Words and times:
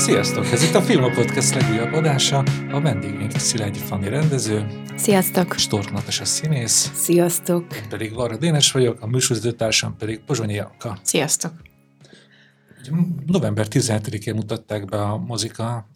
Sziasztok! 0.00 0.44
Ez 0.44 0.62
itt 0.62 0.74
a 0.74 0.82
Film 0.82 1.12
Podcast 1.14 1.54
legújabb 1.54 1.92
adása. 1.92 2.38
A 2.70 2.80
vendégünk 2.80 3.30
Szilágyi 3.30 3.78
Fanni 3.78 4.08
rendező. 4.08 4.66
Sziasztok! 4.96 5.54
Stork 5.54 5.90
Natas 5.92 6.20
a 6.20 6.24
színész. 6.24 6.90
Sziasztok! 6.94 7.76
Én 7.76 7.88
pedig 7.88 8.14
Varra 8.14 8.36
Dénes 8.36 8.72
vagyok, 8.72 9.00
a 9.00 9.06
műsorvezetőtársam 9.06 9.96
pedig 9.96 10.20
Pozsonyi 10.20 10.54
Janka. 10.54 10.98
Sziasztok! 11.02 11.52
November 13.26 13.66
17-én 13.70 14.34
mutatták 14.34 14.84
be 14.84 15.02
a 15.02 15.16
mozika 15.16 15.88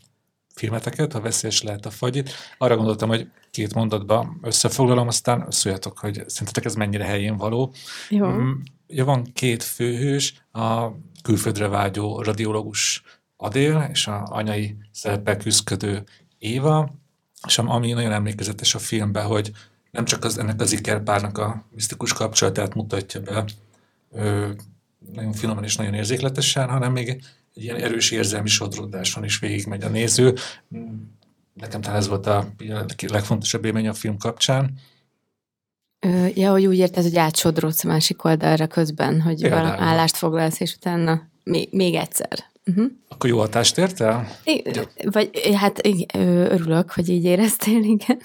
filmeteket, 0.54 1.12
ha 1.12 1.20
veszélyes 1.20 1.62
lehet 1.62 1.86
a 1.86 1.90
fagyit. 1.90 2.30
Arra 2.58 2.76
gondoltam, 2.76 3.08
hogy 3.08 3.28
két 3.50 3.74
mondatban 3.74 4.38
összefoglalom, 4.42 5.06
aztán 5.06 5.46
szóljatok, 5.50 5.98
hogy 5.98 6.22
szerintetek 6.26 6.64
ez 6.64 6.74
mennyire 6.74 7.04
helyén 7.04 7.36
való. 7.36 7.72
Jó. 8.08 8.26
Mm, 8.26 8.52
Ja, 8.86 9.04
van 9.04 9.30
két 9.32 9.62
főhős, 9.62 10.34
a 10.52 10.88
külföldre 11.22 11.68
vágyó 11.68 12.22
radiológus 12.22 13.02
Adél, 13.36 13.88
és 13.92 14.06
a 14.06 14.22
anyai 14.30 14.76
szerepel 14.92 15.36
küzdködő 15.36 16.04
Éva, 16.38 16.90
és 17.46 17.58
am- 17.58 17.68
ami 17.70 17.92
nagyon 17.92 18.12
emlékezetes 18.12 18.74
a 18.74 18.78
filmben, 18.78 19.26
hogy 19.26 19.52
nem 19.90 20.04
csak 20.04 20.24
az, 20.24 20.38
ennek 20.38 20.60
az 20.60 20.72
ikerpárnak 20.72 21.38
a 21.38 21.64
misztikus 21.70 22.12
kapcsolatát 22.12 22.74
mutatja 22.74 23.20
be, 23.20 23.44
ö, 24.10 24.50
nagyon 25.12 25.32
finoman 25.32 25.64
és 25.64 25.76
nagyon 25.76 25.94
érzékletesen, 25.94 26.68
hanem 26.68 26.92
még 26.92 27.08
egy 27.08 27.62
ilyen 27.62 27.76
erős 27.76 28.10
érzelmi 28.10 28.48
sodródáson 28.48 29.24
is 29.24 29.38
végigmegy 29.38 29.82
a 29.82 29.88
néző. 29.88 30.34
Nekem 31.54 31.80
talán 31.80 31.98
ez 31.98 32.08
volt 32.08 32.26
a, 32.26 32.48
legfontosabb 33.08 33.64
élmény 33.64 33.88
a 33.88 33.94
film 33.94 34.18
kapcsán. 34.18 34.78
Ö, 36.00 36.26
ja, 36.34 36.50
hogy 36.50 36.66
úgy 36.66 36.78
érted, 36.78 37.02
hogy 37.02 37.16
átsodródsz 37.16 37.84
a 37.84 37.88
másik 37.88 38.24
oldalra 38.24 38.66
közben, 38.66 39.20
hogy 39.20 39.40
Például. 39.40 39.82
állást 39.82 40.16
foglalsz, 40.16 40.60
és 40.60 40.74
utána 40.74 41.28
még, 41.44 41.68
még 41.72 41.94
egyszer. 41.94 42.52
Uh-huh. 42.66 42.90
Akkor 43.08 43.30
jó 43.30 43.38
hatást 43.38 43.78
ért 43.78 44.00
el? 44.00 44.28
Vagy 45.04 45.54
hát 45.54 45.86
ö, 46.14 46.18
örülök, 46.50 46.90
hogy 46.90 47.08
így 47.08 47.24
éreztél, 47.24 47.82
igen. 47.96 48.20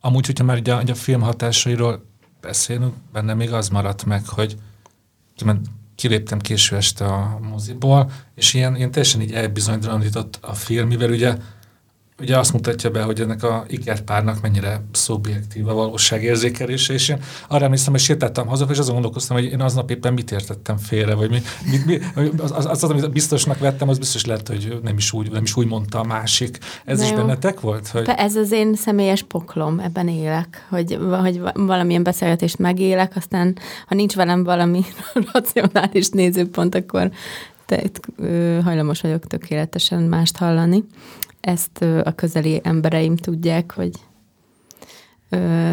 Amúgy, 0.00 0.26
hogyha 0.26 0.44
már 0.44 0.58
ugye, 0.58 0.74
ugye 0.74 0.92
a 0.92 0.96
film 0.96 1.20
hatásairól 1.20 2.06
beszélünk, 2.40 2.94
benne 3.12 3.34
még 3.34 3.52
az 3.52 3.68
maradt 3.68 4.04
meg, 4.04 4.26
hogy 4.28 4.56
kiléptem 5.94 6.38
késő 6.38 6.76
este 6.76 7.04
a 7.04 7.38
moziból, 7.50 8.10
és 8.34 8.54
ilyen, 8.54 8.76
ilyen 8.76 8.90
teljesen 8.90 9.20
így 9.20 9.32
elbizonytalanított 9.32 10.38
a 10.40 10.54
film, 10.54 10.88
mivel 10.88 11.10
ugye, 11.10 11.36
ugye 12.20 12.38
azt 12.38 12.52
mutatja 12.52 12.90
be, 12.90 13.02
hogy 13.02 13.20
ennek 13.20 13.42
a 13.42 13.64
ikerpárnak 13.68 14.40
mennyire 14.40 14.82
szubjektív 14.92 15.68
a 15.68 15.74
valóságérzékelése, 15.74 16.92
és 16.92 17.08
én 17.08 17.18
arra 17.48 17.64
emlékszem, 17.64 17.92
hogy 17.92 18.00
sétáltam 18.00 18.46
haza, 18.46 18.66
és 18.70 18.78
azon 18.78 18.92
gondolkoztam, 18.92 19.36
hogy 19.36 19.44
én 19.44 19.60
aznap 19.60 19.90
éppen 19.90 20.12
mit 20.12 20.30
értettem 20.30 20.76
félre, 20.76 21.14
vagy 21.14 21.30
mi, 21.30 21.42
mi, 21.70 21.80
mi, 21.86 22.00
az, 22.38 22.50
az, 22.50 22.66
az, 22.66 22.84
amit 22.84 23.10
biztosnak 23.10 23.58
vettem, 23.58 23.88
az 23.88 23.98
biztos 23.98 24.24
lehet, 24.24 24.48
hogy 24.48 24.78
nem 24.82 24.96
is 24.96 25.12
úgy, 25.12 25.30
nem 25.30 25.42
is 25.42 25.56
úgy 25.56 25.66
mondta 25.66 26.00
a 26.00 26.04
másik. 26.04 26.58
Ez 26.84 26.98
Na 26.98 27.04
is 27.04 27.10
jó. 27.10 27.16
bennetek 27.16 27.60
volt? 27.60 27.88
Hogy... 27.88 28.08
Ez 28.16 28.36
az 28.36 28.52
én 28.52 28.74
személyes 28.74 29.22
poklom, 29.22 29.78
ebben 29.78 30.08
élek, 30.08 30.66
hogy, 30.68 30.98
hogy 31.20 31.40
valamilyen 31.54 32.02
beszélgetést 32.02 32.58
megélek, 32.58 33.16
aztán 33.16 33.58
ha 33.86 33.94
nincs 33.94 34.14
velem 34.14 34.44
valami 34.44 34.84
racionális 35.32 36.08
nézőpont, 36.08 36.74
akkor 36.74 37.10
te, 37.66 37.82
hajlamos 38.62 39.00
vagyok 39.00 39.26
tökéletesen 39.26 40.02
mást 40.02 40.36
hallani. 40.36 40.84
Ezt 41.46 41.82
a 41.82 42.12
közeli 42.14 42.60
embereim 42.62 43.16
tudják, 43.16 43.72
hogy 43.72 43.90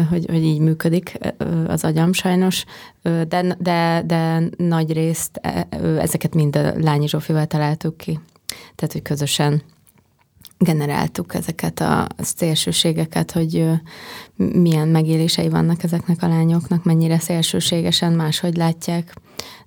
hogy, 0.08 0.26
hogy 0.26 0.44
így 0.44 0.60
működik 0.60 1.18
az 1.66 1.84
agyam 1.84 2.12
sajnos, 2.12 2.64
de, 3.02 3.56
de, 3.58 4.02
de 4.06 4.42
nagy 4.56 4.92
részt 4.92 5.38
e- 5.42 5.66
ezeket 5.80 6.34
mind 6.34 6.56
a 6.56 6.72
Lányi 6.78 7.08
Zsófival 7.08 7.46
találtuk 7.46 7.96
ki. 7.96 8.20
Tehát, 8.74 8.92
hogy 8.92 9.02
közösen 9.02 9.62
generáltuk 10.58 11.34
ezeket 11.34 11.80
a 11.80 12.06
szélsőségeket, 12.18 13.30
hogy 13.30 13.70
milyen 14.36 14.88
megélései 14.88 15.48
vannak 15.48 15.82
ezeknek 15.82 16.22
a 16.22 16.28
lányoknak, 16.28 16.84
mennyire 16.84 17.18
szélsőségesen 17.18 18.12
máshogy 18.12 18.56
látják, 18.56 19.14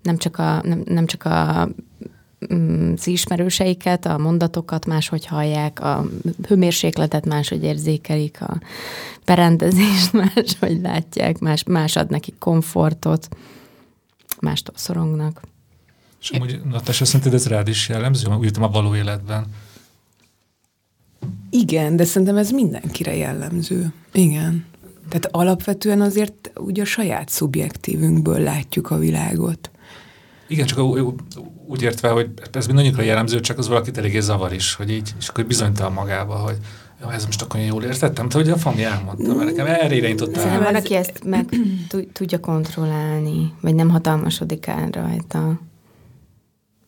nem 0.02 0.18
csak 0.18 0.38
a, 0.38 0.62
nem, 0.64 0.82
nem 0.86 1.06
csak 1.06 1.24
a 1.24 1.70
az 2.96 3.08
ismerőseiket, 3.08 4.06
a 4.06 4.18
mondatokat 4.18 4.86
máshogy 4.86 5.26
hallják, 5.26 5.80
a 5.80 6.06
hőmérsékletet 6.48 7.26
máshogy 7.26 7.64
érzékelik, 7.64 8.42
a 8.42 8.60
berendezést 9.26 10.14
máshogy 10.24 10.82
látják, 10.82 11.40
más, 11.40 11.64
más 11.64 11.96
ad 11.96 12.10
nekik 12.10 12.36
komfortot, 12.40 13.30
mástól 14.40 14.76
szorongnak. 14.78 15.42
És 16.22 16.30
amúgy, 16.30 16.62
Natasha, 16.64 17.06
szerinted 17.06 17.34
ez 17.34 17.48
rád 17.48 17.68
is 17.68 17.90
jellemző? 17.90 18.32
Úgy 18.32 18.44
jöttem 18.44 18.64
a 18.64 18.70
való 18.70 18.96
életben. 18.96 19.46
Igen, 21.50 21.96
de 21.96 22.04
szerintem 22.06 22.38
ez 22.38 22.52
mindenkire 22.52 23.16
jellemző. 23.16 23.94
Igen. 24.12 24.66
Tehát 25.10 25.26
alapvetően 25.32 26.02
azért 26.02 26.52
ugye 26.56 26.82
a 26.82 26.86
saját 26.86 27.30
szubjektívünkből 27.30 28.40
látjuk 28.40 28.92
a 28.92 28.98
világot. 28.98 29.72
Igen, 30.48 30.66
csak 30.66 30.80
úgy 31.68 31.82
értve, 31.82 32.10
hogy 32.10 32.30
ez 32.52 32.66
mindannyiukra 32.66 33.02
jellemző, 33.02 33.40
csak 33.40 33.58
az 33.58 33.68
valakit 33.68 33.98
eléggé 33.98 34.20
zavar 34.20 34.54
is, 34.54 34.74
hogy 34.74 34.92
így, 34.92 35.14
és 35.20 35.28
akkor 35.28 35.46
bizonytalan 35.46 35.94
magába, 35.94 36.36
hogy 36.36 36.58
jó, 37.02 37.10
ez 37.10 37.26
most 37.26 37.42
akkor 37.42 37.60
jól 37.60 37.84
értettem, 37.84 38.30
te, 38.30 38.38
hogy 38.38 38.50
a 38.50 38.58
Fanni 38.58 38.84
elmondta, 38.84 39.34
mert 39.34 39.50
nekem 39.50 39.66
erre 39.66 39.96
irányította 39.96 40.40
Szerintem 40.40 40.64
van, 40.64 40.76
aki 40.76 40.96
ezt 40.96 41.24
meg 41.24 41.50
tud- 41.90 42.08
tudja 42.12 42.40
kontrollálni, 42.40 43.54
vagy 43.62 43.76
nem 43.76 43.90
hatalmasodik 43.90 44.68
el 44.68 44.90
rajta. 44.92 45.60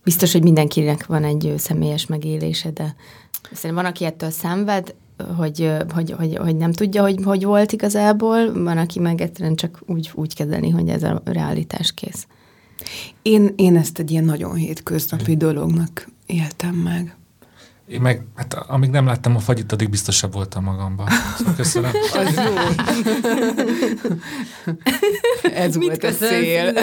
Biztos, 0.03 0.31
hogy 0.31 0.44
mindenkinek 0.44 1.06
van 1.06 1.24
egy 1.24 1.53
személyes 1.58 2.06
megélése, 2.06 2.72
de 2.72 2.96
szerintem 3.44 3.84
van, 3.84 3.92
aki 3.92 4.06
ettől 4.06 4.30
szenved, 4.30 4.96
hogy, 5.38 5.72
hogy, 5.94 6.12
hogy, 6.12 6.38
hogy 6.38 6.56
nem 6.56 6.72
tudja, 6.72 7.02
hogy 7.02 7.24
hogy 7.24 7.44
volt 7.44 7.72
igazából, 7.72 8.64
van, 8.64 8.78
aki 8.78 9.00
meg 9.00 9.22
egyszerűen 9.22 9.56
csak 9.56 9.81
úgy, 9.86 10.12
úgy 10.14 10.36
kezeli, 10.36 10.69
hogy 10.69 10.90
ez 10.90 11.03
a 11.03 11.22
realitás 11.25 11.94
kész. 11.94 12.28
Én, 13.22 13.54
én 13.56 13.78
ezt 13.78 14.00
egy 14.00 14.12
ilyen 14.12 14.24
nagyon 14.24 14.56
hétköznapi 14.56 15.38
dolognak 15.38 16.08
éltem 16.26 16.76
meg. 16.76 17.14
Én 17.88 18.02
meg, 18.02 18.26
hát 18.36 18.54
amíg 18.54 18.90
nem 18.90 19.06
láttam 19.06 19.36
a 19.36 19.40
fagyit, 19.40 19.72
addig 19.72 19.90
biztosabb 19.90 20.34
voltam 20.34 20.64
magamban. 20.64 21.08
Szóval 21.38 21.56
köszönöm. 21.56 21.92
Az 22.20 22.36
jó. 22.36 22.54
Ez 25.54 25.76
volt 25.76 26.04
a 26.04 26.12
cél. 26.12 26.74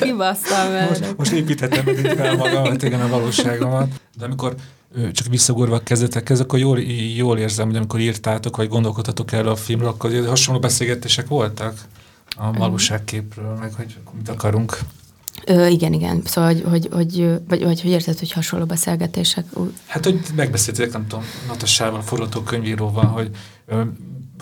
Kibasztam 0.00 0.72
Most, 0.88 1.16
most 1.16 1.32
építhetem 1.32 1.84
meg 1.84 1.98
így 1.98 2.16
fel 2.16 2.36
magamat, 2.36 2.82
igen, 2.82 3.00
a 3.00 3.08
valóságomat. 3.08 3.88
De 4.18 4.24
amikor 4.24 4.54
csak 5.12 5.26
visszagorva 5.26 5.74
a 5.74 5.82
kezdetekhez, 5.82 6.40
akkor 6.40 6.58
jól, 6.58 6.80
jól 7.16 7.38
érzem, 7.38 7.66
hogy 7.66 7.76
amikor 7.76 8.00
írtátok, 8.00 8.56
vagy 8.56 8.68
gondolkodtatok 8.68 9.32
erről 9.32 9.50
a 9.52 9.56
filmről, 9.56 9.88
akkor 9.88 10.26
hasonló 10.26 10.60
beszélgetések 10.60 11.28
voltak 11.28 11.78
a 12.36 12.52
valóságképről, 12.52 13.54
meg 13.54 13.72
hogy 13.72 13.96
mit 14.16 14.28
akarunk. 14.28 14.78
Ö, 15.46 15.66
igen, 15.66 15.92
igen. 15.92 16.22
Szóval, 16.24 16.52
hogy, 16.52 16.64
hogy, 16.70 16.88
hogy, 16.92 17.40
vagy, 17.48 17.64
vagy 17.64 17.80
hogy 17.80 17.90
érted, 17.90 18.18
hogy 18.18 18.32
hasonló 18.32 18.66
beszélgetések. 18.66 19.44
Hát, 19.86 20.04
hogy 20.04 20.20
megbeszéltétek, 20.34 20.92
nem 20.92 21.06
tudom, 21.06 21.24
Natassával, 21.48 22.02
forgatókönyvíróval, 22.02 23.06
hogy 23.06 23.30
ö, 23.66 23.82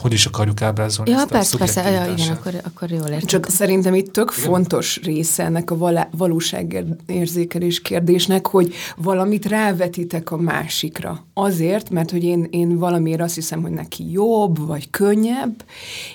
hogy 0.03 0.12
is 0.12 0.26
akarjuk 0.26 0.62
ábrázolni 0.62 1.10
Ja, 1.10 1.16
ezt 1.16 1.26
a 1.26 1.28
persze, 1.28 1.56
persze, 1.56 1.91
ja, 1.91 2.12
igen, 2.12 2.28
akkor, 2.28 2.60
akkor 2.64 2.91
jól 2.91 3.03
értem. 3.06 3.20
Csak 3.20 3.48
szerintem 3.48 3.94
itt 3.94 4.12
tök 4.12 4.32
Igen. 4.36 4.50
fontos 4.50 5.00
része 5.03 5.44
ennek 5.44 5.70
a 5.70 5.76
valá- 5.76 6.08
valóságérzékelés 6.16 7.80
kérdésnek, 7.80 8.47
hogy 8.47 8.74
valamit 8.97 9.47
rávetitek 9.47 10.30
a 10.30 10.36
másikra. 10.36 11.26
Azért, 11.34 11.91
mert 11.91 12.10
hogy 12.10 12.24
én, 12.24 12.47
én 12.50 12.78
valamiért 12.78 13.20
azt 13.20 13.34
hiszem, 13.34 13.62
hogy 13.62 13.70
neki 13.70 14.10
jobb, 14.10 14.66
vagy 14.66 14.91
könnyebb, 14.91 15.65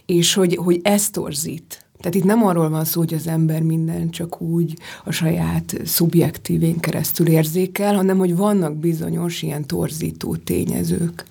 és 0.05 0.33
hogy, 0.33 0.55
hogy 0.55 0.79
ez 0.83 1.09
torzít. 1.09 1.85
Tehát 1.99 2.15
itt 2.15 2.23
nem 2.23 2.45
arról 2.45 2.69
van 2.69 2.85
szó, 2.85 2.99
hogy 2.99 3.13
az 3.13 3.27
ember 3.27 3.61
minden 3.61 4.09
csak 4.09 4.41
úgy 4.41 4.77
a 5.03 5.11
saját 5.11 5.75
szubjektívén 5.85 6.79
keresztül 6.79 7.27
érzékel, 7.27 7.95
hanem 7.95 8.17
hogy 8.17 8.35
vannak 8.35 8.75
bizonyos 8.75 9.41
ilyen 9.41 9.65
torzító 9.65 10.35
tényezők. 10.35 11.25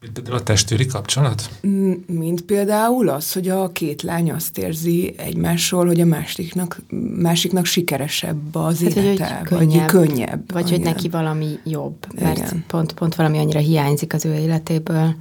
Mint 0.00 0.12
például 0.12 0.36
a 0.36 0.42
testőri 0.42 0.86
kapcsolat? 0.86 1.50
Mm, 1.66 1.92
Mint 2.06 2.42
például 2.42 3.08
az, 3.08 3.32
hogy 3.32 3.48
a 3.48 3.72
két 3.72 4.02
lány 4.02 4.30
azt 4.30 4.58
érzi 4.58 5.14
egymásról, 5.16 5.86
hogy 5.86 6.00
a 6.00 6.04
másiknak, 6.04 6.80
másiknak 7.16 7.64
sikeresebb 7.64 8.54
az 8.54 8.82
Hát, 8.82 8.92
hogy, 8.92 9.04
élete, 9.04 9.42
hogy 9.48 9.48
vagy 9.48 9.58
könnyebb, 9.58 9.88
könnyebb. 9.88 10.52
Vagy 10.52 10.70
hogy 10.70 10.78
igen. 10.80 10.92
neki 10.92 11.08
valami 11.08 11.58
jobb, 11.64 11.96
mert 12.20 12.36
Igen. 12.36 12.64
pont, 12.66 12.92
pont 12.92 13.14
valami 13.14 13.38
annyira 13.38 13.58
hiányzik 13.58 14.14
az 14.14 14.24
ő 14.24 14.34
életéből. 14.34 15.14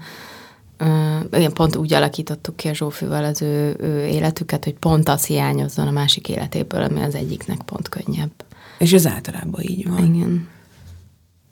Igen, 1.32 1.54
pont 1.54 1.76
úgy 1.76 1.94
alakítottuk 1.94 2.56
ki 2.56 2.68
a 2.68 2.74
Zsófival 2.74 3.24
az 3.24 3.42
ő, 3.42 3.76
ő 3.80 4.06
életüket, 4.06 4.64
hogy 4.64 4.74
pont 4.74 5.10
az 5.10 5.26
hiányozzon 5.26 5.88
a 5.88 5.92
másik 5.92 6.30
életéből, 6.30 6.82
ami 6.82 7.02
az 7.02 7.16
egyiknek 7.16 7.58
pont 7.62 7.90
könnyebb. 7.90 8.32
És 8.78 8.94
ez 8.94 9.08
általában 9.08 9.62
így 9.62 9.88
van. 9.90 10.16
Igen. 10.16 10.48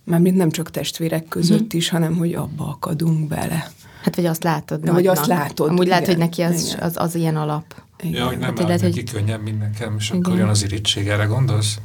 Mármint 0.03 0.37
nem 0.37 0.49
csak 0.51 0.71
testvérek 0.71 1.27
között 1.27 1.73
is, 1.73 1.89
hanem 1.89 2.15
hogy 2.17 2.33
abba 2.33 2.67
akadunk 2.67 3.27
bele. 3.27 3.67
Hát 4.03 4.15
vagy 4.15 4.25
azt 4.25 4.43
látod. 4.43 4.79
De, 4.79 4.91
hogy 4.91 5.03
nagynak. 5.03 5.17
azt 5.21 5.27
látod, 5.29 5.69
Amúgy 5.69 5.87
lehet, 5.87 6.03
igen, 6.03 6.15
hogy 6.15 6.25
neki 6.25 6.41
az, 6.41 6.65
igen. 6.65 6.79
az, 6.83 6.93
az 6.97 7.15
ilyen 7.15 7.35
alap. 7.35 7.83
Igen. 8.01 8.13
Ja, 8.21 8.25
hogy 8.27 8.37
nem 8.37 8.55
Hát, 8.55 8.59
lehet, 8.59 8.81
neki 8.81 8.93
hogy- 8.93 9.11
könnyebb, 9.11 9.41
mint 9.43 9.59
nekem, 9.59 9.95
és 9.99 10.09
akkor 10.09 10.25
Igen. 10.25 10.37
jön 10.37 10.47
az 10.47 10.63
irítség, 10.63 11.07
erre 11.07 11.23
gondolsz? 11.25 11.77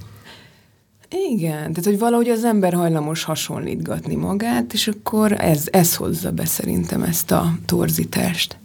Igen, 1.11 1.59
tehát 1.59 1.85
hogy 1.85 1.99
valahogy 1.99 2.29
az 2.29 2.45
ember 2.45 2.73
hajlamos 2.73 3.25
hasonlítgatni 3.25 4.15
magát, 4.15 4.73
és 4.73 4.89
akkor 4.89 5.33
ez, 5.33 5.65
ez 5.71 5.97
hozza 5.97 6.33
be 6.33 6.45
szerintem 6.45 7.03
ezt 7.03 7.31
a 7.31 7.55
torzítást. 7.67 8.59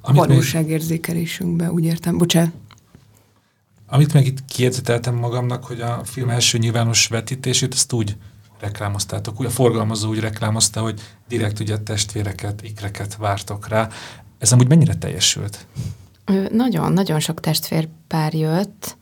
Amit 0.00 0.24
valóságérzékelésünkbe, 0.26 1.72
úgy 1.72 1.84
értem. 1.84 2.18
Bocsánat. 2.18 2.52
Amit 3.86 4.12
meg 4.12 4.26
itt 4.26 4.44
kiérzeteltem 4.44 5.14
magamnak, 5.14 5.64
hogy 5.64 5.80
a 5.80 6.00
film 6.04 6.28
első 6.28 6.58
nyilvános 6.58 7.06
vetítését, 7.06 7.74
ezt 7.74 7.92
úgy 7.92 8.16
reklámoztátok, 8.60 9.40
úgy 9.40 9.46
a 9.46 9.50
forgalmazó 9.50 10.08
úgy 10.08 10.20
reklámozta, 10.20 10.80
hogy 10.80 11.00
direkt 11.28 11.60
ugye 11.60 11.78
testvéreket, 11.78 12.62
ikreket 12.62 13.16
vártok 13.16 13.68
rá. 13.68 13.88
Ez 14.38 14.52
amúgy 14.52 14.68
mennyire 14.68 14.94
teljesült? 14.94 15.66
Nagyon, 16.50 16.92
nagyon 16.92 17.20
sok 17.20 17.40
testvérpár 17.40 18.34
jött, 18.34 18.96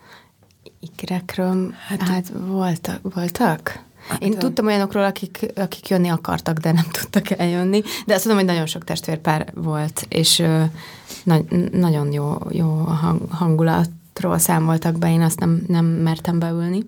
ikrekről, 0.92 1.74
hát, 1.88 2.02
hát 2.02 2.32
voltak, 2.46 3.14
voltak? 3.14 3.82
Hát, 4.08 4.22
Én 4.22 4.38
tudtam 4.38 4.66
olyanokról, 4.66 5.04
akik, 5.04 5.46
akik 5.54 5.88
jönni 5.88 6.08
akartak, 6.08 6.58
de 6.58 6.72
nem 6.72 6.86
tudtak 7.00 7.30
eljönni, 7.30 7.82
de 8.06 8.14
azt 8.14 8.22
tudom, 8.22 8.38
hogy 8.38 8.46
nagyon 8.46 8.66
sok 8.66 8.84
testvérpár 8.84 9.52
volt, 9.54 10.06
és 10.08 10.42
na, 11.22 11.40
nagyon 11.72 12.12
jó, 12.12 12.36
jó 12.50 12.68
a 12.68 13.18
hangulatról 13.30 14.38
számoltak 14.38 14.98
be, 14.98 15.10
én 15.10 15.22
azt 15.22 15.40
nem, 15.40 15.64
nem 15.68 15.84
mertem 15.84 16.38
beülni, 16.38 16.86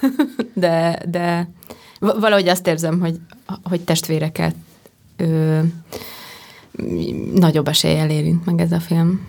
de, 0.54 1.02
de 1.08 1.48
valahogy 1.98 2.48
azt 2.48 2.66
érzem, 2.66 3.00
hogy, 3.00 3.20
hogy 3.62 3.80
testvéreket 3.80 4.54
ö, 5.16 5.60
nagyobb 7.34 7.68
eséllyel 7.68 8.10
érint 8.10 8.44
meg 8.44 8.60
ez 8.60 8.72
a 8.72 8.80
film. 8.80 9.26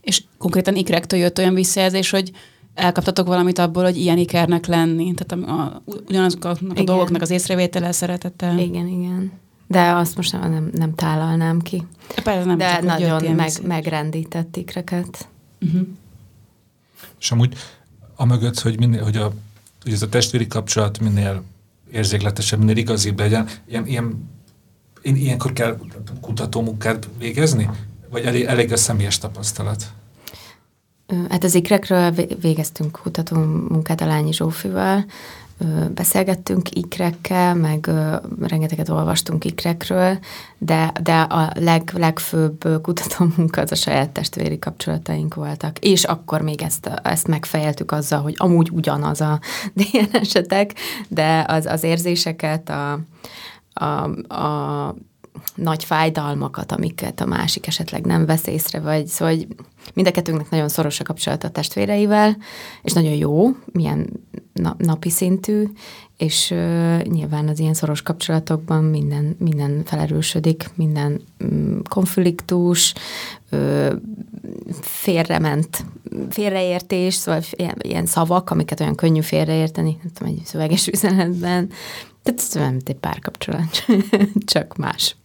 És 0.00 0.22
konkrétan 0.38 0.76
ikrektől 0.76 1.20
jött 1.20 1.38
olyan 1.38 1.54
visszajelzés, 1.54 2.10
hogy 2.10 2.32
elkaptatok 2.78 3.26
valamit 3.26 3.58
abból, 3.58 3.84
hogy 3.84 3.96
ilyen 3.96 4.18
ikernek 4.18 4.66
lenni. 4.66 5.14
Tehát 5.14 5.48
a, 5.48 5.60
a, 5.60 5.82
ugyanazoknak 6.08 6.78
a 6.78 6.82
dolgoknak 6.82 7.22
az 7.22 7.30
észrevétele, 7.30 7.92
szeretettel. 7.92 8.58
Igen, 8.58 8.86
igen. 8.86 9.32
De 9.66 9.90
azt 9.90 10.16
most 10.16 10.32
nem, 10.32 10.50
nem, 10.50 10.70
nem 10.72 10.94
tálalnám 10.94 11.60
ki. 11.60 11.86
Persze 12.24 12.44
nem 12.44 12.58
De 12.58 12.80
nagyon 12.82 13.34
meg, 13.34 13.52
megrendített 13.66 14.56
ikreket. 14.56 15.28
Uh-huh. 15.60 15.86
És 17.20 17.30
amúgy 17.30 17.54
amögött, 18.16 18.60
hogy, 18.60 18.78
minél, 18.78 19.02
hogy, 19.02 19.16
a, 19.16 19.32
hogy 19.82 19.92
ez 19.92 20.02
a 20.02 20.08
testvéri 20.08 20.46
kapcsolat 20.46 20.98
minél 20.98 21.42
érzékletesebb, 21.90 22.58
minél 22.58 22.76
igazibb 22.76 23.18
legyen, 23.18 23.48
ilyen, 23.66 23.86
ilyen, 23.86 24.28
ilyenkor 25.02 25.52
kell 25.52 25.78
kutatómunkát 26.20 27.08
végezni? 27.18 27.70
Vagy 28.10 28.24
elég, 28.24 28.44
elég 28.44 28.72
a 28.72 28.76
személyes 28.76 29.18
tapasztalat? 29.18 29.92
Hát 31.28 31.44
az 31.44 31.54
ikrekről 31.54 32.10
végeztünk 32.40 32.98
kutató 33.02 33.36
munkát 33.68 34.00
a 34.00 34.06
Lányi 34.06 34.32
Zsófival, 34.32 35.04
beszélgettünk 35.94 36.70
ikrekkel, 36.70 37.54
meg 37.54 37.90
rengeteget 38.40 38.88
olvastunk 38.88 39.44
ikrekről, 39.44 40.18
de, 40.58 40.92
de 41.02 41.20
a 41.20 41.52
leg, 41.54 41.92
legfőbb 41.94 42.80
kutató 42.82 43.26
munka 43.36 43.60
az 43.60 43.72
a 43.72 43.74
saját 43.74 44.10
testvéri 44.10 44.58
kapcsolataink 44.58 45.34
voltak. 45.34 45.78
És 45.78 46.04
akkor 46.04 46.40
még 46.40 46.62
ezt, 46.62 46.90
ezt 47.02 47.26
megfejeltük 47.26 47.92
azzal, 47.92 48.20
hogy 48.20 48.34
amúgy 48.36 48.70
ugyanaz 48.72 49.20
a 49.20 49.40
DN 49.74 50.16
esetek, 50.16 50.74
de 51.08 51.44
az, 51.48 51.66
az 51.66 51.82
érzéseket, 51.82 52.68
a, 52.68 53.00
a, 53.72 53.84
a 54.34 54.94
nagy 55.54 55.84
fájdalmakat, 55.84 56.72
amiket 56.72 57.20
a 57.20 57.26
másik 57.26 57.66
esetleg 57.66 58.06
nem 58.06 58.26
vesz 58.26 58.46
észre, 58.46 58.80
vagy 58.80 59.06
szóval 59.06 59.34
hogy 59.34 59.46
mind 59.94 60.06
a 60.06 60.10
kettőnknek 60.10 60.50
nagyon 60.50 60.68
szoros 60.68 61.00
a 61.00 61.04
kapcsolat 61.04 61.44
a 61.44 61.50
testvéreivel, 61.50 62.36
és 62.82 62.92
nagyon 62.92 63.12
jó, 63.12 63.48
milyen 63.72 64.10
na- 64.52 64.76
napi 64.78 65.10
szintű, 65.10 65.64
és 66.16 66.50
uh, 66.50 67.02
nyilván 67.02 67.48
az 67.48 67.58
ilyen 67.58 67.74
szoros 67.74 68.02
kapcsolatokban 68.02 68.84
minden, 68.84 69.36
minden 69.38 69.82
felerősödik, 69.84 70.70
minden 70.74 71.20
um, 71.40 71.82
konfliktus, 71.88 72.94
uh, 73.52 73.92
félrement, 74.80 75.84
félreértés, 76.30 77.14
szóval 77.14 77.42
ilyen, 77.50 77.76
ilyen 77.78 78.06
szavak, 78.06 78.50
amiket 78.50 78.80
olyan 78.80 78.94
könnyű 78.94 79.20
félreérteni, 79.20 79.98
nem 80.02 80.12
tudom, 80.12 80.32
egy 80.32 80.44
szöveges 80.44 80.86
üzenetben, 80.86 81.70
tehát 82.22 82.40
ez 82.40 82.70
mint 82.70 82.88
egy 82.88 82.96
párkapcsolat, 82.96 83.84
csak 84.52 84.76
más. 84.76 85.16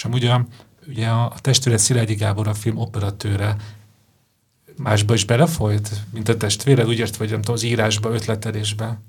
És 0.00 0.06
amúgy 0.06 0.24
a, 0.24 0.46
ugye 0.88 1.06
a 1.06 1.32
testvére 1.40 1.76
Szilágyi 1.76 2.14
Gábor 2.14 2.48
a 2.48 2.54
film 2.54 2.78
operatőre 2.78 3.56
másba 4.76 5.14
is 5.14 5.24
belefolyt, 5.24 5.90
mint 6.12 6.28
a 6.28 6.36
testvére, 6.36 6.86
úgy 6.86 6.98
ért, 6.98 7.16
vagy 7.16 7.30
nem 7.30 7.38
tudom, 7.38 7.54
az 7.54 7.62
írásba, 7.62 8.10
ötletelésbe? 8.10 9.00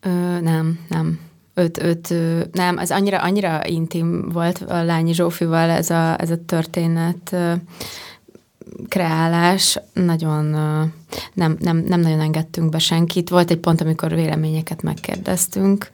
Ö, 0.00 0.40
nem, 0.40 0.78
nem. 0.88 1.20
Öt, 1.54 1.82
öt, 1.82 2.14
nem, 2.52 2.76
az 2.76 2.90
annyira, 2.90 3.18
annyira 3.22 3.66
intim 3.66 4.28
volt 4.28 4.58
a 4.58 4.82
Lányi 4.82 5.12
Zsófival 5.12 5.70
ez 5.70 5.90
a, 5.90 6.20
ez 6.20 6.30
a 6.30 6.44
történet 6.44 7.36
kreálás, 8.88 9.80
nagyon 9.92 10.44
nem, 11.34 11.56
nem, 11.60 11.76
nem 11.76 12.00
nagyon 12.00 12.20
engedtünk 12.20 12.70
be 12.70 12.78
senkit. 12.78 13.28
Volt 13.28 13.50
egy 13.50 13.58
pont, 13.58 13.80
amikor 13.80 14.14
véleményeket 14.14 14.82
megkérdeztünk, 14.82 15.90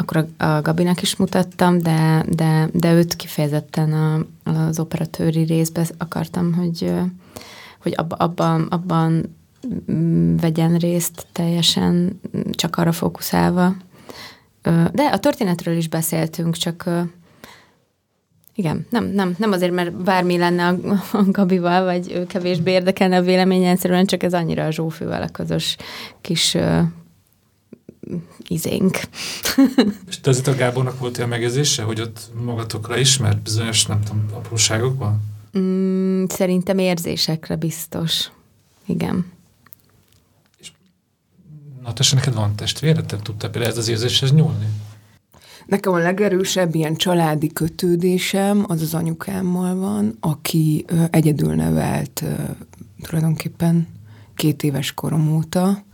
akkor 0.00 0.26
a, 0.36 0.44
a 0.44 0.62
Gabinak 0.62 1.02
is 1.02 1.16
mutattam, 1.16 1.78
de, 1.78 2.24
de, 2.28 2.68
de 2.72 2.92
őt 2.92 3.16
kifejezetten 3.16 3.92
a, 3.92 4.26
az 4.50 4.78
operatőri 4.78 5.42
részbe 5.42 5.86
akartam, 5.98 6.54
hogy, 6.54 6.92
hogy 7.82 7.92
abba, 7.96 8.16
abban, 8.16 8.62
abban 8.62 9.36
vegyen 10.40 10.76
részt 10.76 11.26
teljesen, 11.32 12.20
csak 12.50 12.76
arra 12.76 12.92
fókuszálva. 12.92 13.74
De 14.92 15.02
a 15.12 15.18
történetről 15.18 15.76
is 15.76 15.88
beszéltünk, 15.88 16.56
csak 16.56 16.90
igen, 18.54 18.86
nem, 18.90 19.04
nem, 19.04 19.34
nem 19.38 19.52
azért, 19.52 19.72
mert 19.72 19.92
bármi 20.02 20.38
lenne 20.38 20.66
a, 20.66 20.76
a 21.12 21.24
Gabival, 21.26 21.84
vagy 21.84 22.12
ő 22.12 22.26
kevésbé 22.26 22.70
érdekelne 22.70 23.16
a 23.16 23.22
véleménye, 23.22 23.70
egyszerűen 23.70 24.06
csak 24.06 24.22
ez 24.22 24.34
annyira 24.34 24.64
a 24.64 24.70
Zsófővel 24.70 25.22
a 25.22 25.28
közös 25.28 25.76
kis 26.20 26.56
izénk. 28.48 29.00
És 30.08 30.20
te 30.20 30.50
a 30.50 30.54
Gábornak 30.54 30.98
volt 30.98 31.16
olyan 31.16 31.28
megezése, 31.28 31.82
hogy 31.82 32.00
ott 32.00 32.30
magatokra 32.44 32.96
ismert 32.96 33.42
bizonyos, 33.42 33.86
nem 33.86 34.00
tudom, 34.00 34.26
apróságokban? 34.32 35.22
Mm, 35.58 36.24
szerintem 36.28 36.78
érzésekre 36.78 37.56
biztos. 37.56 38.30
Igen. 38.86 39.32
És 40.58 40.72
Natasha, 41.82 42.14
neked 42.14 42.34
van 42.34 42.56
testvére? 42.56 43.02
Te 43.02 43.16
tudtál 43.16 43.50
például 43.50 43.72
ez 43.72 43.78
az 43.78 43.88
érzéshez 43.88 44.32
nyúlni? 44.32 44.66
Nekem 45.66 45.92
a 45.92 45.98
legerősebb 45.98 46.74
ilyen 46.74 46.96
családi 46.96 47.52
kötődésem 47.52 48.64
az 48.68 48.82
az 48.82 48.94
anyukámmal 48.94 49.74
van, 49.74 50.16
aki 50.20 50.84
ö, 50.86 51.04
egyedül 51.10 51.54
nevelt 51.54 52.22
ö, 52.22 52.32
tulajdonképpen 53.02 53.88
két 54.34 54.62
éves 54.62 54.94
korom 54.94 55.36
óta, 55.36 55.84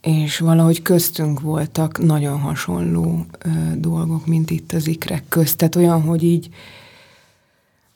és 0.00 0.38
valahogy 0.38 0.82
köztünk 0.82 1.40
voltak 1.40 1.98
nagyon 1.98 2.40
hasonló 2.40 3.26
ö, 3.38 3.48
dolgok, 3.76 4.26
mint 4.26 4.50
itt 4.50 4.72
az 4.72 4.86
ikrek 4.86 5.24
közt. 5.28 5.56
Tehát 5.56 5.76
olyan, 5.76 6.02
hogy 6.02 6.22
így 6.22 6.48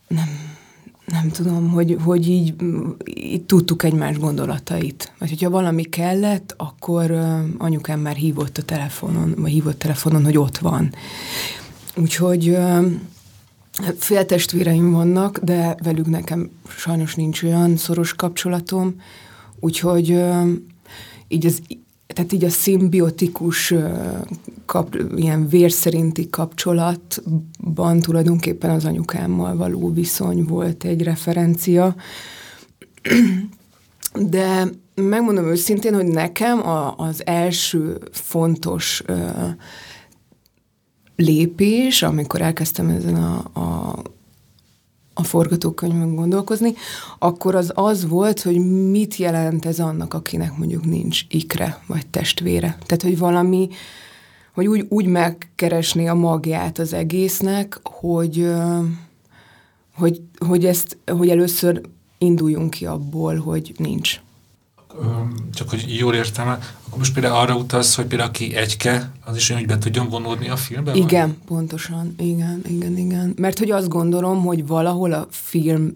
nem, 0.08 0.28
nem 1.06 1.28
tudom, 1.28 1.70
hogy, 1.70 1.96
hogy 2.04 2.28
így, 2.28 2.54
így 3.04 3.42
tudtuk 3.42 3.82
egymás 3.82 4.18
gondolatait. 4.18 5.12
Vagy 5.18 5.28
hogyha 5.28 5.50
valami 5.50 5.82
kellett, 5.82 6.54
akkor 6.56 7.10
ö, 7.10 7.38
anyukám 7.58 8.00
már 8.00 8.16
hívott 8.16 8.58
a 8.58 8.62
telefonon, 8.62 9.34
vagy 9.36 9.50
hívott 9.50 9.78
telefonon, 9.78 10.24
hogy 10.24 10.38
ott 10.38 10.58
van. 10.58 10.94
Úgyhogy 11.96 12.48
ö, 12.48 12.86
féltestvéreim 13.98 14.90
vannak, 14.90 15.38
de 15.38 15.76
velük 15.82 16.06
nekem 16.06 16.50
sajnos 16.68 17.14
nincs 17.14 17.42
olyan 17.42 17.76
szoros 17.76 18.14
kapcsolatom, 18.14 18.94
úgyhogy 19.60 20.10
ö, 20.10 20.52
így 21.28 21.46
az 21.46 21.62
tehát 22.12 22.32
így 22.32 22.44
a 22.44 22.50
szimbiotikus 22.50 23.74
kap, 24.66 24.96
ilyen 25.16 25.48
vérszerinti 25.48 26.30
kapcsolatban 26.30 28.00
tulajdonképpen 28.00 28.70
az 28.70 28.84
anyukámmal 28.84 29.56
való 29.56 29.92
viszony 29.92 30.44
volt 30.44 30.84
egy 30.84 31.02
referencia. 31.02 31.94
De 34.28 34.68
megmondom 34.94 35.44
őszintén, 35.44 35.94
hogy 35.94 36.06
nekem 36.06 36.66
a, 36.66 36.94
az 36.96 37.26
első 37.26 37.98
fontos 38.10 39.02
lépés, 41.16 42.02
amikor 42.02 42.40
elkezdtem 42.40 42.88
ezen 42.88 43.14
a, 43.14 43.60
a 43.60 44.02
a 45.14 45.22
forgatókönyvön 45.22 46.14
gondolkozni, 46.14 46.74
akkor 47.18 47.54
az 47.54 47.72
az 47.74 48.08
volt, 48.08 48.40
hogy 48.40 48.56
mit 48.90 49.16
jelent 49.16 49.64
ez 49.64 49.80
annak, 49.80 50.14
akinek 50.14 50.56
mondjuk 50.56 50.84
nincs 50.84 51.20
ikre, 51.28 51.82
vagy 51.86 52.06
testvére. 52.06 52.76
Tehát, 52.86 53.02
hogy 53.02 53.18
valami, 53.18 53.68
hogy 54.54 54.66
úgy, 54.66 54.86
úgy 54.88 55.06
megkeresni 55.06 56.08
a 56.08 56.14
magját 56.14 56.78
az 56.78 56.92
egésznek, 56.92 57.80
hogy, 57.82 58.52
hogy, 59.94 60.20
hogy, 60.38 60.64
ezt, 60.66 60.96
hogy 61.06 61.28
először 61.28 61.80
induljunk 62.18 62.70
ki 62.70 62.86
abból, 62.86 63.36
hogy 63.36 63.74
nincs. 63.76 64.20
Csak 65.54 65.70
hogy 65.70 65.96
jól 65.98 66.14
értem, 66.14 66.48
akkor 66.48 66.98
most 66.98 67.12
például 67.12 67.34
arra 67.34 67.56
utalsz, 67.56 67.94
hogy 67.94 68.06
például 68.06 68.28
aki 68.28 68.54
egyke, 68.54 69.10
az 69.24 69.36
is 69.36 69.50
olyan, 69.50 69.62
hogy 69.62 69.70
be 69.70 69.78
tudjon 69.78 70.08
vonódni 70.08 70.48
a 70.48 70.56
filmbe? 70.56 70.94
Igen, 70.94 71.28
vagy? 71.28 71.36
pontosan, 71.46 72.14
igen, 72.18 72.62
igen, 72.68 72.96
igen. 72.96 73.34
Mert 73.36 73.58
hogy 73.58 73.70
azt 73.70 73.88
gondolom, 73.88 74.44
hogy 74.44 74.66
valahol 74.66 75.12
a 75.12 75.26
film 75.30 75.92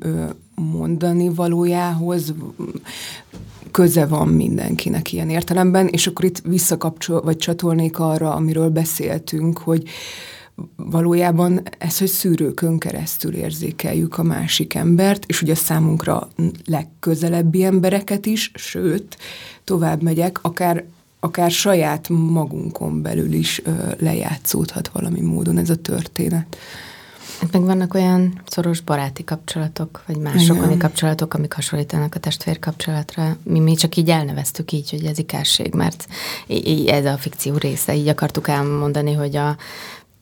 mondani 0.54 1.28
valójához 1.28 2.34
köze 3.70 4.06
van 4.06 4.28
mindenkinek 4.28 5.12
ilyen 5.12 5.30
értelemben, 5.30 5.86
és 5.86 6.06
akkor 6.06 6.24
itt 6.24 6.38
visszakapcsol, 6.44 7.20
vagy 7.20 7.36
csatolnék 7.36 7.98
arra, 7.98 8.34
amiről 8.34 8.68
beszéltünk, 8.68 9.58
hogy 9.58 9.82
valójában 10.76 11.62
ez, 11.78 11.98
hogy 11.98 12.08
szűrőkön 12.08 12.78
keresztül 12.78 13.34
érzékeljük 13.34 14.18
a 14.18 14.22
másik 14.22 14.74
embert, 14.74 15.24
és 15.26 15.42
ugye 15.42 15.54
számunkra 15.54 16.28
legközelebbi 16.64 17.64
embereket 17.64 18.26
is, 18.26 18.50
sőt, 18.54 19.18
tovább 19.64 20.02
megyek, 20.02 20.38
akár, 20.42 20.84
akár 21.20 21.50
saját 21.50 22.08
magunkon 22.08 23.02
belül 23.02 23.32
is 23.32 23.62
ö, 23.64 23.70
lejátszódhat 23.98 24.88
valami 24.88 25.20
módon 25.20 25.58
ez 25.58 25.70
a 25.70 25.76
történet. 25.76 26.56
Hát 27.40 27.52
meg 27.52 27.62
vannak 27.62 27.94
olyan 27.94 28.42
szoros 28.46 28.80
baráti 28.80 29.24
kapcsolatok, 29.24 30.02
vagy 30.06 30.16
más 30.16 30.44
sokoni 30.44 30.76
kapcsolatok, 30.76 31.34
amik 31.34 31.52
hasonlítanak 31.52 32.14
a 32.14 32.18
testvér 32.18 32.58
kapcsolatra. 32.58 33.36
Mi, 33.42 33.58
mi 33.58 33.74
csak 33.74 33.96
így 33.96 34.10
elneveztük 34.10 34.72
így, 34.72 34.90
hogy 34.90 35.04
ez 35.04 35.18
ikásség, 35.18 35.74
mert 35.74 36.06
ez 36.86 37.04
a 37.04 37.16
fikció 37.16 37.56
része. 37.56 37.94
Így 37.94 38.08
akartuk 38.08 38.48
elmondani, 38.48 39.12
hogy 39.12 39.36
a 39.36 39.56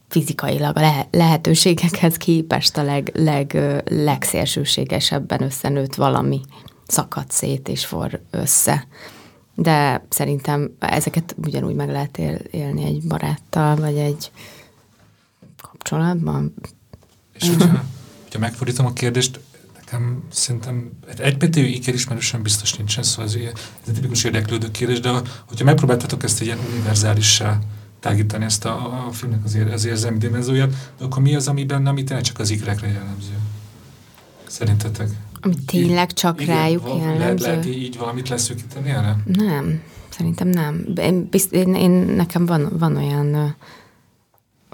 fizikailag 0.08 0.76
a 0.76 1.06
lehetőségekhez 1.10 2.16
képest 2.16 2.76
a 2.76 2.82
leg, 2.82 3.10
leg, 3.14 3.56
legszélsőségesebben 3.84 5.42
összenőtt 5.42 5.94
valami 5.94 6.40
szakad 6.86 7.30
szét 7.30 7.68
és 7.68 7.86
for 7.86 8.20
össze. 8.30 8.86
De 9.54 10.06
szerintem 10.08 10.70
ezeket 10.78 11.34
ugyanúgy 11.46 11.74
meg 11.74 11.90
lehet 11.90 12.18
él, 12.18 12.34
élni 12.50 12.84
egy 12.84 13.02
baráttal, 13.02 13.76
vagy 13.76 13.96
egy 13.96 14.30
kapcsolatban. 15.62 16.54
És 17.32 17.48
hogyha, 17.48 17.84
hogyha 18.22 18.38
megfordítom 18.38 18.86
a 18.86 18.92
kérdést, 18.92 19.40
nekem 19.74 20.22
szerintem 20.30 20.90
egy 21.18 21.36
PT 21.36 21.56
iker 21.56 21.94
ismerősen 21.94 22.42
biztos 22.42 22.74
nincsen, 22.74 23.02
szóval 23.02 23.24
ez, 23.24 23.34
ez 23.34 23.88
egy 23.88 23.94
tipikus 23.94 24.24
érdeklődő 24.24 24.70
kérdés, 24.70 25.00
de 25.00 25.10
hogyha 25.46 25.64
megpróbáltatok 25.64 26.22
ezt 26.22 26.40
egy 26.40 26.46
ilyen 26.46 26.58
univerzálissá 26.72 27.58
tágítani 28.04 28.44
ezt 28.44 28.64
a, 28.64 29.06
a 29.06 29.12
filmnek 29.12 29.44
az, 29.44 29.54
ér, 29.54 29.72
az 29.72 29.84
érzelmi 29.84 30.18
dimenzióját, 30.18 30.92
akkor 31.00 31.22
mi 31.22 31.34
az, 31.34 31.48
ami 31.48 31.64
benne, 31.64 31.88
ami 31.88 32.04
tényleg 32.04 32.24
csak 32.24 32.38
az 32.38 32.50
ikrekre 32.50 32.86
jellemző? 32.86 33.32
Szerintetek? 34.46 35.08
Ami 35.40 35.54
tényleg 35.66 36.12
csak 36.12 36.40
igen, 36.40 36.56
rájuk 36.56 36.86
jellemző? 36.86 37.18
Lehet, 37.18 37.40
lehet 37.40 37.66
így 37.66 37.98
valamit 37.98 38.28
leszűkíteni 38.28 38.90
erre? 38.90 39.16
Nem, 39.24 39.82
szerintem 40.08 40.48
nem. 40.48 40.86
Én, 40.96 41.28
bizt, 41.30 41.52
én, 41.52 41.74
én 41.74 41.90
nekem 41.90 42.46
van, 42.46 42.68
van 42.78 42.96
olyan 42.96 43.56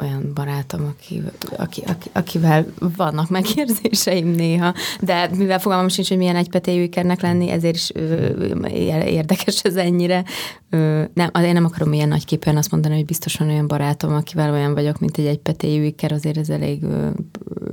olyan 0.03 0.31
barátom, 0.35 0.95
aki, 0.97 1.23
aki, 1.57 1.83
aki, 1.87 2.09
akivel 2.13 2.67
vannak 2.97 3.29
megérzéseim 3.29 4.29
néha, 4.29 4.75
de 5.01 5.31
mivel 5.37 5.59
fogalmam 5.59 5.89
sincs, 5.89 6.09
hogy 6.09 6.17
milyen 6.17 6.37
egypetéjű 6.37 6.83
ikernek 6.83 7.21
lenni, 7.21 7.51
ezért 7.51 7.75
is 7.75 7.91
ö, 7.95 8.67
érdekes 9.05 9.63
ez 9.63 9.77
ennyire. 9.77 10.25
Ö, 10.71 11.03
nem, 11.15 11.31
én 11.45 11.53
nem 11.53 11.65
akarom 11.65 11.93
ilyen 11.93 12.09
nagy 12.09 12.25
képen 12.25 12.57
azt 12.57 12.71
mondani, 12.71 12.95
hogy 12.95 13.05
biztosan 13.05 13.49
olyan 13.49 13.67
barátom, 13.67 14.15
akivel 14.15 14.53
olyan 14.53 14.75
vagyok, 14.75 14.99
mint 14.99 15.17
egy 15.17 15.27
egypetéjű 15.27 15.85
iker, 15.85 16.13
azért 16.13 16.37
ez 16.37 16.49
elég 16.49 16.83
ö, 16.83 17.09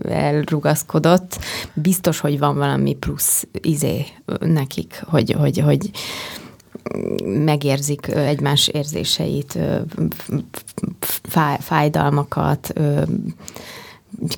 elrugaszkodott. 0.10 1.40
Biztos, 1.74 2.20
hogy 2.20 2.40
van 2.40 2.56
valami 2.56 2.94
plusz 2.94 3.48
izé 3.62 4.06
nekik, 4.40 5.04
hogy, 5.06 5.32
hogy, 5.32 5.60
hogy 5.60 5.92
megérzik 7.24 8.08
egymás 8.08 8.68
érzéseit, 8.68 9.60
fájdalmakat, 11.60 12.74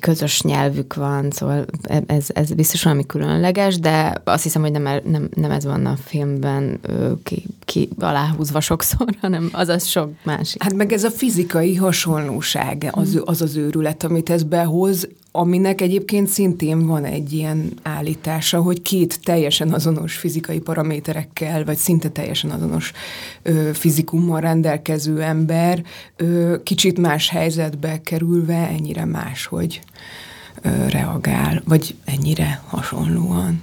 közös 0.00 0.42
nyelvük 0.42 0.94
van, 0.94 1.30
szóval 1.30 1.64
e, 1.82 2.02
ez, 2.06 2.26
ez 2.28 2.52
biztos 2.52 2.82
valami 2.82 3.06
különleges, 3.06 3.78
de 3.78 4.20
azt 4.24 4.42
hiszem, 4.42 4.62
hogy 4.62 4.70
nem, 4.70 5.00
nem, 5.04 5.28
nem 5.34 5.50
ez 5.50 5.64
van 5.64 5.86
a 5.86 5.96
filmben 6.04 6.80
ki, 7.22 7.46
ki 7.64 7.88
aláhúzva 7.98 8.60
sokszor, 8.60 9.14
hanem 9.20 9.48
az 9.52 9.68
az 9.68 9.86
sok 9.86 10.10
másik. 10.24 10.62
Hát 10.62 10.74
meg 10.74 10.92
ez 10.92 11.04
a 11.04 11.10
fizikai 11.10 11.74
hasonlóság, 11.74 12.88
az 12.90 13.20
az, 13.24 13.42
az 13.42 13.56
őrület, 13.56 14.04
amit 14.04 14.30
ez 14.30 14.42
behoz, 14.42 15.08
aminek 15.32 15.80
egyébként 15.80 16.28
szintén 16.28 16.86
van 16.86 17.04
egy 17.04 17.32
ilyen 17.32 17.72
állítása, 17.82 18.62
hogy 18.62 18.82
két 18.82 19.20
teljesen 19.22 19.72
azonos 19.72 20.16
fizikai 20.16 20.58
paraméterekkel, 20.58 21.64
vagy 21.64 21.76
szinte 21.76 22.08
teljesen 22.08 22.50
azonos 22.50 22.92
ö, 23.42 23.70
fizikummal 23.72 24.40
rendelkező 24.40 25.22
ember 25.22 25.82
ö, 26.16 26.56
kicsit 26.62 26.98
más 26.98 27.28
helyzetbe 27.28 28.00
kerülve 28.00 28.68
ennyire 28.68 29.04
máshogy 29.04 29.80
ö, 30.62 30.88
reagál, 30.88 31.62
vagy 31.64 31.94
ennyire 32.04 32.62
hasonlóan. 32.66 33.62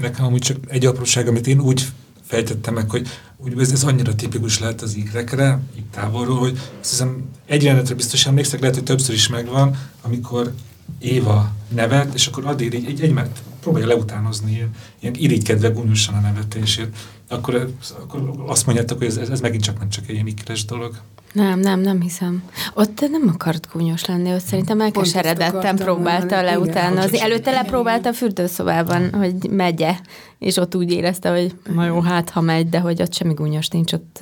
Nekem 0.00 0.24
amúgy 0.24 0.40
csak 0.40 0.56
egy 0.68 0.86
apróság, 0.86 1.28
amit 1.28 1.46
én 1.46 1.60
úgy 1.60 1.86
fejtettem 2.28 2.74
meg, 2.74 2.90
hogy 2.90 3.08
úgy 3.36 3.60
ez, 3.60 3.72
ez 3.72 3.84
annyira 3.84 4.14
tipikus 4.14 4.58
lehet 4.58 4.82
az 4.82 4.96
ikrekre, 4.96 5.60
itt 5.76 5.92
távolról, 5.92 6.38
hogy 6.38 6.58
azt 6.80 6.90
hiszem 6.90 7.24
egy 7.46 7.62
jelenetre 7.62 7.94
biztos 7.94 8.26
emlékszek, 8.26 8.60
lehet, 8.60 8.74
hogy 8.74 8.84
többször 8.84 9.14
is 9.14 9.28
megvan, 9.28 9.78
amikor 10.02 10.52
Éva 10.98 11.52
nevet, 11.68 12.14
és 12.14 12.26
akkor 12.26 12.46
addig 12.46 12.74
így, 12.74 12.88
így 12.88 13.00
egymást 13.00 13.30
próbálja 13.60 13.86
leutánozni, 13.86 14.70
ilyen 15.00 15.14
irigykedve 15.14 15.68
gúnyosan 15.68 16.14
a 16.14 16.20
nevetését. 16.20 16.96
Akkor, 17.28 17.68
akkor 18.00 18.20
azt 18.46 18.66
mondjátok, 18.66 18.98
hogy 18.98 19.06
ez, 19.06 19.16
ez, 19.16 19.28
ez 19.28 19.40
megint 19.40 19.62
csak 19.62 19.78
nem 19.78 19.88
csak 19.88 20.04
egy 20.08 20.14
ilyen 20.14 20.26
ikres 20.26 20.64
dolog. 20.64 20.94
Nem, 21.32 21.58
nem, 21.60 21.80
nem 21.80 22.00
hiszem. 22.00 22.42
Ott 22.74 23.00
nem 23.10 23.28
akart 23.34 23.68
gúnyos 23.72 24.04
lenni, 24.04 24.32
ott 24.32 24.40
szerintem 24.40 24.80
elkeseredetten 24.80 25.76
próbálta 25.76 26.42
leutánozni. 26.42 27.20
Előtte 27.20 27.50
lepróbálta 27.50 28.08
a 28.08 28.12
fürdőszobában, 28.12 29.12
hogy 29.12 29.34
megye, 29.50 29.96
és 30.38 30.56
ott 30.56 30.74
úgy 30.74 30.92
érezte, 30.92 31.30
hogy 31.30 31.54
na 31.74 31.84
jó, 31.84 32.00
hát 32.00 32.30
ha 32.30 32.40
megy, 32.40 32.68
de 32.68 32.80
hogy 32.80 33.02
ott 33.02 33.14
semmi 33.14 33.34
gúnyos 33.34 33.68
nincs, 33.68 33.92
ott... 33.92 34.18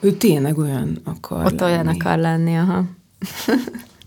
Ő 0.00 0.12
tényleg 0.12 0.58
olyan 0.58 1.00
akar 1.04 1.44
Ott 1.44 1.60
lenni. 1.60 1.72
olyan 1.72 1.86
akar 1.86 2.18
lenni, 2.18 2.56
aha. 2.56 2.84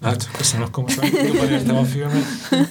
Hát, 0.02 0.32
köszönöm, 0.38 0.66
akkor 0.66 0.84
most 0.84 1.02
már 1.02 1.26
jobban 1.26 1.50
értem 1.50 1.76
a 1.76 1.84
filmet. 1.84 2.24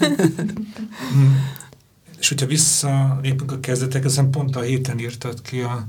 És 2.21 2.29
hogyha 2.29 2.47
visszalépünk 2.47 3.53
a 3.53 3.61
kezdetek, 3.61 4.05
ezen 4.05 4.31
pont 4.31 4.57
a 4.57 4.61
héten 4.61 4.99
írtad 4.99 5.43
ki 5.43 5.61
a 5.61 5.87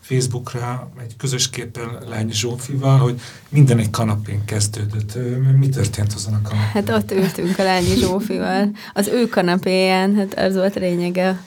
Facebookra 0.00 0.90
egy 1.00 1.16
közös 1.16 1.50
képen 1.50 1.88
Lány 2.08 2.32
Zsófival, 2.32 2.98
hogy 2.98 3.20
minden 3.48 3.78
egy 3.78 3.90
kanapén 3.90 4.44
kezdődött. 4.44 5.18
Mi 5.58 5.68
történt 5.68 6.12
azon 6.12 6.34
a 6.34 6.40
kanapén? 6.42 6.68
Hát 6.72 6.88
ott 6.88 7.10
ültünk 7.10 7.58
a 7.58 7.62
Lányi 7.62 7.96
Zsófival. 7.96 8.70
Az 8.94 9.06
ő 9.06 9.28
kanapéján, 9.28 10.14
hát 10.14 10.34
az 10.34 10.54
volt 10.54 10.74
lényege 10.74 11.42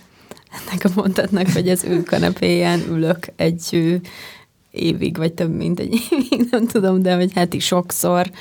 ennek 0.51 0.83
a 0.83 0.89
mondatnak, 0.95 1.50
hogy 1.50 1.69
az 1.69 1.83
ő 1.83 2.03
kanapéján 2.03 2.79
ülök 2.89 3.27
egy 3.36 4.00
évig, 4.71 5.17
vagy 5.17 5.33
több 5.33 5.55
mint 5.55 5.79
egy 5.79 6.01
évig, 6.12 6.48
nem 6.51 6.67
tudom, 6.67 7.01
de 7.01 7.15
hogy 7.15 7.53
is 7.53 7.65
sokszor, 7.65 8.31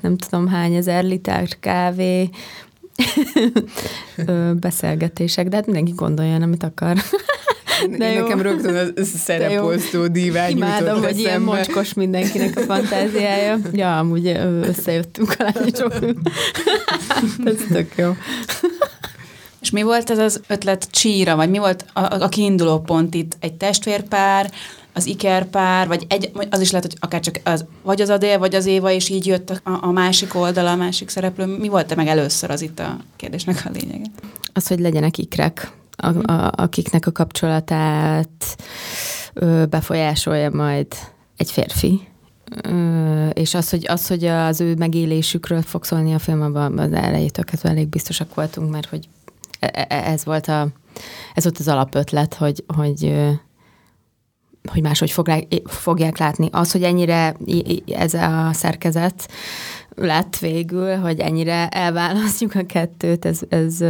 nem 0.00 0.16
tudom 0.16 0.48
hány 0.48 0.74
ezer 0.74 1.04
liter 1.04 1.48
kávé, 1.60 2.30
beszélgetések, 4.60 5.48
de 5.48 5.56
hát 5.56 5.66
mindenki 5.66 5.92
gondolja, 5.92 6.34
amit 6.34 6.62
akar. 6.62 6.96
De 7.98 8.12
jó. 8.12 8.22
Nekem 8.22 8.40
rögtön 8.40 8.92
a 8.96 9.02
szereposztó 9.04 10.06
divány 10.06 10.50
Imádom, 10.50 11.02
hogy 11.02 11.18
ilyen 11.18 11.40
mocskos 11.40 11.94
mindenkinek 11.94 12.56
a 12.56 12.60
fantáziája. 12.60 13.58
Ja, 13.72 13.98
amúgy 13.98 14.26
összejöttünk 14.62 15.34
a 15.38 15.42
lányosok. 15.42 15.94
Ez 17.44 17.54
tök 17.68 17.92
jó. 17.96 18.16
És 19.60 19.70
mi 19.70 19.82
volt 19.82 20.10
ez 20.10 20.18
az 20.18 20.40
ötlet 20.48 20.88
csíra, 20.90 21.36
vagy 21.36 21.50
mi 21.50 21.58
volt 21.58 21.84
a, 21.92 22.00
a 22.00 22.28
kiinduló 22.28 22.80
pont 22.80 23.14
itt? 23.14 23.36
Egy 23.40 23.54
testvérpár, 23.54 24.50
az 24.96 25.06
ikerpár, 25.06 25.86
vagy 25.86 26.06
egy, 26.08 26.30
az 26.50 26.60
is 26.60 26.70
lehet, 26.70 26.86
hogy 26.86 26.96
akár 27.00 27.20
csak 27.20 27.40
az, 27.44 27.64
vagy 27.82 28.00
az 28.00 28.08
Adél, 28.08 28.38
vagy 28.38 28.54
az 28.54 28.66
Éva, 28.66 28.90
és 28.90 29.08
így 29.08 29.26
jött 29.26 29.50
a, 29.50 29.78
a 29.80 29.90
másik 29.90 30.34
oldala, 30.34 30.70
a 30.70 30.76
másik 30.76 31.08
szereplő. 31.08 31.46
Mi 31.46 31.68
volt-e 31.68 31.94
meg 31.94 32.06
először 32.06 32.50
az 32.50 32.62
itt 32.62 32.78
a 32.78 32.96
kérdésnek 33.16 33.62
a 33.64 33.70
lényege? 33.72 34.06
Az, 34.52 34.66
hogy 34.66 34.78
legyenek 34.78 35.18
ikrek, 35.18 35.72
a, 35.96 36.32
a, 36.32 36.52
akiknek 36.56 37.06
a 37.06 37.12
kapcsolatát 37.12 38.56
ö, 39.34 39.64
befolyásolja 39.70 40.50
majd 40.50 40.86
egy 41.36 41.50
férfi. 41.50 42.00
Ö, 42.62 43.28
és 43.28 43.54
az 43.54 43.70
hogy, 43.70 43.86
az, 43.88 44.06
hogy 44.06 44.24
az 44.24 44.60
ő 44.60 44.74
megélésükről 44.74 45.62
fog 45.62 45.84
szólni 45.84 46.14
a 46.14 46.18
film, 46.18 46.42
abban 46.42 46.78
az 46.78 46.92
elejétől 46.92 47.44
kezdve 47.44 47.68
elég 47.68 47.88
biztosak 47.88 48.34
voltunk, 48.34 48.70
mert 48.70 48.86
hogy 48.86 49.08
e, 49.60 49.86
e, 49.88 50.10
ez 50.10 50.24
volt, 50.24 50.48
a, 50.48 50.68
ez 51.34 51.42
volt 51.42 51.58
az 51.58 51.68
alapötlet, 51.68 52.34
hogy, 52.34 52.64
hogy 52.76 53.14
hogy 54.66 54.82
máshogy 54.82 55.10
fogják, 55.10 55.46
fogják 55.64 56.18
látni. 56.18 56.48
Az, 56.52 56.72
hogy 56.72 56.82
ennyire 56.82 57.36
ez 57.86 58.14
a 58.14 58.50
szerkezet 58.52 59.28
lett 59.94 60.36
végül, 60.38 60.96
hogy 60.96 61.20
ennyire 61.20 61.68
elválasztjuk 61.68 62.54
a 62.54 62.66
kettőt, 62.66 63.24
ez, 63.24 63.40
ez, 63.48 63.80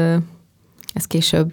ez 0.93 1.07
később 1.07 1.53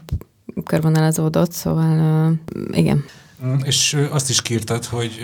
körvonalazódott, 0.65 1.51
szóval 1.51 2.33
igen. 2.71 3.03
Mm, 3.45 3.55
és 3.63 3.97
azt 4.11 4.29
is 4.29 4.41
kírtad, 4.41 4.85
hogy 4.85 5.19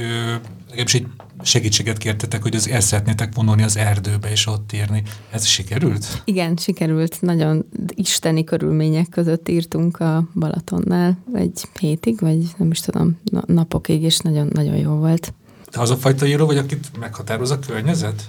legalábbis 0.70 0.94
egy 0.94 1.08
segítséget 1.42 1.98
kértetek, 1.98 2.42
hogy 2.42 2.56
az 2.56 2.70
el 2.70 2.80
szeretnétek 2.80 3.36
vonulni 3.36 3.64
az 3.64 3.78
erdőbe 3.78 4.32
és 4.32 4.48
ott 4.48 4.74
írni. 4.74 5.04
Ez 5.32 5.46
sikerült? 5.46 6.22
Igen, 6.26 6.56
sikerült. 6.58 7.22
Nagyon 7.22 7.66
isteni 7.96 8.44
körülmények 8.44 9.10
között 9.10 9.50
írtunk 9.50 10.00
a 10.00 10.30
Balatonnál 10.36 11.18
egy 11.34 11.62
hétig, 11.80 12.20
vagy 12.20 12.38
nem 12.58 12.72
is 12.72 12.80
tudom, 12.80 13.18
napokig, 13.46 14.02
és 14.02 14.18
nagyon-nagyon 14.18 14.76
jó 14.76 14.92
volt. 14.92 15.34
Te 15.70 15.80
az 15.82 15.90
a 15.90 15.96
fajta 15.96 16.26
író 16.26 16.46
vagy, 16.46 16.58
akit 16.58 16.98
meghatároz 17.00 17.52
a 17.52 17.60
környezet? 17.60 18.24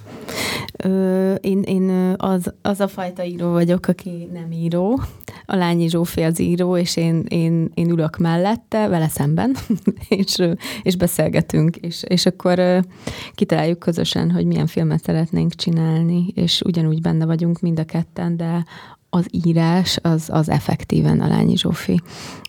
Ö, 0.77 1.35
én 1.35 1.63
én 1.63 2.15
az, 2.17 2.53
az 2.63 2.81
a 2.81 2.89
fajta 2.89 3.25
író 3.25 3.51
vagyok, 3.51 3.87
aki 3.87 4.29
nem 4.33 4.53
író. 4.53 5.01
A 5.47 5.57
Lányi 5.57 5.89
Zsófi 5.89 6.23
az 6.23 6.41
író, 6.41 6.77
és 6.77 6.97
én, 6.97 7.25
én, 7.29 7.71
én 7.75 7.91
ülök 7.91 8.17
mellette, 8.17 8.89
vele 8.89 9.09
szemben, 9.09 9.57
és, 10.09 10.37
és 10.83 10.97
beszélgetünk, 10.97 11.77
és, 11.77 12.03
és 12.09 12.27
akkor 12.27 12.85
kitaláljuk 13.35 13.79
közösen, 13.79 14.31
hogy 14.31 14.47
milyen 14.47 14.67
filmet 14.67 15.03
szeretnénk 15.03 15.55
csinálni, 15.55 16.27
és 16.35 16.61
ugyanúgy 16.65 17.01
benne 17.01 17.25
vagyunk 17.25 17.61
mind 17.61 17.79
a 17.79 17.85
ketten, 17.85 18.37
de 18.37 18.65
az 19.11 19.27
írás 19.31 19.99
az, 20.03 20.29
az 20.33 20.49
effektíven 20.49 21.21
a 21.21 21.29
Lányi 21.29 21.57
Zsófi 21.57 22.01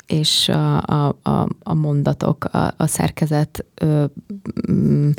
és 0.06 0.50
a, 0.50 0.82
a, 0.82 1.18
a, 1.24 1.48
a 1.64 1.74
mondatok, 1.74 2.44
a, 2.44 2.74
a 2.78 2.88
szerkezet 2.88 3.66
ö, 3.76 4.06
m, 4.68 5.10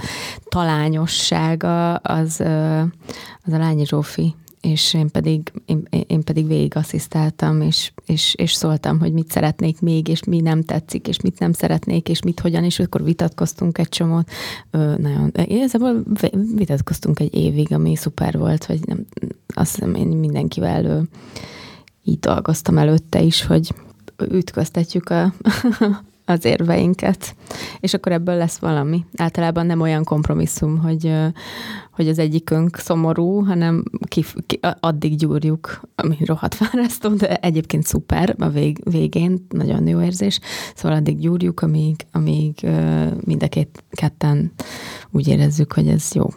talányossága 0.49 1.95
az, 1.95 2.41
ö, 2.41 2.81
az 3.45 3.53
a 3.53 3.59
Lányi 3.59 3.87
Zsófi, 3.87 4.35
és 4.63 4.95
én 4.95 5.11
pedig, 5.11 5.53
én, 5.65 5.89
én 6.07 6.25
pedig 6.25 6.47
végig 6.47 6.77
asszisztáltam, 6.77 7.61
és, 7.61 7.93
és, 8.07 8.35
és 8.35 8.53
szóltam, 8.53 8.99
hogy 8.99 9.13
mit 9.13 9.31
szeretnék 9.31 9.81
még, 9.81 10.09
és 10.09 10.25
mi 10.25 10.41
nem 10.41 10.63
tetszik, 10.63 11.09
és 11.09 11.21
mit 11.21 11.39
nem 11.39 11.53
szeretnék, 11.53 12.09
és 12.09 12.23
mit 12.23 12.41
hogyan, 12.41 12.65
és 12.65 12.79
akkor 12.79 13.05
vitatkoztunk 13.05 13.79
egy 13.79 13.89
csomót. 13.89 14.31
Ö, 14.71 14.95
nagyon, 14.97 15.33
igazából 15.35 16.03
vitatkoztunk 16.55 17.21
egy 17.21 17.35
évig, 17.35 17.73
ami 17.73 17.97
szuper 17.97 18.39
volt, 18.39 18.65
hogy 18.65 18.81
nem, 18.87 19.07
azt 19.47 19.75
hiszem 19.75 19.95
én 19.95 20.07
mindenkivel 20.07 20.85
ö, 20.85 21.01
így 22.05 22.19
dolgoztam 22.19 22.79
előtte 22.79 23.21
is, 23.21 23.45
hogy 23.45 23.75
ütköztetjük 24.31 25.09
a, 25.11 25.35
az 26.25 26.45
érveinket, 26.45 27.35
és 27.81 27.95
akkor 27.95 28.13
ebből 28.13 28.37
lesz 28.37 28.59
valami. 28.59 29.05
Általában 29.17 29.67
nem 29.67 29.81
olyan 29.81 30.05
kompromisszum, 30.05 30.79
hogy, 30.79 31.13
hogy 31.93 32.09
az 32.09 32.19
egyikünk 32.19 32.77
szomorú, 32.77 33.45
hanem 33.45 33.85
ki, 34.07 34.25
ki, 34.47 34.61
addig 34.81 35.17
gyúrjuk, 35.17 35.81
ami 35.95 36.17
rohadt 36.25 36.55
fárasztó, 36.55 37.09
de 37.09 37.37
egyébként 37.37 37.87
szuper 37.87 38.35
a 38.39 38.49
vég, 38.49 38.91
végén, 38.91 39.47
nagyon 39.49 39.87
jó 39.87 40.03
érzés, 40.03 40.41
szóval 40.75 40.97
addig 40.99 41.19
gyúrjuk, 41.19 41.61
amíg, 41.61 42.07
amíg 42.13 42.67
mind 43.25 43.43
a 43.43 43.49
két 43.49 43.85
ketten 43.91 44.53
úgy 45.11 45.29
érezzük, 45.29 45.73
hogy 45.73 45.89
ez 45.89 46.13
jó. 46.13 46.29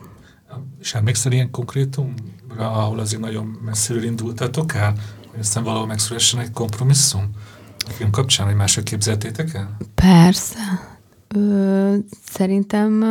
És 0.80 0.94
emlékszel 0.94 1.32
ilyen 1.32 1.52
konkrétumra, 1.52 2.72
ahol 2.72 3.00
azért 3.00 3.22
nagyon 3.22 3.46
messziről 3.66 4.04
indultatok 4.04 4.74
el, 4.74 4.94
hogy 5.32 5.40
aztán 5.40 5.64
valahol 5.64 5.88
megszülessen 5.88 6.40
egy 6.40 6.52
kompromisszum? 6.52 7.30
a 7.88 7.92
film 7.92 8.10
kapcsán, 8.10 8.46
hogy 8.46 8.56
máshogy 8.56 8.84
képzeltétek 8.84 9.54
el? 9.54 9.78
Persze. 9.96 10.60
Ö, 11.28 11.96
szerintem 12.26 13.04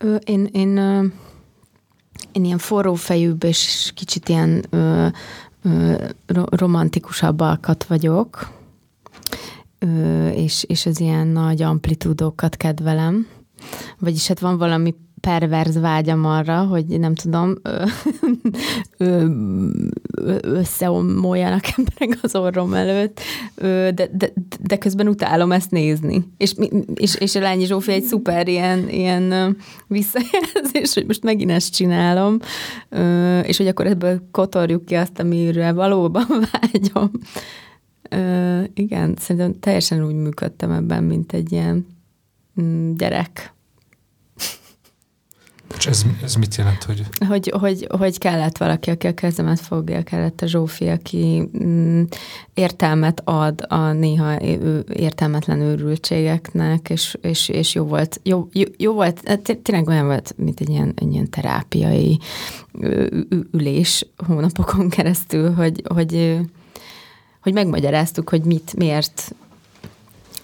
ö, 0.00 0.14
én, 0.14 0.48
én, 0.52 0.76
ö, 0.76 1.04
én 2.32 2.44
ilyen 2.44 2.58
forrófejűbb 2.58 3.44
és 3.44 3.92
kicsit 3.94 4.28
ilyen 4.28 4.64
ö, 4.70 5.06
ö, 5.62 5.94
romantikusabb 6.50 7.40
alkat 7.40 7.84
vagyok, 7.84 8.52
ö, 9.78 10.28
és, 10.28 10.64
és 10.64 10.86
az 10.86 11.00
ilyen 11.00 11.26
nagy 11.26 11.62
amplitúdókat 11.62 12.56
kedvelem. 12.56 13.26
Vagyis 13.98 14.26
hát 14.26 14.38
van 14.40 14.58
valami 14.58 14.94
perverz 15.24 15.80
vágyam 15.80 16.24
arra, 16.24 16.64
hogy 16.64 16.84
nem 16.86 17.14
tudom, 17.14 17.54
összeomoljanak 20.42 21.64
emberek 21.76 22.18
az 22.22 22.34
orrom 22.34 22.74
előtt, 22.74 23.20
de, 23.54 23.92
de, 23.92 24.32
de 24.60 24.78
közben 24.78 25.08
utálom 25.08 25.52
ezt 25.52 25.70
nézni. 25.70 26.24
És, 26.36 26.54
és, 26.94 27.14
és 27.14 27.34
a 27.34 27.40
Lányi 27.40 27.66
Zsófi 27.66 27.92
egy 27.92 28.02
szuper 28.02 28.48
ilyen, 28.48 28.88
ilyen 28.88 29.56
visszajelzés, 29.86 30.94
hogy 30.94 31.06
most 31.06 31.22
megint 31.22 31.50
ezt 31.50 31.74
csinálom, 31.74 32.38
és 33.42 33.56
hogy 33.56 33.66
akkor 33.66 33.86
ebből 33.86 34.28
kotorjuk 34.30 34.84
ki 34.84 34.94
azt, 34.94 35.18
amire 35.18 35.72
valóban 35.72 36.26
vágyom. 36.52 37.10
Igen, 38.74 39.14
szerintem 39.18 39.58
teljesen 39.60 40.06
úgy 40.06 40.14
működtem 40.14 40.70
ebben, 40.70 41.04
mint 41.04 41.32
egy 41.32 41.52
ilyen 41.52 41.86
mm, 42.60 42.92
gyerek 42.94 43.54
és 45.76 45.86
ez, 45.86 46.04
ez 46.22 46.34
mit 46.34 46.54
jelent, 46.56 46.82
hogy... 46.82 47.02
hogy... 47.28 47.52
Hogy, 47.60 47.86
hogy 47.98 48.18
kellett 48.18 48.58
valaki, 48.58 48.90
aki 48.90 49.06
a 49.06 49.14
kezemet 49.14 49.60
fogja, 49.60 50.02
kellett 50.02 50.40
a 50.40 50.46
Zsófi, 50.46 50.88
aki 50.88 51.48
mm, 51.64 52.02
értelmet 52.54 53.22
ad 53.24 53.64
a 53.68 53.92
néha 53.92 54.40
értelmetlen 54.92 55.60
őrültségeknek, 55.60 56.90
és, 56.90 57.16
és, 57.20 57.48
és 57.48 57.74
jó 57.74 57.84
volt, 57.84 58.20
jó, 58.22 58.48
jó, 58.52 58.64
jó 58.76 58.92
volt, 58.92 59.20
hát 59.24 59.58
tényleg 59.62 59.88
olyan 59.88 60.06
volt, 60.06 60.34
mint 60.36 60.60
egy 60.60 60.68
ilyen, 60.68 60.92
egy 60.96 61.12
ilyen 61.12 61.30
terápiai 61.30 62.18
ülés 63.50 64.06
hónapokon 64.26 64.88
keresztül, 64.88 65.54
hogy, 65.54 65.82
hogy, 65.94 66.38
hogy 67.42 67.52
megmagyaráztuk, 67.52 68.28
hogy 68.28 68.44
mit, 68.44 68.76
miért, 68.76 69.34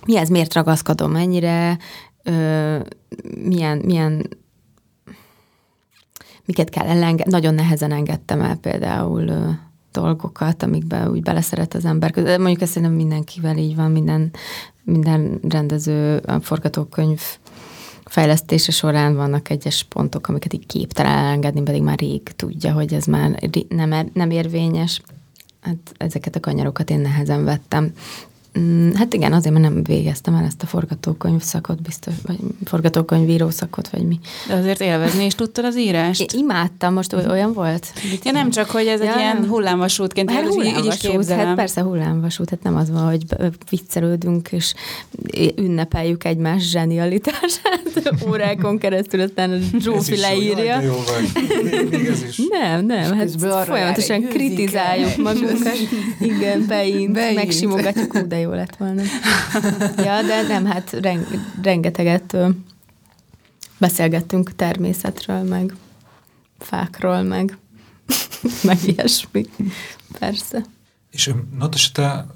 mihez 0.06 0.28
miért 0.28 0.54
ragaszkodom 0.54 1.16
ennyire, 1.16 1.78
milyen, 3.44 3.78
milyen 3.78 4.26
miket 6.50 6.70
kell 6.70 6.86
elengedni. 6.86 7.32
Nagyon 7.32 7.54
nehezen 7.54 7.92
engedtem 7.92 8.40
el 8.40 8.56
például 8.56 9.28
ö, 9.28 9.50
dolgokat, 9.92 10.62
amikbe 10.62 11.10
úgy 11.10 11.22
beleszeret 11.22 11.74
az 11.74 11.84
ember. 11.84 12.10
De 12.10 12.38
mondjuk 12.38 12.60
ezt 12.60 12.72
szerintem 12.72 12.96
mindenkivel 12.96 13.56
így 13.56 13.76
van, 13.76 13.90
minden, 13.90 14.30
minden 14.84 15.40
rendező 15.48 16.22
forgatókönyv 16.40 17.20
fejlesztése 18.04 18.72
során 18.72 19.14
vannak 19.14 19.50
egyes 19.50 19.84
pontok, 19.84 20.28
amiket 20.28 20.52
így 20.52 20.66
képtelen 20.66 21.18
elengedni, 21.18 21.62
pedig 21.62 21.82
már 21.82 21.98
rég 21.98 22.22
tudja, 22.22 22.72
hogy 22.72 22.94
ez 22.94 23.04
már 23.04 23.50
nem, 23.68 23.92
er, 23.92 24.06
nem 24.12 24.30
érvényes. 24.30 25.00
Hát 25.60 25.94
ezeket 25.96 26.36
a 26.36 26.40
kanyarokat 26.40 26.90
én 26.90 27.00
nehezen 27.00 27.44
vettem. 27.44 27.92
Mm, 28.58 28.92
hát 28.92 29.14
igen, 29.14 29.32
azért, 29.32 29.54
mert 29.54 29.74
nem 29.74 29.82
végeztem 29.82 30.34
el 30.34 30.44
ezt 30.44 30.62
a 30.62 30.66
forgatókönyv 30.66 31.40
szakot, 31.42 31.82
biztos, 31.82 32.14
vagy 32.26 32.38
forgatókönyvíró 32.64 33.50
szakot, 33.50 33.88
vagy 33.88 34.06
mi. 34.06 34.18
De 34.48 34.54
azért 34.54 34.80
élvezni 34.80 35.24
is 35.24 35.34
tudtad 35.34 35.64
az 35.64 35.78
írást? 35.78 36.20
Én 36.20 36.40
imádtam, 36.40 36.92
most 36.92 37.12
olyan 37.12 37.52
volt? 37.52 37.92
Ja, 38.24 38.32
nem 38.32 38.50
csak, 38.50 38.70
hogy 38.70 38.86
ez 38.86 39.00
ja, 39.00 39.12
egy 39.12 39.18
ilyen 39.18 39.46
hullámvasútként, 39.48 40.30
hát, 40.30 40.46
hullámvasút, 40.46 41.28
hát 41.28 41.54
persze 41.54 41.80
hullámvasút, 41.80 42.50
hát 42.50 42.62
nem 42.62 42.76
az 42.76 42.90
van, 42.90 43.08
hogy 43.08 43.24
viccelődünk, 43.70 44.52
és 44.52 44.74
ünnepelljük 45.56 46.24
egymás 46.24 46.70
zsenialitását 46.70 47.82
órákon 48.28 48.78
keresztül, 48.78 49.20
aztán 49.20 49.50
a 49.50 49.78
Zsófi 49.78 50.16
leírja. 50.16 50.80
Jó 50.80 50.92
vagy. 50.92 52.06
ez 52.06 52.22
is. 52.22 52.40
Nem, 52.48 52.86
nem, 52.86 53.16
hát 53.16 53.30
folyamatosan 53.66 54.22
kritizáljuk 54.22 55.16
magunkat. 55.16 55.76
Igen, 56.20 56.64
beint. 56.68 57.34
megsimogatjuk, 57.34 58.18
de 58.18 58.39
jó 58.40 58.50
lett 58.50 58.76
volna. 58.76 59.02
Ja, 59.96 60.22
de 60.22 60.42
nem, 60.48 60.66
hát 60.66 60.96
rengeteget 61.62 62.36
beszélgettünk 63.78 64.56
természetről, 64.56 65.42
meg 65.42 65.74
fákról, 66.58 67.22
meg, 67.22 67.58
meg 68.62 68.78
ilyesmi. 68.86 69.46
Persze. 70.18 70.64
És 71.10 71.30
Natasha, 71.58 71.92
te 71.92 72.26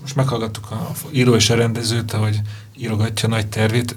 most 0.00 0.16
meghallgattuk 0.16 0.70
a 0.70 0.92
író 1.10 1.34
és 1.34 1.50
a 1.50 1.54
rendezőt, 1.54 2.12
hogy 2.12 2.40
írogatja 2.76 3.28
nagy 3.28 3.46
tervét. 3.46 3.96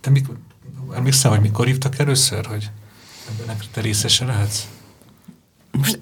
Te 0.00 0.10
mikor, 0.10 0.36
emlékszel, 0.94 1.30
hogy 1.30 1.40
mikor 1.40 1.66
hívtak 1.66 1.98
először, 1.98 2.46
hogy 2.46 2.70
ebben 3.28 3.56
te 3.72 3.80
részese 3.80 4.24
lehetsz? 4.24 4.66
Most 5.70 5.98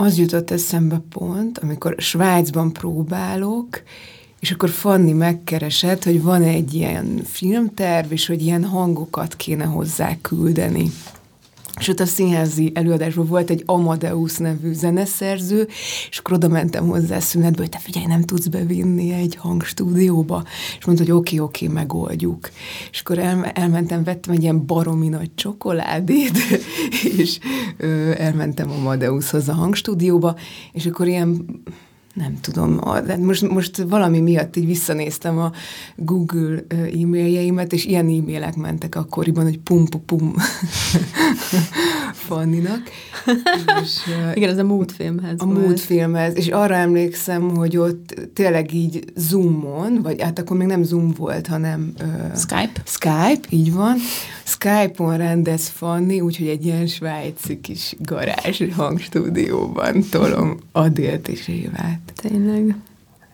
az 0.00 0.18
jutott 0.18 0.50
eszembe 0.50 1.00
pont, 1.08 1.58
amikor 1.58 1.94
Svájcban 1.98 2.72
próbálok, 2.72 3.82
és 4.38 4.50
akkor 4.50 4.68
Fanni 4.68 5.12
megkeresett, 5.12 6.04
hogy 6.04 6.22
van 6.22 6.42
egy 6.42 6.74
ilyen 6.74 7.20
filmterv, 7.24 8.12
és 8.12 8.26
hogy 8.26 8.42
ilyen 8.42 8.64
hangokat 8.64 9.36
kéne 9.36 9.64
hozzá 9.64 10.16
küldeni. 10.20 10.90
Ott 11.88 12.00
a 12.00 12.06
színházi 12.06 12.72
előadásban 12.74 13.26
volt 13.26 13.50
egy 13.50 13.62
Amadeus 13.66 14.36
nevű 14.36 14.72
zeneszerző, 14.72 15.68
és 16.10 16.18
akkor 16.18 16.32
oda 16.32 16.48
mentem 16.48 16.88
hozzá 16.88 17.18
szünetbe, 17.18 17.60
hogy 17.60 17.68
te 17.68 17.78
figyelj, 17.78 18.06
nem 18.06 18.22
tudsz 18.22 18.46
bevinni 18.46 19.12
egy 19.12 19.36
hangstúdióba. 19.36 20.44
És 20.78 20.84
mondta, 20.84 21.04
hogy 21.04 21.12
oké, 21.12 21.38
oké, 21.38 21.66
megoldjuk. 21.66 22.50
És 22.90 23.00
akkor 23.00 23.18
el, 23.18 23.44
elmentem, 23.44 24.04
vettem 24.04 24.34
egy 24.34 24.42
ilyen 24.42 24.66
baromi 24.66 25.08
nagy 25.08 25.34
csokoládét, 25.34 26.38
és 27.18 27.38
ö, 27.76 28.12
elmentem 28.16 28.70
Amadeushoz 28.70 29.48
a 29.48 29.54
hangstúdióba, 29.54 30.36
és 30.72 30.86
akkor 30.86 31.06
ilyen 31.06 31.62
nem 32.20 32.38
tudom, 32.40 32.80
de 33.06 33.16
most, 33.16 33.48
most 33.48 33.76
valami 33.76 34.20
miatt 34.20 34.56
így 34.56 34.66
visszanéztem 34.66 35.38
a 35.38 35.52
Google 35.96 36.64
e-mailjeimet, 36.68 37.72
és 37.72 37.84
ilyen 37.84 38.06
e-mailek 38.06 38.56
mentek 38.56 38.94
akkoriban, 38.94 39.44
hogy 39.44 39.58
pum 39.58 39.86
pum 39.86 40.04
pum 40.04 40.34
Fanninak. 42.26 42.82
És, 43.82 43.98
Igen, 44.34 44.50
ez 44.50 44.58
a 44.58 44.64
múltfilmhez 44.64 45.34
A 45.38 45.46
múltfilmhez, 45.46 46.36
és 46.36 46.48
arra 46.48 46.74
emlékszem, 46.74 47.56
hogy 47.56 47.76
ott 47.76 48.14
tényleg 48.34 48.74
így 48.74 49.04
Zoomon, 49.16 50.02
vagy 50.02 50.22
hát 50.22 50.38
akkor 50.38 50.56
még 50.56 50.66
nem 50.66 50.82
Zoom 50.82 51.12
volt, 51.16 51.46
hanem... 51.46 51.92
Uh, 52.02 52.36
Skype. 52.36 52.82
Skype, 52.84 53.40
így 53.48 53.72
van. 53.72 53.96
Skype-on 54.44 55.16
rendez 55.16 55.68
Fanni, 55.68 56.20
úgyhogy 56.20 56.48
egy 56.48 56.64
ilyen 56.64 56.86
svájci 56.86 57.60
kis 57.60 57.94
garázs 57.98 58.62
hangstúdióban 58.76 60.04
tolom 60.10 60.58
Adélt 60.72 61.28
és 61.28 61.48
Évát. 61.48 62.09
Tényleg. 62.14 62.76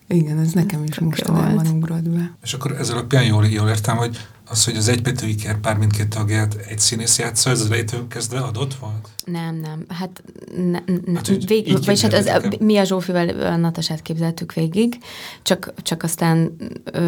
Igen, 0.09 0.39
ez 0.39 0.53
nekem 0.53 0.85
is 0.85 0.99
mostanában 0.99 1.67
ugrott 1.67 2.09
be. 2.09 2.37
És 2.43 2.53
akkor 2.55 2.73
ez 2.73 2.91
alapján 2.91 3.25
jól, 3.25 3.47
jól 3.47 3.69
értem, 3.69 3.97
hogy 3.97 4.19
az, 4.49 4.65
hogy 4.65 4.77
az 4.77 4.89
egypetű 4.89 5.35
pár 5.61 5.77
mindkét 5.77 6.09
tagját 6.09 6.55
egy 6.69 6.79
színész 6.79 7.19
játsza, 7.19 7.51
ez 7.51 7.61
az 7.61 7.67
elejétől 7.67 8.07
kezdve 8.09 8.39
adott 8.39 8.75
volt? 8.75 9.09
Nem, 9.25 9.55
nem. 9.55 9.85
Hát, 9.89 10.23
ne, 10.57 10.79
ne, 11.05 11.15
hát 11.15 11.27
végig, 11.27 11.85
vagyis 11.85 12.03
hát 12.03 12.13
az, 12.13 12.57
mi 12.59 12.77
a 12.77 12.85
Zsófival 12.85 13.29
a 13.29 13.57
Natasát 13.57 14.03
képzeltük 14.03 14.53
végig, 14.53 14.99
csak, 15.43 15.73
csak 15.83 16.03
aztán 16.03 16.57
ö, 16.85 17.01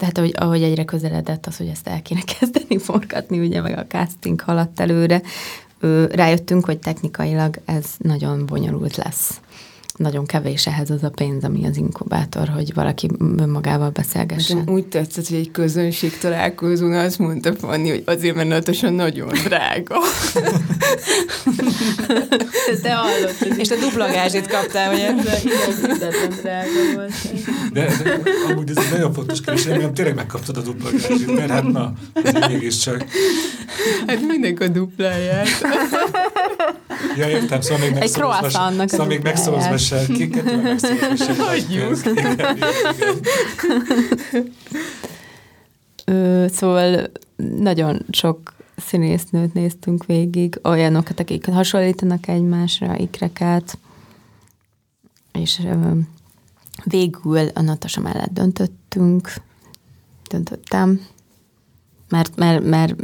hát 0.00 0.18
ahogy, 0.18 0.34
ahogy 0.36 0.62
egyre 0.62 0.84
közeledett 0.84 1.46
az, 1.46 1.56
hogy 1.56 1.66
ezt 1.66 1.88
el 1.88 2.02
kéne 2.02 2.20
kezdeni 2.38 2.78
forgatni, 2.78 3.38
ugye 3.38 3.60
meg 3.60 3.78
a 3.78 3.86
casting 3.86 4.40
haladt 4.40 4.80
előre, 4.80 5.22
ö, 5.80 6.06
rájöttünk, 6.06 6.64
hogy 6.64 6.78
technikailag 6.78 7.60
ez 7.64 7.84
nagyon 7.98 8.46
bonyolult 8.46 8.96
lesz 8.96 9.40
nagyon 9.98 10.26
kevés 10.26 10.66
ehhez 10.66 10.90
az 10.90 11.02
a 11.02 11.10
pénz, 11.10 11.44
ami 11.44 11.66
az 11.66 11.76
inkubátor, 11.76 12.48
hogy 12.48 12.74
valaki 12.74 13.08
önmagával 13.36 13.90
beszélgessen. 13.90 14.56
Nekem 14.56 14.74
úgy 14.74 14.86
tetszett, 14.86 15.28
hogy 15.28 15.36
egy 15.36 15.50
közönség 15.50 16.18
találkozón 16.18 16.92
azt 16.92 17.18
mondta 17.18 17.54
Fanni, 17.54 17.88
hogy 17.88 18.02
azért, 18.06 18.34
mert 18.34 18.48
Natosan 18.48 18.92
nagyon 18.92 19.28
drága. 19.44 19.98
Te 22.82 22.92
hallottad. 22.92 23.58
És 23.58 23.68
te 23.68 23.76
dupla 23.76 24.10
gázsit 24.12 24.46
kaptál, 24.46 24.90
hogy 24.90 25.00
ez 25.00 26.38
drága 26.42 26.68
volt. 26.94 27.12
De, 27.72 27.86
de 28.02 28.20
amúgy 28.48 28.70
ez 28.70 28.76
egy 28.76 28.90
nagyon 28.90 29.12
fontos 29.12 29.40
kérdés, 29.40 29.64
nem 29.64 29.94
tényleg 29.94 30.14
megkaptad 30.14 30.56
a 30.56 30.60
dupla 30.60 30.90
gázsit, 30.90 31.34
mert 31.36 31.50
hát 31.50 31.62
na, 31.62 31.92
mégiscsak. 32.48 33.04
Hát 34.06 34.20
mindenki 34.26 34.62
a 34.62 34.68
dupláját. 34.68 35.48
Ja, 37.16 37.28
értem, 37.28 37.60
szóval 37.60 37.88
még 37.88 37.98
megszorozva 37.98 38.86
Szóval 38.86 39.06
még 39.06 39.22
megszorozva 39.22 39.78
kiket. 40.06 40.86
Hagyjuk. 41.36 41.96
Szóval 46.50 47.10
nagyon 47.58 48.04
sok 48.10 48.54
színésznőt 48.76 49.52
néztünk 49.52 50.04
végig, 50.04 50.60
olyanokat, 50.62 51.20
akik 51.20 51.46
hasonlítanak 51.46 52.28
egymásra, 52.28 52.98
ikreket, 52.98 53.78
és 55.32 55.60
ö, 55.64 55.90
végül 56.84 57.48
a 57.48 57.60
Natasa 57.60 58.00
mellett 58.00 58.32
döntöttünk, 58.32 59.32
döntöttem, 60.28 61.00
mert, 62.08 62.36
mert, 62.36 62.64
mert 62.64 62.94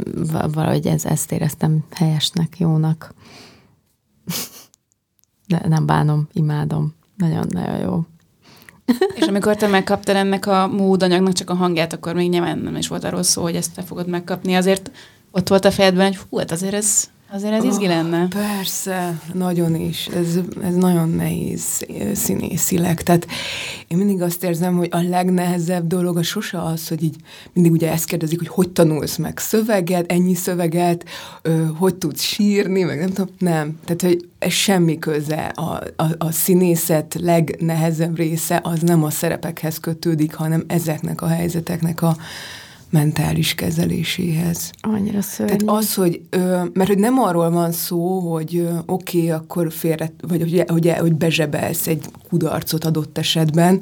valahogy 0.53 0.87
ez, 0.87 1.05
ezt 1.05 1.31
éreztem 1.31 1.83
helyesnek, 1.91 2.59
jónak. 2.59 3.13
De 5.47 5.61
nem 5.67 5.85
bánom, 5.85 6.27
imádom. 6.33 6.95
Nagyon-nagyon 7.17 7.77
jó. 7.77 8.05
És 9.15 9.27
amikor 9.27 9.55
te 9.55 9.67
megkaptad 9.67 10.15
ennek 10.15 10.45
a 10.45 10.67
módanyagnak 10.67 11.33
csak 11.33 11.49
a 11.49 11.53
hangját, 11.53 11.93
akkor 11.93 12.13
még 12.13 12.29
nyilván 12.29 12.57
nem 12.57 12.75
is 12.75 12.87
volt 12.87 13.03
arról 13.03 13.23
szó, 13.23 13.41
hogy 13.41 13.55
ezt 13.55 13.73
te 13.75 13.81
fogod 13.81 14.07
megkapni. 14.07 14.55
Azért 14.55 14.91
ott 15.31 15.47
volt 15.47 15.65
a 15.65 15.71
fejedben, 15.71 16.07
hogy 16.07 16.17
hú, 16.17 16.37
hát 16.37 16.51
azért 16.51 16.73
ez 16.73 17.09
Azért 17.35 17.53
ez 17.53 17.63
izgi 17.63 17.87
lenne. 17.87 18.23
Oh, 18.23 18.27
persze, 18.27 19.21
nagyon 19.33 19.75
is. 19.75 20.07
Ez, 20.07 20.39
ez 20.63 20.75
nagyon 20.75 21.09
nehéz 21.09 21.85
színészileg. 22.13 23.01
Tehát 23.01 23.27
én 23.87 23.97
mindig 23.97 24.21
azt 24.21 24.43
érzem, 24.43 24.77
hogy 24.77 24.87
a 24.91 25.01
legnehezebb 25.01 25.87
dolog 25.87 26.17
a 26.17 26.23
sose 26.23 26.61
az, 26.61 26.87
hogy 26.87 27.03
így 27.03 27.15
mindig 27.53 27.71
ugye 27.71 27.91
ezt 27.91 28.05
kérdezik, 28.05 28.37
hogy 28.37 28.47
hogy 28.47 28.69
tanulsz 28.69 29.15
meg 29.15 29.37
szöveget, 29.37 30.11
ennyi 30.11 30.33
szöveget, 30.33 31.05
ö, 31.41 31.65
hogy 31.77 31.95
tudsz 31.95 32.21
sírni, 32.21 32.83
meg 32.83 32.99
nem 32.99 33.09
tudom, 33.09 33.35
nem. 33.37 33.79
Tehát, 33.85 34.01
hogy 34.01 34.29
ez 34.39 34.51
semmi 34.51 34.99
köze. 34.99 35.45
A, 35.55 35.83
a, 35.95 36.05
a 36.17 36.31
színészet 36.31 37.15
legnehezebb 37.19 38.17
része 38.17 38.59
az 38.63 38.79
nem 38.79 39.03
a 39.03 39.09
szerepekhez 39.09 39.79
kötődik, 39.79 40.33
hanem 40.33 40.63
ezeknek 40.67 41.21
a 41.21 41.27
helyzeteknek 41.27 42.01
a 42.01 42.17
mentális 42.95 43.55
kezeléséhez. 43.55 44.71
Annyira 44.81 45.21
szörnyű. 45.21 45.55
Tehát 45.55 45.77
az, 45.83 45.93
hogy, 45.93 46.21
mert 46.73 46.87
hogy 46.87 46.97
nem 46.97 47.19
arról 47.19 47.49
van 47.49 47.71
szó, 47.71 48.19
hogy 48.19 48.67
oké, 48.85 49.17
okay, 49.17 49.29
akkor 49.29 49.71
félre, 49.71 50.11
vagy 50.27 50.41
hogy, 50.41 50.63
hogy, 50.67 50.93
hogy 50.99 51.13
bezsebelsz 51.13 51.87
egy 51.87 52.05
kudarcot 52.29 52.85
adott 52.85 53.17
esetben, 53.17 53.81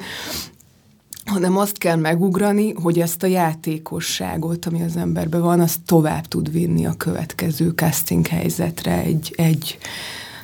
hanem 1.26 1.58
azt 1.58 1.78
kell 1.78 1.96
megugrani, 1.96 2.74
hogy 2.74 3.00
ezt 3.00 3.24
a 3.24 3.28
játékosságot, 3.28 4.66
ami 4.66 4.82
az 4.82 4.98
emberben 4.98 5.42
van, 5.42 5.60
azt 5.60 5.80
tovább 5.86 6.28
tud 6.28 6.52
vinni 6.52 6.86
a 6.86 6.94
következő 6.98 7.70
casting 7.70 8.28
helyzetre 8.28 9.02
egy, 9.02 9.34
egy 9.38 9.78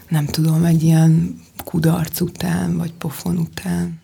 nem 0.09 0.25
tudom, 0.25 0.63
egy 0.63 0.83
ilyen 0.83 1.39
kudarc 1.63 2.21
után, 2.21 2.77
vagy 2.77 2.93
pofon 2.93 3.37
után. 3.37 3.99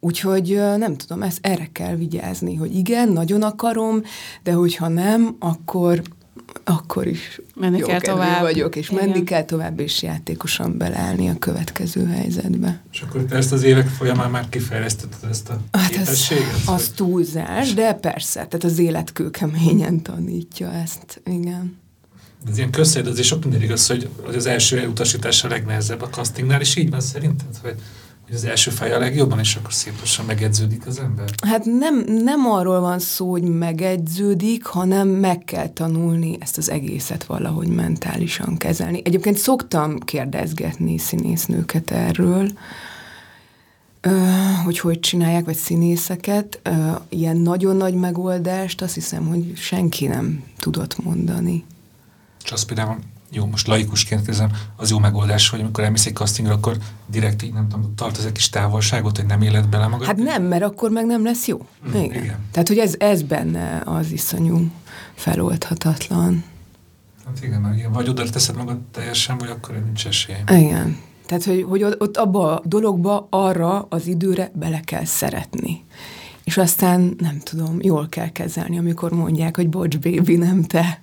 Úgyhogy 0.00 0.60
nem 0.76 0.96
tudom, 0.96 1.22
ezt 1.22 1.38
erre 1.40 1.68
kell 1.72 1.94
vigyázni, 1.94 2.54
hogy 2.54 2.74
igen, 2.74 3.08
nagyon 3.08 3.42
akarom, 3.42 4.02
de 4.42 4.52
hogyha 4.52 4.88
nem, 4.88 5.36
akkor 5.38 6.02
akkor 6.64 7.06
is 7.06 7.40
menni 7.54 7.78
jó 7.78 7.86
kell 7.86 8.00
tovább. 8.00 8.40
vagyok, 8.40 8.76
és 8.76 8.90
igen. 8.90 9.08
menni 9.08 9.24
kell 9.24 9.44
tovább, 9.44 9.80
és 9.80 10.02
játékosan 10.02 10.78
beleállni 10.78 11.28
a 11.28 11.38
következő 11.38 12.06
helyzetbe. 12.06 12.82
És 12.92 13.00
akkor 13.00 13.24
te 13.24 13.36
ezt 13.36 13.52
az 13.52 13.62
évek 13.62 13.88
folyamán 13.88 14.30
már 14.30 14.48
kifejlesztetted 14.48 15.30
ezt 15.30 15.48
a 15.48 15.60
hát 15.72 15.90
képességet? 15.90 16.54
Az, 16.66 16.68
az 16.74 16.88
túlzás, 16.88 17.74
de 17.74 17.92
persze, 17.92 18.34
tehát 18.34 18.64
az 18.64 18.78
élet 18.78 19.12
kőkeményen 19.12 20.02
tanítja 20.02 20.72
ezt, 20.72 21.22
igen. 21.24 21.78
Ez 22.48 22.56
ilyen 22.56 22.70
közszérdezés 22.70 23.26
sok 23.26 23.42
minden 23.42 23.62
igaz, 23.62 23.86
hogy, 23.86 24.08
hogy 24.22 24.34
az 24.34 24.46
első 24.46 24.86
utasítás 24.86 25.44
a 25.44 25.48
legnehezebb 25.48 26.02
a 26.02 26.08
castingnál, 26.08 26.60
és 26.60 26.76
így 26.76 26.90
van 26.90 27.00
szerinted, 27.00 27.56
hogy 27.62 27.74
hogy 28.30 28.38
az 28.38 28.44
első 28.44 28.70
fej 28.70 28.92
a 28.92 28.98
legjobban, 28.98 29.38
és 29.38 29.54
akkor 29.54 29.72
szép 29.72 29.98
lassan 29.98 30.24
megedződik 30.24 30.86
az 30.86 30.98
ember? 30.98 31.30
Hát 31.46 31.64
nem, 31.64 32.04
nem 32.06 32.46
arról 32.46 32.80
van 32.80 32.98
szó, 32.98 33.30
hogy 33.30 33.42
megedződik, 33.42 34.64
hanem 34.64 35.08
meg 35.08 35.44
kell 35.44 35.68
tanulni 35.68 36.36
ezt 36.40 36.58
az 36.58 36.70
egészet 36.70 37.24
valahogy 37.24 37.68
mentálisan 37.68 38.56
kezelni. 38.56 39.00
Egyébként 39.04 39.36
szoktam 39.36 39.98
kérdezgetni 39.98 40.98
színésznőket 40.98 41.90
erről, 41.90 42.50
hogy 44.64 44.78
hogy 44.78 45.00
csinálják, 45.00 45.44
vagy 45.44 45.56
színészeket. 45.56 46.60
Ilyen 47.08 47.36
nagyon 47.36 47.76
nagy 47.76 47.94
megoldást 47.94 48.82
azt 48.82 48.94
hiszem, 48.94 49.26
hogy 49.26 49.52
senki 49.56 50.06
nem 50.06 50.44
tudott 50.58 51.02
mondani. 51.02 51.64
Azt 52.50 52.66
például 52.66 52.98
jó, 53.30 53.46
most 53.46 53.66
laikusként 53.66 54.24
kezdem, 54.24 54.50
az 54.76 54.90
jó 54.90 54.98
megoldás, 54.98 55.48
hogy 55.48 55.60
amikor 55.60 55.84
elmész 55.84 56.06
egy 56.06 56.14
castingra, 56.14 56.54
akkor 56.54 56.76
direkt 57.06 57.42
így 57.42 57.52
nem 57.52 57.68
tudom, 57.68 57.94
tartasz 57.94 58.24
egy 58.24 58.32
kis 58.32 58.48
távolságot, 58.48 59.16
hogy 59.16 59.26
nem 59.26 59.42
éled 59.42 59.66
bele 59.66 59.86
magad? 59.86 60.06
Hát 60.06 60.16
nem, 60.16 60.42
mert 60.42 60.62
akkor 60.62 60.90
meg 60.90 61.06
nem 61.06 61.24
lesz 61.24 61.46
jó. 61.46 61.66
Mm, 61.88 61.94
igen. 61.94 62.22
igen. 62.22 62.38
Tehát, 62.50 62.68
hogy 62.68 62.78
ez, 62.78 62.94
ez 62.98 63.22
benne 63.22 63.82
az 63.84 64.10
iszonyú 64.10 64.70
feloldhatatlan. 65.14 66.44
Hát 67.26 67.44
igen, 67.44 67.60
mert 67.60 67.76
igen, 67.76 67.92
vagy 67.92 68.08
oda 68.08 68.30
teszed 68.30 68.56
magad 68.56 68.78
teljesen, 68.90 69.38
vagy 69.38 69.48
akkor 69.48 69.82
nincs 69.84 70.06
esély. 70.06 70.36
Igen. 70.48 70.98
Tehát, 71.26 71.44
hogy, 71.44 71.64
hogy 71.68 71.82
ott 71.82 72.16
abba 72.16 72.56
a 72.56 72.62
dologba 72.64 73.26
arra 73.30 73.86
az 73.88 74.06
időre 74.06 74.50
bele 74.54 74.80
kell 74.80 75.04
szeretni 75.04 75.84
és 76.50 76.56
aztán 76.56 77.16
nem 77.18 77.40
tudom, 77.44 77.78
jól 77.80 78.06
kell 78.08 78.28
kezelni, 78.32 78.78
amikor 78.78 79.12
mondják, 79.12 79.56
hogy 79.56 79.68
bocs, 79.68 79.98
baby, 79.98 80.36
nem 80.36 80.62
te. 80.62 81.00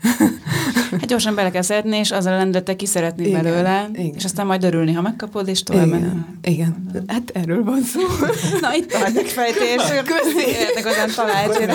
Hát 0.92 1.06
gyorsan 1.08 1.36
bele 1.36 1.52
kell 1.52 1.62
szedni, 1.62 1.98
és 1.98 2.12
azzal 2.12 2.34
a 2.34 2.38
lendülettel 2.38 2.76
ki 2.76 2.86
szeretni 2.86 3.28
igen, 3.28 3.44
belőle, 3.44 3.90
igen. 3.94 4.14
és 4.16 4.24
aztán 4.24 4.46
majd 4.46 4.64
örülni, 4.64 4.94
ha 4.94 5.02
megkapod, 5.02 5.48
és 5.48 5.64
tovább 5.64 5.88
igen, 5.88 6.00
menni. 6.00 6.22
Igen, 6.42 7.06
hát 7.08 7.32
erről 7.34 7.64
van 7.64 7.82
szó. 7.82 8.00
Na, 8.62 8.76
itt 8.76 8.94
a 8.94 9.10
megfejtés. 9.14 9.82
Köszi. 10.06 10.48
Értek 10.48 10.86
azon 10.86 11.16
talált. 11.16 11.68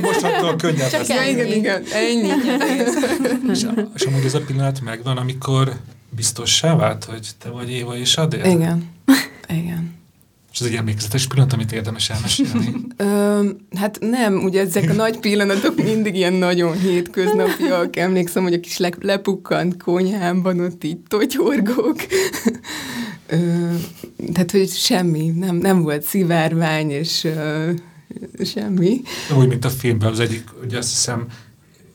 Most 0.00 0.22
attól 0.22 0.56
könnyebb 0.56 0.92
lesz. 0.92 1.08
Igen, 1.08 1.46
igen, 1.46 1.82
ennyi. 1.92 2.28
és, 3.52 3.66
és 3.94 4.02
amúgy 4.02 4.24
ez 4.24 4.34
a 4.34 4.40
pillanat 4.40 4.80
megvan, 4.80 5.16
amikor 5.16 5.72
biztossá 6.10 6.76
vált, 6.76 7.04
hogy 7.04 7.28
te 7.38 7.48
vagy 7.48 7.70
Éva 7.70 7.96
és 7.96 8.16
Adél? 8.16 8.44
Igen. 8.44 8.90
Igen. 9.48 9.95
És 10.56 10.62
ez 10.62 10.68
egy 10.68 10.76
emlékezetes 10.76 11.26
pillanat, 11.26 11.52
amit 11.52 11.72
érdemes 11.72 12.10
elmesélni? 12.10 12.74
Ö, 12.96 13.48
hát 13.76 13.98
nem, 14.00 14.44
ugye 14.44 14.60
ezek 14.60 14.90
a 14.90 14.92
nagy 14.92 15.18
pillanatok 15.18 15.76
mindig 15.82 16.14
ilyen 16.14 16.32
nagyon 16.32 16.78
hétköznapiak. 16.78 17.96
Emlékszem, 17.96 18.42
hogy 18.42 18.52
a 18.52 18.60
kis 18.60 18.76
le, 18.76 18.90
lepukkant 19.00 19.82
konyhámban 19.82 20.60
ott 20.60 20.84
így 20.84 20.98
togyorgok. 21.08 21.96
Ö, 23.26 23.36
tehát, 24.32 24.50
hogy 24.50 24.68
semmi, 24.68 25.28
nem, 25.28 25.56
nem 25.56 25.82
volt 25.82 26.02
szivárvány, 26.02 26.90
és 26.90 27.24
ö, 27.24 27.70
semmi. 28.44 29.00
Úgy, 29.38 29.48
mint 29.48 29.64
a 29.64 29.70
filmben, 29.70 30.10
az 30.10 30.20
egyik, 30.20 30.44
ugye 30.64 30.78
azt 30.78 30.90
hiszem, 30.90 31.26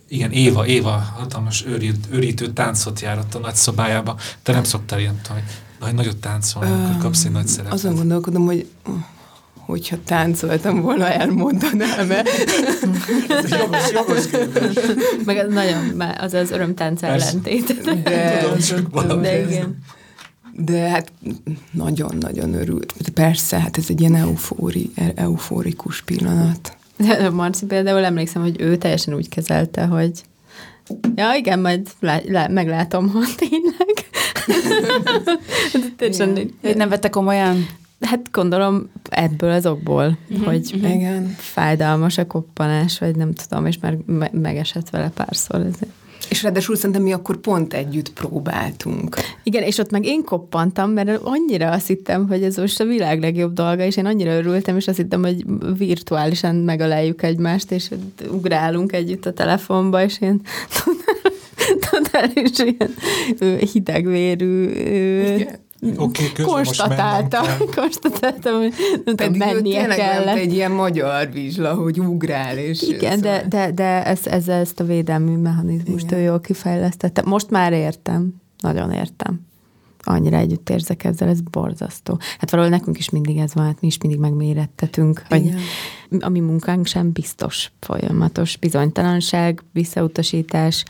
igen, 0.08 0.32
Éva, 0.32 0.66
Éva 0.66 0.92
hatalmas 0.92 1.66
őrít, 1.66 2.08
őrítő 2.12 2.54
táncot 2.54 3.00
járat 3.00 3.36
a 3.36 3.40
nagy 3.40 3.56
szobájába. 3.56 4.18
Te 4.44 4.52
nem 4.52 4.64
szoktál 4.64 5.00
ilyen, 5.00 5.20
hogy 5.30 5.44
nagy, 5.82 5.94
nagyot 5.94 6.18
táncolni, 6.18 6.72
akkor 6.72 6.98
kapsz 7.02 7.26
egy 7.26 7.32
nagy 7.32 7.48
szerepet. 7.48 7.74
Azon 7.74 7.96
gondolkodom, 7.96 8.46
hogy 8.46 8.68
hogyha 9.56 9.98
táncoltam 10.06 10.82
volna, 10.82 11.10
elmondanám-e. 11.10 12.24
jogos, 13.50 13.92
jogos 13.94 14.28
kérdés. 14.28 14.84
Meg 15.26 15.38
az 15.38 15.54
nagyon, 15.54 16.02
az 16.20 16.34
az 16.34 16.52
örömtánc 16.52 17.04
ellentét. 17.04 17.82
De, 17.82 18.40
Tudom, 18.42 18.60
csak 18.60 19.20
de 19.22 19.42
igen. 19.42 19.78
De 20.56 20.90
hát 20.90 21.12
nagyon-nagyon 21.72 22.54
örült. 22.54 22.94
Persze, 23.14 23.60
hát 23.60 23.78
ez 23.78 23.86
egy 23.88 24.00
ilyen 24.00 24.16
eufóri, 24.16 24.92
eufórikus 25.16 26.02
pillanat. 26.02 26.78
De 26.98 27.30
Marci 27.30 27.66
például 27.66 28.04
emlékszem, 28.04 28.42
hogy 28.42 28.62
ő 28.62 28.78
teljesen 28.78 29.14
úgy 29.14 29.30
kezelte, 29.30 29.86
hogy 29.86 30.12
ja 31.16 31.34
igen, 31.38 31.60
majd 31.60 31.88
lá, 32.00 32.20
lá, 32.28 32.48
meglátom, 32.48 33.10
ha 33.10 33.20
tényleg. 33.36 34.01
teljesen, 35.98 36.34
hogy 36.62 36.76
nem 36.76 36.90
vette 36.90 37.10
komolyan? 37.10 37.68
Hát 38.02 38.32
gondolom 38.32 38.90
ebből 39.10 39.52
az 39.52 39.66
okból, 39.66 40.18
uh-huh, 40.30 40.46
hogy 40.46 40.72
uh-huh. 40.74 40.96
igen. 40.96 41.36
fájdalmas 41.38 42.18
a 42.18 42.28
koppanás, 42.28 43.00
vagy 43.00 43.16
nem 43.16 43.34
tudom, 43.34 43.66
és 43.66 43.78
már 43.82 43.98
me- 44.06 44.34
megesett 44.34 44.90
vele 44.90 45.10
párszor. 45.10 45.60
Ezért. 45.60 45.92
És 46.30 46.44
ráadásul 46.44 46.76
szerintem 46.76 47.02
mi 47.02 47.14
akkor 47.14 47.38
pont 47.38 47.74
együtt 47.74 48.14
próbáltunk. 48.14 49.16
Igen, 49.44 49.64
és 49.64 49.78
ott 49.78 49.92
meg 49.92 50.06
én 50.06 50.24
koppantam, 50.24 50.92
mert 50.92 51.22
annyira 51.24 51.72
azt 51.72 51.88
hittem, 51.88 52.28
hogy 52.28 52.44
ez 52.44 52.58
most 52.58 52.80
a 52.80 52.86
világ 52.86 53.20
legjobb 53.20 53.54
dolga, 53.54 53.84
és 53.84 53.98
én 53.98 54.06
annyira 54.06 54.32
örültem, 54.38 54.78
és 54.78 54.88
azt 54.88 54.98
hittem, 54.98 55.22
hogy 55.22 55.46
virtuálisan 55.78 56.56
megaláljuk 56.56 57.24
egymást, 57.24 57.72
és 57.72 57.90
ugrálunk 58.32 58.94
együtt 58.94 59.26
a 59.26 59.34
telefonba, 59.34 60.04
és 60.04 60.22
én 60.22 60.42
totális 61.92 62.60
ilyen 62.60 62.94
hidegvérű 63.74 64.70
okay, 65.98 66.32
konstatáltam, 66.44 67.46
konstatáltam, 67.76 68.54
hogy 68.54 68.74
nem 69.06 69.16
Pedig 69.16 69.42
tudom, 69.42 69.56
mennie 69.56 69.88
kellett. 69.88 70.38
egy 70.38 70.54
ilyen 70.54 70.72
magyar 70.72 71.32
vizsla, 71.32 71.74
hogy 71.74 72.00
ugrál. 72.00 72.58
És 72.58 72.82
Igen, 72.82 73.18
szóval. 73.18 73.38
de, 73.40 73.46
de, 73.48 73.72
de 73.72 74.06
ez, 74.06 74.28
ez, 74.28 74.48
ezt 74.48 74.80
a 74.80 74.84
védelmi 74.84 75.36
mechanizmust 75.36 76.06
Igen. 76.06 76.20
ő 76.20 76.22
jól 76.22 76.42
kifejlesztette. 76.42 77.22
Most 77.26 77.50
már 77.50 77.74
értem, 77.74 78.34
nagyon 78.62 78.92
értem. 78.92 79.42
Annyira 80.04 80.38
együtt 80.38 80.70
érzek 80.70 81.04
ezzel, 81.04 81.28
ez 81.28 81.42
borzasztó. 81.42 82.20
Hát 82.38 82.52
valahol 82.52 82.72
nekünk 82.72 82.98
is 82.98 83.10
mindig 83.10 83.38
ez 83.38 83.54
van, 83.54 83.66
hát 83.66 83.82
mi 83.82 83.88
is 83.88 83.98
mindig 83.98 84.20
megmérettetünk, 84.20 85.24
hogy 85.30 85.46
Igen. 85.46 85.60
a 86.20 86.30
mi 86.30 86.40
munkánk 86.40 86.86
sem 86.86 87.12
biztos, 87.12 87.72
folyamatos 87.80 88.58
bizonytalanság, 88.58 89.64
visszautasítás, 89.74 90.84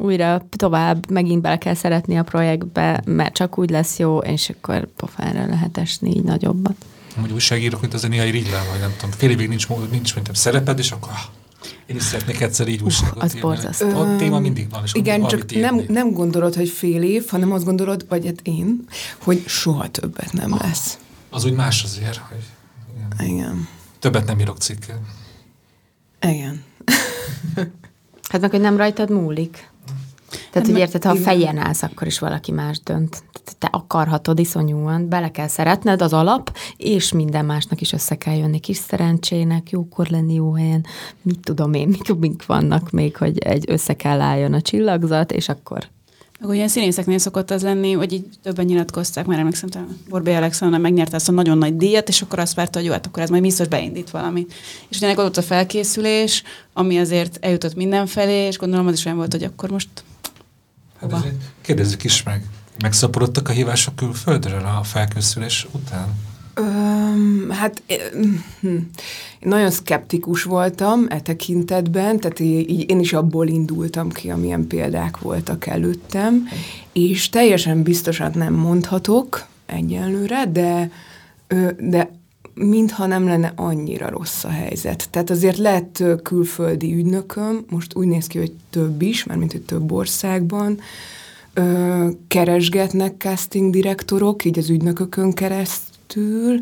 újra 0.00 0.46
tovább, 0.50 1.10
megint 1.10 1.42
bele 1.42 1.58
kell 1.58 1.74
szeretni 1.74 2.16
a 2.16 2.22
projektbe, 2.22 3.02
mert 3.04 3.34
csak 3.34 3.58
úgy 3.58 3.70
lesz 3.70 3.98
jó, 3.98 4.18
és 4.18 4.50
akkor 4.50 4.88
pofára 4.96 5.46
lehet 5.46 5.78
esni 5.78 6.10
így 6.10 6.22
nagyobbat. 6.22 6.74
Amúgy 7.16 7.32
újságírók, 7.32 7.80
mint 7.80 7.94
az 7.94 8.04
a 8.04 8.08
néha 8.08 8.24
irigylem, 8.24 8.62
vagy 8.70 8.80
nem 8.80 8.92
tudom, 8.98 9.10
fél 9.10 9.30
évig 9.30 9.48
nincs, 9.48 9.68
nincs 9.90 10.14
mint 10.14 10.30
szereped, 10.32 10.78
és 10.78 10.90
akkor 10.90 11.08
ah, 11.12 11.18
én 11.86 11.96
is 11.96 12.02
szeretnék 12.02 12.40
egyszer 12.40 12.68
így 12.68 12.82
újságot 12.82 13.22
Az 13.22 13.34
borzasztó. 13.34 14.00
A 14.00 14.16
téma 14.16 14.38
mindig 14.38 14.70
van. 14.70 14.82
És 14.84 14.94
Igen, 14.94 15.26
csak 15.26 15.54
nem, 15.54 15.84
nem 15.88 16.12
gondolod, 16.12 16.54
hogy 16.54 16.68
fél 16.68 17.02
év, 17.02 17.28
hanem 17.28 17.52
azt 17.52 17.64
gondolod, 17.64 18.06
vagy 18.08 18.26
hát 18.26 18.40
én, 18.42 18.84
hogy 19.22 19.44
soha 19.46 19.88
többet 19.88 20.32
nem 20.32 20.52
ah, 20.52 20.60
lesz. 20.60 20.98
Az 21.30 21.44
úgy 21.44 21.54
más 21.54 21.84
azért, 21.84 22.16
hogy 22.16 22.44
igen. 23.16 23.34
igen. 23.34 23.68
Többet 23.98 24.26
nem 24.26 24.40
írok 24.40 24.58
cikkel. 24.58 25.00
Igen. 26.20 26.64
hát 28.30 28.40
meg, 28.40 28.50
hogy 28.50 28.60
nem 28.60 28.76
rajtad 28.76 29.10
múlik. 29.10 29.69
Tehát, 30.50 30.68
hogy 30.68 30.78
érted, 30.78 31.04
ha 31.04 31.10
a 31.10 31.16
fejen 31.16 31.58
állsz, 31.58 31.82
akkor 31.82 32.06
is 32.06 32.18
valaki 32.18 32.52
más 32.52 32.80
dönt. 32.84 33.22
Te 33.58 33.68
akarhatod 33.70 34.38
iszonyúan, 34.38 35.08
bele 35.08 35.30
kell 35.30 35.48
szeretned 35.48 36.02
az 36.02 36.12
alap, 36.12 36.56
és 36.76 37.12
minden 37.12 37.44
másnak 37.44 37.80
is 37.80 37.92
össze 37.92 38.14
kell 38.14 38.36
jönni 38.36 38.58
kis 38.58 38.76
szerencsének, 38.76 39.70
jókor 39.70 40.06
lenni 40.06 40.34
jó 40.34 40.52
helyen, 40.52 40.86
mit 41.22 41.38
tudom 41.40 41.72
én, 41.72 41.88
mik, 41.88 42.14
mik 42.18 42.46
vannak 42.46 42.90
még, 42.90 43.16
hogy 43.16 43.38
egy 43.38 43.64
össze 43.68 43.94
kell 43.94 44.20
álljon 44.20 44.52
a 44.52 44.60
csillagzat, 44.60 45.32
és 45.32 45.48
akkor 45.48 45.88
meg 46.40 46.56
ilyen 46.56 46.68
színészeknél 46.68 47.18
szokott 47.18 47.50
az 47.50 47.62
lenni, 47.62 47.92
hogy 47.92 48.12
így 48.12 48.24
többen 48.42 48.64
nyilatkozták, 48.64 49.26
mert 49.26 49.40
emlékszem, 49.40 49.68
hogy 49.72 49.96
Borbé 50.08 50.34
Alexandra 50.34 50.78
megnyerte 50.78 51.16
ezt 51.16 51.28
a 51.28 51.32
nagyon 51.32 51.58
nagy 51.58 51.76
díjat, 51.76 52.08
és 52.08 52.22
akkor 52.22 52.38
azt 52.38 52.54
várta, 52.54 52.78
hogy 52.78 52.86
jó, 52.86 52.92
hát 52.92 53.06
akkor 53.06 53.22
ez 53.22 53.30
majd 53.30 53.42
biztos 53.42 53.68
beindít 53.68 54.10
valamit. 54.10 54.52
És 54.88 54.96
ugye 54.96 55.22
ott 55.22 55.36
a 55.36 55.42
felkészülés, 55.42 56.42
ami 56.72 56.98
azért 56.98 57.38
eljutott 57.40 57.74
mindenfelé, 57.74 58.46
és 58.46 58.58
gondolom 58.58 58.86
az 58.86 58.92
is 58.92 59.04
olyan 59.04 59.16
volt, 59.16 59.32
hogy 59.32 59.44
akkor 59.44 59.70
most 59.70 59.88
Hát 61.00 61.34
kérdezzük 61.60 62.04
is 62.04 62.22
meg. 62.22 62.44
Megszaporodtak 62.82 63.48
a 63.48 63.52
hívások 63.52 63.96
külföldről 63.96 64.64
a 64.64 64.82
felkészülés 64.82 65.66
után? 65.72 66.08
Um, 66.60 67.50
hát 67.50 67.82
hm, 68.60 68.76
én 69.38 69.48
nagyon 69.48 69.70
szkeptikus 69.70 70.42
voltam 70.42 71.06
e 71.08 71.20
tekintetben, 71.20 72.20
tehát 72.20 72.40
így 72.40 72.90
én 72.90 73.00
is 73.00 73.12
abból 73.12 73.48
indultam 73.48 74.10
ki, 74.10 74.30
amilyen 74.30 74.66
példák 74.66 75.18
voltak 75.18 75.66
előttem, 75.66 76.48
és 76.92 77.28
teljesen 77.28 77.82
biztosan 77.82 78.30
nem 78.34 78.54
mondhatok 78.54 79.46
egyelőre, 79.66 80.46
de, 80.46 80.90
de 81.78 82.10
mintha 82.60 83.06
nem 83.06 83.24
lenne 83.24 83.52
annyira 83.56 84.08
rossz 84.08 84.44
a 84.44 84.48
helyzet. 84.48 85.08
Tehát 85.10 85.30
azért 85.30 85.56
lett 85.56 86.02
külföldi 86.22 86.94
ügynököm, 86.94 87.64
most 87.70 87.96
úgy 87.96 88.06
néz 88.06 88.26
ki, 88.26 88.38
hogy 88.38 88.52
több 88.70 89.02
is, 89.02 89.24
mert 89.24 89.38
mint 89.38 89.52
hogy 89.52 89.62
több 89.62 89.92
országban, 89.92 90.78
ö, 91.54 92.08
keresgetnek 92.28 93.14
casting 93.18 93.72
direktorok, 93.72 94.44
így 94.44 94.58
az 94.58 94.70
ügynökökön 94.70 95.32
keresztül, 95.32 96.58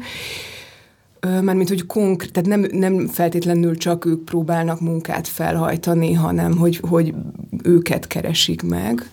mert 1.21 1.55
mint 1.55 1.69
hogy 1.69 1.87
konkrét, 1.87 2.33
tehát 2.33 2.49
nem, 2.49 2.79
nem 2.79 3.07
feltétlenül 3.07 3.77
csak 3.77 4.05
ők 4.05 4.25
próbálnak 4.25 4.81
munkát 4.81 5.29
felhajtani, 5.29 6.13
hanem 6.13 6.57
hogy, 6.57 6.81
hogy 6.89 7.15
őket 7.63 8.07
keresik 8.07 8.63
meg. 8.63 9.11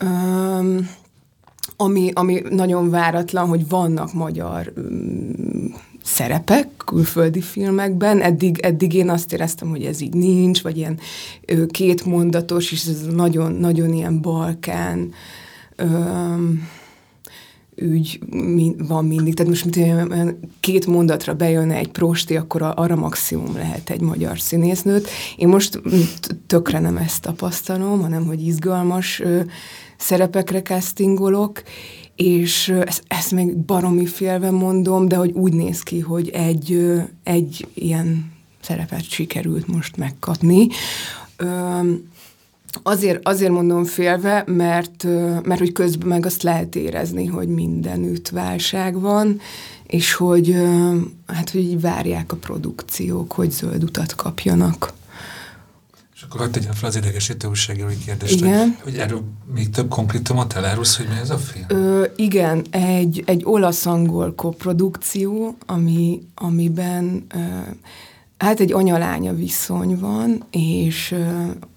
Ö, 0.00 0.76
ami, 1.80 2.10
ami 2.14 2.42
nagyon 2.50 2.90
váratlan, 2.90 3.48
hogy 3.48 3.68
vannak 3.68 4.12
magyar 4.12 4.72
szerepek 6.08 6.68
külföldi 6.84 7.40
filmekben. 7.40 8.20
Eddig, 8.20 8.58
eddig 8.58 8.94
én 8.94 9.08
azt 9.10 9.32
éreztem, 9.32 9.68
hogy 9.68 9.84
ez 9.84 10.00
így 10.00 10.14
nincs, 10.14 10.62
vagy 10.62 10.76
ilyen 10.76 10.98
két 11.66 12.04
mondatos, 12.04 12.72
és 12.72 12.84
ez 12.84 13.06
nagyon, 13.14 13.52
nagyon 13.52 13.92
ilyen 13.92 14.20
balkán 14.20 15.12
öm, 15.76 16.68
ügy 17.74 18.18
van 18.88 19.04
mindig. 19.04 19.34
Tehát 19.34 19.52
most 19.52 19.76
mint 19.76 20.36
két 20.60 20.86
mondatra 20.86 21.34
bejönne 21.34 21.74
egy 21.74 21.90
prosti, 21.90 22.36
akkor 22.36 22.62
arra 22.62 22.96
maximum 22.96 23.56
lehet 23.56 23.90
egy 23.90 24.00
magyar 24.00 24.40
színésznőt. 24.40 25.08
Én 25.36 25.48
most 25.48 25.80
tökre 26.46 26.78
nem 26.78 26.96
ezt 26.96 27.22
tapasztalom, 27.22 28.00
hanem 28.00 28.26
hogy 28.26 28.46
izgalmas 28.46 29.22
szerepekre 29.96 30.62
castingolok, 30.62 31.62
és 32.18 32.68
ezt, 32.68 33.02
ezt 33.06 33.30
még 33.30 33.56
baromi 33.56 34.06
félve 34.06 34.50
mondom, 34.50 35.08
de 35.08 35.16
hogy 35.16 35.30
úgy 35.32 35.52
néz 35.52 35.82
ki, 35.82 36.00
hogy 36.00 36.28
egy, 36.28 36.92
egy 37.22 37.66
ilyen 37.74 38.32
szerepet 38.60 39.10
sikerült 39.10 39.66
most 39.66 39.96
megkapni. 39.96 40.66
Azért, 42.82 43.28
azért 43.28 43.50
mondom 43.50 43.84
félve, 43.84 44.44
mert, 44.46 45.04
mert 45.42 45.58
hogy 45.58 45.72
közben 45.72 46.08
meg 46.08 46.26
azt 46.26 46.42
lehet 46.42 46.76
érezni, 46.76 47.26
hogy 47.26 47.48
mindenütt 47.48 48.28
válság 48.28 49.00
van, 49.00 49.40
és 49.86 50.12
hogy, 50.12 50.56
hát, 51.26 51.50
hogy 51.50 51.80
várják 51.80 52.32
a 52.32 52.36
produkciók, 52.36 53.32
hogy 53.32 53.50
zöld 53.50 53.82
utat 53.82 54.14
kapjanak. 54.14 54.92
Akkor 56.28 56.40
hagyd 56.40 56.52
tegyem 56.52 56.72
fel 56.72 56.88
az 56.88 56.96
idegesítő 56.96 57.48
újságírói 57.48 57.96
kérdést, 57.96 58.34
igen. 58.34 58.58
Hogy, 58.82 58.92
hogy 58.92 58.96
erről 58.96 59.22
még 59.54 59.70
több 59.70 59.88
konkrétumot 59.88 60.52
elárulsz, 60.52 60.96
hogy 60.96 61.06
mi 61.08 61.14
ez 61.20 61.30
a 61.30 61.38
film? 61.38 61.64
Ö, 61.68 62.04
igen, 62.16 62.66
egy, 62.70 63.22
egy 63.26 63.42
olasz-angol 63.44 64.34
koprodukció, 64.34 65.56
ami, 65.66 66.20
amiben 66.34 67.26
ö, 67.34 67.38
hát 68.38 68.60
egy 68.60 68.72
anyalánya 68.72 69.34
viszony 69.34 69.98
van, 69.98 70.44
és 70.50 71.10
ö, 71.10 71.26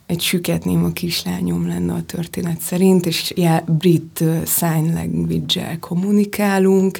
egy 0.05 0.21
süket 0.21 0.65
néma 0.65 0.91
kislányom 0.91 1.67
lenne 1.67 1.93
a 1.93 2.03
történet 2.03 2.59
szerint, 2.59 3.05
és 3.05 3.33
já, 3.35 3.63
brit 3.67 4.23
sign 4.45 4.93
language 4.93 5.77
kommunikálunk, 5.79 6.99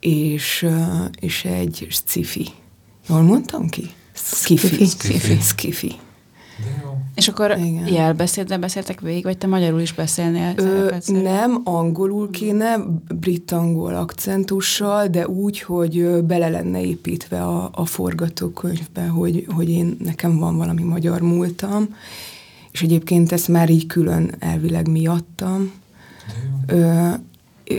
és, 0.00 0.66
és 1.20 1.44
egy 1.44 1.86
sci-fi. 1.90 2.48
Jól 3.08 3.22
mondtam 3.22 3.68
ki? 3.68 3.90
Skifi. 4.12 4.86
Skifi. 4.86 5.38
Skifi. 5.40 5.86
Jó. 5.86 6.05
És 7.16 7.28
akkor 7.28 7.50
Igen. 7.58 7.86
jelbeszéddel 7.86 8.58
beszéltek 8.58 9.00
végig, 9.00 9.24
vagy 9.24 9.38
te 9.38 9.46
magyarul 9.46 9.80
is 9.80 9.92
beszélnél? 9.92 10.52
Ö, 10.56 10.94
nem, 11.06 11.60
angolul 11.64 12.30
kéne, 12.30 12.76
brit-angol 13.14 13.94
akcentussal, 13.94 15.06
de 15.06 15.28
úgy, 15.28 15.60
hogy 15.60 16.24
bele 16.24 16.48
lenne 16.48 16.80
építve 16.84 17.42
a, 17.42 17.70
a 17.72 17.84
forgatókönyvbe, 17.84 19.06
hogy, 19.06 19.46
hogy 19.54 19.70
én 19.70 19.96
nekem 20.04 20.38
van 20.38 20.56
valami 20.56 20.82
magyar 20.82 21.20
múltam, 21.20 21.94
és 22.70 22.82
egyébként 22.82 23.32
ezt 23.32 23.48
már 23.48 23.70
így 23.70 23.86
külön 23.86 24.34
elvileg 24.38 24.88
miattam. 24.88 25.72
Ö, 26.66 27.08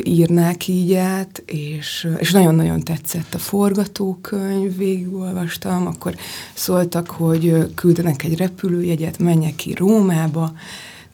írnák 0.04 0.67
így 0.67 0.93
át, 0.93 1.43
és, 1.45 2.08
és 2.17 2.32
nagyon-nagyon 2.32 2.80
tetszett 2.80 3.34
a 3.34 3.38
forgatókönyv, 3.38 4.78
végigolvastam, 4.78 5.88
akkor 5.88 6.15
szóltak, 6.54 7.10
hogy 7.10 7.73
küldenek 7.76 8.23
egy 8.23 8.38
repülőjegyet, 8.38 9.19
menjek 9.19 9.56
ki 9.56 9.73
Rómába, 9.73 10.52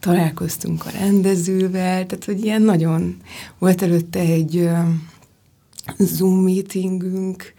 találkoztunk 0.04 0.86
a 0.86 0.90
rendezővel, 0.90 2.06
tehát 2.06 2.26
hogy 2.26 2.44
ilyen 2.44 2.62
nagyon 2.62 3.18
volt 3.60 3.82
előtte 3.82 4.20
egy 4.20 4.58
ö, 4.58 4.72
Zoom 5.98 6.44
meetingünk, 6.44 7.54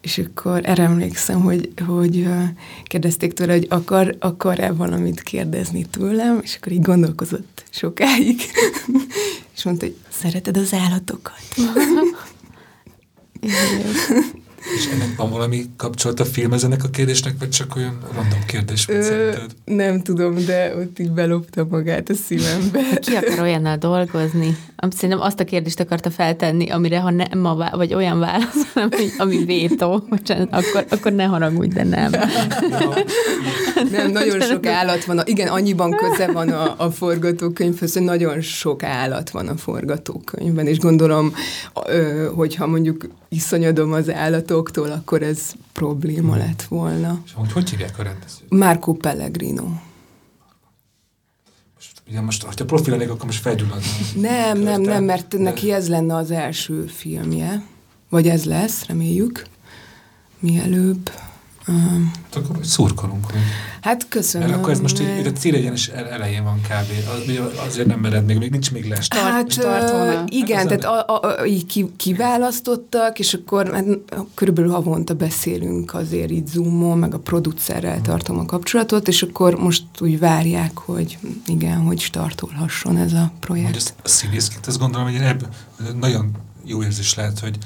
és 0.00 0.18
akkor 0.18 0.60
erre 0.64 0.82
emlékszem, 0.82 1.40
hogy, 1.40 1.72
hogy 1.86 2.18
ö, 2.18 2.42
kérdezték 2.84 3.32
tőle, 3.32 3.52
hogy 3.52 3.66
akar, 3.68 4.16
akar-e 4.18 4.72
valamit 4.72 5.20
kérdezni 5.20 5.84
tőlem, 5.84 6.40
és 6.42 6.56
akkor 6.56 6.72
így 6.72 6.82
gondolkozott 6.82 7.64
sokáig, 7.70 8.40
és 9.56 9.64
mondta, 9.64 9.84
hogy 9.84 9.96
szereted 10.18 10.56
az 10.56 10.72
állatokat? 10.74 11.42
És 14.76 14.86
ennek 14.92 15.16
van 15.16 15.30
valami 15.30 15.64
kapcsolat 15.76 16.20
a 16.20 16.24
filmhez 16.24 16.64
ennek 16.64 16.84
a 16.84 16.88
kérdésnek, 16.88 17.34
vagy 17.38 17.48
csak 17.48 17.76
olyan 17.76 17.98
random 18.14 18.44
kérdés 18.46 18.86
volt 18.86 19.02
szerinted? 19.02 19.50
nem 19.64 20.02
tudom, 20.02 20.44
de 20.44 20.76
ott 20.76 20.98
így 20.98 21.10
belopta 21.10 21.66
magát 21.70 22.08
a 22.08 22.14
szívembe. 22.14 22.80
Ki 23.00 23.14
akar 23.14 23.40
olyannal 23.40 23.76
dolgozni? 23.76 24.56
Szerintem 24.90 25.20
azt 25.20 25.40
a 25.40 25.44
kérdést 25.44 25.80
akarta 25.80 26.10
feltenni, 26.10 26.70
amire 26.70 27.00
ha 27.00 27.10
nem 27.10 27.44
a 27.44 27.54
vá- 27.54 27.74
vagy 27.74 27.94
olyan 27.94 28.18
válasz, 28.18 28.72
ami, 28.74 29.06
ami 29.18 29.44
vétó, 29.44 30.04
bocsánat, 30.08 30.48
akkor, 30.50 30.84
akkor 30.90 31.12
ne 31.12 31.24
haragudj, 31.24 31.74
de 31.74 31.84
nem. 31.84 32.10
Nem, 33.90 34.10
nagyon 34.10 34.40
sok 34.40 34.66
állat 34.66 35.04
van. 35.04 35.18
A, 35.18 35.22
igen, 35.24 35.48
annyiban 35.48 35.90
köze 35.90 36.32
van 36.32 36.48
a, 36.48 36.74
a 36.76 36.90
forgatókönyvhöz, 36.90 37.92
hogy 37.92 38.02
nagyon 38.02 38.40
sok 38.40 38.82
állat 38.82 39.30
van 39.30 39.48
a 39.48 39.56
forgatókönyvben, 39.56 40.66
és 40.66 40.78
gondolom, 40.78 41.32
hogyha 42.34 42.66
mondjuk 42.66 43.08
iszonyodom 43.28 43.92
az 43.92 44.10
állatoktól, 44.48 44.90
akkor 44.90 45.22
ez 45.22 45.52
probléma 45.72 46.36
lett 46.36 46.62
volna. 46.62 47.22
És 47.24 47.32
amúgy 47.32 47.52
hogy 47.52 47.70
hívják 47.70 47.98
a 47.98 48.02
rendezőt? 48.02 48.48
Marco 48.48 48.92
Pellegrino. 48.92 49.64
Most, 51.74 52.02
ugye 52.08 52.20
most, 52.20 52.42
ha 52.42 52.64
profi 52.64 52.90
lennék, 52.90 53.10
akkor 53.10 53.24
most 53.24 53.40
felgyulladna. 53.40 53.86
Nem, 54.14 54.58
nem, 54.58 54.80
nem, 54.80 55.04
mert 55.04 55.28
De- 55.28 55.38
neki 55.42 55.72
ez 55.72 55.88
lenne 55.88 56.14
az 56.14 56.30
első 56.30 56.86
filmje, 56.86 57.62
vagy 58.08 58.28
ez 58.28 58.44
lesz, 58.44 58.84
reméljük, 58.86 59.44
mielőbb. 60.38 61.10
Hát 61.72 62.36
akkor 62.36 62.50
majd 62.50 62.64
szurkolunk. 62.64 63.24
Hogy... 63.24 63.40
hát 63.80 64.08
köszönöm. 64.08 64.48
Mert 64.48 64.60
akkor 64.60 64.72
ez 64.72 64.80
most 64.80 65.00
így, 65.00 65.26
a 65.26 65.32
célegyenes 65.32 65.88
el- 65.88 66.06
elején 66.08 66.44
van 66.44 66.60
kb. 66.60 66.90
Az, 67.08 67.66
azért 67.66 67.86
nem 67.86 68.00
mered 68.00 68.24
még, 68.24 68.38
még 68.38 68.50
nincs 68.50 68.72
még 68.72 68.88
lesz. 68.88 69.06
Hát 69.10 69.52
igen, 70.28 70.56
Hát 70.56 70.70
az 70.72 70.78
tehát 70.78 70.84
a, 70.84 71.14
a, 71.14 71.40
a, 71.40 71.46
így 71.46 71.66
ki, 71.66 71.92
kiválasztottak, 71.96 73.18
és 73.18 73.34
akkor 73.34 73.72
hát, 73.72 73.84
körülbelül 74.34 74.70
havonta 74.70 75.14
beszélünk 75.14 75.94
azért 75.94 76.30
így 76.30 76.46
Zoomon, 76.46 76.98
meg 76.98 77.14
a 77.14 77.18
producerrel 77.18 78.00
tartom 78.00 78.38
a 78.38 78.44
kapcsolatot, 78.44 79.08
és 79.08 79.22
akkor 79.22 79.54
most 79.54 79.82
úgy 80.00 80.18
várják, 80.18 80.78
hogy 80.78 81.18
igen, 81.46 81.78
hogy 81.78 82.00
startolhasson 82.00 82.96
ez 82.96 83.12
a 83.12 83.18
Hogy 83.20 83.30
projekt. 83.40 83.76
az, 83.76 83.94
a 84.02 84.08
színészként 84.08 84.66
azt 84.66 84.78
gondolom, 84.78 85.06
hogy 85.06 85.16
ebből 85.20 85.48
nagyon 86.00 86.30
jó 86.64 86.82
érzés 86.82 87.14
lehet, 87.14 87.38
hogy 87.38 87.58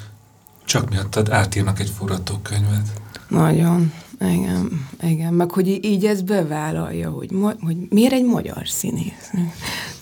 csak 0.65 0.91
miattad 0.91 1.31
átírnak 1.31 1.81
egy 1.81 1.93
forgatókönyvet. 1.99 2.87
Nagyon, 3.33 3.93
igen, 4.21 4.89
igen. 5.03 5.35
Meg 5.35 5.51
hogy 5.51 5.85
így 5.85 6.07
ez 6.07 6.23
bevállalja, 6.23 7.11
hogy, 7.11 7.31
hogy 7.61 7.77
miért 7.89 8.13
egy 8.13 8.25
magyar 8.25 8.69
színész? 8.69 9.31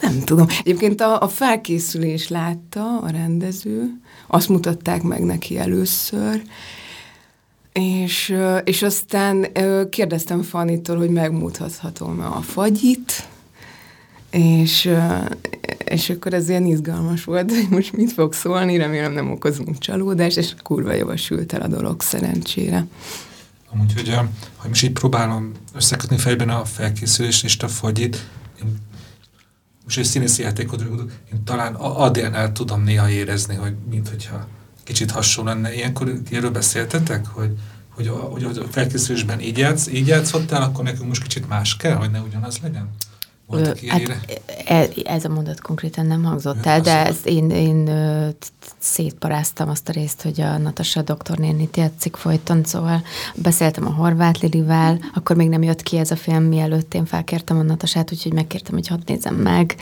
Nem 0.00 0.20
tudom. 0.24 0.46
Egyébként 0.60 1.00
a, 1.00 1.22
a 1.22 1.28
felkészülés 1.28 2.28
látta 2.28 2.98
a 2.98 3.10
rendező, 3.10 4.00
azt 4.26 4.48
mutatták 4.48 5.02
meg 5.02 5.24
neki 5.24 5.58
először, 5.58 6.42
és, 7.72 8.36
és 8.64 8.82
aztán 8.82 9.46
kérdeztem 9.90 10.42
Fanitól, 10.42 10.96
hogy 10.96 11.10
megmutathatom-e 11.10 12.26
a 12.26 12.40
fagyit, 12.40 13.28
és, 14.30 14.90
és 15.84 16.10
akkor 16.10 16.34
ez 16.34 16.48
ilyen 16.48 16.66
izgalmas 16.66 17.24
volt, 17.24 17.50
hogy 17.50 17.66
most 17.70 17.92
mit 17.92 18.12
fog 18.12 18.32
szólni, 18.32 18.76
remélem 18.76 19.12
nem 19.12 19.30
okozunk 19.30 19.78
csalódást, 19.78 20.36
és 20.36 20.54
kurva 20.62 20.92
jól 20.92 21.16
sült 21.16 21.52
el 21.52 21.60
a 21.60 21.66
dolog 21.66 22.02
szerencsére. 22.02 22.86
Amúgy, 23.72 23.92
hogy, 23.92 24.14
hogy 24.56 24.68
most 24.68 24.82
így 24.82 24.92
próbálom 24.92 25.52
összekötni 25.74 26.16
fejben 26.16 26.48
a 26.48 26.64
felkészülést 26.64 27.44
és 27.44 27.58
a 27.58 27.68
fagyit, 27.68 28.26
én 28.62 28.78
most 29.84 29.98
egy 29.98 30.04
színészi 30.04 30.42
játékot 30.42 30.88
gondolok, 30.88 31.12
én 31.32 31.44
talán 31.44 31.74
Adélnál 31.74 32.52
tudom 32.52 32.82
néha 32.82 33.10
érezni, 33.10 33.54
hogy 33.54 33.74
mint 33.90 34.08
hogyha 34.08 34.46
kicsit 34.84 35.10
hasonló 35.10 35.50
lenne. 35.52 35.74
Ilyenkor 35.74 36.12
erről 36.30 36.50
beszéltetek, 36.50 37.26
hogy, 37.26 37.50
hogy, 37.88 38.06
a, 38.06 38.12
hogy 38.12 38.44
a 38.44 38.64
felkészülésben 38.70 39.40
így, 39.40 39.58
játsz, 39.58 39.86
így 39.86 40.06
játszottál, 40.06 40.62
akkor 40.62 40.84
nekünk 40.84 41.08
most 41.08 41.22
kicsit 41.22 41.48
más 41.48 41.76
kell, 41.76 41.94
hogy 41.94 42.10
ne 42.10 42.20
ugyanaz 42.20 42.58
legyen? 42.62 42.88
Ö, 43.50 43.70
hát 43.86 44.20
e- 44.66 44.88
ez 45.04 45.24
a 45.24 45.28
mondat 45.28 45.60
konkrétan 45.60 46.06
nem 46.06 46.24
hangzott 46.24 46.66
el, 46.66 46.80
de 46.80 47.06
ezt 47.06 47.26
én, 47.26 47.50
én 47.50 47.90
szétparáztam 48.78 49.68
azt 49.68 49.88
a 49.88 49.92
részt, 49.92 50.22
hogy 50.22 50.40
a 50.40 50.58
Natasha 50.58 51.02
doktornénit 51.02 51.76
játszik 51.76 52.16
folyton, 52.16 52.64
szóval 52.64 53.02
beszéltem 53.34 53.86
a 53.86 53.92
Horváth 53.92 54.42
Lilivel, 54.42 54.98
akkor 55.14 55.36
még 55.36 55.48
nem 55.48 55.62
jött 55.62 55.82
ki 55.82 55.96
ez 55.96 56.10
a 56.10 56.16
film, 56.16 56.42
mielőtt 56.42 56.94
én 56.94 57.04
felkértem 57.04 57.58
a 57.58 57.62
Natasát, 57.62 58.12
úgyhogy 58.12 58.32
megkértem, 58.32 58.74
hogy 58.74 58.88
hadd 58.88 59.00
nézem 59.06 59.34
meg, 59.34 59.74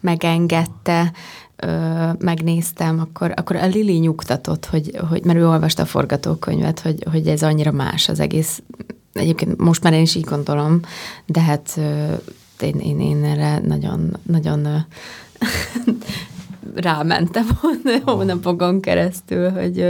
megengedte, 0.00 1.12
ö, 1.56 2.10
megnéztem, 2.18 3.00
akkor, 3.00 3.32
akkor 3.36 3.56
a 3.56 3.66
Lili 3.66 3.98
nyugtatott, 3.98 4.66
hogy, 4.66 4.98
hogy, 5.08 5.24
mert 5.24 5.38
ő 5.38 5.48
olvasta 5.48 5.82
a 5.82 5.86
forgatókönyvet, 5.86 6.80
hogy, 6.80 7.04
hogy 7.10 7.26
ez 7.26 7.42
annyira 7.42 7.72
más 7.72 8.08
az 8.08 8.20
egész. 8.20 8.62
Egyébként 9.12 9.56
most 9.56 9.82
már 9.82 9.92
én 9.92 10.02
is 10.02 10.14
így 10.14 10.24
gondolom, 10.24 10.80
de 11.26 11.40
hát 11.40 11.72
ö, 11.76 12.14
én, 12.62 12.78
én, 12.80 13.00
én 13.00 13.24
erre 13.24 13.58
nagyon, 13.58 14.16
nagyon 14.22 14.86
rámentem 16.74 17.46
hónapokon 18.04 18.80
keresztül, 18.80 19.50
hogy, 19.50 19.86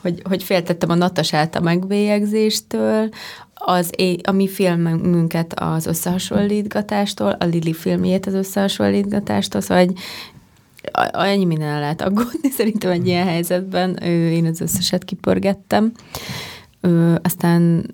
hogy, 0.00 0.22
hogy 0.24 0.42
féltettem 0.42 0.90
a 0.90 0.94
Natasát 0.94 1.56
a 1.56 1.60
megbélyegzéstől, 1.60 3.08
az 3.54 3.90
é- 3.96 4.26
a 4.26 4.32
mi 4.32 4.48
filmünket 4.48 5.60
az 5.60 5.86
összehasonlítgatástól, 5.86 7.30
a 7.30 7.44
Lili 7.44 7.72
filmjét 7.72 8.26
az 8.26 8.34
összehasonlítgatástól, 8.34 9.60
szóval 9.60 9.78
egy, 9.78 9.98
a- 10.92 11.10
annyi 11.12 11.44
minden 11.44 11.80
lehet 11.80 12.02
aggódni 12.02 12.50
szerintem 12.56 12.90
egy 12.90 13.06
ilyen 13.06 13.26
helyzetben. 13.26 13.96
Én 14.06 14.46
az 14.46 14.60
összeset 14.60 15.04
kipörgettem. 15.04 15.92
Ö, 16.80 17.14
Aztán, 17.22 17.86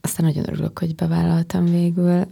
aztán 0.00 0.26
nagyon 0.26 0.48
örülök, 0.48 0.78
hogy 0.78 0.94
bevállaltam 0.94 1.64
végül. 1.64 2.24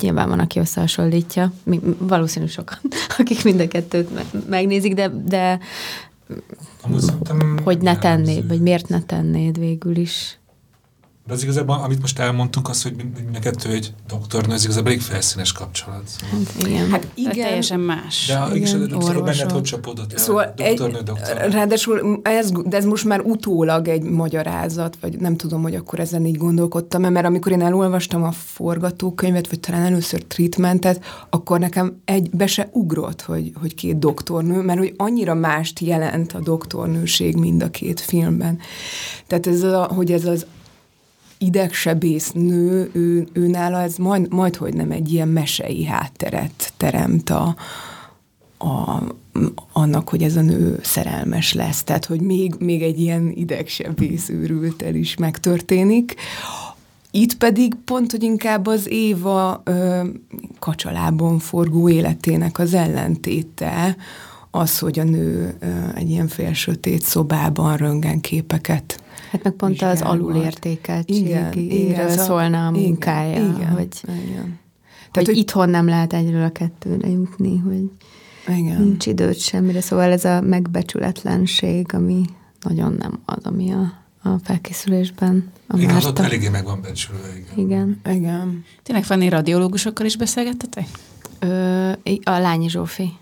Nyilván 0.00 0.28
van, 0.28 0.38
aki 0.38 0.58
összehasonlítja. 0.58 1.52
Valószínű 1.98 2.46
sokan, 2.46 2.78
akik 3.18 3.44
mind 3.44 3.60
a 3.60 3.68
kettőt 3.68 4.14
me- 4.14 4.48
megnézik, 4.48 4.94
de, 4.94 5.08
de 5.08 5.58
hogy 7.64 7.78
ne 7.78 7.98
tennéd, 7.98 8.48
vagy 8.48 8.60
miért 8.60 8.88
ne 8.88 9.02
tennéd 9.02 9.58
végül 9.58 9.96
is. 9.96 10.38
De 11.28 11.34
az 11.34 11.42
igazából, 11.42 11.80
amit 11.82 12.00
most 12.00 12.18
elmondtunk, 12.18 12.68
az, 12.68 12.82
hogy 12.82 12.94
mind 12.96 13.36
a 13.36 13.38
kettő 13.38 13.70
egy 13.70 13.92
doktornő, 14.08 14.54
ez 14.54 14.64
igazából 14.64 14.90
elég 14.90 15.02
felszínes 15.02 15.52
kapcsolat. 15.52 16.02
Szóval. 16.06 16.44
Hát 16.44 16.66
igen. 16.66 16.90
Hát 16.90 17.06
Igen. 17.14 17.32
igen, 17.32 17.46
Teljesen 17.46 17.80
más. 17.80 18.26
De 18.26 18.32
Igen, 18.34 18.56
igen, 18.56 18.68
szóval 18.68 18.86
benned 18.86 19.16
orvosok. 19.16 19.50
hogy 19.50 19.62
csapódott 19.62 20.12
el? 20.12 20.18
Szóval 20.18 20.52
doktornő, 20.56 20.96
egy, 20.96 21.02
doktor. 21.02 21.50
ráadásul 21.50 22.20
ez, 22.22 22.50
de 22.64 22.76
ez 22.76 22.84
most 22.84 23.04
már 23.04 23.20
utólag 23.20 23.88
egy 23.88 24.02
magyarázat, 24.02 24.96
vagy 25.00 25.18
nem 25.18 25.36
tudom, 25.36 25.62
hogy 25.62 25.74
akkor 25.74 26.00
ezen 26.00 26.26
így 26.26 26.36
gondolkodtam 26.36 27.00
mert 27.12 27.26
amikor 27.26 27.52
én 27.52 27.62
elolvastam 27.62 28.22
a 28.22 28.32
forgatókönyvet, 28.32 29.48
vagy 29.48 29.60
talán 29.60 29.82
először 29.82 30.22
treatmentet, 30.22 31.04
akkor 31.30 31.58
nekem 31.58 32.00
egy 32.04 32.30
be 32.30 32.46
se 32.46 32.68
ugrott, 32.72 33.22
hogy, 33.22 33.52
hogy 33.60 33.74
két 33.74 33.98
doktornő, 33.98 34.60
mert 34.60 34.78
hogy 34.78 34.94
annyira 34.96 35.34
mást 35.34 35.80
jelent 35.80 36.32
a 36.32 36.40
doktornőség 36.40 37.36
mind 37.36 37.62
a 37.62 37.70
két 37.70 38.00
filmben. 38.00 38.58
Tehát 39.26 39.46
ez 39.46 39.62
a, 39.62 39.82
hogy 39.82 40.12
ez 40.12 40.24
az 40.24 40.46
idegsebész 41.38 42.30
nő, 42.30 42.90
ő, 42.92 43.28
ő 43.32 43.46
nála 43.46 43.82
ez 43.82 43.96
majd, 43.96 44.32
majd, 44.32 44.56
hogy 44.56 44.74
nem 44.74 44.90
egy 44.90 45.12
ilyen 45.12 45.28
mesei 45.28 45.84
hátteret 45.84 46.72
teremt 46.76 47.30
a, 47.30 47.56
a, 48.58 49.02
annak, 49.72 50.08
hogy 50.08 50.22
ez 50.22 50.36
a 50.36 50.40
nő 50.40 50.78
szerelmes 50.82 51.52
lesz. 51.52 51.84
Tehát, 51.84 52.04
hogy 52.04 52.20
még, 52.20 52.54
még 52.58 52.82
egy 52.82 53.00
ilyen 53.00 53.32
idegsebész 53.34 54.28
őrültel 54.28 54.94
is 54.94 55.16
megtörténik. 55.16 56.14
itt 57.10 57.36
pedig 57.36 57.74
pont, 57.84 58.10
hogy 58.10 58.22
inkább 58.22 58.66
az 58.66 58.88
Éva 58.88 59.62
ö, 59.64 60.04
kacsalában 60.58 61.38
forgó 61.38 61.88
életének 61.88 62.58
az 62.58 62.74
ellentéte, 62.74 63.96
az, 64.50 64.78
hogy 64.78 64.98
a 64.98 65.04
nő 65.04 65.56
ö, 65.58 65.66
egy 65.94 66.10
ilyen 66.10 66.28
félsötét 66.28 67.02
szobában 67.02 67.76
röngen 67.76 68.20
képeket 68.20 69.02
Hát 69.30 69.42
meg 69.42 69.52
pont 69.52 69.82
az 69.82 70.02
alulértékeltségéről 70.02 72.08
szólna 72.08 72.66
a 72.66 72.70
munkája, 72.70 73.36
igen, 73.36 73.54
igen, 73.54 73.68
hogy, 73.68 73.88
igen. 74.02 74.58
Tehát, 75.10 75.12
hogy, 75.12 75.26
hogy 75.26 75.36
itthon 75.36 75.68
nem 75.68 75.86
lehet 75.86 76.12
egyről 76.12 76.42
a 76.42 76.52
kettőre 76.52 77.08
jutni, 77.08 77.58
hogy 77.58 77.90
igen. 78.56 78.82
nincs 78.82 79.06
időt 79.06 79.38
semmire. 79.38 79.80
Szóval 79.80 80.12
ez 80.12 80.24
a 80.24 80.40
megbecsületlenség, 80.40 81.94
ami 81.94 82.24
nagyon 82.60 82.92
nem 82.92 83.20
az, 83.24 83.42
ami 83.42 83.72
a, 83.72 83.92
a 84.22 84.38
felkészülésben 84.42 85.50
a 85.66 85.78
Igen, 85.78 85.96
az 85.96 86.06
ott 86.06 86.18
eléggé 86.18 86.48
meg 86.48 86.64
van 86.64 86.80
becsülve, 86.80 87.28
igen. 87.36 87.56
Igen. 87.56 88.00
igen. 88.16 88.64
Tényleg 88.82 89.04
Fanni 89.04 89.28
radiológusokkal 89.28 90.06
is 90.06 90.16
beszélgettetek? 90.16 90.86
Ö, 91.38 91.90
a 92.22 92.38
Lányi 92.38 92.68
Zsófi. 92.68 93.12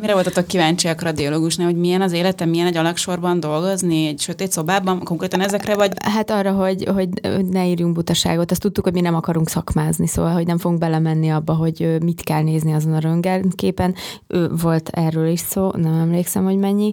Mire 0.00 0.12
voltatok 0.12 0.46
kíváncsiak 0.46 1.02
radiológusnál, 1.02 1.66
hogy 1.66 1.76
milyen 1.76 2.02
az 2.02 2.12
életem, 2.12 2.48
milyen 2.48 2.66
egy 2.66 2.76
alaksorban 2.76 3.40
dolgozni, 3.40 4.06
egy 4.06 4.20
sötét 4.20 4.52
szobában, 4.52 4.98
konkrétan 5.04 5.40
ezekre 5.40 5.74
vagy? 5.74 5.92
Hát 6.02 6.30
arra, 6.30 6.52
hogy, 6.52 6.84
hogy 6.94 7.08
ne 7.50 7.66
írjunk 7.66 7.94
butaságot. 7.94 8.50
Azt 8.50 8.60
tudtuk, 8.60 8.84
hogy 8.84 8.92
mi 8.92 9.00
nem 9.00 9.14
akarunk 9.14 9.48
szakmázni, 9.48 10.06
szóval, 10.06 10.32
hogy 10.32 10.46
nem 10.46 10.58
fogunk 10.58 10.80
belemenni 10.80 11.28
abba, 11.28 11.54
hogy 11.54 11.96
mit 12.02 12.22
kell 12.22 12.42
nézni 12.42 12.72
azon 12.72 12.92
a 12.92 12.98
röntgenképen. 12.98 13.94
Volt 14.50 14.88
erről 14.88 15.28
is 15.28 15.40
szó, 15.40 15.70
nem 15.76 15.92
emlékszem, 15.92 16.44
hogy 16.44 16.56
mennyi. 16.56 16.92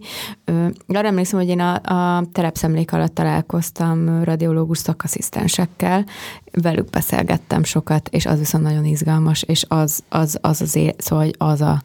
Arra 0.88 1.08
emlékszem, 1.08 1.40
hogy 1.40 1.50
én 1.50 1.60
a, 1.60 1.74
a 1.74 2.24
terepszemlék 2.32 2.94
alatt 2.94 3.14
találkoztam 3.14 4.24
radiológus 4.24 4.78
szakasszisztensekkel, 4.78 6.06
velük 6.52 6.90
beszélgettem 6.90 7.64
sokat, 7.64 8.10
és 8.10 8.26
az 8.26 8.38
viszont 8.38 8.64
nagyon 8.64 8.86
izgalmas, 8.86 9.44
és 9.44 9.66
az 9.68 10.04
az, 10.10 10.38
az, 10.42 10.62
az, 10.62 10.62
az, 10.62 10.80
szóval, 10.98 11.26
hogy 11.26 11.36
az 11.38 11.62
a 11.62 11.82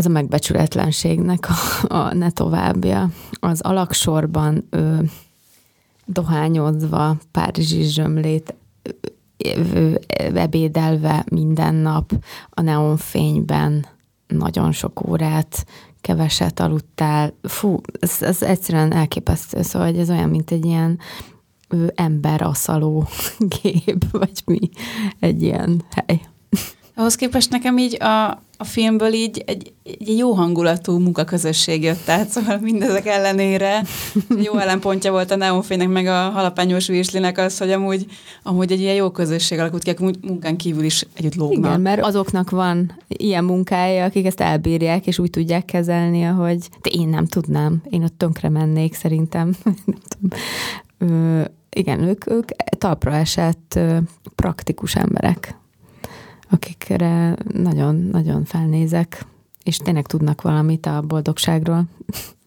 az 0.00 0.06
a 0.06 0.08
megbecsületlenségnek 0.08 1.48
a, 1.48 1.94
a 1.94 2.14
ne 2.14 2.30
továbbja. 2.30 3.10
Az 3.40 3.60
alaksorban 3.60 4.66
ö, 4.70 4.98
dohányozva 6.04 7.16
Párizsi 7.30 7.82
zsömlét 7.82 8.54
ebédelve 10.34 11.24
minden 11.30 11.74
nap 11.74 12.12
a 12.50 12.60
neonfényben 12.60 13.86
nagyon 14.26 14.72
sok 14.72 15.08
órát, 15.08 15.66
keveset 16.00 16.60
aludtál. 16.60 17.32
Fú, 17.42 17.80
ez, 18.00 18.22
ez 18.22 18.42
egyszerűen 18.42 18.92
elképesztő, 18.92 19.62
szóval 19.62 19.88
hogy 19.88 19.98
ez 19.98 20.10
olyan, 20.10 20.28
mint 20.28 20.50
egy 20.50 20.64
ilyen 20.64 20.98
ember 21.94 22.42
aszaló 22.42 23.06
gép, 23.62 24.10
vagy 24.10 24.42
mi, 24.44 24.70
egy 25.18 25.42
ilyen 25.42 25.84
hely. 25.90 26.20
Ahhoz 26.94 27.14
képest 27.14 27.50
nekem 27.50 27.78
így 27.78 28.02
a, 28.02 28.28
a 28.56 28.64
filmből 28.64 29.12
így 29.12 29.42
egy, 29.46 29.72
egy 29.82 30.18
jó 30.18 30.32
hangulatú 30.32 30.98
munkaközösség 30.98 31.82
jött 31.82 32.08
át, 32.08 32.28
szóval 32.28 32.58
mindezek 32.58 33.06
ellenére 33.06 33.82
jó 34.42 34.58
ellenpontja 34.58 35.10
volt 35.10 35.30
a 35.30 35.36
neonfénynek, 35.36 35.88
meg 35.88 36.06
a 36.06 36.30
halapányos 36.30 36.86
virslinek 36.86 37.38
az, 37.38 37.58
hogy 37.58 37.70
amúgy, 37.70 38.06
amúgy 38.42 38.72
egy 38.72 38.80
ilyen 38.80 38.94
jó 38.94 39.10
közösség 39.10 39.58
alakult 39.58 39.82
ki, 39.82 39.90
akik 39.90 40.20
munkán 40.20 40.56
kívül 40.56 40.84
is 40.84 41.06
együtt 41.14 41.34
lógnak. 41.34 41.64
Igen, 41.64 41.80
mert 41.80 42.02
azoknak 42.02 42.50
van 42.50 42.98
ilyen 43.08 43.44
munkája, 43.44 44.04
akik 44.04 44.26
ezt 44.26 44.40
elbírják, 44.40 45.06
és 45.06 45.18
úgy 45.18 45.30
tudják 45.30 45.64
kezelni, 45.64 46.22
hogy 46.22 46.68
de 46.82 46.90
én 46.90 47.08
nem 47.08 47.26
tudnám, 47.26 47.82
én 47.90 48.02
ott 48.02 48.18
tönkre 48.18 48.48
mennék 48.48 48.94
szerintem. 48.94 49.54
nem 49.64 49.98
tudom. 50.08 50.40
Ö, 50.98 51.42
igen, 51.70 52.02
ők, 52.02 52.30
ők 52.30 52.48
talpra 52.78 53.14
esett 53.14 53.78
praktikus 54.34 54.96
emberek 54.96 55.58
akikre 56.50 57.36
nagyon-nagyon 57.52 58.44
felnézek, 58.44 59.26
és 59.62 59.76
tényleg 59.76 60.06
tudnak 60.06 60.42
valamit 60.42 60.86
a 60.86 61.02
boldogságról, 61.02 61.84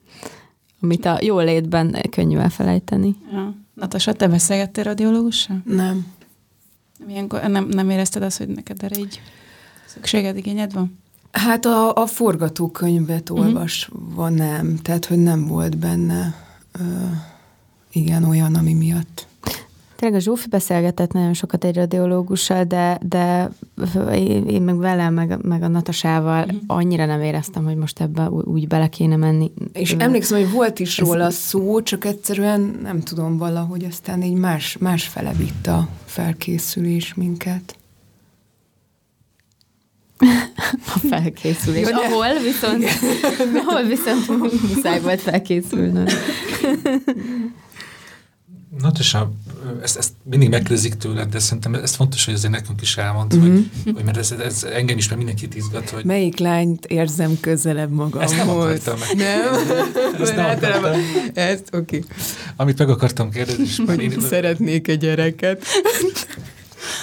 amit 0.82 1.06
a 1.06 1.20
jó 1.22 1.40
létben 1.40 1.96
könnyű 2.10 2.38
elfelejteni. 2.38 3.16
Ja. 3.32 3.56
Natasa, 3.74 4.14
te 4.14 4.28
beszélgettél 4.28 4.84
radiológussal? 4.84 5.62
Nem. 5.66 6.14
Ilyenkor 7.08 7.42
nem, 7.42 7.68
nem 7.68 7.90
érezted 7.90 8.24
azt, 8.24 8.38
hogy 8.38 8.48
neked 8.48 8.84
erre 8.84 9.00
így 9.00 9.22
szükséged, 9.86 10.38
igényed 10.38 10.74
van? 10.74 11.00
Hát 11.32 11.66
a, 11.66 11.96
a 11.96 12.06
forgatókönyvet 12.06 13.30
uh-huh. 13.30 13.48
olvasva 13.48 14.30
nem, 14.30 14.78
tehát 14.78 15.06
hogy 15.06 15.18
nem 15.18 15.48
volt 15.48 15.78
benne 15.78 16.36
ö, 16.72 16.84
igen 17.92 18.24
olyan, 18.24 18.56
ami 18.56 18.74
miatt 18.74 19.28
Tényleg 20.04 20.22
a 20.22 20.24
Zsófi 20.24 20.48
beszélgetett 20.48 21.12
nagyon 21.12 21.34
sokat 21.34 21.64
egy 21.64 21.76
radiológussal, 21.76 22.64
de, 22.64 23.00
de 23.02 23.50
én 24.48 24.62
meg 24.62 24.78
vele, 24.78 25.10
meg, 25.10 25.38
meg 25.42 25.64
a 25.64 25.68
Natasával 25.68 26.44
uh-huh. 26.44 26.60
annyira 26.68 27.06
nem 27.06 27.22
éreztem, 27.22 27.64
hogy 27.64 27.76
most 27.76 28.02
ebbe 28.02 28.30
úgy 28.30 28.68
bele 28.68 28.88
kéne 28.88 29.16
menni. 29.16 29.52
És 29.74 29.92
emlékszem, 29.92 30.40
hogy 30.40 30.52
volt 30.52 30.80
is 30.80 31.00
Ez... 31.00 31.08
róla 31.08 31.30
szó, 31.30 31.82
csak 31.82 32.06
egyszerűen 32.06 32.80
nem 32.82 33.02
tudom 33.02 33.38
valahogy 33.38 33.84
aztán 33.84 34.22
így 34.22 34.34
más, 34.34 34.78
más 34.78 35.08
fele 35.08 35.32
vitt 35.34 35.68
a 35.68 35.88
felkészülés 36.06 37.14
minket. 37.14 37.76
a 40.96 41.00
felkészülés. 41.10 41.90
Jó, 41.90 41.98
ahol 41.98 42.40
viszont, 42.40 42.84
ahol 43.66 43.84
viszont 43.84 44.28
muszáj 44.62 45.02
volt 45.02 45.22
felkészülnöm. 45.22 46.06
Natasha, 48.82 49.32
ezt, 49.82 49.98
ezt 49.98 50.12
mindig 50.24 50.50
megkérdezik 50.50 50.94
tőled, 50.94 51.30
de 51.30 51.40
szerintem 51.40 51.74
ez 51.74 51.94
fontos, 51.96 52.26
hogy 52.26 52.34
azért 52.34 52.52
nekünk 52.52 52.82
is 52.82 52.98
elmond, 52.98 53.36
mm-hmm. 53.36 53.54
hogy, 53.84 53.94
hogy 53.94 54.04
mert 54.04 54.18
ez, 54.18 54.32
ez 54.32 54.64
engem 54.64 54.98
is, 54.98 55.06
mert 55.06 55.18
mindenkit 55.18 55.56
izgat, 55.56 55.90
hogy... 55.90 56.06
Melyik 56.06 56.38
lányt 56.38 56.86
érzem 56.86 57.40
közelebb 57.40 57.92
magamhoz? 57.92 58.32
Ezt 58.32 58.46
nem 58.46 58.50
akartam 58.50 59.00
meg. 59.00 59.16
Nem? 59.16 60.22
Ezt 60.22 60.36
nem 60.36 60.46
akartam. 60.46 60.92
Ezt, 61.34 61.64
oké. 61.72 61.98
Okay. 61.98 62.04
Amit 62.56 62.78
meg 62.78 62.90
akartam 62.90 63.30
kérdezni, 63.30 63.64
és 63.64 63.82
hogy 63.86 64.02
én 64.02 64.20
szeretnék 64.30 64.88
egy 64.88 65.00
gyereket. 65.00 65.66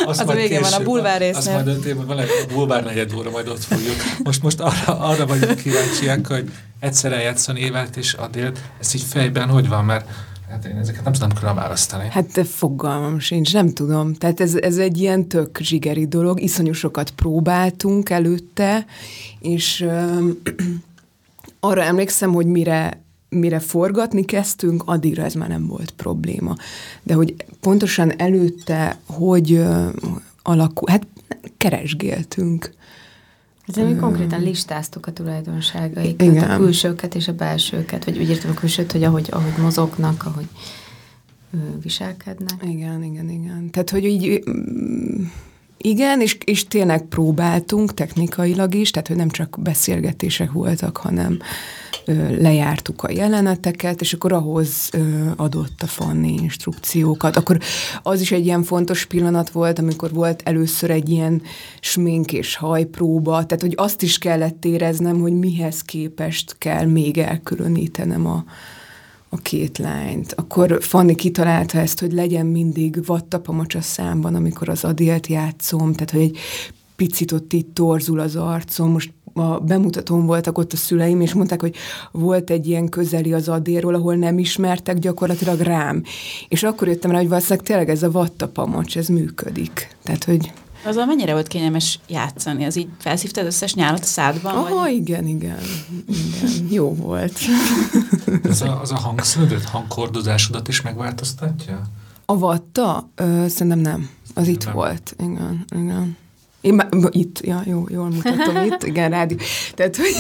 Azt 0.04 0.20
az 0.20 0.28
a 0.28 0.32
végén 0.32 0.61
van 0.61 0.72
a 0.72 0.82
bulvár 0.82 1.20
résznél. 1.20 1.38
Azt 1.38 1.52
majd 1.52 1.66
öntém, 1.66 2.06
van 2.06 2.18
egy 2.18 2.28
bulvár 2.52 2.84
negyed 2.84 3.12
óra, 3.14 3.30
majd 3.30 3.48
ott 3.48 3.64
fogjuk. 3.64 3.96
Most, 4.24 4.42
most 4.42 4.61
arra, 4.61 4.98
arra 4.98 5.26
vagyunk 5.26 5.56
kíváncsiak, 5.56 6.26
hogy 6.26 6.50
egyszer 6.80 7.12
eljátszani 7.12 7.61
Évelt 7.61 7.96
és 7.96 8.12
Adélt, 8.12 8.61
ez 8.80 8.94
így 8.94 9.02
fejben 9.02 9.48
hogy 9.48 9.68
van, 9.68 9.84
mert 9.84 10.08
Hát 10.51 10.64
én 10.64 10.76
ezeket 10.76 11.05
nem 11.05 11.12
tudom 11.12 11.32
külön 11.32 11.55
választani. 11.55 12.09
Hát 12.11 12.46
fogalmam 12.46 13.18
sincs, 13.18 13.53
nem 13.53 13.68
tudom. 13.68 14.14
Tehát 14.14 14.40
ez, 14.40 14.55
ez 14.55 14.78
egy 14.78 14.98
ilyen 14.98 15.28
tök 15.28 15.59
zsigeri 15.59 16.07
dolog. 16.07 16.40
Iszonyú 16.40 16.72
sokat 16.72 17.11
próbáltunk 17.11 18.11
előtte, 18.11 18.86
és 19.38 19.80
ö, 19.80 20.28
arra 21.61 21.82
emlékszem, 21.82 22.32
hogy 22.32 22.46
mire 22.46 23.03
mire 23.28 23.59
forgatni 23.59 24.24
kezdtünk, 24.24 24.82
addigra 24.86 25.22
ez 25.22 25.34
már 25.34 25.48
nem 25.48 25.66
volt 25.66 25.90
probléma. 25.90 26.55
De 27.03 27.14
hogy 27.14 27.34
pontosan 27.61 28.18
előtte, 28.18 28.98
hogy 29.07 29.53
ö, 29.53 29.88
alakul, 30.42 30.90
hát 30.90 31.07
keresgéltünk. 31.57 32.70
Ez 33.76 33.76
mi 33.76 33.96
konkrétan 33.96 34.42
listáztuk 34.42 35.06
a 35.06 35.12
tulajdonságaikat, 35.12 36.22
Igen. 36.22 36.50
a 36.50 36.56
külsőket 36.56 37.14
és 37.14 37.28
a 37.28 37.32
belsőket, 37.32 38.04
vagy 38.04 38.18
úgy 38.18 38.28
értem 38.28 38.50
a 38.50 38.54
külsőt, 38.54 38.92
hogy 38.92 39.02
ahogy, 39.02 39.28
ahogy 39.30 39.52
mozognak, 39.62 40.24
ahogy 40.26 40.48
viselkednek. 41.82 42.54
Igen, 42.62 43.02
igen, 43.02 43.30
igen. 43.30 43.70
Tehát, 43.70 43.90
hogy 43.90 44.04
így 44.04 44.42
igen, 45.76 46.20
és, 46.20 46.38
és 46.44 46.66
tényleg 46.68 47.02
próbáltunk 47.02 47.94
technikailag 47.94 48.74
is, 48.74 48.90
tehát 48.90 49.08
hogy 49.08 49.16
nem 49.16 49.30
csak 49.30 49.58
beszélgetések 49.62 50.52
voltak, 50.52 50.96
hanem 50.96 51.38
lejártuk 52.38 53.03
a 53.03 53.11
jeleneteket, 53.11 54.01
és 54.01 54.12
akkor 54.12 54.32
ahhoz 54.32 54.90
adott 55.36 55.82
a 55.82 55.86
Fanni 55.86 56.32
instrukciókat. 56.32 57.36
Akkor 57.36 57.59
az 58.03 58.20
is 58.20 58.32
egy 58.32 58.44
ilyen 58.44 58.62
fontos 58.62 59.05
pillanat 59.05 59.51
volt, 59.51 59.78
amikor 59.78 60.12
volt 60.12 60.42
először 60.44 60.90
egy 60.90 61.09
ilyen 61.09 61.42
smink 61.80 62.32
és 62.32 62.57
hajpróba, 62.57 63.32
tehát 63.32 63.61
hogy 63.61 63.74
azt 63.76 64.03
is 64.03 64.18
kellett 64.18 64.64
éreznem, 64.64 65.20
hogy 65.20 65.38
mihez 65.38 65.82
képest 65.82 66.55
kell 66.59 66.86
még 66.86 67.18
elkülönítenem 67.18 68.26
a, 68.26 68.44
a 69.28 69.36
két 69.36 69.78
lányt. 69.78 70.32
Akkor 70.32 70.78
Fanni 70.80 71.14
kitalálta 71.14 71.78
ezt, 71.78 72.01
hogy 72.01 72.12
legyen 72.12 72.46
mindig 72.46 73.07
vattapamacs 73.07 73.74
a 73.74 73.80
számban, 73.80 74.34
amikor 74.34 74.68
az 74.68 74.84
adélt 74.84 75.26
játszom, 75.26 75.92
tehát 75.92 76.11
hogy 76.11 76.20
egy 76.20 76.38
picit 77.07 77.32
ott 77.32 77.53
itt 77.53 77.74
torzul 77.74 78.20
az 78.20 78.36
arcom. 78.36 78.90
Most 78.90 79.12
a 79.32 79.59
bemutatón 79.59 80.26
voltak 80.26 80.59
ott 80.59 80.72
a 80.72 80.76
szüleim, 80.76 81.20
és 81.20 81.32
mondták, 81.32 81.61
hogy 81.61 81.74
volt 82.11 82.51
egy 82.51 82.66
ilyen 82.66 82.88
közeli 82.88 83.32
az 83.32 83.48
adéról, 83.48 83.94
ahol 83.94 84.14
nem 84.14 84.38
ismertek 84.38 84.98
gyakorlatilag 84.98 85.61
rám. 85.61 86.03
És 86.48 86.62
akkor 86.62 86.88
jöttem 86.88 87.11
rá, 87.11 87.16
hogy 87.16 87.28
valószínűleg 87.28 87.66
tényleg 87.66 87.88
ez 87.88 88.03
a 88.03 88.11
vattapamacs, 88.11 88.96
ez 88.96 89.09
működik. 89.09 89.96
Tehát, 90.03 90.24
hogy 90.24 90.53
Azzal 90.84 91.07
mennyire 91.07 91.32
volt 91.32 91.46
kényelmes 91.46 91.98
játszani? 92.09 92.64
Az 92.64 92.76
így 92.76 92.88
felszívtad 92.98 93.46
összes 93.46 93.74
nyálat 93.74 94.01
a 94.01 94.05
szádban? 94.05 94.55
Aha, 94.55 94.74
vagy? 94.74 94.92
igen, 94.92 95.26
igen, 95.26 95.59
igen. 96.07 96.66
Jó 96.70 96.94
volt. 96.94 97.38
Ez 98.42 98.62
a, 98.62 98.80
az 98.80 98.92
a 98.92 98.96
hangszínödet, 98.96 99.64
hangkordozásodat 99.64 100.68
is 100.68 100.80
megváltoztatja? 100.80 101.82
A 102.24 102.38
vatta? 102.38 103.09
Ö, 103.14 103.44
szerintem 103.48 103.78
nem. 103.78 104.11
Az 104.34 104.48
itt 104.48 104.64
Nem. 104.64 104.74
volt. 104.74 105.14
Igen, 105.18 105.64
igen. 105.70 106.16
Én 106.61 106.74
már, 106.74 106.88
itt, 107.11 107.40
ja, 107.40 107.62
jó, 107.64 107.84
jól 107.88 108.08
mutatom 108.08 108.64
itt, 108.64 108.82
igen, 108.82 109.11
rádió. 109.11 109.36
Tehát, 109.74 109.96
hogy 109.96 110.14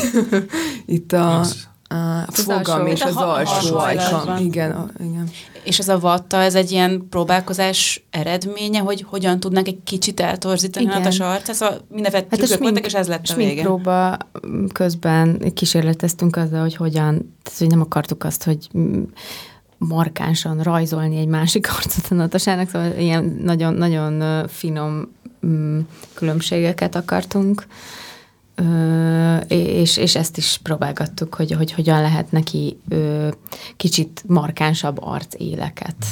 itt 0.96 1.12
a, 1.12 1.44
a 1.88 2.32
fogam 2.32 2.86
és 2.86 3.02
az 3.02 3.16
alsó 3.16 3.78
alsó 3.78 3.78
ajkam. 3.78 4.44
Igen, 4.44 4.70
a, 4.70 4.90
igen. 5.00 5.30
És 5.64 5.78
ez 5.78 5.88
a 5.88 5.98
vatta, 5.98 6.36
ez 6.36 6.54
egy 6.54 6.70
ilyen 6.70 7.06
próbálkozás 7.10 8.04
eredménye, 8.10 8.78
hogy 8.80 9.04
hogyan 9.08 9.40
tudnak 9.40 9.66
egy 9.66 9.78
kicsit 9.84 10.20
eltorzítani 10.20 10.84
Igen. 10.84 10.96
a 10.96 10.98
Natasha 10.98 11.30
arcát, 11.30 11.54
szóval 11.54 11.80
mindenféle 11.88 12.22
Hát 12.30 12.32
a 12.32 12.36
trükkök 12.36 12.62
voltak, 12.62 12.86
és 12.86 12.94
ez 12.94 13.08
lett 13.08 13.28
a 13.28 13.34
vége. 13.34 13.62
próba 13.62 14.16
közben 14.72 15.52
kísérleteztünk 15.54 16.36
azzal, 16.36 16.60
hogy 16.60 16.76
hogyan, 16.76 17.36
tehát, 17.42 17.58
hogy 17.58 17.68
nem 17.68 17.80
akartuk 17.80 18.24
azt, 18.24 18.44
hogy 18.44 18.68
markánsan 19.78 20.60
rajzolni 20.62 21.16
egy 21.16 21.26
másik 21.26 21.68
arcot 21.76 22.06
a 22.10 22.14
Natasának, 22.14 22.68
szóval 22.68 22.92
ilyen 22.98 23.40
nagyon, 23.42 23.74
nagyon 23.74 24.20
ö, 24.20 24.44
finom 24.48 25.08
különbségeket 26.14 26.94
akartunk, 26.94 27.66
és, 29.48 29.96
és 29.96 30.16
ezt 30.16 30.36
is 30.36 30.60
próbálgattuk, 30.62 31.34
hogy, 31.34 31.52
hogy 31.52 31.72
hogyan 31.72 32.00
lehet 32.00 32.32
neki 32.32 32.80
kicsit 33.76 34.22
markánsabb 34.26 34.96
arcéleket. 35.00 36.06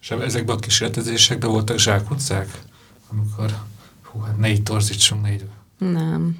És 0.00 0.10
ezekben 0.10 0.56
a 0.56 0.58
kísérletezésekben 0.58 1.50
voltak 1.50 1.78
zsákutcák, 1.78 2.62
amikor 3.10 3.56
hú, 4.02 4.20
hát 4.20 4.38
ne 4.38 4.50
így 4.50 4.62
torzítsunk, 4.62 5.22
ne 5.22 5.32
így. 5.32 5.44
Nem. 5.78 6.38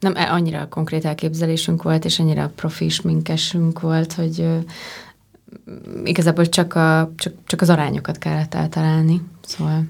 Nem, 0.00 0.16
e- 0.16 0.32
annyira 0.32 0.68
konkrét 0.68 1.04
elképzelésünk 1.04 1.82
volt, 1.82 2.04
és 2.04 2.18
annyira 2.18 2.52
profi 2.54 2.88
sminkesünk 2.88 3.80
volt, 3.80 4.12
hogy 4.12 4.40
ö, 4.40 4.58
igazából 6.04 6.48
csak, 6.48 6.74
a, 6.74 7.12
csak, 7.16 7.32
csak 7.46 7.60
az 7.60 7.68
arányokat 7.68 8.18
kellett 8.18 8.54
eltalálni. 8.54 9.22
Szóval 9.44 9.84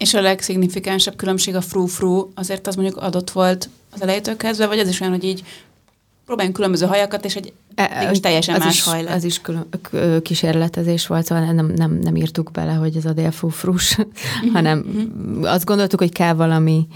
És 0.00 0.14
a 0.14 0.20
legszignifikánsabb 0.20 1.16
különbség 1.16 1.54
a 1.54 1.60
frú-frú, 1.60 2.32
azért 2.34 2.66
az 2.66 2.74
mondjuk 2.74 2.96
adott 2.96 3.30
volt 3.30 3.68
az 3.90 4.02
elejétől 4.02 4.36
kezdve, 4.36 4.66
vagy 4.66 4.78
az 4.78 4.88
is 4.88 5.00
olyan, 5.00 5.12
hogy 5.12 5.24
így 5.24 5.42
próbáljunk 6.24 6.56
különböző 6.56 6.86
hajakat, 6.86 7.24
és 7.24 7.36
egy 7.36 7.52
mégis 8.00 8.20
teljesen 8.20 8.54
az 8.54 8.64
más 8.64 8.74
is, 8.74 8.82
haj 8.82 9.02
lett. 9.02 9.14
Az 9.14 9.24
is 9.24 9.40
külön, 9.40 9.66
kísérletezés 10.22 11.06
volt, 11.06 11.24
szóval 11.24 11.52
nem, 11.52 11.66
nem, 11.66 11.98
nem 12.02 12.16
írtuk 12.16 12.50
bele, 12.50 12.72
hogy 12.72 12.96
ez 12.96 13.04
a 13.04 13.12
délfúfrus, 13.12 13.98
hanem 14.52 14.84
azt 15.42 15.64
gondoltuk, 15.64 15.98
hogy 15.98 16.12
kell 16.12 16.32
valami 16.32 16.86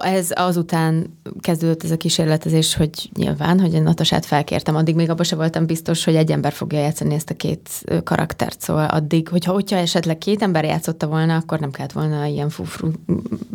ez 0.00 0.30
azután 0.34 1.18
kezdődött 1.40 1.82
ez 1.84 1.90
a 1.90 1.96
kísérletezés, 1.96 2.74
hogy 2.74 3.10
nyilván, 3.14 3.60
hogy 3.60 3.74
a 3.74 3.80
Natasát 3.80 4.26
felkértem, 4.26 4.76
addig 4.76 4.94
még 4.94 5.10
abban 5.10 5.24
se 5.24 5.36
voltam 5.36 5.66
biztos, 5.66 6.04
hogy 6.04 6.14
egy 6.14 6.30
ember 6.30 6.52
fogja 6.52 6.78
játszani 6.78 7.14
ezt 7.14 7.30
a 7.30 7.34
két 7.34 7.68
karaktert, 8.04 8.60
szóval 8.60 8.86
addig, 8.86 9.28
hogyha, 9.28 9.52
hogyha 9.52 9.76
esetleg 9.76 10.18
két 10.18 10.42
ember 10.42 10.64
játszotta 10.64 11.06
volna, 11.06 11.36
akkor 11.36 11.60
nem 11.60 11.70
kellett 11.70 11.92
volna 11.92 12.24
ilyen 12.24 12.48
fufru, 12.48 12.90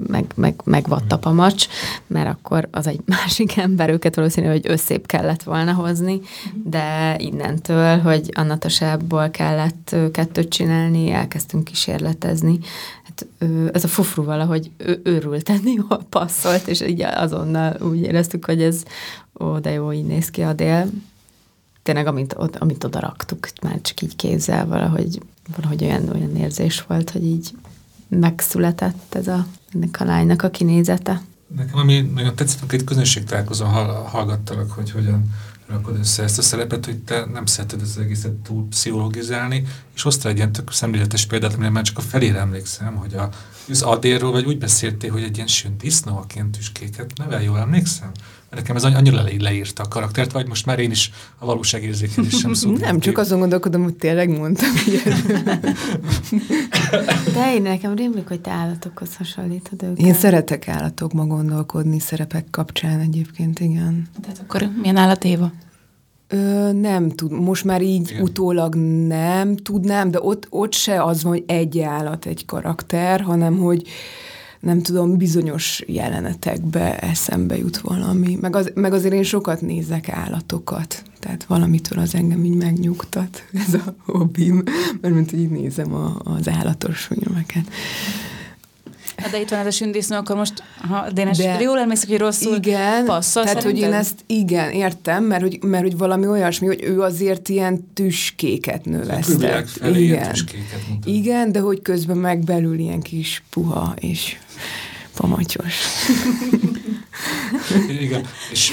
meg, 0.08 0.26
meg, 0.36 0.62
meg 0.64 0.88
vattapamacs, 0.88 1.68
mert 2.08 2.30
akkor 2.30 2.68
az 2.72 2.88
egy 2.88 3.02
másik 3.18 3.58
ember, 3.58 3.90
őket 3.90 4.16
valószínű, 4.16 4.48
hogy 4.48 4.66
összép 4.68 5.06
kellett 5.06 5.44
volna 5.44 5.74
hozni, 5.74 6.20
de 6.64 7.16
innentől, 7.18 7.98
hogy 7.98 8.30
a 8.34 8.42
Natasából 8.42 9.30
kellett 9.30 9.96
kettőt 10.12 10.50
csinálni, 10.50 11.12
elkezdtünk 11.12 11.64
kísérletezni, 11.64 12.60
hát 13.14 13.28
ö, 13.38 13.70
ez 13.74 13.84
a 13.84 13.88
fufru 13.88 14.24
valahogy 14.24 14.72
ő, 14.78 15.02
őrülten 15.04 15.62
jól 15.78 16.06
passzolt, 16.10 16.68
és 16.68 16.82
így 16.82 17.02
azonnal 17.02 17.78
úgy 17.82 18.02
éreztük, 18.02 18.46
hogy 18.46 18.62
ez 18.62 18.84
ó, 19.40 19.58
de 19.58 19.72
jó, 19.72 19.92
így 19.92 20.06
néz 20.06 20.30
ki 20.30 20.42
a 20.42 20.54
dél. 20.54 20.90
Tényleg, 21.84 22.08
amint, 22.08 22.34
amint 22.34 22.84
oda 22.84 23.00
raktuk, 23.00 23.48
már 23.62 23.82
csak 23.82 24.02
így 24.02 24.16
kézzel 24.16 24.66
valahogy, 24.66 25.20
valahogy 25.56 25.84
olyan, 25.84 26.10
olyan 26.10 26.36
érzés 26.36 26.82
volt, 26.82 27.10
hogy 27.10 27.26
így 27.26 27.52
megszületett 28.08 29.16
ez 29.16 29.28
a, 29.28 29.46
ennek 29.74 30.00
a 30.00 30.06
lánynak 30.06 30.42
a 30.42 30.50
kinézete. 30.50 31.22
Nekem 31.56 31.78
ami 31.80 32.02
nagyon 32.02 32.36
tetszett, 32.36 32.60
amikor 32.60 32.80
egy 32.80 32.86
közönség 32.86 33.24
találkozón 33.24 33.68
hall, 33.68 33.86
hallgattalak, 33.86 34.72
hogy 34.72 34.92
hogyan 34.92 35.30
rakod 35.68 35.98
össze 35.98 36.24
ezt 36.24 36.38
a 36.38 36.42
szerepet, 36.42 36.86
hogy 36.86 36.98
te 36.98 37.26
nem 37.26 37.46
szereted 37.46 37.82
az 37.82 37.98
egészet 37.98 38.32
túl 38.32 38.68
pszichologizálni, 38.68 39.68
és 39.96 40.02
hoztál 40.02 40.32
egy 40.32 40.38
ilyen 40.38 40.52
tök 40.52 40.72
szemléletes 40.72 41.26
példát, 41.26 41.54
amire 41.54 41.70
már 41.70 41.84
csak 41.84 41.98
a 41.98 42.02
felére 42.02 42.40
emlékszem, 42.40 42.96
hogy 42.96 43.14
a, 43.14 43.30
az 43.70 43.82
Adérról, 43.82 44.32
vagy 44.32 44.46
úgy 44.46 44.58
beszéltél, 44.58 45.12
hogy 45.12 45.24
egy 45.24 45.36
ilyen 45.36 45.48
sűn 45.48 45.78
disznóaként 45.78 46.58
tüskéket 46.58 47.12
nevel, 47.18 47.44
jól 47.44 47.60
emlékszem? 47.60 48.12
Nekem 48.56 48.76
ez 48.76 48.84
annyira 48.84 49.24
le, 49.24 49.32
leírta 49.40 49.84
a 49.84 49.88
karaktert, 49.88 50.32
vagy 50.32 50.48
most 50.48 50.66
már 50.66 50.80
én 50.80 50.92
is 50.92 51.12
a 51.38 51.46
valóságérzékelésem 51.46 52.54
szó. 52.54 52.72
Nem, 52.72 53.00
csak 53.00 53.18
azon 53.18 53.40
gondolkodom, 53.40 53.84
hogy 53.84 53.94
tényleg 53.94 54.30
mondtam 54.30 54.70
ilyet. 54.86 55.26
De 57.36 57.54
én 57.54 57.62
nekem 57.62 57.96
rémlik, 57.96 58.28
hogy 58.28 58.42
te 58.42 58.52
állatokhoz 58.52 59.16
hasonlítod 59.16 59.84
őket. 59.84 60.06
Én 60.06 60.14
szeretek 60.14 60.68
állatokba 60.68 61.26
gondolkodni 61.26 62.00
szerepek 62.00 62.46
kapcsán 62.52 63.00
egyébként, 63.00 63.60
igen. 63.60 64.08
Tehát 64.22 64.40
akkor 64.40 64.70
milyen 64.82 64.96
állat 64.96 65.24
Éva? 65.24 65.52
Ö, 66.28 66.72
nem 66.72 67.10
tud, 67.10 67.32
most 67.32 67.64
már 67.64 67.82
így 67.82 68.02
Igen. 68.02 68.14
Igen. 68.14 68.24
utólag 68.24 68.76
nem 69.08 69.56
tudnám, 69.56 70.12
de 70.12 70.20
ott, 70.22 70.48
ott 70.50 70.74
se 70.74 71.04
az 71.04 71.24
van, 71.24 71.32
hogy 71.32 71.44
egy 71.48 71.80
állat, 71.80 72.26
egy 72.26 72.46
karakter, 72.46 73.22
hanem 73.22 73.58
hogy 73.58 73.88
nem 74.64 74.82
tudom, 74.82 75.18
bizonyos 75.18 75.84
jelenetekbe 75.88 77.00
eszembe 77.00 77.58
jut 77.58 77.78
valami. 77.78 78.38
Meg, 78.42 78.56
az, 78.56 78.72
meg 78.76 78.94
azért 78.94 79.14
én 79.14 79.24
sokat 79.24 79.62
nézek 79.62 80.10
állatokat, 80.10 81.04
tehát 81.20 81.44
valamitől 81.44 82.00
az 82.00 82.16
engem 82.16 82.44
így 82.44 82.56
megnyugtat, 82.56 83.44
ez 83.68 83.74
a 83.74 83.96
hobbim, 84.06 84.64
mert 85.02 85.14
mint 85.14 85.32
így 85.32 85.50
nézem 85.50 85.94
a, 85.94 86.16
az 86.24 86.50
állatos 86.50 87.02
filmeket. 87.02 87.68
De 89.32 89.40
itt 89.40 89.50
van 89.50 89.60
ez 89.60 89.66
a 89.66 89.72
sündisznó, 89.72 90.18
akkor 90.18 90.36
most, 90.36 90.64
ha 90.78 91.10
Dénes, 91.12 91.38
De- 91.38 91.62
jól 91.62 91.80
emlékszek, 91.80 92.10
hogy 92.10 92.18
rosszul 92.18 92.56
Igen, 92.56 93.06
passzol 93.06 93.44
tehát 93.44 93.64
hogy 93.64 93.72
én 93.72 93.78
szerinted? 93.78 94.00
ezt 94.00 94.24
igen, 94.28 94.72
értem, 94.72 95.24
mert 95.24 95.42
hogy, 95.42 95.60
mert 95.62 95.84
hogy 95.84 95.98
valami 95.98 96.28
olyasmi, 96.28 96.68
hogy 96.68 96.84
ő 96.84 97.02
azért 97.02 97.50
ilyen 97.50 97.88
tüskéket 97.94 98.86
növesztett. 98.86 99.70
Ilyen 99.82 99.96
Igen. 99.96 100.32
tüskéket 100.32 100.80
igen, 101.04 101.52
de 101.52 101.60
hogy 101.60 101.82
közben 101.82 102.18
meg 102.18 102.40
belül 102.40 102.80
ilyen 102.80 103.02
kis 103.02 103.44
puha 103.50 103.94
és 104.00 104.38
pamatyos. 105.16 105.82
Igen, 108.00 108.26
és 108.52 108.72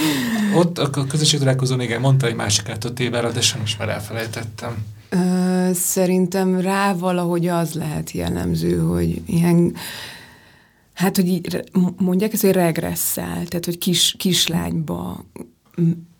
ott 0.55 0.78
a 0.78 0.90
közösség 0.90 1.38
találkozón, 1.38 1.80
igen, 1.80 2.01
mondta 2.01 2.26
egy 2.26 2.34
másik 2.34 2.66
tévára, 2.94 3.30
de 3.30 3.40
sajnos 3.40 3.76
már 3.76 3.88
elfelejtettem. 3.88 4.76
Ö, 5.09 5.70
szerintem 5.74 6.61
rá 6.61 6.92
valahogy 6.94 7.46
az 7.46 7.72
lehet 7.74 8.11
jellemző, 8.11 8.78
hogy 8.78 9.22
ilyen 9.26 9.74
Hát, 11.01 11.16
hogy 11.16 11.28
így 11.28 11.64
mondják 11.96 12.32
ezt, 12.32 12.42
hogy 12.42 12.53
regresszál, 12.53 13.44
tehát, 13.44 13.64
hogy 13.64 13.78
kis, 13.78 14.14
kislányba 14.18 15.24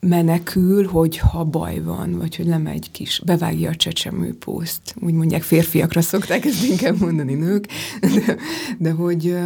menekül, 0.01 0.87
hogyha 0.87 1.45
baj 1.45 1.83
van, 1.83 2.19
vagy 2.19 2.37
hogy 2.37 2.47
lemegy 2.47 2.91
kis, 2.91 3.23
bevágja 3.25 3.71
a 3.71 3.77
csecsemőpószt. 3.77 4.95
Úgy 5.01 5.13
mondják, 5.13 5.43
férfiakra 5.43 6.01
szokták 6.01 6.45
ezt 6.45 6.65
inkább 6.65 7.01
mondani 7.01 7.35
nők, 7.35 7.67
de, 8.01 8.37
de 8.79 8.91
hogy 8.91 9.37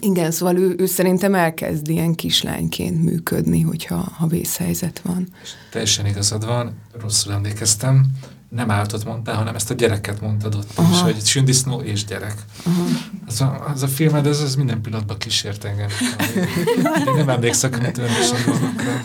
igen, 0.00 0.30
szóval 0.30 0.56
ő, 0.56 0.74
ő 0.78 0.86
szerintem 0.86 1.34
elkezd 1.34 1.88
ilyen 1.88 2.14
kislányként 2.14 3.04
működni, 3.04 3.60
hogyha 3.60 3.96
ha 3.96 4.26
vészhelyzet 4.26 5.00
van. 5.00 5.28
Teljesen 5.70 6.06
igazad 6.06 6.44
van, 6.44 6.74
rosszul 7.00 7.32
emlékeztem. 7.32 8.06
Nem 8.54 8.70
állatot 8.70 9.04
mondtál, 9.04 9.36
hanem 9.36 9.54
ezt 9.54 9.70
a 9.70 9.74
gyereket 9.74 10.20
mondtad 10.20 10.54
ott 10.54 10.70
Aha. 10.74 10.92
is, 10.92 11.00
hogy 11.00 11.24
sündisznó 11.24 11.80
és 11.80 12.04
gyerek. 12.04 12.44
Aha. 12.64 12.84
Az 13.26 13.40
a, 13.40 13.64
az 13.68 13.82
a 13.82 13.88
filmed, 13.88 14.26
ez, 14.26 14.40
ez 14.40 14.54
minden 14.54 14.80
pillanatban 14.80 15.18
kísért 15.18 15.64
engem. 15.64 15.88
Én 17.06 17.14
nem 17.16 17.28
emlékszek 17.28 17.92
törvésen 17.92 18.44
dolgokra. 18.46 19.04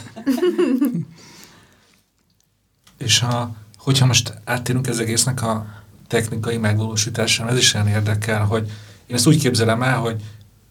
És 2.98 3.20
ha, 3.20 3.56
hogyha 3.78 4.06
most 4.06 4.34
áttérünk 4.46 4.88
ez 4.88 5.00
egésznek 5.00 5.42
a 5.42 5.66
technikai 6.08 6.58
megvalósításán, 6.58 7.48
ez 7.48 7.58
is 7.58 7.74
olyan 7.74 7.88
érdekel, 7.88 8.46
hogy 8.46 8.72
én 9.08 9.16
ezt 9.16 9.28
úgy 9.28 9.40
képzelem 9.40 9.82
el, 9.82 9.98
hogy 9.98 10.22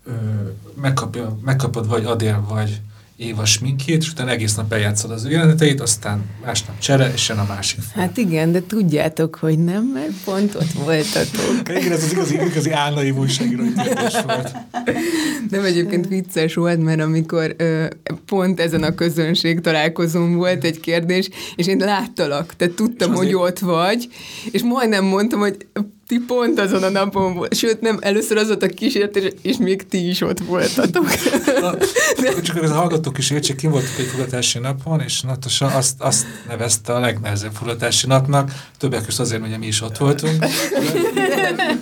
ö, 0.04 0.12
megkapja, 0.74 1.38
megkapod 1.44 1.88
vagy 1.88 2.04
Adél, 2.04 2.44
vagy 2.48 2.80
Éva 3.18 3.44
sminkjét, 3.44 4.02
és 4.02 4.10
utána 4.10 4.30
egész 4.30 4.54
nap 4.54 4.72
eljátszod 4.72 5.10
az 5.10 5.24
ő 5.24 5.30
jeleneteit, 5.30 5.80
aztán 5.80 6.24
másnap 6.44 6.78
csere, 6.78 7.12
és 7.12 7.28
jön 7.28 7.38
a 7.38 7.44
másik 7.48 7.80
fel. 7.80 8.02
Hát 8.02 8.16
igen, 8.16 8.52
de 8.52 8.62
tudjátok, 8.66 9.34
hogy 9.34 9.58
nem, 9.58 9.84
mert 9.84 10.12
pont 10.24 10.54
ott 10.54 10.72
voltatok. 10.72 11.68
Igen, 11.80 11.92
ez 11.92 12.02
az 12.02 12.12
igazi, 12.12 12.34
igazi 12.34 12.70
álnai 12.70 13.10
újságírói 13.10 13.72
kérdés 13.72 14.14
volt. 14.26 14.52
Nem 15.50 15.64
egyébként 15.64 16.08
vicces 16.08 16.54
volt, 16.54 16.82
mert 16.82 17.00
amikor 17.00 17.54
ö, 17.56 17.86
pont 18.26 18.60
ezen 18.60 18.82
a 18.82 18.94
közönség 18.94 19.60
találkozón 19.60 20.34
volt 20.36 20.64
egy 20.64 20.80
kérdés, 20.80 21.28
és 21.56 21.66
én 21.66 21.78
láttalak, 21.78 22.56
tehát 22.56 22.74
tudtam, 22.74 23.14
hogy 23.14 23.34
ott 23.34 23.58
vagy, 23.58 24.08
és 24.50 24.62
majdnem 24.62 25.04
mondtam, 25.04 25.40
hogy 25.40 25.66
ti 26.08 26.18
pont 26.26 26.58
azon 26.58 26.82
a 26.82 26.88
napon 26.88 27.34
volt. 27.34 27.54
Sőt, 27.54 27.80
nem, 27.80 27.98
először 28.00 28.36
az 28.36 28.46
volt 28.46 28.62
a 28.62 28.66
kísértés, 28.66 29.32
és 29.42 29.56
még 29.56 29.86
ti 29.86 30.08
is 30.08 30.20
ott 30.20 30.38
voltatok. 30.38 31.06
De... 32.20 32.40
Csak 32.42 32.62
az 32.62 32.70
hallgatók 32.70 33.18
is 33.18 33.30
értsék, 33.30 33.56
kim 33.56 33.70
voltunk 33.70 33.98
egy 33.98 34.06
fogadási 34.06 34.58
napon, 34.58 35.00
és 35.00 35.20
Natasa 35.20 35.66
azt, 35.66 36.00
azt 36.00 36.26
nevezte 36.46 36.94
a 36.94 36.98
legnehezebb 36.98 37.52
fogadási 37.52 38.06
napnak, 38.06 38.52
többek 38.78 39.04
között 39.04 39.20
azért, 39.20 39.40
hogy 39.40 39.58
mi 39.58 39.66
is 39.66 39.82
ott 39.82 39.96
voltunk. 39.96 40.38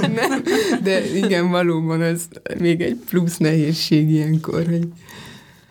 nem, 0.00 0.42
de 0.82 1.14
igen, 1.14 1.50
valóban 1.50 2.00
az 2.00 2.20
még 2.58 2.80
egy 2.80 2.98
plusz 3.08 3.36
nehézség 3.36 4.10
ilyenkor, 4.10 4.64
hogy 4.64 4.88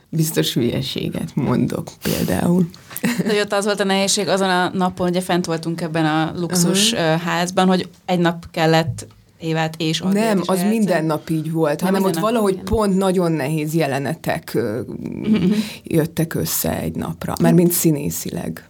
biztos 0.09 0.53
hülyeséget 0.53 1.35
mondok 1.35 1.89
például. 2.03 2.69
De 3.27 3.41
ott 3.41 3.53
az 3.53 3.65
volt 3.65 3.79
a 3.79 3.83
nehézség 3.83 4.27
azon 4.27 4.49
a 4.49 4.69
napon, 4.73 5.09
ugye 5.09 5.21
fent 5.21 5.45
voltunk 5.45 5.81
ebben 5.81 6.05
a 6.05 6.31
luxus 6.35 6.91
uh-huh. 6.91 7.21
házban, 7.21 7.67
hogy 7.67 7.89
egy 8.05 8.19
nap 8.19 8.45
kellett 8.51 9.07
Évát 9.39 9.73
és 9.77 9.99
Adélt 9.99 10.25
Nem, 10.25 10.39
az 10.39 10.49
eljátszani. 10.49 10.77
minden 10.77 11.05
nap 11.05 11.29
így 11.29 11.51
volt, 11.51 11.81
Nem, 11.81 11.93
hanem 11.93 12.09
ott 12.09 12.17
valahogy 12.17 12.53
igen. 12.53 12.65
pont 12.65 12.97
nagyon 12.97 13.31
nehéz 13.31 13.73
jelenetek 13.73 14.51
uh-huh. 14.55 15.55
jöttek 15.83 16.33
össze 16.33 16.79
egy 16.79 16.95
napra, 16.95 17.33
mert 17.41 17.55
mint 17.55 17.71
színészileg. 17.71 18.69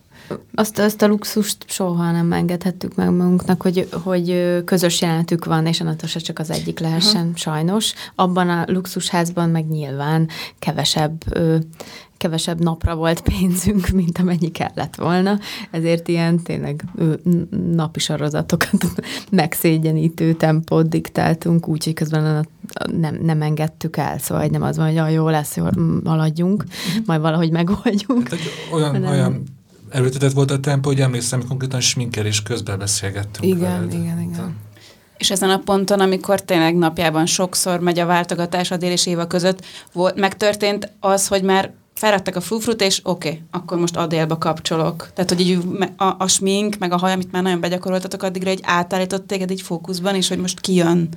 Azt, 0.56 0.80
azt 0.80 1.02
a 1.02 1.08
luxust 1.08 1.58
soha 1.68 2.12
nem 2.12 2.32
engedhettük 2.32 2.96
meg 2.96 3.10
magunknak, 3.10 3.62
hogy, 3.62 3.88
hogy 4.04 4.62
közös 4.66 5.02
jelenetük 5.02 5.46
van, 5.46 5.66
és 5.66 5.82
a 5.82 5.84
Natasa 5.84 6.22
csak 6.22 6.40
az 6.40 6.52
egyik 6.52 6.80
lehessen, 6.80 7.22
uh-huh. 7.22 7.36
sajnos. 7.36 7.94
Abban 8.16 8.50
a 8.50 8.64
luxusházban 8.68 9.50
meg 9.50 9.68
nyilván 9.68 10.30
kevesebb 10.60 11.24
kevesebb 12.26 12.62
napra 12.62 12.96
volt 12.96 13.22
pénzünk, 13.22 13.88
mint 14.00 14.18
amennyi 14.18 14.52
kellett 14.52 14.96
volna, 14.96 15.40
ezért 15.72 16.08
ilyen 16.08 16.44
tényleg 16.44 16.84
napi 17.72 18.00
sorozatokat 18.00 18.86
megszégyenítő 19.32 20.34
tempót 20.34 20.90
diktáltunk, 20.90 21.68
úgyhogy 21.68 21.94
közben 21.94 22.48
nem, 23.00 23.16
nem 23.22 23.42
engedtük 23.42 23.98
el, 23.98 24.18
szóval 24.18 24.46
nem 24.46 24.62
az 24.62 24.78
van, 24.78 25.00
hogy 25.00 25.14
jó 25.14 25.30
lesz, 25.30 25.56
jól 25.56 25.72
haladjunk, 26.06 26.64
majd 27.06 27.22
valahogy 27.22 27.52
megoldjuk. 27.52 28.30
Hát, 28.30 28.40
olyan, 28.72 28.92
hanem... 28.92 29.12
olyan 29.12 29.44
erőtetett 29.90 30.32
volt 30.32 30.52
a 30.52 30.60
tempó, 30.60 30.90
hogy 30.90 31.02
emlékszem, 31.02 31.40
hogy 31.40 31.48
konkrétan 31.48 31.80
sminkelés 31.80 32.44
közben 32.44 32.78
beszélgettünk. 32.78 33.56
Igen, 33.56 33.60
veled. 33.60 33.94
igen, 33.94 34.22
igen. 34.22 34.56
És 35.18 35.32
ezen 35.32 35.50
a 35.50 35.58
ponton, 35.58 36.00
amikor 36.00 36.42
tényleg 36.42 36.76
napjában 36.76 37.26
sokszor 37.26 37.80
megy 37.80 38.00
a 38.00 38.06
váltogatás 38.06 38.72
a 38.72 38.78
dél 38.78 38.92
és 38.92 39.06
Éva 39.06 39.28
között, 39.28 39.66
volt, 39.94 40.16
megtörtént 40.16 40.92
az, 41.00 41.28
hogy 41.28 41.44
már 41.44 41.74
felraktak 42.00 42.36
a 42.36 42.42
frufrut, 42.42 42.82
és 42.82 43.00
oké, 43.04 43.28
okay, 43.28 43.42
akkor 43.52 43.78
most 43.78 43.98
Adélba 43.98 44.38
kapcsolok. 44.38 45.10
Tehát, 45.14 45.30
hogy 45.30 45.40
így 45.40 45.60
a, 45.98 46.16
a 46.18 46.28
smink, 46.28 46.78
meg 46.78 46.92
a 46.92 46.98
haj, 46.98 47.12
amit 47.12 47.32
már 47.32 47.44
nagyon 47.44 47.60
begyakoroltatok 47.60 48.24
addigra, 48.24 48.50
egy 48.50 48.62
átállított 48.64 49.28
téged 49.28 49.52
egy 49.52 49.62
fókuszban, 49.62 50.16
és 50.16 50.28
hogy 50.28 50.40
most 50.40 50.60
kijön. 50.60 51.10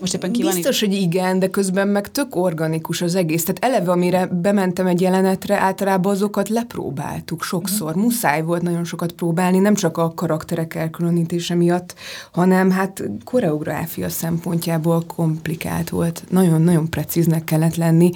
Most 0.00 0.14
éppen 0.14 0.32
ki 0.32 0.42
Biztos, 0.42 0.80
van 0.80 0.88
hogy 0.88 0.98
igen, 0.98 1.38
de 1.38 1.48
közben 1.48 1.88
meg 1.88 2.10
tök 2.10 2.36
organikus 2.36 3.02
az 3.02 3.14
egész. 3.14 3.44
Tehát 3.44 3.64
eleve, 3.64 3.90
amire 3.90 4.26
bementem 4.26 4.86
egy 4.86 5.00
jelenetre, 5.00 5.58
általában 5.58 6.12
azokat 6.12 6.48
lepróbáltuk 6.48 7.42
sokszor. 7.42 7.88
Uh-huh. 7.88 8.02
Muszáj 8.02 8.42
volt 8.42 8.62
nagyon 8.62 8.84
sokat 8.84 9.12
próbálni, 9.12 9.58
nem 9.58 9.74
csak 9.74 9.98
a 9.98 10.14
karakterek 10.14 10.74
elkülönítése 10.74 11.54
miatt, 11.54 11.94
hanem 12.32 12.70
hát 12.70 13.02
koreográfia 13.24 14.08
szempontjából 14.08 15.02
komplikált 15.06 15.90
volt. 15.90 16.24
Nagyon-nagyon 16.28 16.90
precíznek 16.90 17.44
kellett 17.44 17.76
lenni 17.76 18.10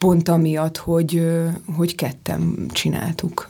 pont 0.00 0.28
amiatt, 0.28 0.76
hogy, 0.76 1.28
hogy 1.76 1.94
ketten 1.94 2.66
csináltuk. 2.72 3.48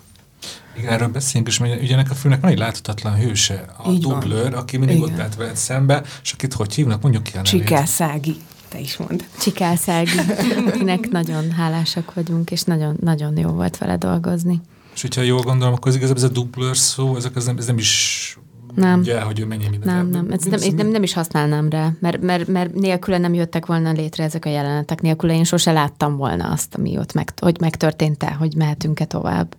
Igen, 0.76 0.92
erről 0.92 1.08
beszéljünk 1.08 1.48
is, 1.48 1.58
mert 1.58 1.82
ugye 1.82 1.92
ennek 1.92 2.10
a 2.10 2.14
filmnek 2.14 2.42
nagy 2.42 2.58
láthatatlan 2.58 3.14
hőse, 3.14 3.64
a 3.84 3.90
Így 3.90 4.00
dublőr, 4.00 4.50
van. 4.50 4.52
aki 4.52 4.76
mindig 4.76 4.96
Igen. 4.96 5.12
ott 5.12 5.20
állt 5.20 5.34
veled 5.34 5.56
szembe, 5.56 6.02
és 6.22 6.32
akit 6.32 6.52
hogy 6.52 6.74
hívnak, 6.74 7.02
mondjuk 7.02 7.22
ki 7.22 7.30
a 7.32 7.34
nevét. 7.34 7.50
Csikászági, 7.50 8.36
te 8.68 8.78
is 8.78 8.96
mond. 8.96 9.24
Csikászági, 9.40 10.18
akinek 10.68 11.08
nagyon 11.08 11.50
hálásak 11.50 12.14
vagyunk, 12.14 12.50
és 12.50 12.62
nagyon, 12.62 12.96
nagyon 13.00 13.36
jó 13.36 13.48
volt 13.50 13.78
vele 13.78 13.96
dolgozni. 13.96 14.60
És 14.94 15.02
hogyha 15.02 15.22
jól 15.22 15.40
gondolom, 15.40 15.74
akkor 15.74 15.88
ez 15.88 15.96
igazából 15.96 16.22
ez 16.22 16.28
a 16.30 16.32
dublőr 16.32 16.76
szó, 16.76 17.16
ezek 17.16 17.36
ez 17.36 17.44
nem, 17.44 17.56
ez 17.56 17.66
nem 17.66 17.78
is 17.78 18.38
nem. 18.74 19.00
Ugye, 19.00 19.20
hogy 19.20 19.40
ő 19.40 19.46
mennyi 19.46 19.68
minden. 19.70 19.94
Nem, 19.94 20.08
nem, 20.08 20.30
ez 20.30 20.42
nem, 20.42 20.74
nem, 20.76 20.88
nem 20.88 21.02
is 21.02 21.12
használnám 21.12 21.68
rá, 21.68 21.92
mert, 22.00 22.20
mert, 22.20 22.48
mert 22.48 22.74
nélküle 22.74 23.18
nem 23.18 23.34
jöttek 23.34 23.66
volna 23.66 23.92
létre 23.92 24.24
ezek 24.24 24.44
a 24.44 24.48
jelenetek, 24.48 25.00
nélküle 25.00 25.34
én 25.34 25.44
sose 25.44 25.72
láttam 25.72 26.16
volna 26.16 26.50
azt, 26.50 26.74
ami 26.74 26.98
ott 26.98 27.12
meg, 27.12 27.32
hogy 27.40 27.60
megtörtént-e, 27.60 28.32
hogy 28.32 28.56
mehetünk-e 28.56 29.04
tovább. 29.04 29.56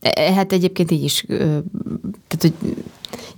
E, 0.00 0.12
e, 0.14 0.32
hát 0.32 0.52
egyébként 0.52 0.90
így 0.90 1.04
is, 1.04 1.24
tehát 1.26 2.38
hogy 2.40 2.54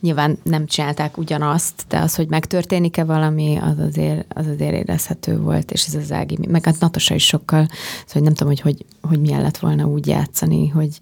nyilván 0.00 0.38
nem 0.42 0.66
csinálták 0.66 1.18
ugyanazt, 1.18 1.84
de 1.88 1.98
az, 1.98 2.14
hogy 2.14 2.28
megtörténik-e 2.28 3.04
valami, 3.04 3.56
az 3.56 3.78
azért, 3.78 4.32
az 4.34 4.46
azért 4.46 4.74
érezhető 4.74 5.38
volt, 5.38 5.70
és 5.72 5.86
ez 5.86 5.94
az 5.94 6.12
Ági, 6.12 6.38
meg 6.48 6.64
hát 6.64 6.80
Natasa 6.80 7.14
is 7.14 7.26
sokkal, 7.26 7.68
szóval 8.06 8.22
nem 8.22 8.34
tudom, 8.34 8.48
hogy, 8.48 8.60
hogy, 8.60 8.84
hogy 9.00 9.20
milyen 9.20 9.42
lett 9.42 9.58
volna 9.58 9.84
úgy 9.84 10.06
játszani, 10.06 10.68
hogy, 10.68 11.00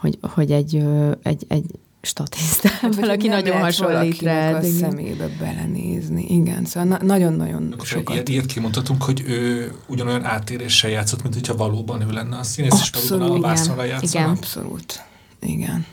hogy, 0.00 0.18
hogy 0.22 0.50
egy, 0.50 0.84
egy, 1.22 1.44
egy 1.48 1.64
statiszta, 2.04 2.68
hát, 2.68 2.94
valaki 2.94 3.28
nagyon 3.28 3.60
hasonlít 3.60 4.22
rá. 4.22 4.54
a 4.54 4.62
igen. 4.62 4.72
szemébe 4.72 5.28
belenézni. 5.38 6.26
Igen, 6.28 6.64
szóval 6.64 6.88
na- 6.88 7.04
nagyon-nagyon 7.04 7.72
Akkor 7.72 7.86
sokat. 7.86 8.14
Ilyet, 8.14 8.28
ilyet 8.28 8.46
kimondhatunk, 8.46 9.02
hogy 9.02 9.22
ő 9.26 9.72
ugyanolyan 9.86 10.24
átéréssel 10.24 10.90
játszott, 10.90 11.22
mint 11.22 11.34
hogyha 11.34 11.56
valóban 11.56 12.02
ő 12.02 12.12
lenne 12.12 12.36
a 12.36 12.42
színész, 12.42 12.80
és 12.80 13.08
valóban 13.08 13.36
a 13.36 13.40
vászonra 13.40 13.84
játszana. 13.84 14.24
Igen, 14.24 14.36
abszolút. 14.36 15.02
Igen. 15.40 15.86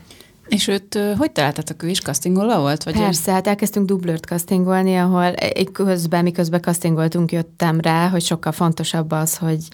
És 0.52 0.68
őt 0.68 1.00
hogy 1.18 1.32
találtatok? 1.32 1.84
Ő 1.84 1.88
is 1.88 2.00
castingoló 2.00 2.60
volt? 2.60 2.84
Vagy 2.84 2.94
Persze, 2.94 3.32
hát 3.32 3.48
elkezdtünk 3.48 3.86
dublőrt 3.86 4.26
castingolni, 4.26 4.96
ahol 4.98 5.34
közben, 5.72 6.24
miközben 6.24 6.62
castingoltunk, 6.62 7.32
jöttem 7.32 7.80
rá, 7.80 8.10
hogy 8.10 8.22
sokkal 8.22 8.52
fontosabb 8.52 9.12
az, 9.12 9.38
hogy 9.38 9.68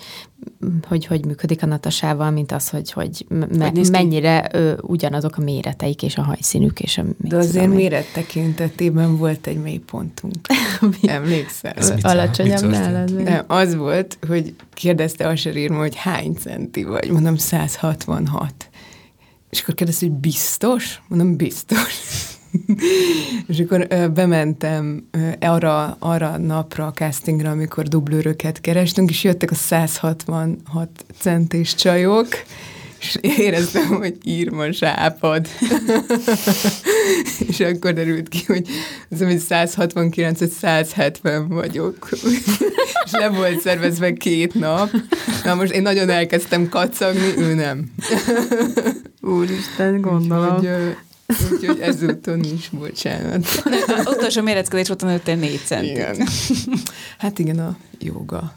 hogy, 0.87 1.05
hogy 1.05 1.25
működik 1.25 1.63
a 1.63 1.65
Natasával, 1.65 2.31
mint 2.31 2.51
az, 2.51 2.69
hogy, 2.69 2.91
hogy, 2.91 3.25
me, 3.29 3.69
hogy 3.69 3.87
mennyire 3.91 4.49
ő, 4.53 4.77
ugyanazok 4.81 5.37
a 5.37 5.41
méreteik 5.41 6.03
és 6.03 6.17
a 6.17 6.21
hajszínük. 6.21 6.79
És 6.79 6.97
a, 6.97 7.03
De 7.17 7.37
azért 7.37 7.67
méret 7.67 8.13
tekintetében 8.13 9.17
volt 9.17 9.47
egy 9.47 9.61
mélypontunk. 9.61 10.35
Emlékszel? 11.01 11.73
Alacsonyabb 12.01 12.69
nálad? 12.69 13.23
Nem, 13.23 13.43
az 13.47 13.75
volt, 13.75 14.17
hogy 14.27 14.55
kérdezte 14.73 15.27
Asher 15.27 15.55
Irma, 15.55 15.77
hogy 15.77 15.95
hány 15.95 16.33
centi 16.33 16.83
vagy. 16.83 17.11
Mondom, 17.11 17.35
166. 17.35 18.69
És 19.49 19.61
akkor 19.61 19.73
kérdezte, 19.73 20.05
hogy 20.05 20.15
biztos? 20.15 21.01
Mondom, 21.07 21.35
biztos. 21.35 21.93
és 23.47 23.59
akkor 23.59 23.87
ö, 23.89 24.07
bementem 24.07 25.07
ö, 25.11 25.29
arra, 25.39 25.95
arra 25.99 26.37
napra 26.37 26.85
a 26.85 26.91
castingra, 26.91 27.49
amikor 27.49 27.87
dublőröket 27.87 28.61
kerestünk, 28.61 29.09
és 29.09 29.23
jöttek 29.23 29.51
a 29.51 29.55
166 29.55 30.89
centis 31.19 31.75
csajok, 31.75 32.27
és 32.99 33.17
éreztem, 33.21 33.85
hogy 33.87 34.17
írma 34.23 34.71
zsápad. 34.71 35.47
és 37.47 37.59
akkor 37.59 37.93
derült 37.93 38.27
ki, 38.27 38.43
hogy 38.45 38.67
az, 39.09 39.21
hogy 39.21 39.39
169, 39.39 40.39
vagy 40.39 40.49
170 40.49 41.47
vagyok. 41.47 42.09
és 43.05 43.11
le 43.11 43.29
volt 43.29 43.59
szervezve 43.59 44.13
két 44.13 44.53
nap. 44.53 44.91
Na 45.43 45.55
most 45.55 45.71
én 45.71 45.81
nagyon 45.81 46.09
elkezdtem 46.09 46.69
kacagni, 46.69 47.37
ő 47.37 47.53
nem. 47.53 47.91
Úristen, 49.21 50.01
gondolom. 50.01 50.57
Úgyhogy, 50.57 50.95
Úgyhogy 51.51 51.79
ezúton 51.79 52.43
is 52.43 52.69
bocsánat. 52.69 53.45
Az 53.97 54.07
utolsó 54.07 54.41
méretkedés 54.41 54.87
volt 54.87 55.01
a 55.01 55.05
nőttél 55.05 55.35
négy 55.35 55.61
centit. 55.65 55.91
Igen. 55.91 56.27
Hát 57.17 57.39
igen, 57.39 57.59
a 57.59 57.77
joga. 57.99 58.53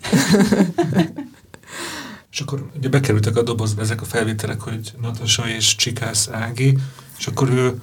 És 2.33 2.41
akkor 2.41 2.71
ugye 2.77 2.89
bekerültek 2.89 3.37
a 3.37 3.43
dobozba 3.43 3.83
ezek 3.83 4.01
a 4.01 4.05
felvételek, 4.05 4.61
hogy 4.61 4.93
Natasha 5.01 5.49
és 5.49 5.77
Csikász 5.77 6.29
Ági, 6.29 6.79
és 7.19 7.27
akkor 7.27 7.51
ő, 7.51 7.81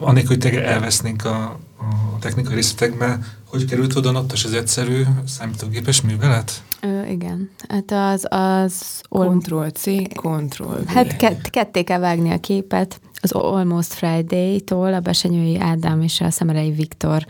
annélkül, 0.00 0.28
hogy 0.28 0.38
tényleg 0.38 0.64
elvesznénk 0.64 1.24
a, 1.24 1.42
a 1.78 2.18
technikai 2.20 2.54
részletekbe, 2.54 3.18
hogy 3.44 3.64
került 3.64 3.94
oda 3.96 4.10
Natas, 4.10 4.44
ez 4.44 4.52
egyszerű 4.52 5.02
számítógépes 5.26 6.00
művelet? 6.00 6.62
Ö, 6.84 7.06
igen. 7.06 7.50
Hát 7.68 7.90
az... 7.90 8.26
az 8.30 9.02
Ctrl-C, 9.10 9.84
Ctrl-V. 10.08 10.86
Hát 10.86 11.16
kett, 11.16 11.50
ketté 11.50 11.82
kell 11.82 11.98
vágni 11.98 12.30
a 12.30 12.40
képet, 12.40 13.00
az 13.20 13.32
Almost 13.32 13.92
Friday-tól 13.92 14.94
a 14.94 15.00
Besenyői 15.00 15.58
Ádám 15.58 16.02
és 16.02 16.20
a 16.20 16.30
Szemerei 16.30 16.70
Viktor 16.70 17.26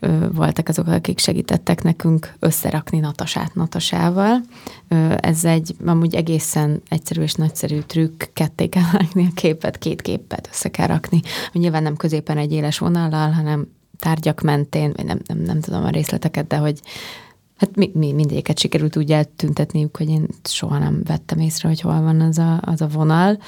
ö, 0.00 0.26
voltak 0.32 0.68
azok, 0.68 0.86
akik 0.86 1.18
segítettek 1.18 1.82
nekünk 1.82 2.34
összerakni 2.38 2.98
Natasát 2.98 3.54
Natasával. 3.54 4.40
Ö, 4.88 5.14
ez 5.20 5.44
egy 5.44 5.74
amúgy 5.86 6.14
egészen 6.14 6.82
egyszerű 6.88 7.22
és 7.22 7.32
nagyszerű 7.32 7.78
trükk, 7.78 8.22
ketté 8.32 8.66
kell 8.68 8.90
vágni 8.92 9.26
a 9.26 9.34
képet, 9.34 9.78
két 9.78 10.02
képet 10.02 10.48
össze 10.52 10.68
kell 10.68 10.86
rakni. 10.86 11.20
Nyilván 11.52 11.82
nem 11.82 11.96
középen 11.96 12.38
egy 12.38 12.52
éles 12.52 12.78
vonallal, 12.78 13.30
hanem 13.30 13.66
tárgyak 13.98 14.40
mentén, 14.40 14.92
vagy 14.96 15.04
nem, 15.04 15.20
nem, 15.26 15.38
nem 15.38 15.60
tudom 15.60 15.84
a 15.84 15.90
részleteket, 15.90 16.46
de 16.46 16.56
hogy 16.56 16.80
Hát 17.56 17.76
mi, 17.76 17.90
mi 17.94 18.12
mindéket 18.12 18.58
sikerült 18.58 18.96
úgy 18.96 19.12
eltüntetniük, 19.12 19.96
hogy 19.96 20.08
én 20.08 20.26
soha 20.44 20.78
nem 20.78 21.02
vettem 21.04 21.38
észre, 21.38 21.68
hogy 21.68 21.80
hol 21.80 22.00
van 22.00 22.20
az 22.20 22.38
a, 22.38 22.60
az 22.64 22.80
a 22.80 22.88
vonal. 22.88 23.38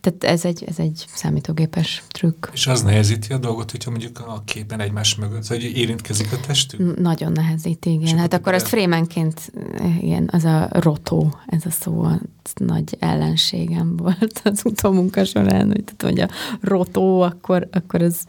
Tehát 0.00 0.24
ez 0.24 0.44
egy, 0.44 0.64
ez 0.66 0.78
egy 0.78 1.04
számítógépes 1.14 2.02
trükk. 2.08 2.46
És 2.52 2.66
az 2.66 2.82
nehezíti 2.82 3.32
a 3.32 3.38
dolgot, 3.38 3.70
hogyha 3.70 3.90
mondjuk 3.90 4.18
a 4.18 4.42
képen 4.44 4.80
egymás 4.80 5.14
mögött, 5.14 5.46
hogy 5.46 5.62
érintkezik 5.62 6.32
a 6.32 6.40
testük? 6.46 6.98
Nagyon 6.98 7.32
nehezíti, 7.32 7.90
igen. 7.92 8.18
Hát 8.18 8.34
akkor 8.34 8.54
ezt 8.54 8.68
frémenként, 8.68 9.52
igen, 10.00 10.28
az 10.32 10.44
a 10.44 10.68
rotó, 10.70 11.34
ez 11.46 11.66
a 11.66 11.70
szó, 11.70 12.02
az 12.02 12.52
nagy 12.54 12.96
ellenségem 12.98 13.96
volt 14.02 14.40
az 14.44 14.60
utómunka 14.64 15.24
során, 15.24 15.66
hogy, 15.66 15.84
tehát, 15.84 16.02
hogy 16.02 16.20
a 16.20 16.28
rotó, 16.60 17.20
akkor, 17.20 17.68
akkor 17.72 18.02
ez 18.02 18.24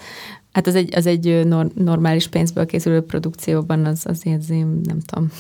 Hát 0.52 0.68
az 0.68 0.76
egy, 0.76 0.96
az 0.96 1.06
egy 1.06 1.48
normális 1.76 2.28
pénzből 2.28 2.66
készülő 2.66 3.02
produkcióban 3.02 3.86
az 3.86 4.06
azért, 4.06 4.48
nem 4.84 5.00
tudom, 5.06 5.32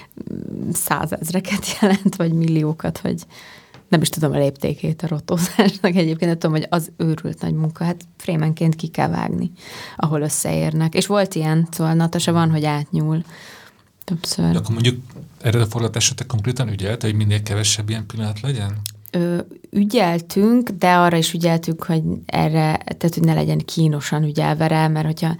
százezreket 0.86 1.78
jelent, 1.80 2.16
vagy 2.16 2.32
milliókat, 2.32 3.00
vagy 3.00 3.22
nem 3.88 4.00
is 4.00 4.08
tudom 4.08 4.32
a 4.32 4.38
léptékét 4.38 5.02
a 5.02 5.06
rotózásnak 5.06 5.94
egyébként, 5.94 6.20
nem 6.20 6.38
tudom, 6.38 6.56
hogy 6.56 6.66
az 6.70 6.90
őrült 6.96 7.40
nagy 7.40 7.54
munka, 7.54 7.84
hát 7.84 8.04
frémenként 8.16 8.74
ki 8.74 8.86
kell 8.86 9.08
vágni, 9.08 9.50
ahol 9.96 10.20
összeérnek. 10.20 10.94
És 10.94 11.06
volt 11.06 11.34
ilyen, 11.34 11.68
szóval 11.70 11.94
Natasa 11.94 12.32
van, 12.32 12.50
hogy 12.50 12.64
átnyúl 12.64 13.22
többször. 14.04 14.52
De 14.52 14.58
akkor 14.58 14.74
mondjuk 14.74 15.00
erre 15.40 15.60
a 15.60 15.66
forgatásra 15.66 16.14
te 16.14 16.26
konkrétan 16.26 16.68
ügyelt, 16.68 17.02
hogy 17.02 17.14
minél 17.14 17.42
kevesebb 17.42 17.88
ilyen 17.88 18.06
pillanat 18.06 18.40
legyen? 18.40 18.80
Ö, 19.10 19.38
ügyeltünk, 19.70 20.70
de 20.70 20.92
arra 20.94 21.16
is 21.16 21.32
ügyeltünk, 21.32 21.84
hogy 21.84 22.02
erre, 22.26 22.76
tehát 22.76 23.14
hogy 23.14 23.22
ne 23.22 23.34
legyen 23.34 23.58
kínosan 23.58 24.22
ügyelve 24.22 24.66
rá, 24.66 24.88
mert 24.88 25.06
hogyha 25.06 25.36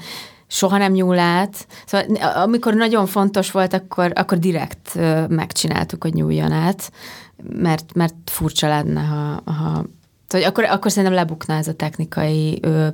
soha 0.47 0.79
nem 0.79 0.93
nyúl 0.93 1.19
át. 1.19 1.67
Szóval 1.87 2.17
amikor 2.17 2.75
nagyon 2.75 3.07
fontos 3.07 3.51
volt, 3.51 3.73
akkor, 3.73 4.13
akkor 4.15 4.39
direkt 4.39 4.95
megcsináltuk, 5.29 6.03
hogy 6.03 6.15
nyúljon 6.15 6.53
át, 6.53 6.93
mert, 7.43 7.95
mert 7.95 8.15
furcsa 8.25 8.69
lenne, 8.69 9.01
ha, 9.01 9.53
ha 9.53 9.85
Szóval 10.35 10.49
akkor, 10.49 10.65
akkor 10.65 10.91
szerintem 10.91 11.19
lebukná 11.19 11.59
ez 11.59 11.69
a 11.69 11.75
technikai, 11.75 12.59
ö, 12.63 12.89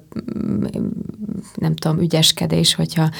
nem 1.55 1.75
tudom, 1.75 1.99
ügyeskedés, 1.99 2.75
hogyha 2.75 3.11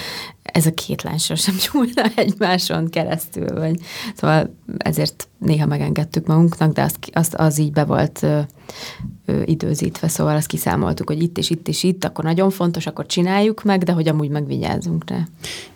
ez 0.43 0.67
a 0.67 0.75
két 0.75 1.03
lány 1.03 1.19
sem 1.19 1.55
nyúlna 1.73 2.03
egymáson 2.15 2.91
keresztül, 2.91 3.59
vagy 3.59 3.81
szóval 4.15 4.55
ezért 4.77 5.29
néha 5.39 5.67
megengedtük 5.67 6.27
magunknak, 6.27 6.73
de 6.73 6.83
az, 6.83 6.95
az, 7.13 7.35
az 7.37 7.59
így 7.59 7.73
be 7.73 7.85
volt 7.85 8.23
ö, 8.23 8.41
ö, 9.25 9.43
időzítve, 9.45 10.09
szóval 10.09 10.37
azt 10.37 10.47
kiszámoltuk, 10.47 11.09
hogy 11.09 11.23
itt 11.23 11.39
és 11.39 11.51
itt 11.51 11.69
és 11.69 11.83
itt, 11.83 12.05
akkor 12.05 12.25
nagyon 12.25 12.51
fontos, 12.51 12.87
akkor 12.87 13.07
csináljuk 13.07 13.63
meg, 13.63 13.83
de 13.83 13.93
hogy 13.93 14.09
amúgy 14.09 14.31
megvigyázzunk 14.31 15.11
rá. 15.11 15.27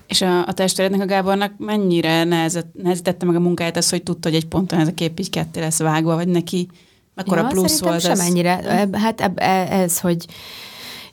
És 0.06 0.22
a, 0.22 0.46
a 0.46 0.52
testvérednek, 0.52 1.00
a 1.00 1.06
Gábornak 1.06 1.52
mennyire 1.58 2.24
nehezett, 2.24 2.74
nehezítette 2.82 3.26
meg 3.26 3.36
a 3.36 3.40
munkáját 3.40 3.76
az, 3.76 3.90
hogy 3.90 4.02
tudta, 4.02 4.28
hogy 4.28 4.38
egy 4.38 4.48
ponton 4.48 4.78
ez 4.78 4.88
a 4.88 4.94
kép 4.94 5.20
így 5.20 5.30
ketté 5.30 5.60
lesz 5.60 5.78
vágva, 5.78 6.14
vagy 6.14 6.28
neki 6.28 6.68
mekkora 7.14 7.40
ja, 7.40 7.46
plusz 7.46 7.80
volt 7.80 8.00
sem 8.00 8.10
ez? 8.10 8.18
ennyire. 8.20 8.88
Hát 8.92 9.32
ez, 9.70 10.00
hogy 10.00 10.26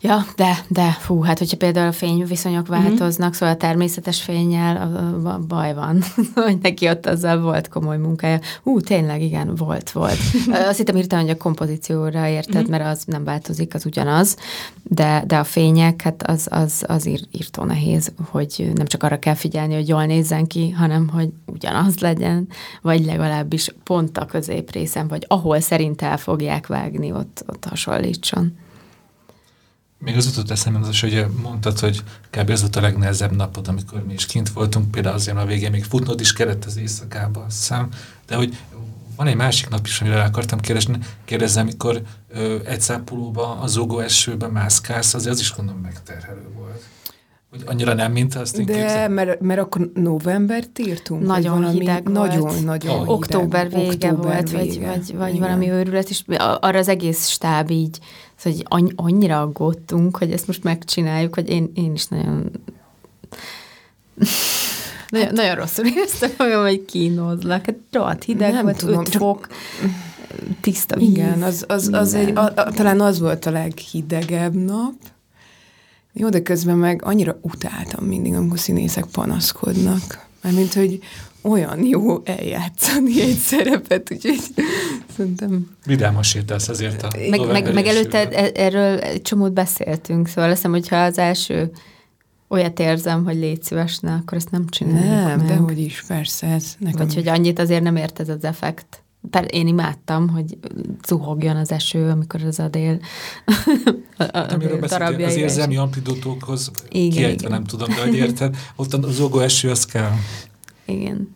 Ja, 0.04 0.26
de, 0.36 0.66
de, 0.68 0.92
fú, 0.92 1.22
hát 1.22 1.38
hogyha 1.38 1.58
például 1.58 1.88
a 1.88 1.92
fényviszonyok 1.92 2.68
mhm. 2.68 2.82
változnak, 2.82 3.28
mm-hmm. 3.28 3.38
szóval 3.38 3.56
a 3.56 3.58
természetes 3.58 4.22
fényjel 4.22 4.76
a, 4.76 5.28
a, 5.28 5.34
a 5.34 5.40
baj 5.40 5.74
van, 5.74 6.04
hogy 6.36 6.58
neki 6.62 6.90
ott 6.90 7.06
azzal 7.06 7.42
volt 7.42 7.68
komoly 7.68 7.98
munkája. 7.98 8.40
Ú, 8.64 8.80
tényleg, 8.80 9.22
igen, 9.22 9.56
volt, 9.56 9.92
volt. 9.92 10.18
Azt 10.70 10.78
hittem 10.78 10.96
írtam, 10.96 11.20
hogy 11.20 11.30
a 11.30 11.38
kompozícióra 11.38 12.28
érted, 12.28 12.62
mm-hmm. 12.62 12.70
mert 12.70 12.86
az 12.86 13.04
nem 13.06 13.24
változik, 13.24 13.74
az 13.74 13.86
ugyanaz, 13.86 14.38
de, 14.84 15.24
de 15.28 15.38
a 15.38 15.44
fények, 15.44 16.02
hát 16.02 16.24
az, 16.24 16.48
az, 16.50 16.84
az 16.88 17.06
ír, 17.06 17.22
írtó 17.32 17.64
nehéz, 17.64 18.12
hogy 18.30 18.72
nem 18.76 18.86
csak 18.86 19.04
arra 19.04 19.20
kell 19.20 19.36
figyelni, 19.36 19.74
hogy 19.74 19.88
jól 19.88 20.06
nézzen 20.06 20.48
ki, 20.48 20.70
hanem 20.70 21.08
hogy 21.08 21.30
ugyanaz 21.46 22.00
legyen, 22.00 22.48
vagy 22.82 23.06
legalábbis 23.06 23.76
pont 23.84 24.18
a 24.18 24.26
középrészen, 24.26 25.08
vagy 25.08 25.26
ahol 25.28 25.60
szerint 25.60 26.02
el 26.02 26.18
fogják 26.18 26.68
vágni, 26.68 27.12
ott, 27.12 27.44
ott 27.48 27.66
hasonlítson. 27.66 28.54
Még 30.04 30.16
az 30.18 30.26
jutott 30.26 30.52
eszembe 30.52 30.88
az, 30.88 31.00
hogy 31.00 31.26
mondtad, 31.42 31.80
hogy 31.80 32.04
kb. 32.30 32.50
ez 32.50 32.62
volt 32.62 32.76
a 32.76 32.82
legnehezebb 32.82 33.36
napod, 33.36 33.68
amikor 33.68 34.04
mi 34.06 34.14
is 34.14 34.26
kint 34.26 34.50
voltunk, 34.50 34.92
például 34.92 35.16
azért 35.16 35.38
a 35.38 35.46
végén 35.46 35.72
még 35.72 35.84
futnod 35.84 36.20
is 36.20 36.34
kellett 36.34 36.66
az 36.66 36.78
éjszakába, 36.78 37.44
azt 37.48 37.58
hiszem, 37.58 37.90
de 38.28 38.36
hogy 38.36 38.58
van 39.16 39.28
egy 39.28 39.36
másik 39.36 39.70
nap 39.70 39.86
is, 39.86 40.02
amire 40.02 40.24
akartam 40.24 40.60
kérdezni, 40.60 40.98
kérdezni, 41.26 41.62
amikor 41.62 42.02
ö, 42.30 42.58
egy 42.66 42.82
szápulóba, 42.82 43.60
a 43.60 43.68
zogó 43.68 44.00
esőben 44.00 44.52
mászkálsz, 44.52 45.14
azért 45.14 45.34
az 45.34 45.40
is 45.40 45.54
gondolom 45.56 45.82
megterhelő 45.82 46.48
volt. 46.56 46.84
Hogy 47.50 47.64
annyira 47.66 47.94
nem, 47.94 48.12
mint 48.12 48.36
azt 48.36 48.58
én 48.58 48.66
De, 48.66 49.08
mert, 49.08 49.42
mert 49.42 49.60
akkor 49.60 49.92
novembert 49.94 50.80
írtunk? 50.80 51.26
Nagyon 51.26 51.62
valami, 51.62 51.80
hideg 51.80 52.08
Nagyon, 52.08 52.40
volt. 52.40 52.64
nagyon 52.64 53.00
oh. 53.00 53.10
Október 53.10 53.70
vége 53.70 54.12
Október 54.12 54.16
volt, 54.16 54.50
vége. 54.50 54.88
vagy, 54.88 55.06
vagy, 55.08 55.16
vagy 55.18 55.40
valami 55.40 55.70
őrület, 55.70 56.10
és 56.10 56.24
arra 56.38 56.80
az 56.80 56.88
egész 56.88 57.28
stáb 57.28 57.70
így 57.70 58.00
Szóval 58.42 58.60
hogy 58.68 58.94
annyira 58.96 59.42
aggódtunk, 59.42 60.18
hogy 60.18 60.32
ezt 60.32 60.48
most 60.48 60.64
megcsináljuk, 60.64 61.36
hogy 61.36 61.50
én, 61.50 61.72
én 61.76 61.94
is 61.94 62.08
nagyon 62.08 62.52
nagyon, 65.10 65.28
hát, 65.28 65.36
nagyon 65.36 65.56
rosszul 65.56 65.86
éreztem 65.86 66.32
olyan, 66.40 66.62
hogy 66.62 66.86
kínozlak. 66.86 67.66
Hát 67.66 67.76
rohadt 67.92 68.24
hideg 68.24 68.54
nem 68.54 68.64
volt, 68.64 68.78
tudom, 68.78 69.00
5 69.00 69.16
fok, 69.16 69.48
tiszta 70.62 70.96
víz. 70.96 71.10
Igen, 71.10 71.42
az, 71.44 71.66
az, 71.68 71.90
az 71.94 72.14
egy, 72.14 72.36
a, 72.36 72.42
a, 72.56 72.72
talán 72.72 73.02
az 73.02 73.20
volt 73.20 73.46
a 73.46 73.52
leghidegebb 73.52 74.54
nap. 74.54 74.94
Jó, 76.14 76.30
de 76.30 76.42
közben 76.42 76.78
meg 76.78 77.02
annyira 77.04 77.38
utáltam 77.42 78.06
mindig, 78.06 78.34
amikor 78.34 78.60
színészek 78.60 79.06
panaszkodnak. 79.06 80.26
Mármint, 80.42 80.74
hogy 80.74 81.00
olyan 81.42 81.86
jó 81.86 82.22
eljátszani 82.24 83.22
egy 83.22 83.38
szerepet, 83.38 84.12
úgyhogy 84.12 84.40
szerintem... 85.16 85.70
Vidáman 85.86 86.24
sétálsz 86.24 86.70
azért 86.70 87.04
a 87.04 87.10
Meg, 87.30 87.46
meg, 87.48 87.74
meg 87.74 87.86
előtte 87.86 88.30
e- 88.30 88.52
erről 88.54 89.00
egy 89.00 89.22
csomót 89.22 89.54
beszéltünk, 89.54 90.28
szóval 90.28 90.44
azt 90.44 90.56
hiszem, 90.56 90.72
hogyha 90.72 90.96
az 90.96 91.18
első 91.18 91.72
olyat 92.48 92.80
érzem, 92.80 93.24
hogy 93.24 93.36
légy 93.36 93.64
szívesne, 93.64 94.14
akkor 94.14 94.38
ezt 94.38 94.52
nem 94.52 94.68
csináljuk 94.70 95.10
Nem, 95.10 95.38
meg. 95.38 95.48
dehogy 95.48 95.80
is, 95.80 96.04
persze. 96.08 96.48
Ez 96.48 96.76
nekem 96.80 96.98
Vagy 96.98 97.08
is. 97.08 97.14
hogy 97.14 97.28
annyit 97.28 97.60
azért 97.60 97.84
nem 97.84 97.96
ért 97.96 98.20
ez 98.20 98.30
az 98.30 98.44
effekt. 98.44 99.04
Én 99.50 99.68
imádtam, 99.68 100.30
hogy 100.30 100.58
zuhogjon 101.08 101.56
az 101.56 101.72
eső, 101.72 102.10
amikor 102.10 102.44
az 102.44 102.60
a 102.60 102.68
dél 102.68 103.00
a, 104.18 104.24
a, 104.24 104.38
a 104.82 104.88
darabja. 104.88 105.28
Az 105.28 105.36
érzelmi 105.36 105.78
amplidotókhoz 105.78 106.72
kiejtve 106.90 107.50
nem 107.50 107.64
tudom, 107.64 107.88
de 107.90 108.02
hogy 108.02 108.16
érted, 108.16 108.56
ott 108.76 108.94
a 108.94 109.12
zogó 109.12 109.40
eső, 109.40 109.70
az 109.70 109.86
kell. 109.86 110.12
Igen. 110.92 111.36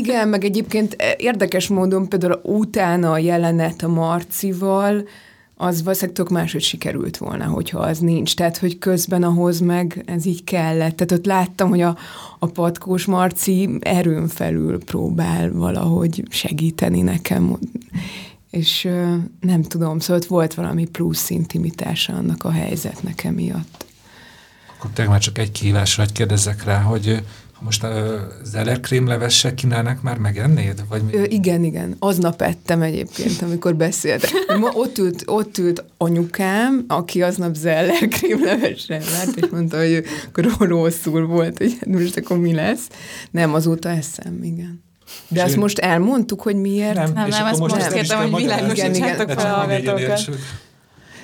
Igen, 0.00 0.28
meg 0.28 0.44
egyébként 0.44 0.96
érdekes 1.16 1.68
módon 1.68 2.08
például 2.08 2.40
utána 2.42 3.10
a 3.10 3.18
jelenet 3.18 3.82
a 3.82 3.88
Marcival, 3.88 5.04
az 5.56 5.82
valószínűleg 5.82 6.16
tök 6.16 6.28
máshogy 6.28 6.62
sikerült 6.62 7.16
volna, 7.16 7.44
hogyha 7.44 7.78
az 7.78 7.98
nincs. 7.98 8.34
Tehát, 8.34 8.58
hogy 8.58 8.78
közben 8.78 9.22
ahhoz 9.22 9.60
meg 9.60 10.02
ez 10.06 10.26
így 10.26 10.44
kellett. 10.44 10.96
Tehát 10.96 11.12
ott 11.12 11.26
láttam, 11.26 11.68
hogy 11.68 11.80
a, 11.80 11.96
a 12.38 12.46
patkós 12.46 13.04
Marci 13.04 13.78
erőn 13.80 14.28
felül 14.28 14.84
próbál 14.84 15.52
valahogy 15.52 16.22
segíteni 16.30 17.00
nekem. 17.00 17.58
És 18.50 18.88
nem 19.40 19.62
tudom, 19.62 19.98
szóval 19.98 20.16
ott 20.16 20.28
volt 20.28 20.54
valami 20.54 20.84
plusz 20.84 21.30
intimitása 21.30 22.14
annak 22.14 22.44
a 22.44 22.50
helyzetnek 22.50 23.24
emiatt 23.24 23.91
akkor 24.82 24.94
tényleg 24.94 25.12
már 25.12 25.22
csak 25.22 25.38
egy 25.38 25.52
kihívásra, 25.52 26.02
hogy 26.02 26.12
kérdezzek 26.12 26.64
rá, 26.64 26.80
hogy 26.80 27.22
most 27.60 27.84
az 27.84 28.54
elekrémlevessel 28.54 29.54
kínálnak 29.54 30.02
már 30.02 30.18
megennéd? 30.18 30.84
Vagy 30.88 31.02
Ö, 31.10 31.22
igen, 31.28 31.64
igen. 31.64 31.96
Aznap 31.98 32.42
ettem 32.42 32.82
egyébként, 32.82 33.42
amikor 33.42 33.74
beszéltem. 33.74 34.30
Ma 34.60 34.70
ott 34.74 34.98
ült, 34.98 35.22
ott 35.26 35.58
ült 35.58 35.84
anyukám, 35.96 36.84
aki 36.88 37.22
aznap 37.22 37.54
zeller 37.54 38.08
krémlevessel 38.08 39.00
várt, 39.12 39.36
és 39.36 39.48
mondta, 39.50 39.76
hogy 39.76 40.04
akkor 40.28 40.68
rosszul 40.68 41.26
volt, 41.26 41.58
hogy 41.58 41.76
hát 41.80 41.88
most 41.88 42.16
akkor 42.16 42.38
mi 42.38 42.54
lesz. 42.54 42.88
Nem, 43.30 43.54
azóta 43.54 43.88
eszem, 43.88 44.42
igen. 44.42 44.82
De 45.28 45.38
és 45.38 45.42
azt 45.42 45.54
én... 45.54 45.60
most 45.60 45.78
elmondtuk, 45.78 46.42
hogy 46.42 46.56
miért? 46.56 46.94
Nem, 46.94 47.12
nem, 47.12 47.28
nem 47.28 47.46
ezt 47.46 47.60
most, 47.60 47.74
most 47.74 47.92
kértem, 47.92 48.30
hogy 48.30 48.42
világosítsátok 48.42 49.30
fel 49.30 49.54
a 49.54 49.56
hallgatókat. 49.56 50.30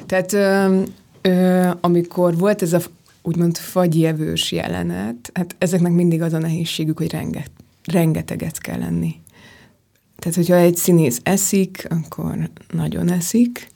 Tehát 0.07 0.33
ö, 0.33 0.81
ö, 1.23 1.69
amikor 1.81 2.37
volt 2.37 2.63
ez 2.63 2.73
a 2.73 2.81
úgymond 3.23 3.57
fagyjevős 3.57 4.53
jelenet, 4.53 5.31
hát 5.35 5.57
ezeknek 5.59 5.93
mindig 5.93 6.23
az 6.23 6.33
a 6.33 6.39
nehézségük, 6.39 6.99
hogy 6.99 7.11
renget, 7.11 7.51
rengeteget 7.85 8.59
kell 8.59 8.79
lenni. 8.79 9.15
Tehát, 10.17 10.37
hogyha 10.37 10.57
egy 10.57 10.77
színész 10.77 11.21
eszik, 11.23 11.87
akkor 11.91 12.51
nagyon 12.73 13.11
eszik. 13.11 13.69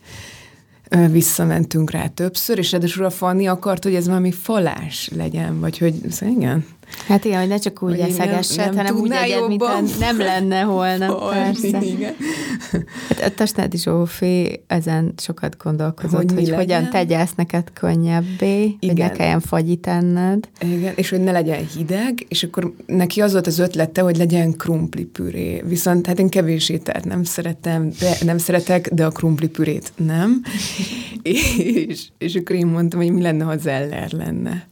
Visszamentünk 1.10 1.90
rá 1.90 2.08
többször, 2.08 2.58
és 2.58 2.72
ráadásul 2.72 3.04
a 3.04 3.10
Fanni 3.10 3.46
akart, 3.46 3.84
hogy 3.84 3.94
ez 3.94 4.06
valami 4.06 4.32
falás 4.32 5.10
legyen, 5.14 5.60
vagy 5.60 5.78
hogy, 5.78 5.94
szóval 6.10 6.34
igen. 6.36 6.64
Hát 7.06 7.24
igen, 7.24 7.38
hogy 7.38 7.48
ne 7.48 7.58
csak 7.58 7.82
úgy 7.82 7.98
eszegessed, 7.98 8.74
nem 8.74 8.76
hanem 8.76 8.96
úgy 8.96 9.10
egyed, 9.10 9.48
mint 9.48 9.98
nem 9.98 10.18
lenne 10.18 10.60
holnap, 10.60 11.20
Hogy, 11.20 11.32
persze. 11.32 11.82
Igen. 11.82 12.14
Hát 13.08 13.20
a 13.20 13.34
Tasnádi 13.34 13.76
Zsófi 13.76 14.62
ezen 14.66 15.14
sokat 15.16 15.56
gondolkozott, 15.62 16.30
Hogy 16.30 16.32
hogy, 16.32 16.50
hogyan 16.50 16.90
tegye 16.90 17.18
ezt 17.18 17.36
neked 17.36 17.72
könnyebbé, 17.72 18.62
hogy 18.62 18.76
ne 18.80 18.92
Igen. 18.92 19.12
kelljen 19.12 19.40
fagyit 19.40 19.86
enned. 19.86 20.48
Igen, 20.60 20.92
és 20.96 21.10
hogy 21.10 21.20
ne 21.20 21.32
legyen 21.32 21.66
hideg, 21.76 22.26
és 22.28 22.42
akkor 22.42 22.72
neki 22.86 23.20
az 23.20 23.32
volt 23.32 23.46
az 23.46 23.58
ötlete, 23.58 24.00
hogy 24.00 24.16
legyen 24.16 24.52
krumpli 24.56 25.04
püré. 25.04 25.62
Viszont 25.66 26.06
hát 26.06 26.18
én 26.18 26.28
kevés 26.28 26.68
ételt 26.68 27.04
nem 27.04 27.24
szeretem, 27.24 27.90
de 28.00 28.16
nem 28.24 28.38
szeretek, 28.38 28.88
de 28.88 29.04
a 29.04 29.10
krumpli 29.10 29.48
pürét 29.48 29.92
nem. 29.96 30.42
és, 31.88 32.08
és 32.18 32.34
akkor 32.34 32.56
én 32.56 32.66
mondtam, 32.66 33.00
hogy 33.00 33.12
mi 33.12 33.22
lenne, 33.22 33.44
ha 33.44 33.56
zeller 33.56 34.12
lenne. 34.12 34.70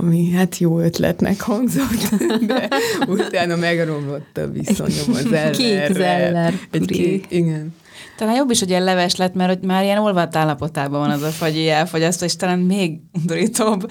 Ami 0.00 0.30
hát 0.30 0.58
jó 0.58 0.80
ötletnek 0.80 1.40
hangzott, 1.40 2.18
de 2.46 2.68
utána 3.06 3.56
megromlott 3.56 4.38
a 4.38 4.50
viszonyom 4.50 5.08
a 5.08 5.12
zellerre. 5.12 5.50
Kék 5.50 5.92
zeller 5.96 6.54
Egy 6.70 6.86
kék, 6.86 7.26
igen. 7.28 7.74
Talán 8.18 8.34
jobb 8.34 8.50
is, 8.50 8.58
hogy 8.58 8.68
ilyen 8.68 8.84
leves 8.84 9.16
lett, 9.16 9.34
mert 9.34 9.58
hogy 9.58 9.68
már 9.68 9.84
ilyen 9.84 9.98
olvadt 9.98 10.36
állapotában 10.36 11.00
van 11.00 11.10
az 11.10 11.22
a 11.22 11.28
fagyi 11.28 11.68
elfogyasztó, 11.68 12.24
és 12.24 12.36
talán 12.36 12.58
még 12.58 13.00
undorítóbb. 13.12 13.90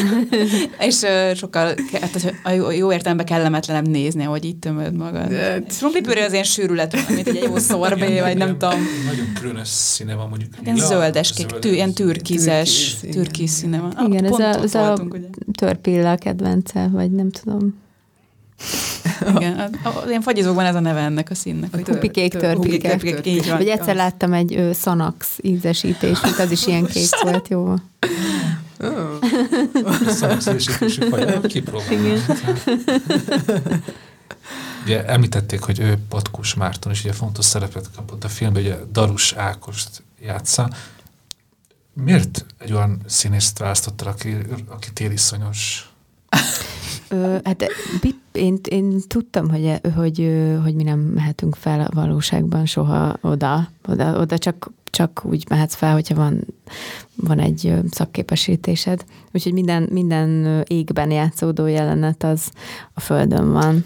és 0.88 1.00
uh, 1.02 1.34
sokkal, 1.34 1.74
hát, 1.92 2.34
a 2.42 2.50
jó, 2.50 2.70
jó 2.70 2.92
értelemben 2.92 3.26
kellemetlenebb 3.26 3.88
nézni, 3.88 4.22
hogy 4.22 4.44
így 4.44 4.56
tömöd 4.56 4.96
magad. 4.96 5.32
Krumplipüré 5.78 6.24
az 6.24 6.32
ilyen 6.32 6.44
sűrűlet, 6.44 7.08
mint 7.08 7.28
egy 7.28 7.42
jó 7.42 7.58
szorbé, 7.58 8.20
vagy 8.20 8.36
nem 8.36 8.58
tudom. 8.58 8.80
Nagyon 9.06 9.32
különös 9.40 9.68
színe 9.68 10.14
van 10.14 10.28
mondjuk. 10.28 10.50
Ilyen 10.62 10.74
lila, 10.74 10.86
zöldes, 10.86 11.32
kék, 11.32 11.46
tű, 11.46 11.70
ilyen 11.70 11.92
türkizes, 11.92 12.96
Türkiz, 13.10 13.50
színe 13.50 13.78
van. 13.78 14.06
Igen, 14.06 14.24
ez 14.24 14.30
pont 14.30 14.42
a, 14.42 14.62
ez 14.62 14.74
a 14.74 15.06
törpilla 15.52 16.16
kedvence, 16.16 16.88
vagy 16.92 17.10
nem 17.10 17.30
tudom. 17.30 17.74
Igen, 19.36 19.78
a, 19.82 19.88
a, 19.88 20.04
ilyen 20.08 20.20
fagyizókban 20.20 20.64
ez 20.64 20.74
a 20.74 20.80
neve 20.80 21.00
ennek 21.00 21.30
a 21.30 21.34
színnek. 21.34 21.74
hogy 21.74 21.88
Hupikék, 21.88 22.30
tör- 22.32 22.40
törpike. 22.40 22.92
hupikék, 22.92 23.26
Így 23.26 23.48
van. 23.48 23.56
Vagy 23.56 23.68
egyszer 23.68 23.94
láttam 23.94 24.32
egy 24.32 24.54
ö, 24.54 24.70
Sanax 24.74 25.38
ízesítését, 25.42 26.38
az 26.38 26.50
is 26.50 26.66
ilyen 26.66 26.86
kék 26.86 27.08
volt, 27.22 27.48
jó. 27.48 27.74
Oh. 28.80 29.18
Szalagszélesítésű 30.08 31.08
faj. 31.08 31.40
Kipróbálom. 31.42 32.22
Ugye 34.84 35.04
említették, 35.04 35.60
hogy 35.60 35.78
ő 35.78 35.98
Patkus 36.08 36.54
Márton 36.54 36.92
is 36.92 37.04
ugye 37.04 37.12
fontos 37.12 37.44
szerepet 37.44 37.90
kapott 37.96 38.24
a 38.24 38.28
filmben, 38.28 38.62
ugye 38.62 38.76
Darus 38.92 39.32
Ákost 39.32 40.02
játsza. 40.22 40.70
Miért 41.92 42.44
egy 42.58 42.72
olyan 42.72 43.00
színészt 43.06 43.58
választottál, 43.58 44.08
aki, 44.08 44.36
aki 44.68 44.92
téliszonyos? 44.92 45.90
Ö, 47.10 47.36
hát 47.44 47.66
én, 48.32 48.58
én 48.68 49.00
tudtam, 49.06 49.50
hogy, 49.50 49.80
hogy, 49.94 50.32
hogy 50.62 50.74
mi 50.74 50.82
nem 50.82 50.98
mehetünk 50.98 51.54
fel 51.54 51.80
a 51.80 51.94
valóságban 51.94 52.66
soha 52.66 53.16
oda. 53.20 53.68
Oda, 53.88 54.20
oda 54.20 54.38
csak, 54.38 54.70
csak 54.90 55.20
úgy 55.24 55.44
mehetsz 55.48 55.74
fel, 55.74 55.92
hogyha 55.92 56.14
van, 56.14 56.46
van 57.14 57.38
egy 57.38 57.74
szakképesítésed. 57.90 59.04
Úgyhogy 59.32 59.52
minden, 59.52 59.88
minden 59.90 60.62
égben 60.66 61.10
játszódó 61.10 61.66
jelenet 61.66 62.22
az 62.22 62.50
a 62.94 63.00
földön 63.00 63.52
van. 63.52 63.84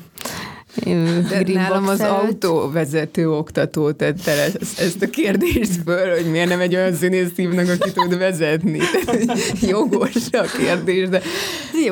De 0.74 1.42
nálam 1.52 1.88
az 1.88 2.00
előtt. 2.00 2.14
autóvezető 2.14 3.30
oktató 3.30 3.92
tette 3.92 4.30
ezt, 4.30 4.80
ezt 4.80 5.02
a 5.02 5.10
kérdést 5.10 5.82
föl, 5.84 6.14
hogy 6.14 6.30
miért 6.30 6.48
nem 6.48 6.60
egy 6.60 6.74
olyan 6.74 6.94
színész 6.94 7.30
hívnak, 7.36 7.68
aki 7.68 7.92
tud 7.92 8.18
vezetni. 8.18 8.78
Tehát, 8.78 9.38
Jogos 9.70 10.14
a 10.32 10.42
kérdés, 10.58 11.08
de 11.08 11.20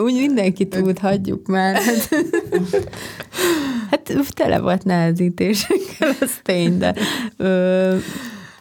úgy 0.00 0.14
mindenki 0.14 0.68
tud, 0.68 0.98
hagyjuk 0.98 1.46
már. 1.46 1.80
Hát 3.90 4.12
tele 4.34 4.58
volt 4.58 4.84
nehezítésekkel, 4.84 6.10
az 6.20 6.30
tény, 6.42 6.78
de 6.78 6.94
ö, 7.36 7.96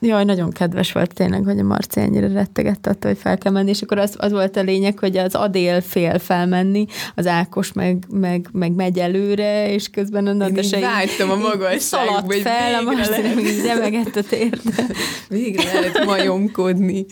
jaj, 0.08 0.24
nagyon 0.24 0.52
kedves 0.52 0.92
volt 0.92 1.14
tényleg, 1.14 1.44
hogy 1.44 1.60
a 1.60 1.64
Marci 1.64 2.00
ennyire 2.00 2.28
rettegett 2.28 2.88
attól, 2.88 3.12
hogy 3.12 3.20
fel 3.20 3.38
kell 3.38 3.52
menni, 3.52 3.70
és 3.70 3.82
akkor 3.82 3.98
az, 3.98 4.16
az 4.18 4.32
volt 4.32 4.58
a 4.58 4.62
lényeg, 4.62 5.00
hogy 5.00 5.18
az 5.18 5.36
Adél 5.36 5.82
fél 5.82 6.20
felmenni, 6.20 6.86
az 7.16 7.28
Ákos 7.28 7.74
meg, 7.74 8.04
meg, 8.10 8.48
meg 8.52 8.72
megy 8.72 9.00
előre, 9.00 9.74
és 9.74 9.90
közben 9.90 10.28
a 10.28 10.30
én 10.30 10.36
Natasa 10.36 10.78
így- 10.78 10.84
vágytam 10.84 11.30
a 11.30 11.36
magasságba, 11.36 12.22
hogy 12.22 12.42
fel, 12.42 12.74
a 12.74 12.82
Marci 12.82 13.22
meg 13.22 13.38
így 13.46 13.66
remegett 13.66 14.16
a 14.16 14.24
térde. 14.24 14.86
végre 15.30 15.64
lehet 15.74 16.06
majomkodni. 16.06 17.06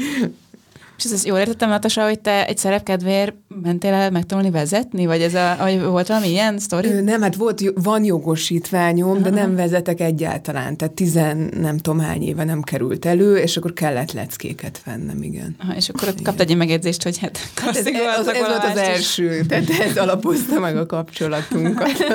És 0.99 1.05
ez, 1.05 1.11
ezt 1.11 1.25
jól 1.25 1.37
értettem, 1.37 1.69
Natasa, 1.69 2.03
hogy 2.03 2.19
te 2.19 2.47
egy 2.47 2.57
szerepkedvéért 2.57 3.33
mentél 3.61 3.93
el 3.93 4.11
megtanulni 4.11 4.51
vezetni? 4.51 5.05
Vagy 5.05 5.21
ez 5.21 5.33
a, 5.33 5.55
vagy 5.59 5.81
volt 5.81 6.07
valami 6.07 6.29
ilyen 6.29 6.59
sztori? 6.59 6.91
Ö, 6.91 7.01
Nem, 7.01 7.21
hát 7.21 7.35
volt, 7.35 7.61
van 7.75 8.03
jogosítványom, 8.03 9.21
de 9.21 9.29
nem 9.29 9.55
vezetek 9.55 9.99
egyáltalán. 9.99 10.77
Tehát 10.77 10.93
tizen 10.93 11.51
nem 11.59 11.77
tudom 11.77 11.99
hány 11.99 12.23
éve 12.23 12.43
nem 12.43 12.61
került 12.61 13.05
elő, 13.05 13.37
és 13.37 13.57
akkor 13.57 13.73
kellett 13.73 14.11
leckéket 14.11 14.81
vennem, 14.85 15.23
igen. 15.23 15.55
Aha, 15.59 15.75
és 15.75 15.89
akkor 15.89 16.07
ott 16.07 16.21
kaptad 16.21 16.49
egy 16.49 16.57
megjegyzést, 16.57 17.03
hogy 17.03 17.17
hát 17.17 17.39
Hát 17.55 17.75
ez, 17.75 17.85
ez, 17.85 18.27
ez 18.27 18.47
volt 18.47 18.63
az 18.63 18.77
első, 18.77 19.41
tehát 19.47 19.69
ez 19.69 19.97
alapozta 19.97 20.59
meg 20.59 20.77
a 20.77 20.85
kapcsolatunkat. 20.85 21.91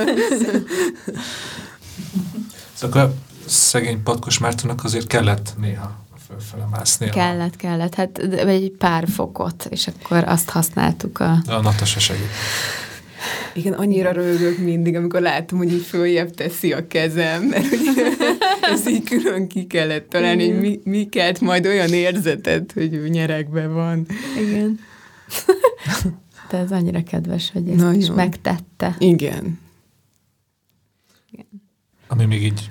Szóval 2.72 3.14
szegény 3.47 4.03
Patkos 4.03 4.39
Mártonnak 4.39 4.85
azért 4.85 5.07
kellett 5.07 5.53
néha 5.61 6.04
fölfele 6.35 6.68
mászni. 6.70 7.09
Kellett, 7.09 7.57
kellett, 7.57 7.95
hát 7.95 8.18
egy 8.18 8.70
pár 8.78 9.09
fokot, 9.09 9.66
és 9.70 9.87
akkor 9.87 10.24
azt 10.24 10.51
használtuk 10.51 11.18
a... 11.20 11.32
A, 11.47 11.61
Natasa 11.61 12.01
segít. 12.01 12.28
Igen, 13.53 13.72
annyira 13.72 14.12
rögök 14.12 14.59
mindig, 14.59 14.97
amikor 14.97 15.20
látom, 15.20 15.59
hogy 15.59 15.72
így 15.72 15.85
följebb 15.85 16.30
teszi 16.30 16.72
a 16.72 16.87
kezem, 16.87 17.43
mert 17.43 17.72
ugye 17.72 18.05
ez 18.72 18.89
így 18.89 19.05
külön 19.05 19.49
ki 19.49 19.66
kellett 19.66 20.09
találni, 20.09 20.51
hogy 20.51 20.61
mi, 20.61 20.80
mi 20.85 21.09
kelt 21.09 21.41
majd 21.41 21.66
olyan 21.66 21.93
érzetet, 21.93 22.72
hogy 22.72 23.11
nyerekben 23.11 23.74
van. 23.74 24.07
Igen. 24.39 24.78
De 26.51 26.59
ez 26.59 26.70
annyira 26.70 27.03
kedves, 27.03 27.51
hogy 27.53 27.68
ezt 27.68 27.78
Nagyon. 27.78 28.01
is 28.01 28.11
megtette. 28.11 28.97
Igen. 28.99 29.59
Ami 32.09 32.24
még 32.24 32.43
így 32.43 32.70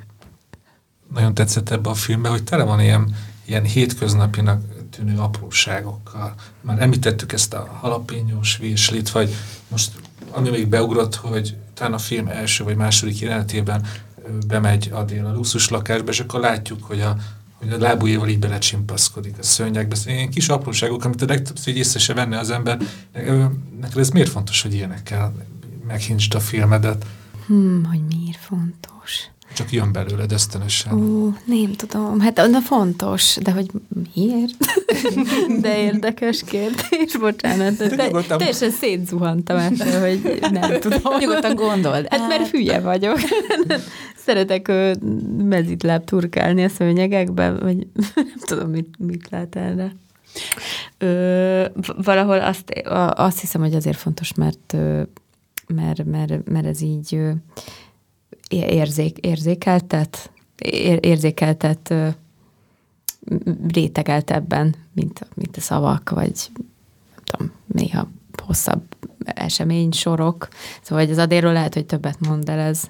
nagyon 1.14 1.34
tetszett 1.34 1.70
ebbe 1.70 1.89
a 1.89 1.93
filmbe, 1.93 2.30
hogy 2.30 2.43
tele 2.43 2.64
van 2.64 2.82
ilyen, 2.82 3.16
ilyen 3.46 3.64
hétköznapinak 3.64 4.62
tűnő 4.89 5.18
apróságokkal. 5.18 6.34
Már 6.62 6.82
említettük 6.82 7.32
ezt 7.32 7.54
a 7.54 7.78
halapényós 7.80 8.58
véslit, 8.58 9.10
vagy 9.10 9.36
most 9.68 9.91
ami 10.32 10.50
még 10.50 10.68
beugrott, 10.68 11.16
hogy 11.16 11.56
talán 11.74 11.94
a 11.94 11.98
film 11.98 12.28
első 12.28 12.64
vagy 12.64 12.76
második 12.76 13.20
jelenetében 13.20 13.86
bemegy 14.48 14.89
Adél 14.94 15.26
a 15.26 15.34
luxus 15.34 15.70
lakásba, 15.70 16.12
és 16.12 16.20
akkor 16.20 16.39
látjuk, 16.39 16.84
hogy 16.84 17.02
a, 17.02 17.16
hogy 17.54 17.72
a 17.72 17.78
lábujjával 17.78 18.30
így 18.30 18.39
belecsimpaszkodik 18.39 19.38
a 19.39 19.44
szőnyegbe. 19.44 19.96
Szóval 19.96 20.14
ilyen 20.14 20.30
kis 20.30 20.50
apróságok, 20.50 21.06
amit 21.06 21.22
a 21.22 21.26
legtöbbször 21.26 21.74
így 21.74 21.80
észre 21.80 22.00
se 22.00 22.14
venne 22.14 22.39
az 22.39 22.50
ember. 22.50 22.78
Neked 23.82 23.98
ez 23.98 24.10
miért 24.10 24.30
fontos, 24.30 24.62
hogy 24.62 24.74
ilyenekkel 24.74 25.34
meghintsd 25.88 26.34
a 26.34 26.39
filmedet? 26.39 27.06
Hmm, 27.46 27.86
hogy 27.86 28.02
miért 28.08 28.39
fontos? 28.39 29.30
Csak 29.54 29.72
jön 29.72 29.91
belőled 29.91 30.32
ösztönösen. 30.32 30.93
Ó, 30.93 31.34
nem 31.45 31.74
tudom. 31.76 32.20
Hát 32.20 32.34
de 32.34 32.62
fontos, 32.62 33.38
de 33.41 33.51
hogy 33.51 33.68
miért? 34.14 34.54
De 35.62 35.78
érdekes 35.82 36.43
kérdés, 36.43 37.18
bocsánat. 37.20 37.76
De 37.78 37.88
te, 37.89 38.06
Nyugodtan. 38.06 38.38
teljesen 38.38 38.72
szétzuhantam 38.72 39.58
ettől, 39.58 39.99
hogy 39.99 40.39
nem 40.51 40.80
tudom. 40.80 41.18
Nyugodtan 41.20 41.56
gondold. 41.56 42.08
Hát 42.10 42.28
mert 42.28 42.49
hülye 42.49 42.80
vagyok. 42.80 43.20
Szeretek 44.26 44.72
mezitláb 45.38 46.04
turkálni 46.04 46.64
a 46.64 46.70
szőnyegekbe, 46.70 47.51
vagy 47.51 47.78
nem 48.16 48.34
tudom, 48.45 48.70
mit, 48.70 48.95
mit 48.97 49.28
lát 49.30 49.56
erre. 49.56 49.95
Ö, 50.97 51.66
valahol 52.04 52.39
azt, 52.39 52.70
a- 52.70 53.14
azt 53.16 53.39
hiszem, 53.39 53.62
hogy 53.62 53.74
azért 53.76 53.97
fontos, 53.97 54.34
mert, 54.34 54.76
mert, 55.68 56.04
mert, 56.06 56.49
mert 56.49 56.66
ez 56.66 56.82
így 56.82 57.20
érzék, 58.56 59.18
érzékeltet, 59.18 60.32
ér, 60.58 60.99
érzékeltet 61.06 61.89
ö, 61.89 62.08
m- 63.26 63.74
rétegeltebben, 63.74 64.76
mint, 64.93 65.20
a- 65.20 65.28
mint 65.34 65.58
a 65.58 65.62
szavak, 65.62 66.10
vagy 66.10 66.49
nem 66.56 67.24
tudom, 67.24 67.51
néha 67.66 68.08
hosszabb 68.43 68.84
esemény 69.26 69.91
sorok. 69.91 70.47
Szóval 70.82 71.10
az 71.10 71.18
adéről 71.18 71.54
lehet, 71.54 71.74
hogy 71.74 71.86
többet 71.86 72.20
mond 72.20 72.49
el 72.49 72.60
ez. 72.60 72.84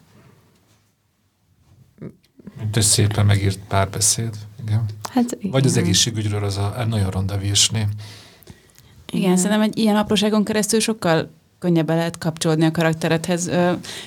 Mint 2.60 2.78
egy 2.78 2.84
szépen 2.84 3.26
megírt 3.26 3.60
párbeszéd. 3.68 4.36
Igen. 4.68 4.86
Hát, 5.10 5.38
Vagy 5.42 5.66
az 5.66 5.72
igen. 5.72 5.84
egészségügyről 5.84 6.44
az 6.44 6.58
a 6.58 6.86
nagyon 6.88 7.10
ronda 7.10 7.38
virsni. 7.38 7.88
Igen, 9.12 9.36
szerintem 9.38 9.62
egy 9.62 9.78
ilyen 9.78 9.96
apróságon 9.96 10.44
keresztül 10.44 10.80
sokkal 10.80 11.30
könnyebben 11.64 11.96
lehet 11.96 12.18
kapcsolódni 12.18 12.66
a 12.66 12.72
karakteredhez. 12.72 13.50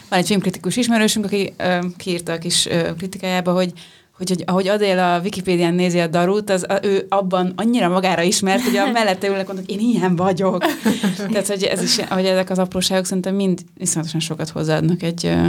Van 0.09 0.18
egy 0.18 0.26
filmkritikus 0.26 0.76
ismerősünk, 0.76 1.24
aki 1.24 1.54
kiírta 1.96 2.32
a 2.32 2.38
kis 2.38 2.68
kritikájába, 2.96 3.52
hogy 3.52 3.72
hogy, 4.16 4.28
hogy 4.28 4.42
ahogy 4.46 4.68
Adél 4.68 4.98
a 4.98 5.20
Wikipédián 5.20 5.74
nézi 5.74 5.98
a 5.98 6.07
darút, 6.07 6.50
az 6.50 6.64
a, 6.68 6.78
ő 6.82 7.07
abban 7.09 7.52
annyira 7.57 7.88
magára 7.88 8.22
ismert, 8.22 8.62
hogy 8.62 8.76
a 8.76 8.90
mellette 8.96 9.28
ülnek 9.28 9.46
mondta, 9.46 9.64
hogy 9.66 9.80
én 9.80 9.88
ilyen 9.88 10.16
vagyok. 10.16 10.64
Tehát, 11.32 11.46
hogy 11.46 11.62
ez 11.62 11.82
is, 11.82 11.96
hogy 11.96 12.24
ezek 12.24 12.50
az 12.50 12.59
apróságok 12.59 13.04
szerintem 13.04 13.34
mind 13.34 13.61
iszonyatosan 13.78 14.20
sokat 14.20 14.48
hozzáadnak 14.48 15.02
egy 15.02 15.24
uh, 15.24 15.46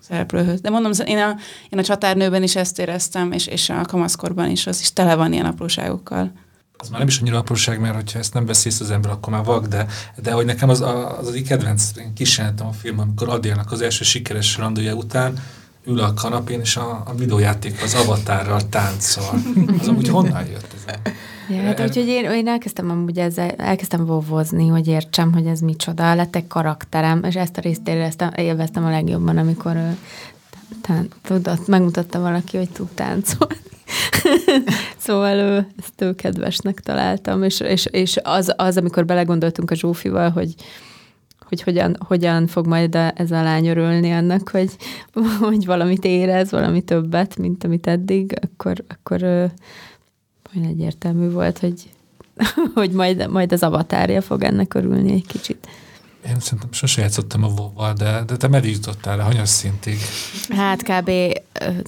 szereplőhöz. 0.00 0.60
De 0.60 0.70
mondom, 0.70 0.92
én 1.04 1.18
a, 1.18 1.36
én 1.68 1.78
a 1.78 1.82
csatárnőben 1.82 2.42
is 2.42 2.56
ezt 2.56 2.78
éreztem, 2.78 3.32
és, 3.32 3.46
és 3.46 3.70
a 3.70 3.82
kamaszkorban 3.82 4.50
is, 4.50 4.66
az 4.66 4.80
is 4.80 4.92
tele 4.92 5.14
van 5.14 5.32
ilyen 5.32 5.46
apróságokkal. 5.46 6.32
Az 6.80 6.88
már 6.88 6.98
nem 6.98 7.08
is 7.08 7.18
annyira 7.18 7.38
apróság, 7.38 7.80
mert 7.80 7.94
hogyha 7.94 8.18
ezt 8.18 8.34
nem 8.34 8.46
veszi 8.46 8.68
az 8.68 8.90
ember, 8.90 9.10
akkor 9.10 9.32
már 9.32 9.44
vak, 9.44 9.66
de, 9.66 9.86
de 10.22 10.32
hogy 10.32 10.44
nekem 10.44 10.68
az 10.68 10.80
az, 10.80 11.18
az 11.18 11.28
egyik 11.28 11.46
kedvenc, 11.46 11.90
kísérletem 12.14 12.66
a 12.66 12.72
film, 12.72 12.98
amikor 12.98 13.28
Adélnak 13.28 13.72
az 13.72 13.80
első 13.80 14.04
sikeres 14.04 14.56
randója 14.56 14.94
után 14.94 15.38
ül 15.84 16.00
a 16.00 16.14
kanapén, 16.14 16.60
és 16.60 16.76
a, 16.76 17.02
a 17.06 17.14
videójáték 17.14 17.82
az 17.82 17.94
avatárral 17.94 18.68
táncol. 18.68 19.40
Az 19.80 19.88
amúgy 19.88 20.08
honnan 20.08 20.46
jött 20.46 20.74
ez. 20.86 20.94
Ja, 21.48 21.62
hát 21.62 21.80
úgyhogy 21.80 22.06
én, 22.06 22.30
én 22.30 22.48
elkezdtem 22.48 22.90
amúgy 22.90 23.18
ezzel, 23.18 23.50
elkezdtem 23.50 24.06
vovozni, 24.06 24.68
hogy 24.68 24.86
értsem, 24.86 25.32
hogy 25.32 25.46
ez 25.46 25.60
micsoda, 25.60 26.14
lett 26.14 26.36
egy 26.36 26.46
karakterem, 26.46 27.24
és 27.24 27.34
ezt 27.34 27.56
a 27.56 27.60
részt 27.60 27.88
éreztem, 27.88 28.30
élveztem 28.36 28.84
a 28.84 28.90
legjobban, 28.90 29.36
amikor 29.36 29.76
ő 29.76 29.96
tán, 30.82 31.08
tudott, 31.22 31.66
megmutatta 31.66 32.20
valaki, 32.20 32.56
hogy 32.56 32.70
tud 32.70 32.88
táncolni. 32.88 33.54
szóval 34.96 35.36
ő, 35.36 35.66
ezt 35.78 36.00
ő 36.02 36.14
kedvesnek 36.14 36.80
találtam, 36.80 37.42
és, 37.42 37.60
és, 37.60 37.86
és 37.86 38.18
az, 38.22 38.52
az, 38.56 38.76
amikor 38.76 39.04
belegondoltunk 39.04 39.70
a 39.70 39.74
Zsófival, 39.74 40.30
hogy, 40.30 40.54
hogy 41.48 41.62
hogyan, 41.62 41.96
hogyan 42.06 42.46
fog 42.46 42.66
majd 42.66 42.94
ez 42.94 43.30
a 43.30 43.42
lány 43.42 43.66
örülni 43.66 44.12
annak, 44.12 44.48
hogy, 44.48 44.70
hogy 45.40 45.66
valamit 45.66 46.04
érez, 46.04 46.50
valami 46.50 46.82
többet, 46.82 47.36
mint 47.36 47.64
amit 47.64 47.86
eddig, 47.86 48.34
akkor, 48.42 48.84
akkor 48.88 49.22
olyan 49.22 50.68
egyértelmű 50.68 51.30
volt, 51.30 51.58
hogy, 51.58 51.90
hogy 52.74 52.90
majd, 52.90 53.30
majd 53.30 53.52
az 53.52 53.62
avatárja 53.62 54.20
fog 54.20 54.42
ennek 54.42 54.74
örülni 54.74 55.12
egy 55.12 55.26
kicsit. 55.26 55.68
Én 56.28 56.40
szerintem 56.40 56.72
sose 56.72 57.00
játszottam 57.00 57.44
a 57.44 57.46
wow 57.46 57.92
de, 57.92 58.22
de 58.26 58.36
te 58.36 58.48
meddig 58.48 58.72
jutottál 58.72 59.16
le, 59.16 59.22
hanyas 59.22 59.48
szintig? 59.48 59.98
Hát 60.48 60.82
kb. 60.82 61.10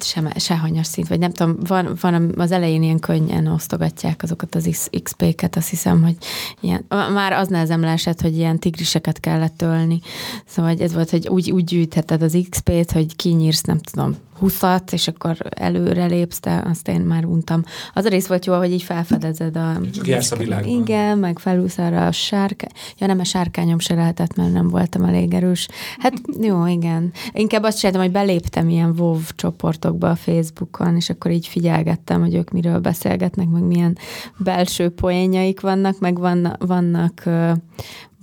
se, 0.00 0.32
se 0.36 0.56
hanyas 0.56 0.86
szint, 0.86 1.08
vagy 1.08 1.18
nem 1.18 1.32
tudom, 1.32 1.56
van, 1.66 1.96
van 2.00 2.34
az 2.36 2.52
elején 2.52 2.82
ilyen 2.82 2.98
könnyen 2.98 3.46
osztogatják 3.46 4.22
azokat 4.22 4.54
az 4.54 4.88
XP-ket, 5.02 5.56
azt 5.56 5.68
hiszem, 5.68 6.02
hogy 6.02 6.16
ilyen, 6.60 6.84
már 6.88 7.32
az 7.32 7.48
nehezem 7.48 7.80
leesett, 7.80 8.20
hogy 8.20 8.36
ilyen 8.36 8.58
tigriseket 8.58 9.20
kellett 9.20 9.56
tölni. 9.56 10.00
Szóval 10.46 10.76
ez 10.78 10.94
volt, 10.94 11.10
hogy 11.10 11.28
úgy, 11.28 11.50
úgy 11.50 11.64
gyűjtheted 11.64 12.22
az 12.22 12.38
XP-t, 12.50 12.92
hogy 12.92 13.16
kinyírsz, 13.16 13.62
nem 13.62 13.78
tudom, 13.78 14.16
20 14.43 14.62
és 14.90 15.09
akkor 15.09 15.36
előre 15.49 16.07
lépsz, 16.07 16.40
de 16.40 16.62
azt 16.66 16.88
én 16.88 17.01
már 17.01 17.24
untam. 17.24 17.62
Az 17.95 18.05
a 18.05 18.09
rész 18.09 18.26
volt 18.26 18.47
jó, 18.47 18.55
hogy 18.55 18.72
így 18.72 18.82
felfedezed 18.82 19.57
a... 19.57 19.80
Csak 19.95 20.07
jársz 20.07 20.30
a 20.30 20.36
világban. 20.36 20.80
Igen, 20.80 21.18
meg 21.18 21.38
felülsz 21.38 21.78
arra 21.78 22.07
a 22.07 22.12
sárkány. 22.12 22.70
Ja, 22.99 23.07
nem 23.07 23.18
a 23.18 23.24
sárkányom 23.24 23.78
se 23.78 23.95
lehetett, 23.95 24.36
mert 24.36 24.53
nem 24.53 24.68
voltam 24.68 25.05
elég 25.05 25.34
erős. 25.34 25.68
Hát 25.99 26.12
jó, 26.49 26.66
igen. 26.66 27.12
Inkább 27.32 27.62
azt 27.62 27.78
csináltam, 27.78 28.03
hogy 28.03 28.12
beléptem 28.12 28.68
ilyen 28.68 28.95
WoW 28.99 29.20
csoportokba 29.36 30.11
a 30.11 30.16
Facebookon, 30.16 30.97
és 30.97 31.11
akkor 31.11 31.30
így 31.30 31.47
figyelgettem, 31.47 32.20
hogy 32.20 32.34
ők 32.34 32.51
miről 32.51 32.78
beszélgetnek, 32.78 33.49
meg 33.49 33.62
milyen 33.62 33.99
belső 34.36 34.88
poénjaik 34.88 35.61
vannak, 35.61 35.99
meg 35.99 36.18
vannak, 36.18 36.66
vannak 36.66 37.22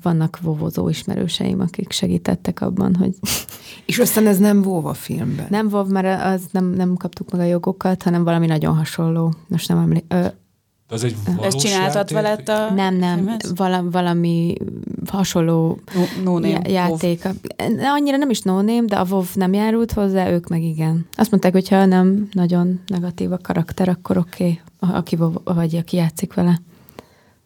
vannak 0.02 0.40
vovozó 0.42 0.90
ismerőseim, 0.90 1.60
akik 1.60 1.92
segítettek 1.92 2.62
abban, 2.62 2.96
hogy... 2.96 3.16
És 3.86 4.00
aztán 4.00 4.28
ez 4.28 4.38
nem 4.38 4.62
vov 4.62 4.86
a 4.86 4.94
filmben? 4.94 5.48
Nem 5.50 5.70
vov, 5.70 5.88
mert 5.88 6.24
az 6.24 6.42
nem, 6.52 6.66
nem 6.66 6.96
kaptuk 6.96 7.32
meg 7.32 7.42
a 7.42 7.44
jogokat, 7.44 8.04
hanem 8.04 8.24
valami 8.24 8.46
nagyon 8.46 8.76
hasonló. 8.76 9.34
Most 9.48 9.68
nem 9.68 9.78
emlékszem. 9.78 10.32
az 10.88 11.04
egy 11.04 11.16
Ezt 11.42 11.58
csináltad 11.58 12.14
veled 12.14 12.50
a... 12.50 12.74
Nem, 12.74 12.96
nem, 12.96 13.38
valami, 13.56 13.90
valami 13.90 14.56
hasonló 15.06 15.80
no, 16.24 16.40
no 16.40 16.48
játék. 16.64 17.28
Annyira 17.80 18.18
nem 18.18 18.30
is 18.30 18.42
no 18.42 18.62
name, 18.62 18.86
de 18.86 18.96
a 18.96 19.06
WoW 19.10 19.26
nem 19.34 19.54
járult 19.54 19.92
hozzá, 19.92 20.30
ők 20.30 20.48
meg 20.48 20.64
igen. 20.64 21.08
Azt 21.16 21.32
mondták, 21.32 21.52
hogy 21.52 21.70
ha 21.70 21.86
nem 21.86 22.28
nagyon 22.32 22.80
negatív 22.88 23.32
a 23.32 23.38
karakter, 23.38 23.90
akkor 23.90 24.18
oké, 24.18 24.60
okay, 24.80 24.96
aki 24.96 25.18
vagy 25.44 25.76
aki 25.76 25.96
játszik 25.96 26.34
vele. 26.34 26.62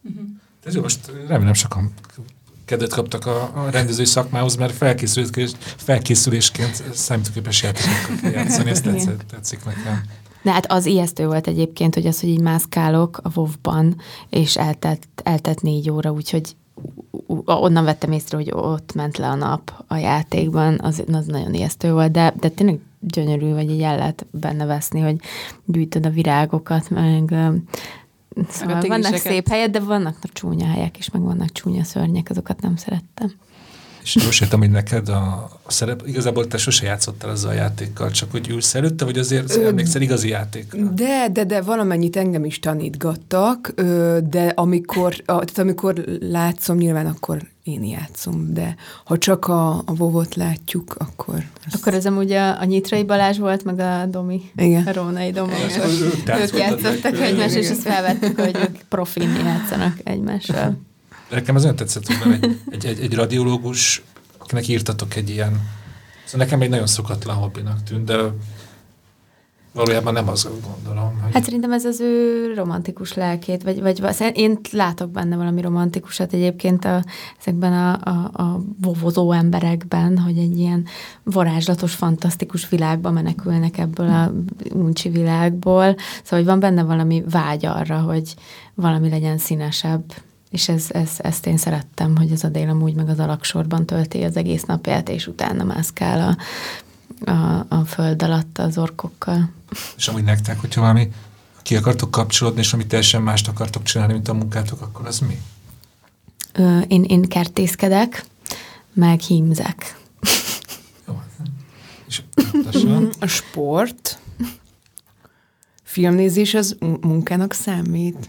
Uh-huh. 0.02 0.24
Ez 0.64 0.74
jó, 0.74 0.82
most 0.82 1.12
remélem 1.28 1.54
sokan 1.54 1.92
kedvet 2.64 2.92
kaptak 2.92 3.26
a, 3.26 3.50
a 3.54 3.70
rendezői 3.70 4.04
szakmához, 4.04 4.56
mert 4.56 4.74
felkészülés, 4.74 5.52
felkészülésként 5.76 6.82
számítógépes 6.92 7.62
játékokkal 7.62 8.30
játszani, 8.30 8.70
ezt 8.70 8.84
tetszett, 8.84 9.24
tetszik 9.30 9.64
nekem. 9.64 10.02
De 10.42 10.52
hát 10.52 10.72
az 10.72 10.86
ijesztő 10.86 11.26
volt 11.26 11.46
egyébként, 11.46 11.94
hogy 11.94 12.06
az, 12.06 12.20
hogy 12.20 12.28
így 12.28 12.40
mászkálok 12.40 13.20
a 13.22 13.30
WoW-ban, 13.34 13.96
és 14.30 14.56
eltelt, 14.56 15.06
eltelt 15.22 15.62
négy 15.62 15.90
óra, 15.90 16.10
úgyhogy 16.10 16.56
onnan 17.44 17.84
vettem 17.84 18.12
észre, 18.12 18.36
hogy 18.36 18.50
ott 18.52 18.94
ment 18.94 19.16
le 19.16 19.28
a 19.28 19.34
nap 19.34 19.84
a 19.86 19.96
játékban, 19.96 20.78
az, 20.82 21.02
az 21.12 21.26
nagyon 21.26 21.54
ijesztő 21.54 21.92
volt, 21.92 22.10
de, 22.10 22.34
de 22.40 22.48
tényleg 22.48 22.78
gyönyörű, 23.00 23.52
vagy 23.52 23.70
így 23.70 23.82
el 23.82 23.96
lehet 23.96 24.26
benne 24.30 24.64
veszni, 24.64 25.00
hogy 25.00 25.16
gyűjtöd 25.64 26.06
a 26.06 26.10
virágokat, 26.10 26.90
meg 26.90 27.34
Szóval 28.48 28.80
vannak 28.80 29.16
szép 29.16 29.48
helyek, 29.48 29.70
de 29.70 29.80
vannak 29.80 30.18
csúnya 30.32 30.66
helyek 30.66 30.98
is, 30.98 31.10
meg 31.10 31.22
vannak 31.22 31.52
csúnya 31.52 31.84
szörnyek, 31.84 32.30
azokat 32.30 32.60
nem 32.60 32.76
szerettem. 32.76 33.32
És 34.02 34.24
most 34.24 34.42
értem, 34.42 34.58
hogy 34.58 34.70
neked 34.70 35.08
a, 35.08 35.50
a 35.62 35.70
szerep, 35.70 36.02
igazából 36.06 36.46
te 36.46 36.56
sose 36.56 36.86
játszottál 36.86 37.30
ezzel 37.30 37.50
a 37.50 37.52
játékkal, 37.52 38.10
csak 38.10 38.30
hogy 38.30 38.48
ülsz 38.48 38.74
előtte, 38.74 39.04
vagy 39.04 39.18
azért 39.18 39.56
ö, 39.56 39.66
emlékszel 39.66 40.02
igazi 40.02 40.28
játékra? 40.28 40.82
De, 40.82 41.28
de, 41.32 41.44
de 41.44 41.60
valamennyit 41.60 42.16
engem 42.16 42.44
is 42.44 42.58
tanítgattak, 42.58 43.72
de 44.28 44.52
amikor, 44.54 45.14
tehát 45.14 45.58
amikor 45.58 46.04
látszom, 46.20 46.76
nyilván 46.76 47.06
akkor 47.06 47.42
én 47.64 47.84
játszom, 47.84 48.52
de 48.52 48.76
ha 49.04 49.18
csak 49.18 49.46
a, 49.46 49.78
a 49.78 49.94
vovot 49.94 50.34
látjuk, 50.34 50.94
akkor... 50.98 51.34
Ezt... 51.66 51.74
Akkor 51.74 51.94
ez 51.94 52.06
amúgy 52.06 52.32
a, 52.32 52.60
a 52.60 52.64
Nyitrai 52.64 53.04
Balázs 53.04 53.38
volt, 53.38 53.64
meg 53.64 53.78
a 53.78 54.06
Domi, 54.06 54.50
Igen. 54.56 54.86
a 54.86 54.92
Rónai 54.92 55.30
Domi. 55.30 55.52
Ők 56.40 56.56
játszottak 56.56 57.18
egymást, 57.20 57.54
és 57.54 57.68
ezt 57.68 57.80
felvettük, 57.82 58.40
hogy 58.40 58.56
ők 58.56 58.78
profin 58.88 59.30
játszanak 59.44 59.96
egymással. 60.04 60.78
Nekem 61.30 61.54
az 61.54 61.62
olyan 61.62 61.76
tetszett, 61.76 62.06
hogy 62.06 62.32
egy, 62.32 62.58
egy, 62.70 62.86
egy, 62.86 63.00
egy 63.00 63.14
radiológus, 63.14 64.02
akinek 64.38 64.68
írtatok 64.68 65.16
egy 65.16 65.30
ilyen, 65.30 65.60
szóval 66.24 66.46
nekem 66.46 66.60
egy 66.60 66.68
nagyon 66.68 66.86
szokatlan 66.86 67.36
hobbinak 67.36 67.82
tűnt, 67.82 68.04
de 68.04 68.16
valójában 69.74 70.12
nem 70.12 70.28
az 70.28 70.48
gondolom. 70.66 71.20
Hogy... 71.22 71.32
Hát 71.32 71.44
szerintem 71.44 71.72
ez 71.72 71.84
az 71.84 72.00
ő 72.00 72.52
romantikus 72.56 73.14
lelkét, 73.14 73.62
vagy, 73.62 73.80
vagy 73.80 74.32
én 74.34 74.58
látok 74.72 75.10
benne 75.10 75.36
valami 75.36 75.60
romantikusat 75.60 76.32
egyébként 76.32 76.84
a, 76.84 77.04
ezekben 77.40 77.72
a, 77.72 77.92
a, 77.92 78.42
a 78.42 78.60
vovozó 78.80 79.32
emberekben, 79.32 80.18
hogy 80.18 80.38
egy 80.38 80.58
ilyen 80.58 80.86
varázslatos, 81.22 81.94
fantasztikus 81.94 82.68
világba 82.68 83.10
menekülnek 83.10 83.78
ebből 83.78 84.08
a 84.08 84.32
uncsi 84.72 85.08
világból. 85.08 85.96
Szóval, 86.22 86.38
hogy 86.38 86.44
van 86.44 86.60
benne 86.60 86.82
valami 86.82 87.24
vágy 87.30 87.66
arra, 87.66 87.98
hogy 87.98 88.34
valami 88.74 89.08
legyen 89.08 89.38
színesebb 89.38 90.14
és 90.50 90.68
ez, 90.68 90.86
ez, 90.90 91.10
ezt 91.18 91.46
én 91.46 91.56
szerettem, 91.56 92.16
hogy 92.16 92.32
az 92.32 92.44
a 92.44 92.48
dél 92.48 92.68
amúgy 92.68 92.94
meg 92.94 93.08
az 93.08 93.18
alaksorban 93.18 93.86
tölti 93.86 94.22
az 94.22 94.36
egész 94.36 94.64
napját, 94.64 95.08
és 95.08 95.26
utána 95.26 95.64
mászkál 95.64 96.28
a, 96.28 96.36
a, 97.30 97.66
a 97.68 97.84
föld 97.84 98.22
alatt 98.22 98.58
az 98.58 98.78
orkokkal. 98.78 99.50
És 99.96 100.08
amúgy 100.08 100.24
nektek, 100.24 100.60
hogyha 100.60 100.80
valami 100.80 101.08
ki 101.62 101.76
akartok 101.76 102.10
kapcsolódni, 102.10 102.60
és 102.60 102.72
amit 102.72 102.86
teljesen 102.86 103.22
mást 103.22 103.48
akartok 103.48 103.82
csinálni, 103.82 104.12
mint 104.12 104.28
a 104.28 104.34
munkátok, 104.34 104.80
akkor 104.80 105.06
az 105.06 105.18
mi? 105.18 105.38
Ö, 106.52 106.78
én, 106.78 107.02
én 107.04 107.22
kertészkedek, 107.22 108.24
meg 108.92 109.20
hímzek. 109.20 109.96
Jó. 111.08 111.20
És 112.08 112.22
a 113.18 113.26
sport, 113.26 114.18
filmnézés 115.94 116.54
az 116.54 116.76
munkának 117.00 117.52
számít. 117.52 118.28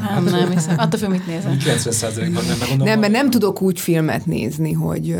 Nem, 0.00 0.24
nem 0.24 0.50
hiszem. 0.50 0.78
Attól 0.78 1.00
függ, 1.00 1.10
mit 1.10 1.26
nézel. 1.26 1.56
90%-ban 1.60 2.44
nem 2.44 2.58
megmondom. 2.58 2.86
Nem, 2.86 3.00
mert 3.00 3.12
nem 3.12 3.30
tudok 3.30 3.62
úgy 3.62 3.80
filmet 3.80 4.26
nézni, 4.26 4.72
hogy, 4.72 5.16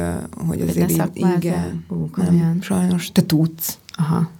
hogy 0.46 0.60
azért 0.60 0.90
így, 0.90 1.26
igen. 1.36 1.84
Ú, 1.88 2.10
nem, 2.16 2.58
sajnos. 2.62 3.12
Te 3.12 3.26
tudsz. 3.26 3.78
Aha. 3.96 4.30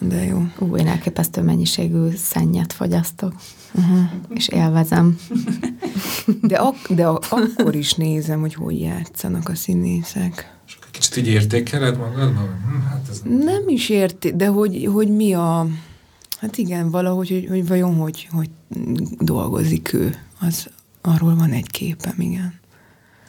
De 0.00 0.24
jó. 0.24 0.42
Ú, 0.58 0.76
én 0.76 0.86
elképesztő 0.86 1.42
mennyiségű 1.42 2.08
szennyet 2.16 2.72
fogyasztok. 2.72 3.34
Uh-huh. 3.74 3.98
És 4.28 4.48
élvezem. 4.48 5.18
De, 6.42 6.56
ak- 6.56 6.94
de 6.94 7.06
akkor 7.06 7.74
is 7.74 7.94
nézem, 7.94 8.40
hogy 8.40 8.54
hogy 8.54 8.80
játszanak 8.80 9.48
a 9.48 9.54
színészek. 9.54 10.58
Kicsit 10.90 11.16
így 11.16 11.26
értékeled 11.26 11.98
magadban? 11.98 12.60
Hm, 12.68 12.86
hát 12.88 13.06
ez... 13.10 13.20
Nem 13.24 13.68
is 13.68 13.88
érti, 13.88 14.36
de 14.36 14.46
hogy, 14.46 14.88
hogy 14.92 15.08
mi 15.08 15.34
a 15.34 15.66
Hát 16.40 16.56
igen, 16.56 16.90
valahogy, 16.90 17.28
hogy, 17.28 17.46
hogy 17.48 17.66
vajon 17.66 17.94
hogy, 17.94 18.28
hogy 18.30 18.50
dolgozik 19.18 19.92
ő, 19.92 20.16
az 20.40 20.68
arról 21.00 21.34
van 21.34 21.50
egy 21.50 21.70
képem, 21.70 22.14
igen. 22.18 22.60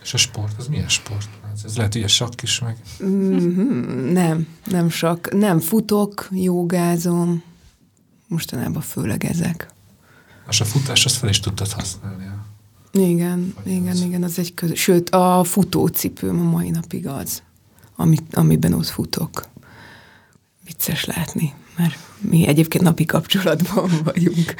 És 0.02 0.14
a 0.14 0.18
sport, 0.18 0.58
az 0.58 0.68
milyen 0.68 0.88
sport? 0.88 1.30
Ez 1.66 1.78
lehet, 1.78 1.94
hogy 1.94 2.04
a 2.04 2.08
sakk 2.08 2.42
is 2.42 2.60
meg? 2.60 2.78
Mm-hmm, 3.04 4.12
nem, 4.12 4.48
nem 4.66 4.90
sakk. 4.90 5.32
Nem, 5.34 5.60
futok, 5.60 6.28
jogázom, 6.32 7.44
Mostanában 8.28 8.82
főleg 8.82 9.26
ezek. 9.26 9.68
És 10.50 10.62
a 10.62 10.66
futás 10.66 11.06
azt 11.06 11.16
fel 11.16 11.30
is 11.30 11.40
tudtad 11.40 11.72
használni. 11.72 12.30
Igen, 12.92 13.54
Vagy 13.56 13.74
igen, 13.74 13.88
az. 13.88 14.02
igen, 14.02 14.24
az 14.24 14.40
egy 14.40 14.54
közös. 14.54 14.80
Sőt, 14.80 15.10
a 15.10 15.44
futócipőm 15.44 16.40
a 16.40 16.50
mai 16.50 16.70
napig 16.70 17.08
az, 17.08 17.42
amit, 17.96 18.36
amiben 18.36 18.74
ott 18.74 18.88
futok. 18.88 19.48
Vicces 20.66 21.06
látni, 21.06 21.54
mert 21.78 21.98
mi 22.20 22.48
egyébként 22.48 22.84
napi 22.84 23.06
kapcsolatban 23.06 23.90
vagyunk. 24.04 24.54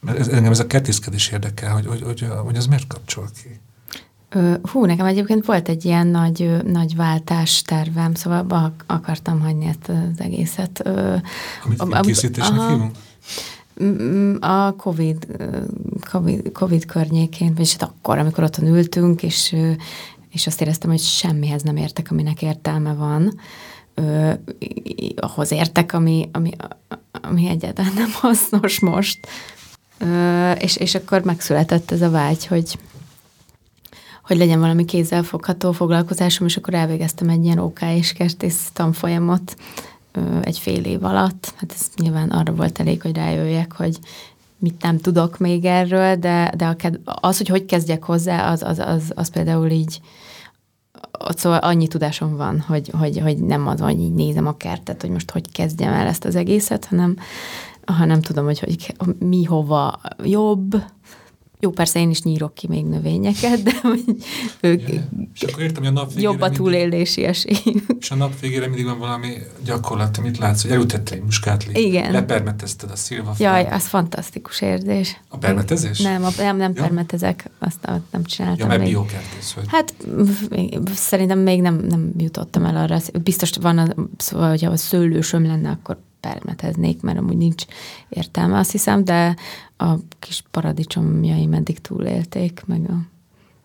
Mert 0.00 0.18
ez, 0.18 0.28
engem 0.28 0.52
ez 0.52 0.58
a 0.60 0.66
kertészkedés 0.66 1.28
érdekel, 1.28 1.72
hogy, 1.72 1.86
hogy, 1.86 2.02
hogy, 2.02 2.26
hogy 2.44 2.56
az 2.56 2.66
miért 2.66 2.86
kapcsol 2.86 3.30
ki? 3.42 3.60
Hú, 4.62 4.84
nekem 4.84 5.06
egyébként 5.06 5.44
volt 5.46 5.68
egy 5.68 5.84
ilyen 5.84 6.06
nagy, 6.06 6.56
nagy 6.66 6.96
váltás 6.96 7.62
tervem, 7.62 8.14
szóval 8.14 8.38
abba 8.38 8.72
akartam 8.86 9.40
hagyni 9.40 9.66
ezt 9.66 9.88
az 9.88 10.20
egészet. 10.20 10.82
Amit 11.64 11.80
am- 11.80 11.92
amit- 11.92 12.06
készítésnek 12.06 12.58
aha. 12.58 12.70
hívunk? 12.70 12.96
Mm, 13.82 14.34
A 14.40 14.72
COVID, 14.76 15.26
COVID, 16.10 16.52
COVID 16.52 16.84
környékén, 16.84 17.54
vagyis 17.54 17.72
hát 17.76 17.82
akkor, 17.82 18.18
amikor 18.18 18.44
otthon 18.44 18.68
ültünk, 18.68 19.22
és, 19.22 19.56
és 20.30 20.46
azt 20.46 20.60
éreztem, 20.60 20.90
hogy 20.90 21.00
semmihez 21.00 21.62
nem 21.62 21.76
értek, 21.76 22.10
aminek 22.10 22.42
értelme 22.42 22.92
van. 22.94 23.40
Ö, 23.94 24.32
ahhoz 25.16 25.50
értek, 25.52 25.92
ami, 25.92 26.28
ami, 26.32 26.50
ami 27.22 27.48
egyáltalán 27.48 27.92
nem 27.94 28.10
hasznos 28.12 28.80
most. 28.80 29.18
Ö, 29.98 30.50
és, 30.50 30.76
és 30.76 30.94
akkor 30.94 31.22
megszületett 31.22 31.90
ez 31.90 32.02
a 32.02 32.10
vágy, 32.10 32.46
hogy, 32.46 32.78
hogy 34.28 34.36
legyen 34.36 34.60
valami 34.60 34.84
kézzelfogható 34.84 35.72
foglalkozásom, 35.72 36.46
és 36.46 36.56
akkor 36.56 36.74
elvégeztem 36.74 37.28
egy 37.28 37.44
ilyen 37.44 37.58
OK 37.58 37.80
és 37.82 38.12
kertész 38.12 38.70
tanfolyamot 38.72 39.56
egy 40.40 40.58
fél 40.58 40.84
év 40.84 41.04
alatt. 41.04 41.52
Hát 41.56 41.72
ez 41.74 41.86
nyilván 41.96 42.30
arra 42.30 42.54
volt 42.54 42.80
elég, 42.80 43.02
hogy 43.02 43.16
rájöjjek, 43.16 43.72
hogy 43.72 43.98
mit 44.58 44.82
nem 44.82 44.98
tudok 44.98 45.38
még 45.38 45.64
erről, 45.64 46.16
de, 46.16 46.52
de 46.56 46.66
a 46.66 46.74
ked- 46.74 47.00
az, 47.04 47.36
hogy 47.36 47.48
hogy 47.48 47.64
kezdjek 47.64 48.04
hozzá, 48.04 48.50
az, 48.50 48.62
az, 48.62 48.78
az, 48.78 49.12
az 49.14 49.30
például 49.30 49.70
így, 49.70 50.00
szóval 51.28 51.58
annyi 51.58 51.88
tudásom 51.88 52.36
van, 52.36 52.60
hogy, 52.60 52.90
hogy, 52.98 53.18
hogy 53.18 53.38
nem 53.38 53.66
az, 53.66 53.80
hogy 53.80 54.00
így 54.00 54.14
nézem 54.14 54.46
a 54.46 54.56
kertet, 54.56 55.00
hogy 55.00 55.10
most 55.10 55.30
hogy 55.30 55.52
kezdjem 55.52 55.92
el 55.92 56.06
ezt 56.06 56.24
az 56.24 56.36
egészet, 56.36 56.84
hanem, 56.84 57.16
hanem 57.84 58.20
tudom, 58.20 58.44
hogy, 58.44 58.58
hogy 58.58 58.94
mi 59.18 59.44
hova 59.44 60.00
jobb. 60.24 60.82
Jó, 61.60 61.70
persze 61.70 62.00
én 62.00 62.10
is 62.10 62.22
nyírok 62.22 62.54
ki 62.54 62.66
még 62.66 62.84
növényeket, 62.84 63.62
de 63.62 63.72
hogy 63.82 64.04
ők 64.60 64.88
Ja, 64.88 65.08
és 65.34 65.42
akkor 65.42 65.62
értem, 65.62 65.82
hogy 65.82 65.92
a 65.96 66.00
nap 66.00 66.10
jobb 66.16 66.40
a 66.40 66.50
túlélési 66.50 67.24
esély. 67.24 67.56
És 67.98 68.10
a 68.10 68.14
nap 68.14 68.40
végére 68.40 68.66
mindig 68.66 68.84
van 68.84 68.98
valami 68.98 69.32
gyakorlat, 69.64 70.16
amit 70.18 70.38
látsz, 70.38 70.62
hogy 70.62 70.70
elültettél 70.70 71.16
egy 71.16 71.24
muskátlét, 71.24 71.76
Igen. 71.76 72.12
lepermetezted 72.12 72.90
a 72.90 72.96
szilvafát. 72.96 73.38
Jaj, 73.38 73.66
az 73.74 73.86
fantasztikus 73.86 74.60
érzés. 74.60 75.20
A 75.28 75.38
permetezés? 75.38 75.98
Nem, 76.00 76.24
a, 76.24 76.28
nem, 76.36 76.56
nem 76.56 76.72
Ja. 76.74 76.82
permetezek, 76.82 77.50
azt 77.58 77.78
nem, 77.82 78.04
nem 78.10 78.20
Ja, 78.20 78.26
csináltam 78.26 78.68
mert 78.68 78.82
biokertész 78.84 79.52
vagy. 79.52 79.64
Hát 79.68 79.94
még- 80.50 80.78
szerintem 80.94 81.38
még 81.38 81.60
nem, 81.60 81.74
nem 81.88 82.12
jutottam 82.16 82.64
el 82.64 82.76
arra. 82.76 82.98
Biztos 83.22 83.50
van, 83.60 83.78
az, 83.78 83.94
szóval, 84.16 84.48
hogyha 84.48 84.70
a 84.70 84.76
szőlősöm 84.76 85.46
lenne, 85.46 85.70
akkor 85.70 85.98
permeteznék, 86.20 87.02
mert 87.02 87.18
amúgy 87.18 87.36
nincs 87.36 87.64
értelme, 88.08 88.58
azt 88.58 88.70
hiszem, 88.70 89.04
de 89.04 89.36
a 89.76 89.92
kis 90.18 90.44
paradicsomjaim 90.50 91.52
eddig 91.52 91.78
túlélték, 91.78 92.62
meg 92.66 92.80
a 92.90 93.16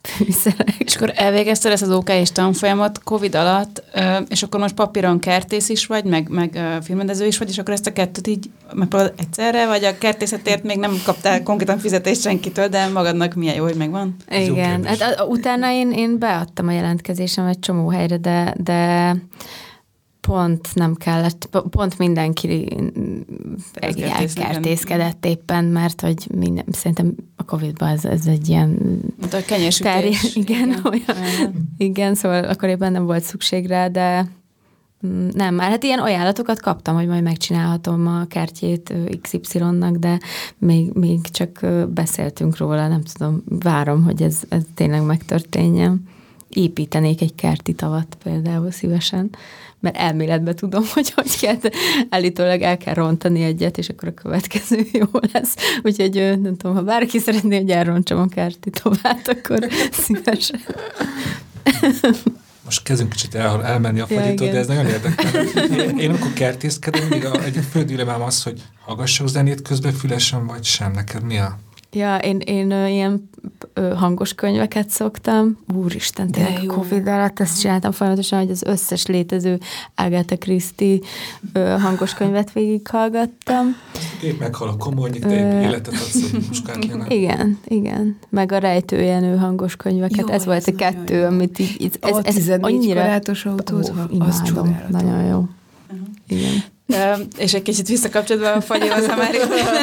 fűszerek. 0.07 0.75
És 0.77 0.95
akkor 0.95 1.11
elvégezted 1.15 1.71
ezt 1.71 1.81
az 1.81 1.91
OK 1.91 2.09
és 2.09 2.31
tanfolyamot 2.31 3.03
Covid 3.03 3.35
alatt, 3.35 3.83
és 4.27 4.43
akkor 4.43 4.59
most 4.59 4.75
papíron 4.75 5.19
kertész 5.19 5.69
is 5.69 5.85
vagy, 5.85 6.03
meg, 6.03 6.29
meg 6.29 6.79
filmrendező 6.81 7.25
is 7.25 7.37
vagy, 7.37 7.49
és 7.49 7.57
akkor 7.57 7.73
ezt 7.73 7.87
a 7.87 7.93
kettőt 7.93 8.27
így 8.27 8.49
megpróbálod 8.73 9.13
egyszerre, 9.17 9.67
vagy 9.67 9.83
a 9.83 9.97
kertészetért 9.97 10.63
még 10.63 10.77
nem 10.77 11.01
kaptál 11.05 11.43
konkrétan 11.43 11.77
fizetést 11.77 12.21
senkitől, 12.21 12.67
de 12.67 12.87
magadnak 12.87 13.33
milyen 13.33 13.55
jó, 13.55 13.63
hogy 13.63 13.75
megvan? 13.75 14.15
Igen, 14.29 14.83
hát 14.83 15.25
utána 15.27 15.71
én, 15.71 15.91
én 15.91 16.19
beadtam 16.19 16.67
a 16.67 16.71
jelentkezésem 16.71 17.45
egy 17.45 17.59
csomó 17.59 17.89
helyre, 17.89 18.17
de, 18.17 18.55
de 18.57 19.15
pont 20.27 20.75
nem 20.75 20.95
kellett, 20.95 21.45
po- 21.45 21.67
pont 21.69 21.97
mindenki 21.97 22.77
elkertészkedett 23.73 25.25
éppen, 25.25 25.65
mert 25.65 26.01
hogy 26.01 26.27
minden, 26.35 26.65
szerintem 26.71 27.15
a 27.35 27.43
Covid-ban 27.45 27.89
ez, 27.89 28.05
ez 28.05 28.25
egy 28.25 28.49
ilyen 28.49 28.69
Mint 29.19 29.33
a 29.33 29.41
kenyérsütés. 29.45 29.91
Terj- 29.91 30.35
igen, 30.35 30.75
olyan. 30.83 31.67
Igen, 31.77 32.15
szóval 32.15 32.43
akkor 32.43 32.69
éppen 32.69 32.91
nem 32.91 33.05
volt 33.05 33.23
szükség 33.23 33.67
rá, 33.67 33.87
de 33.87 34.27
mm, 35.07 35.27
nem, 35.33 35.55
már 35.55 35.69
hát 35.69 35.83
ilyen 35.83 35.99
ajánlatokat 35.99 36.61
kaptam, 36.61 36.95
hogy 36.95 37.07
majd 37.07 37.23
megcsinálhatom 37.23 38.07
a 38.07 38.25
kertjét 38.25 38.93
XY-nak, 39.21 39.95
de 39.95 40.19
még, 40.57 40.91
még 40.93 41.21
csak 41.21 41.65
beszéltünk 41.93 42.57
róla, 42.57 42.87
nem 42.87 43.01
tudom, 43.13 43.43
várom, 43.45 44.03
hogy 44.03 44.21
ez, 44.21 44.41
ez 44.49 44.61
tényleg 44.73 45.05
megtörténjen. 45.05 46.11
Építenék 46.53 47.21
egy 47.21 47.35
kerti 47.35 47.73
tavat 47.73 48.17
például 48.23 48.71
szívesen, 48.71 49.29
mert 49.79 49.97
elméletben 49.97 50.55
tudom, 50.55 50.83
hogy 50.93 51.11
hogy 51.11 51.39
kell, 51.39 51.55
de 51.55 51.71
állítólag 52.09 52.61
el 52.61 52.77
kell 52.77 52.93
rontani 52.93 53.43
egyet, 53.43 53.77
és 53.77 53.89
akkor 53.89 54.07
a 54.07 54.13
következő 54.13 54.85
jó 54.99 55.05
lesz. 55.33 55.55
Úgyhogy 55.83 56.13
nem 56.41 56.57
tudom, 56.57 56.75
ha 56.75 56.81
bárki 56.81 57.19
szeretné, 57.19 57.57
hogy 57.57 57.69
elrontsam 57.69 58.19
a 58.19 58.27
kerti 58.27 58.69
továt, 58.69 59.27
akkor 59.27 59.67
szívesen. 59.91 60.59
Most 62.63 62.83
kezdünk 62.83 63.09
kicsit 63.09 63.35
el, 63.35 63.63
elmenni 63.63 63.99
a 63.99 64.05
Ja, 64.09 64.19
fagyitól, 64.19 64.47
igen. 64.47 64.53
de 64.53 64.59
ez 64.59 64.67
nagyon 64.67 64.87
érdekel. 64.87 65.45
Én, 65.97 66.09
amikor 66.09 66.33
kertészkedem, 66.33 67.07
mindig 67.07 67.25
a, 67.25 67.43
egy 67.43 67.59
fő 67.71 67.83
dilemmám 67.83 68.21
az, 68.21 68.43
hogy 68.43 68.61
hallgassak 68.85 69.27
zenét 69.27 69.61
közben 69.61 69.93
fülesen, 69.93 70.47
vagy 70.47 70.63
sem. 70.63 70.91
Neked 70.91 71.23
mi 71.23 71.37
a... 71.37 71.57
Ja, 71.93 72.17
én, 72.17 72.39
én 72.39 72.71
ilyen 72.71 73.29
hangos 73.95 74.33
könyveket 74.33 74.89
szoktam. 74.89 75.57
Úristen, 75.75 76.31
De 76.31 76.43
tényleg 76.43 76.63
jó. 76.63 76.73
Covid 76.73 77.07
alatt 77.07 77.39
ezt 77.39 77.59
csináltam 77.59 77.91
folyamatosan, 77.91 78.39
hogy 78.39 78.49
az 78.51 78.63
összes 78.63 79.05
létező 79.05 79.59
Agatha 79.95 80.37
Christie 80.37 80.97
ö, 81.53 81.75
hangos 81.79 82.13
könyvet 82.13 82.51
végighallgattam. 82.51 83.75
Épp 84.23 84.39
meghal 84.39 84.67
a 84.67 84.77
komornyik, 84.77 85.25
Ö, 85.25 85.29
épp 85.29 85.63
életet 85.63 85.93
adsz 85.93 86.15
egy 86.15 86.47
muskátlének. 86.47 87.13
Igen, 87.13 87.59
igen. 87.65 88.17
Meg 88.29 88.51
a 88.51 88.57
rejtőjenő 88.57 89.37
hangos 89.37 89.75
könyveket. 89.75 90.27
Jó, 90.27 90.33
ez 90.33 90.45
volt 90.45 90.57
ez 90.57 90.67
a 90.67 90.75
kettő, 90.75 91.15
jó. 91.15 91.25
amit 91.25 91.59
így, 91.59 91.75
így 91.79 91.97
ez, 92.01 92.15
a 92.15 92.21
ez 92.23 92.33
14 92.33 92.75
annyira... 92.75 93.01
az 93.11 94.07
imádom, 94.11 94.43
csodálatos. 94.43 95.01
nagyon 95.01 95.23
jó. 95.23 95.45
Igen. 96.27 96.63
És 97.37 97.53
egy 97.53 97.61
kicsit 97.61 97.87
visszakapcsolódva 97.87 98.51
a 98.51 98.61
fagyihoz, 98.61 99.07
ha 99.07 99.15
már 99.15 99.31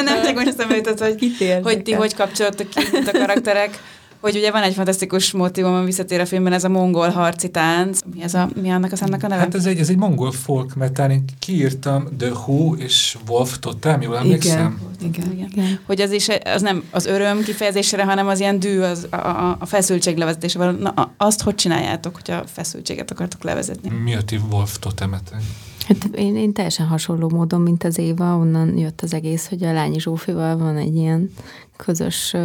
nem 0.05 0.23
csak 0.23 0.35
most 0.35 0.47
eszembe 0.47 0.75
jutott, 0.75 0.99
hogy, 0.99 1.31
hogy 1.63 1.81
ti 1.81 1.91
hogy 1.91 2.13
kapcsolódtok 2.13 2.69
ki, 2.69 2.79
mint 2.91 3.07
a 3.07 3.11
karakterek, 3.11 3.79
hogy 4.21 4.35
ugye 4.35 4.51
van 4.51 4.63
egy 4.63 4.73
fantasztikus 4.73 5.31
motivum, 5.31 5.73
ami 5.73 5.85
visszatér 5.85 6.19
a 6.19 6.25
filmben, 6.25 6.53
ez 6.53 6.63
a 6.63 6.69
mongol 6.69 7.09
harci 7.09 7.49
tánc. 7.49 7.99
Mi, 8.13 8.23
ez 8.23 8.33
a, 8.33 8.49
mi 8.61 8.69
annak 8.69 8.91
a 8.91 8.95
számnak 8.95 9.23
a 9.23 9.27
neve? 9.27 9.41
Hát 9.41 9.55
ez 9.55 9.65
egy, 9.65 9.79
ez 9.79 9.89
egy 9.89 9.97
mongol 9.97 10.31
folk 10.31 10.75
metal, 10.75 11.09
én 11.09 11.23
kiírtam 11.39 12.07
The 12.17 12.29
Who 12.29 12.75
és 12.75 13.17
Wolf 13.27 13.57
Totem, 13.59 14.01
jól 14.01 14.17
emlékszem? 14.17 14.81
Igen. 15.01 15.31
Igen. 15.31 15.47
Igen. 15.51 15.79
Hogy 15.85 16.01
az 16.01 16.11
is 16.11 16.27
az 16.43 16.61
nem 16.61 16.83
az 16.91 17.05
öröm 17.05 17.43
kifejezésére, 17.43 18.03
hanem 18.03 18.27
az 18.27 18.39
ilyen 18.39 18.59
dű, 18.59 18.79
az, 18.79 19.07
a, 19.09 19.15
a, 19.15 19.57
a 19.59 19.65
feszültség 19.65 20.17
levezetése. 20.17 20.71
Na, 20.71 21.13
azt 21.17 21.41
hogy 21.41 21.55
csináljátok, 21.55 22.13
hogyha 22.15 22.43
feszültséget 22.53 23.11
akartok 23.11 23.43
levezetni? 23.43 23.89
Mi 23.89 24.15
a 24.15 24.21
ti 24.21 24.39
Wolf 24.51 24.79
Totemetek? 24.79 25.41
Hát 25.87 26.05
én, 26.15 26.35
én 26.35 26.53
teljesen 26.53 26.87
hasonló 26.87 27.29
módon, 27.29 27.61
mint 27.61 27.83
az 27.83 27.97
Éva, 27.97 28.35
onnan 28.35 28.77
jött 28.77 29.01
az 29.01 29.13
egész, 29.13 29.47
hogy 29.47 29.63
a 29.63 29.73
Lányi 29.73 29.99
Zsófival 29.99 30.57
van 30.57 30.77
egy 30.77 30.95
ilyen 30.95 31.31
közös 31.75 32.35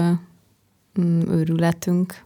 mm, 1.01 1.21
őrületünk. 1.21 2.25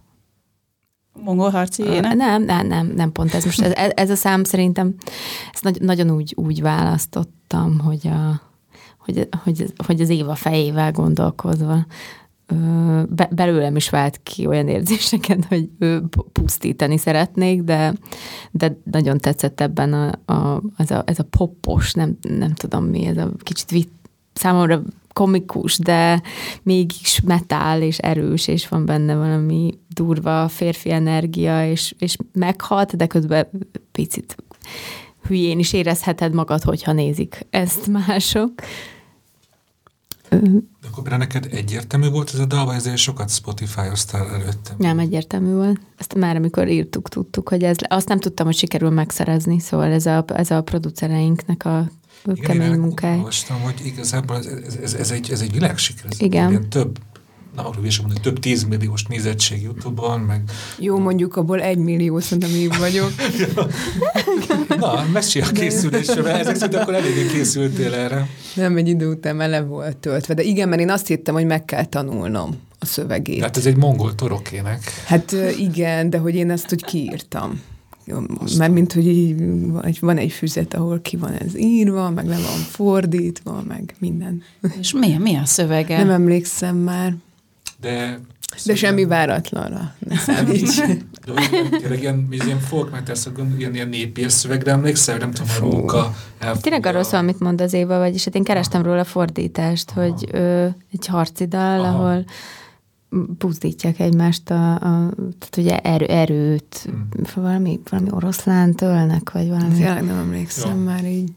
Mongol 1.12 1.50
harci 1.50 1.82
ének? 1.82 2.14
Nem, 2.14 2.42
nem, 2.42 2.66
nem, 2.66 2.86
nem 2.86 3.12
pont 3.12 3.34
ez. 3.34 3.44
Most 3.44 3.60
ez, 3.60 3.92
ez 3.94 4.10
a 4.10 4.14
szám 4.14 4.44
szerintem, 4.44 4.94
ezt 5.52 5.64
nagy, 5.64 5.80
nagyon 5.80 6.10
úgy, 6.10 6.32
úgy 6.36 6.60
választottam, 6.60 7.78
hogy, 7.78 8.06
a, 8.06 8.40
hogy, 8.98 9.28
hogy, 9.44 9.72
hogy 9.86 10.00
az 10.00 10.08
Éva 10.08 10.34
fejével 10.34 10.92
gondolkozva 10.92 11.86
be, 13.08 13.28
belőlem 13.30 13.76
is 13.76 13.90
vált 13.90 14.20
ki 14.22 14.46
olyan 14.46 14.68
érzéseket, 14.68 15.44
hogy 15.44 15.68
pusztítani 16.32 16.96
szeretnék, 16.96 17.62
de, 17.62 17.94
de 18.50 18.78
nagyon 18.84 19.18
tetszett 19.18 19.60
ebben 19.60 19.92
a, 19.92 20.32
a, 20.32 20.62
ez, 20.76 20.90
a, 20.90 21.02
ez 21.06 21.18
a 21.18 21.24
poppos, 21.30 21.92
nem, 21.92 22.18
nem 22.20 22.54
tudom 22.54 22.84
mi, 22.84 23.06
ez 23.06 23.16
a 23.16 23.30
kicsit 23.38 23.70
vit, 23.70 23.90
számomra 24.32 24.82
komikus, 25.12 25.78
de 25.78 26.22
mégis 26.62 27.20
metál 27.20 27.82
és 27.82 27.98
erős, 27.98 28.48
és 28.48 28.68
van 28.68 28.84
benne 28.84 29.14
valami 29.14 29.78
durva 29.88 30.48
férfi 30.48 30.90
energia, 30.90 31.70
és, 31.70 31.94
és 31.98 32.16
meghat, 32.32 32.96
de 32.96 33.06
közben 33.06 33.48
picit 33.92 34.36
hülyén 35.26 35.58
is 35.58 35.72
érezheted 35.72 36.34
magad, 36.34 36.62
hogyha 36.62 36.92
nézik 36.92 37.46
ezt 37.50 37.86
mások. 37.86 38.52
De 40.30 40.86
akkor 40.90 41.02
például 41.02 41.16
neked 41.16 41.48
egyértelmű 41.50 42.08
volt 42.08 42.30
ez 42.34 42.38
a 42.38 42.44
dal, 42.46 42.64
vagy 42.64 42.74
ezért 42.74 42.96
sokat 42.96 43.30
Spotify-oztál 43.30 44.28
előttem? 44.28 44.74
Nem 44.78 44.98
egyértelmű 44.98 45.52
volt. 45.52 45.80
Ezt 45.96 46.14
már 46.14 46.36
amikor 46.36 46.68
írtuk, 46.68 47.08
tudtuk, 47.08 47.48
hogy 47.48 47.62
ez, 47.62 47.76
azt 47.88 48.08
nem 48.08 48.20
tudtam, 48.20 48.46
hogy 48.46 48.54
sikerül 48.56 48.90
megszerezni, 48.90 49.58
szóval 49.60 49.90
ez 49.92 50.06
a, 50.06 50.24
ez 50.26 50.50
a 50.50 50.62
producereinknek 50.62 51.64
a 51.64 51.90
Igen, 52.24 52.44
kemény 52.44 52.72
én 52.72 52.78
munkája. 52.78 53.16
olvastam, 53.16 53.60
hogy 53.60 53.74
igazából 53.84 54.36
ez, 54.36 54.46
ez, 54.46 54.74
ez, 54.82 54.94
ez, 54.94 55.10
egy, 55.10 55.30
ez 55.30 55.40
egy 55.40 55.52
világsiker. 55.52 56.04
Ez 56.10 56.20
Igen. 56.20 56.68
Több, 56.68 56.98
na, 57.56 57.68
arról 57.68 57.84
is 57.84 57.98
mondani, 57.98 58.20
több 58.20 58.38
tízmilliós 58.38 59.04
nézettség 59.04 59.62
Youtube-on, 59.62 60.20
meg 60.20 60.42
Jó, 60.78 60.98
mondjuk 60.98 61.36
abból 61.36 61.60
egy 61.60 61.78
millió 61.78 62.20
szerintem 62.20 62.50
én 62.54 62.70
vagyok. 62.78 63.12
na, 64.78 65.04
mesélj 65.12 65.44
a 65.44 65.52
készülésre, 65.52 66.38
ezek 66.38 66.56
szerint 66.56 66.80
akkor 66.80 66.94
eléggé 66.94 67.26
készültél 67.26 67.94
erre. 67.94 68.28
Nem, 68.54 68.76
egy 68.76 68.88
idő 68.88 69.10
után 69.10 69.36
már 69.36 69.48
le 69.48 69.60
volt 69.60 69.96
töltve. 69.96 70.34
De 70.34 70.42
igen, 70.42 70.68
mert 70.68 70.80
én 70.80 70.90
azt 70.90 71.06
hittem, 71.06 71.34
hogy 71.34 71.46
meg 71.46 71.64
kell 71.64 71.84
tanulnom 71.84 72.50
a 72.78 72.86
szövegét. 72.86 73.38
Tehát 73.38 73.56
ez 73.56 73.66
egy 73.66 73.76
mongol 73.76 74.14
torokének. 74.14 74.80
Hát 75.04 75.36
igen, 75.58 76.10
de 76.10 76.18
hogy 76.18 76.34
én 76.34 76.50
ezt 76.50 76.72
úgy 76.72 76.84
kiírtam. 76.84 77.60
Mert 78.58 78.72
mint, 78.72 78.92
hogy 78.92 79.06
így, 79.06 79.36
vagy 79.66 79.98
van 80.00 80.16
egy 80.16 80.32
füzet, 80.32 80.74
ahol 80.74 81.00
ki 81.00 81.16
van 81.16 81.32
ez 81.32 81.56
írva, 81.56 82.10
meg 82.10 82.26
le 82.26 82.34
van 82.34 82.58
fordítva, 82.70 83.62
meg 83.68 83.94
minden. 83.98 84.42
És 84.80 84.92
mi, 84.92 85.16
mi 85.18 85.36
a 85.36 85.44
szövege? 85.44 85.96
Nem 85.98 86.10
emlékszem 86.10 86.76
már, 86.76 87.16
De, 87.80 88.20
de 88.66 88.74
semmi 88.74 89.04
váratlanra. 89.04 89.94
Ne 89.98 90.16
számíts. 90.16 90.80
Tényleg 91.80 92.00
ilyen, 92.00 92.26
ilyen 92.30 92.58
folk 92.60 92.90
metal, 92.90 93.14
ilyen, 93.58 93.74
ilyen 93.74 93.88
népír 93.88 94.30
szövegre 94.30 94.72
emlékszel, 94.72 95.16
nem 95.16 95.30
tudom, 95.30 95.50
a 95.56 95.60
róka 95.60 96.14
elfogja. 96.38 96.60
Tényleg 96.62 96.86
arról 96.86 97.02
szól, 97.02 97.18
amit 97.18 97.40
mond 97.40 97.60
az 97.60 97.72
Éva, 97.72 97.98
vagyis 97.98 98.24
hát 98.24 98.34
én 98.34 98.44
kerestem 98.44 98.82
róla 98.82 99.04
fordítást, 99.04 99.90
Aha. 99.90 100.00
hogy 100.02 100.28
ö, 100.32 100.66
egy 100.92 101.06
harci 101.06 101.46
dal, 101.46 101.80
Aha. 101.80 101.88
ahol 101.94 102.24
puzdítják 103.38 103.98
egymást, 104.00 104.50
a, 104.50 104.72
a, 104.74 105.10
tehát 105.38 105.56
ugye 105.56 105.78
erő, 105.78 106.06
erőt, 106.06 106.80
Hmm. 106.84 107.08
valami, 107.34 107.80
valami 107.90 108.08
oroszlánt 108.10 108.80
ölnek, 108.82 109.30
vagy 109.32 109.48
valami. 109.48 109.74
Tényleg 109.74 110.04
nem 110.04 110.18
emlékszem 110.18 110.76
Ja. 110.78 110.84
már 110.84 111.04
így. 111.04 111.32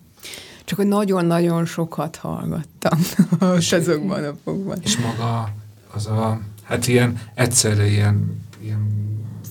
Csak 0.65 0.78
hogy 0.78 0.88
nagyon-nagyon 0.88 1.65
sokat 1.65 2.15
hallgattam 2.15 2.99
most 3.40 3.74
azokban 3.80 4.24
a 4.24 4.26
napokban. 4.26 4.78
És 4.84 4.98
maga 4.98 5.49
az 5.95 6.06
a, 6.07 6.40
hát 6.64 6.88
ilyen 6.88 7.20
egyszerre 7.34 7.88
ilyen, 7.88 8.41
ilyen 8.61 9.03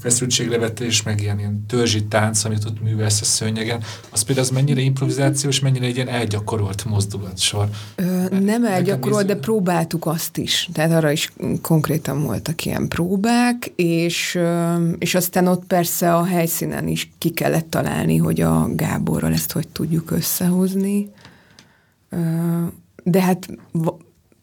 feszültséglevetés, 0.03 1.03
meg 1.03 1.21
ilyen, 1.21 1.39
ilyen 1.39 1.65
törzsi 1.69 2.05
tánc, 2.05 2.45
amit 2.45 2.65
ott 2.65 2.83
művelsz 2.83 3.21
a 3.21 3.25
szőnyegen, 3.25 3.83
az 4.11 4.23
például 4.23 4.47
az 4.47 4.53
mennyire 4.53 4.81
improvizáció, 4.81 5.49
és 5.49 5.61
mennyire 5.61 5.87
egy 5.87 5.95
ilyen 5.95 6.09
elgyakorolt 6.09 6.85
mozdulatsor. 6.85 7.69
Ö, 7.95 8.39
nem 8.41 8.65
elgyakorolt, 8.65 9.27
de 9.27 9.37
próbáltuk 9.37 10.07
azt 10.07 10.37
is. 10.37 10.69
Tehát 10.73 10.93
arra 10.93 11.11
is 11.11 11.33
konkrétan 11.61 12.23
voltak 12.23 12.65
ilyen 12.65 12.89
próbák, 12.89 13.73
és, 13.77 14.39
és 14.99 15.15
aztán 15.15 15.47
ott 15.47 15.65
persze 15.65 16.15
a 16.15 16.25
helyszínen 16.25 16.89
is 16.89 17.11
ki 17.19 17.31
kellett 17.31 17.71
találni, 17.71 18.17
hogy 18.17 18.41
a 18.41 18.75
Gáborral 18.75 19.33
ezt 19.33 19.53
hogy 19.53 19.69
tudjuk 19.69 20.11
összehozni. 20.11 21.11
De 23.05 23.23
hát 23.23 23.49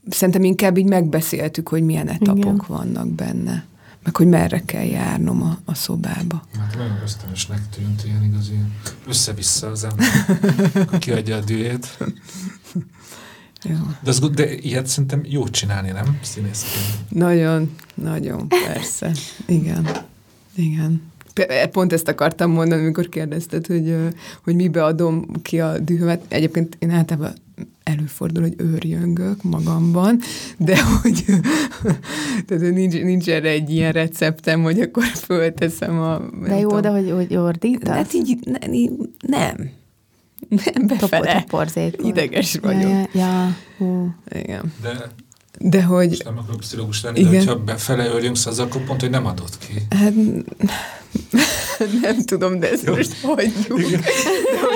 szerintem 0.10 0.44
inkább 0.44 0.78
így 0.78 0.88
megbeszéltük, 0.88 1.70
hogy 1.70 1.84
milyen 1.84 2.10
etapok 2.10 2.38
Igen. 2.38 2.62
vannak 2.68 3.08
benne, 3.08 3.66
meg 4.04 4.16
hogy 4.16 4.28
merre 4.28 4.62
kell 4.66 4.86
járnom 4.86 5.42
a, 5.42 5.58
a 5.66 5.74
szobába. 5.74 6.48
Hát 6.60 6.76
nagyon 6.78 7.00
ösztönösnek 7.04 7.70
tűnt, 7.70 8.04
ilyen 8.06 8.24
igazi 8.24 8.60
össze-vissza 9.08 9.68
az 9.68 9.84
ember, 9.84 10.40
kiadja 11.00 11.36
a 11.36 11.40
dühét. 11.40 11.98
Jó. 13.64 13.76
De, 14.04 14.10
az, 14.10 14.20
de 14.20 14.54
ilyet 14.54 14.88
szerintem 14.88 15.22
jó 15.26 15.48
csinálni, 15.48 15.92
nem? 15.92 16.20
Színészként. 16.22 17.10
Nagyon, 17.10 17.76
nagyon, 17.94 18.48
persze. 18.48 19.12
Igen, 19.46 19.88
igen. 20.56 21.02
Pe- 21.34 21.68
Pont 21.68 21.94
ezt 21.94 22.08
akartam 22.08 22.52
mondani, 22.52 22.82
amikor 22.82 23.10
kérdezted, 23.10 23.66
hogy, 23.66 23.96
hogy 24.44 24.56
mibe 24.56 24.84
adom 24.84 25.26
ki 25.42 25.60
a 25.60 25.80
dühömet. 25.80 26.22
Egyébként 26.28 26.76
én 26.80 26.90
általában 26.90 27.34
előfordul, 27.84 28.44
hogy 28.44 28.56
őrjöngök 28.58 29.44
magamban, 29.44 30.20
de 30.58 30.78
hogy, 31.02 31.26
tehát, 32.46 32.74
nincs, 32.74 32.94
nincs 32.94 33.30
erre 33.30 33.50
egy 33.50 33.70
ilyen 33.70 33.92
receptem, 33.92 34.62
hogy 34.62 34.80
akkor 34.80 35.04
fölteszem 35.04 36.00
a... 36.00 36.22
De 36.48 36.60
jó, 36.60 36.68
tudom. 36.68 36.82
de 36.82 36.90
hogy, 36.90 37.12
hogy 37.12 37.36
ordítasz? 37.36 37.96
Hát 37.96 38.14
így, 38.14 38.38
ne, 38.44 38.72
így 38.72 38.92
nem. 39.28 39.70
Nem 40.50 40.88
befele. 40.88 41.46
Ideges 42.04 42.56
vagyok. 42.56 42.82
Ja, 42.82 42.98
ja, 42.98 43.08
ja. 43.14 43.56
Hú. 43.78 44.14
Igen. 44.30 44.74
De 44.82 45.10
De 45.62 45.84
hogy... 45.84 46.08
most 46.08 46.24
nem 46.24 46.38
akarok 46.38 46.60
pszichológus 46.60 47.04
lenni, 47.04 47.20
Igen. 47.20 47.32
de 47.32 47.38
hogyha 47.38 47.56
befele 47.60 48.08
örjöngsz, 48.08 48.46
az 48.46 48.60
akkor 48.60 48.84
pont, 48.84 49.02
hogy 49.02 49.10
nem 49.10 49.26
adott 49.26 49.58
ki. 49.58 49.74
Hát 49.90 50.14
nem 52.02 52.26
tudom, 52.26 52.60
de 52.60 52.72
ezt 52.72 52.86
Jó. 52.86 52.96
most 52.96 53.22
hagyjuk. 53.22 53.80
Igen. 53.80 54.02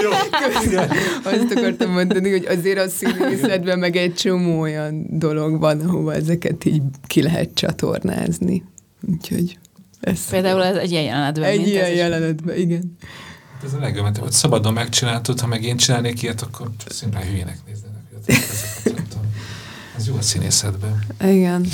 Jó, 0.02 0.10
igen. 0.66 0.90
Azt 1.24 1.52
akartam 1.56 1.92
mondani, 1.92 2.32
hogy 2.32 2.46
azért 2.46 2.80
a 2.80 2.90
színészetben 2.90 3.80
meg 3.80 3.96
egy 3.96 4.14
csomó 4.14 4.60
olyan 4.60 5.06
dolog 5.10 5.60
van, 5.60 5.80
ahova 5.80 6.14
ezeket 6.14 6.66
így 6.66 6.82
ki 7.08 7.22
lehet 7.22 7.50
csatornázni. 7.54 8.64
Úgyhogy 9.12 9.58
ez 10.00 10.30
Például 10.30 10.64
ez 10.64 10.76
egy 10.76 10.92
ilyen 10.92 11.04
jelenetben. 11.04 11.44
egy 11.44 11.68
ilyen 11.68 11.86
ez 11.86 11.96
jelenetben, 11.96 12.58
igen. 12.58 12.98
Hát 13.54 13.64
Ez 13.64 13.74
a 13.74 13.80
legjobb, 13.80 14.18
hogy 14.18 14.32
szabadon 14.32 14.74
megcsináltad, 14.74 15.40
ha 15.40 15.48
meg 15.48 15.64
én 15.64 15.78
csinálnék 15.78 16.22
ilyet, 16.22 16.42
akkor 16.42 16.70
szimplán 16.90 17.24
hülyének 17.24 17.58
néznének. 17.68 18.02
Ezeket. 18.28 19.03
Ez 19.96 20.08
jó 20.08 20.16
a 20.16 20.22
színészetben. 20.22 21.06
Igen. 21.22 21.66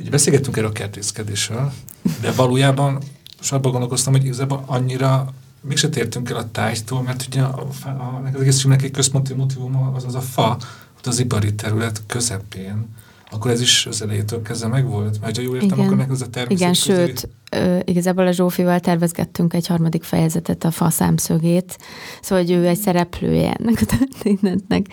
Ugye 0.00 0.10
beszélgettünk 0.10 0.56
erről 0.56 0.68
a 0.70 0.72
kertészkedésről, 0.72 1.72
de 2.20 2.32
valójában 2.32 3.02
most 3.38 3.52
abban 3.52 3.70
gondolkoztam, 3.70 4.12
hogy 4.12 4.24
igazából 4.24 4.62
annyira 4.66 5.34
mégse 5.60 5.88
tértünk 5.88 6.30
el 6.30 6.36
a 6.36 6.50
tájtól, 6.50 7.02
mert 7.02 7.26
ugye 7.26 7.42
a, 7.42 7.66
a, 7.84 7.88
a, 7.88 8.22
az 8.34 8.40
egész 8.40 8.60
filmnek 8.60 8.82
egy 8.82 8.90
központi 8.90 9.34
motivuma 9.34 9.92
az 9.94 10.04
az 10.04 10.14
a 10.14 10.20
fa, 10.20 10.56
ott 10.96 11.06
az 11.06 11.18
ipari 11.18 11.54
terület 11.54 12.02
közepén. 12.06 12.86
Akkor 13.30 13.50
ez 13.50 13.60
is 13.60 13.86
az 13.86 14.02
elejétől 14.02 14.42
kezdve 14.42 14.68
meg 14.68 14.86
volt? 14.88 15.20
Mert 15.20 15.36
ha 15.36 15.42
jól 15.42 15.54
értem, 15.54 15.70
Igen. 15.72 15.84
akkor 15.84 15.96
nek 15.96 16.10
ez 16.10 16.20
a 16.20 16.28
természet 16.28 16.60
Igen, 16.60 16.72
közeli- 16.72 17.06
sőt, 17.06 17.28
ö, 17.50 17.78
igazából 17.84 18.26
a 18.26 18.30
Zsófival 18.32 18.80
tervezgettünk 18.80 19.54
egy 19.54 19.66
harmadik 19.66 20.02
fejezetet, 20.02 20.64
a 20.64 20.70
fa 20.70 20.90
számszögét, 20.90 21.78
szóval 22.22 22.44
hogy 22.44 22.52
ő 22.52 22.66
egy 22.66 22.78
szereplője 22.78 23.52
ennek 23.52 23.80
a 23.80 23.96
történetnek. 23.98 24.86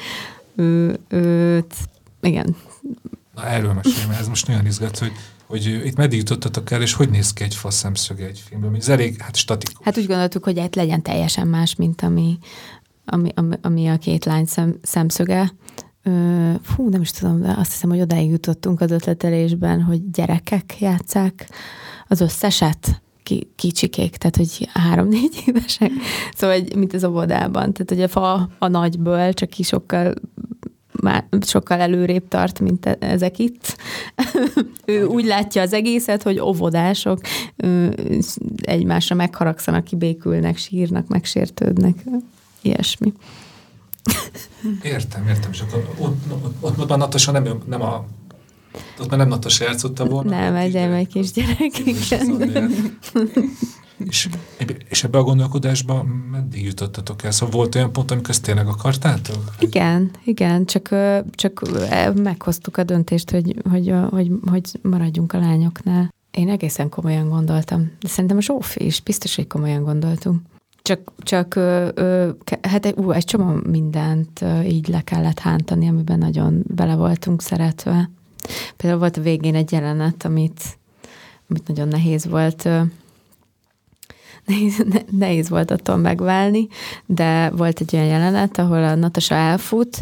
Ő, 0.56 1.00
őt, 1.08 1.76
igen, 2.24 2.56
Na 3.36 3.46
erről 3.46 3.74
mesélj, 3.74 4.08
mert 4.08 4.20
ez 4.20 4.28
most 4.28 4.48
nagyon 4.48 4.66
izgat, 4.66 4.98
hogy, 4.98 5.12
hogy 5.46 5.66
itt 5.86 5.96
meddig 5.96 6.18
jutottatok 6.18 6.72
el, 6.72 6.82
és 6.82 6.94
hogy 6.94 7.10
néz 7.10 7.34
ki 7.34 7.44
egy 7.44 7.56
fa 7.56 7.70
szemszöge 7.70 8.26
egy 8.26 8.44
filmben, 8.48 8.76
ez 8.76 8.90
elég, 8.90 9.22
hát 9.22 9.36
statikus. 9.36 9.86
hát 9.86 9.98
úgy 9.98 10.08
gondoltuk, 10.08 10.44
hogy 10.44 10.60
hát 10.60 10.76
legyen 10.76 11.02
teljesen 11.02 11.48
más, 11.48 11.76
mint 11.76 12.02
ami, 12.02 12.38
ami, 13.06 13.30
ami, 13.36 13.56
ami 13.62 13.88
a 13.88 13.98
két 13.98 14.26
lány 14.26 14.46
szem, 14.46 14.80
szemszöge. 14.82 15.54
Fú, 16.62 16.90
nem 16.90 17.02
is 17.02 17.12
tudom, 17.12 17.42
de 17.42 17.54
azt 17.58 17.72
hiszem, 17.72 17.90
hogy 17.90 18.02
odáig 18.02 18.30
jutottunk 18.30 18.82
az 18.82 18.92
ötletelésben, 18.92 19.82
hogy 19.82 20.12
gyerekek 20.12 20.80
játszák 20.80 21.50
az 22.08 22.22
összeset, 22.22 23.02
ki, 23.24 23.52
kicsikék, 23.56 24.18
tehát 24.18 24.36
hogy 24.36 24.70
három-négy 24.74 25.44
évesek. 25.46 25.92
Szóval, 26.36 26.60
hogy, 26.60 26.76
mint 26.76 26.94
az 26.94 27.04
óvodában. 27.04 27.74
Tehát, 27.74 27.90
hogy 27.90 28.02
a 28.02 28.08
fa 28.08 28.50
a 28.60 28.68
nagyből, 28.68 29.34
csak 29.34 29.50
ki 29.50 29.64
sokkal 29.64 30.14
már 31.02 31.26
sokkal 31.46 31.80
előrébb 31.80 32.28
tart, 32.28 32.60
mint 32.60 32.86
e- 32.86 32.98
ezek 33.00 33.40
itt. 33.40 33.78
ő 34.86 35.06
úgy 35.06 35.26
látja 35.26 35.62
az 35.62 35.74
egészet, 35.74 36.24
hogy 36.24 36.40
óvodások 36.40 37.20
egymásra 38.62 39.16
megharagszanak, 39.16 39.84
kibékülnek, 39.84 40.58
sírnak, 40.58 41.08
megsértődnek. 41.08 42.04
Ilyesmi. 42.62 43.14
Értem, 44.84 45.28
értem, 45.28 45.52
és 45.52 45.62
akkor 45.62 45.90
ott, 45.98 46.18
ott, 46.60 46.80
ott, 46.80 46.90
már 46.90 46.98
Natasha 46.98 47.32
nem, 47.32 47.44
nem 47.66 47.82
a 47.82 48.06
ott 49.00 49.10
már 49.10 49.20
nem 49.20 49.28
Natasha 49.28 49.64
játszotta 49.64 50.06
volna. 50.06 50.30
Nem, 50.30 50.56
egy 50.56 50.76
egy 50.76 51.08
kisgyerek, 51.08 51.80
igen. 51.86 53.00
És, 54.08 54.30
és 54.90 55.04
ebbe 55.04 55.18
a 55.18 55.24
gondolkodásba 55.24 56.06
meddig 56.32 56.66
jutottatok 56.66 57.24
el? 57.24 57.32
Szóval 57.32 57.56
volt 57.56 57.76
olyan 57.76 57.92
pont, 57.92 58.12
amikor 58.12 58.30
ezt 58.30 58.44
tényleg 58.44 58.68
akartátok? 58.68 59.56
Igen, 59.60 60.12
igen, 60.24 60.66
csak, 60.66 60.96
csak 61.32 61.62
ö, 61.62 62.12
meghoztuk 62.12 62.78
a 62.78 62.84
döntést, 62.84 63.30
hogy, 63.30 63.56
hogy, 63.70 63.94
hogy, 64.10 64.32
hogy 64.50 64.80
maradjunk 64.82 65.34
a 65.34 65.40
lányoknál. 65.40 66.14
Én 66.32 66.50
egészen 66.50 66.90
komolyan 66.90 67.30
gondoltam, 67.30 67.92
de 68.00 68.08
szerintem 68.08 68.38
a 68.38 68.42
Zsófi 68.42 68.86
is 68.86 69.02
biztos, 69.02 69.36
hogy 69.36 69.48
komolyan 69.48 69.84
gondoltunk. 69.84 70.42
Csak, 70.82 71.12
csak 71.18 71.56
ö, 71.56 71.90
ö, 71.94 72.30
hát 72.62 72.86
egy, 72.86 72.98
ú, 72.98 73.12
egy 73.12 73.26
csomó 73.26 73.60
mindent 73.70 74.42
ö, 74.42 74.62
így 74.62 74.88
le 74.88 75.02
kellett 75.02 75.40
hántani, 75.40 75.88
amiben 75.88 76.18
nagyon 76.18 76.64
bele 76.68 76.96
voltunk 76.96 77.42
szeretve. 77.42 78.10
Például 78.78 79.00
volt 79.00 79.18
a 79.18 79.22
végén 79.22 79.56
egy 79.56 79.72
jelenet, 79.72 80.26
amit, 80.26 80.78
amit 81.50 81.68
nagyon 81.68 81.88
nehéz 81.88 82.26
volt 82.26 82.66
ö, 82.66 82.82
nehéz, 84.46 84.84
ne, 84.90 85.00
nehéz 85.18 85.50
volt 85.50 85.72
attól 85.72 85.98
megválni, 85.98 86.68
de 87.06 87.50
volt 87.50 87.80
egy 87.80 87.96
olyan 87.96 88.06
jelenet, 88.06 88.58
ahol 88.58 88.84
a 88.84 88.96
Natasa 88.96 89.36
elfut, 89.36 90.02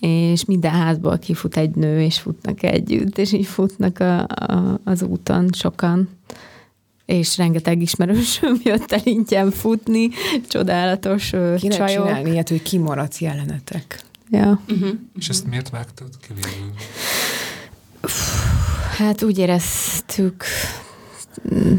és 0.00 0.44
minden 0.44 0.70
házból 0.70 1.18
kifut 1.18 1.56
egy 1.56 1.74
nő, 1.74 2.00
és 2.00 2.18
futnak 2.18 2.62
együtt, 2.62 3.18
és 3.18 3.32
így 3.32 3.46
futnak 3.46 3.98
a, 3.98 4.18
a, 4.22 4.80
az 4.84 5.02
úton 5.02 5.48
sokan 5.52 6.08
és 7.06 7.36
rengeteg 7.36 7.82
ismerősöm 7.82 8.60
jött 8.64 8.92
el 8.92 9.00
ingyen 9.04 9.50
futni, 9.50 10.08
csodálatos 10.48 11.30
Kéne 11.30 11.76
csajok. 11.76 12.06
csinálni 12.06 12.30
ilyet, 12.30 12.48
hogy 12.48 12.62
kimaradsz 12.62 13.20
jelenetek. 13.20 14.00
Ja. 14.30 14.60
Uh-huh. 14.68 14.88
És 15.18 15.28
ezt 15.28 15.46
miért 15.46 15.70
vágtad 15.70 16.08
ki? 16.20 16.32
Hát 18.96 19.22
úgy 19.22 19.38
éreztük 19.38 20.44
mm, 21.54 21.76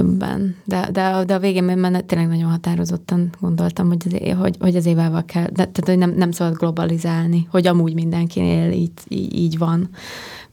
többen, 0.00 0.56
de, 0.64 0.88
de, 0.92 1.24
de 1.24 1.34
a 1.34 1.38
végén 1.38 1.64
már 1.64 2.02
tényleg 2.02 2.28
nagyon 2.28 2.50
határozottan 2.50 3.30
gondoltam, 3.40 3.88
hogy 3.88 4.02
az, 4.06 4.36
hogy, 4.38 4.56
hogy 4.60 4.76
az 4.76 4.86
évával 4.86 5.24
kell, 5.24 5.44
de, 5.44 5.52
tehát 5.52 5.84
hogy 5.84 5.98
nem, 5.98 6.10
nem 6.10 6.30
szabad 6.30 6.56
globalizálni, 6.56 7.46
hogy 7.50 7.66
amúgy 7.66 7.94
mindenkinél 7.94 8.72
így, 8.72 8.92
így, 9.08 9.34
így 9.34 9.58
van, 9.58 9.88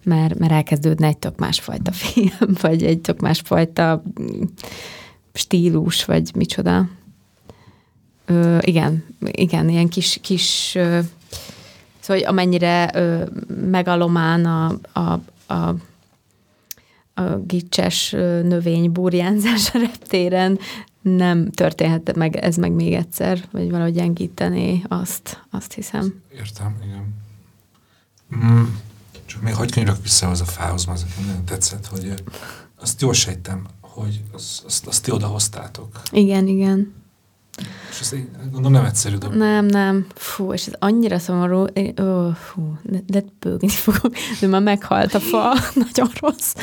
mert, 0.04 0.40
mert 0.40 0.52
elkezdődne 0.52 1.08
egy 1.08 1.18
tök 1.18 1.40
másfajta 1.40 1.92
film, 2.02 2.54
vagy 2.62 2.84
egy 2.84 3.00
tök 3.00 3.20
másfajta 3.20 4.04
mm, 4.22 4.42
stílus, 5.34 6.06
vagy 6.06 6.32
micsoda. 6.36 6.90
Ö, 8.26 8.58
igen, 8.62 9.04
igen, 9.32 9.70
ilyen 9.70 9.88
kis, 9.88 10.20
kis 10.22 10.76
ö, 10.76 11.00
szóval 12.00 12.22
hogy 12.22 12.26
amennyire 12.26 12.90
ö, 12.94 13.24
megalomán 13.70 14.46
a, 14.46 14.80
a, 14.94 15.20
a 15.54 15.76
a 17.18 17.38
gicses 17.46 18.12
növény 18.44 18.92
burjánzás 18.92 19.74
a 19.74 19.78
reptéren 19.88 20.60
nem 21.02 21.52
történhet 21.52 22.16
meg 22.16 22.36
ez 22.36 22.56
meg 22.56 22.72
még 22.72 22.94
egyszer, 22.94 23.44
vagy 23.52 23.70
valahogy 23.72 23.94
gyengíteni 23.94 24.84
azt, 24.88 25.44
azt 25.50 25.74
hiszem. 25.74 26.22
Értem, 26.34 26.78
igen. 26.84 27.16
Mm, 28.36 28.64
csak 29.26 29.42
még 29.42 29.54
hogy 29.54 29.72
könyörök 29.72 30.02
vissza 30.02 30.30
az 30.30 30.42
a 30.42 30.46
fához, 30.46 30.86
mert 30.86 31.06
nagyon 31.26 31.46
tetszett, 31.46 31.86
hogy 31.86 32.14
azt 32.80 33.02
jól 33.02 33.14
sejtem, 33.14 33.66
hogy 33.82 34.22
azt, 34.32 34.64
azt, 34.66 34.88
azt 34.88 35.04
ti 35.04 35.12
odahoztátok. 35.12 36.02
Igen, 36.12 36.48
igen. 36.48 36.94
És 37.90 38.00
ezt 38.00 38.14
én 38.14 38.30
gondolom 38.44 38.72
nem 38.72 38.86
egyszerű 38.86 39.16
dolog. 39.16 39.36
Nem, 39.36 39.66
nem. 39.66 40.08
Fú, 40.16 40.54
és 40.54 40.68
ez 40.68 40.74
annyira 40.80 41.20
szomorú. 41.20 41.64
Én, 41.64 42.00
ó, 42.02 42.32
fú, 42.32 42.78
de, 42.84 43.00
de 43.06 43.24
bőgni 43.40 43.68
fogok. 43.68 44.14
De 44.40 44.48
már 44.48 44.62
meghalt 44.62 45.14
a 45.14 45.20
fa. 45.20 45.54
Nagyon 45.86 46.10
rossz. 46.20 46.54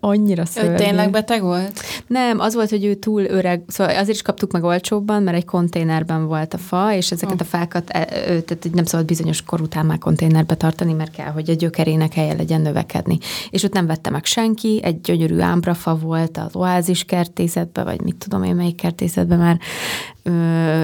Annyira 0.00 0.44
szörnyű. 0.44 0.70
Hogy 0.70 0.78
tényleg 0.78 1.10
beteg 1.10 1.42
volt? 1.42 1.80
Nem, 2.06 2.40
az 2.40 2.54
volt, 2.54 2.70
hogy 2.70 2.84
ő 2.84 2.94
túl 2.94 3.24
öreg, 3.24 3.62
szóval 3.66 3.96
azért 3.96 4.14
is 4.14 4.22
kaptuk 4.22 4.52
meg 4.52 4.64
olcsóbban, 4.64 5.22
mert 5.22 5.36
egy 5.36 5.44
konténerben 5.44 6.26
volt 6.26 6.54
a 6.54 6.58
fa, 6.58 6.94
és 6.94 7.10
ezeket 7.10 7.34
oh. 7.34 7.40
a 7.40 7.44
fákat, 7.44 7.90
e, 7.90 8.04
tehát 8.04 8.68
nem 8.72 8.84
szabad 8.84 9.06
bizonyos 9.06 9.42
kor 9.42 9.60
után 9.60 9.86
már 9.86 9.98
konténerbe 9.98 10.54
tartani, 10.54 10.92
mert 10.92 11.10
kell, 11.10 11.30
hogy 11.30 11.50
a 11.50 11.54
gyökerének 11.54 12.14
helye 12.14 12.34
legyen 12.34 12.60
növekedni. 12.60 13.18
És 13.50 13.62
ott 13.62 13.72
nem 13.72 13.86
vette 13.86 14.10
meg 14.10 14.24
senki, 14.24 14.80
egy 14.82 15.00
gyönyörű 15.00 15.38
ámbrafa 15.38 15.96
volt 15.96 16.36
az 16.36 16.56
oázis 16.56 17.04
kertészetben, 17.04 17.84
vagy 17.84 18.00
mit 18.00 18.16
tudom 18.16 18.42
én, 18.42 18.54
melyik 18.54 18.76
kertészetben 18.76 19.38
már, 19.38 19.58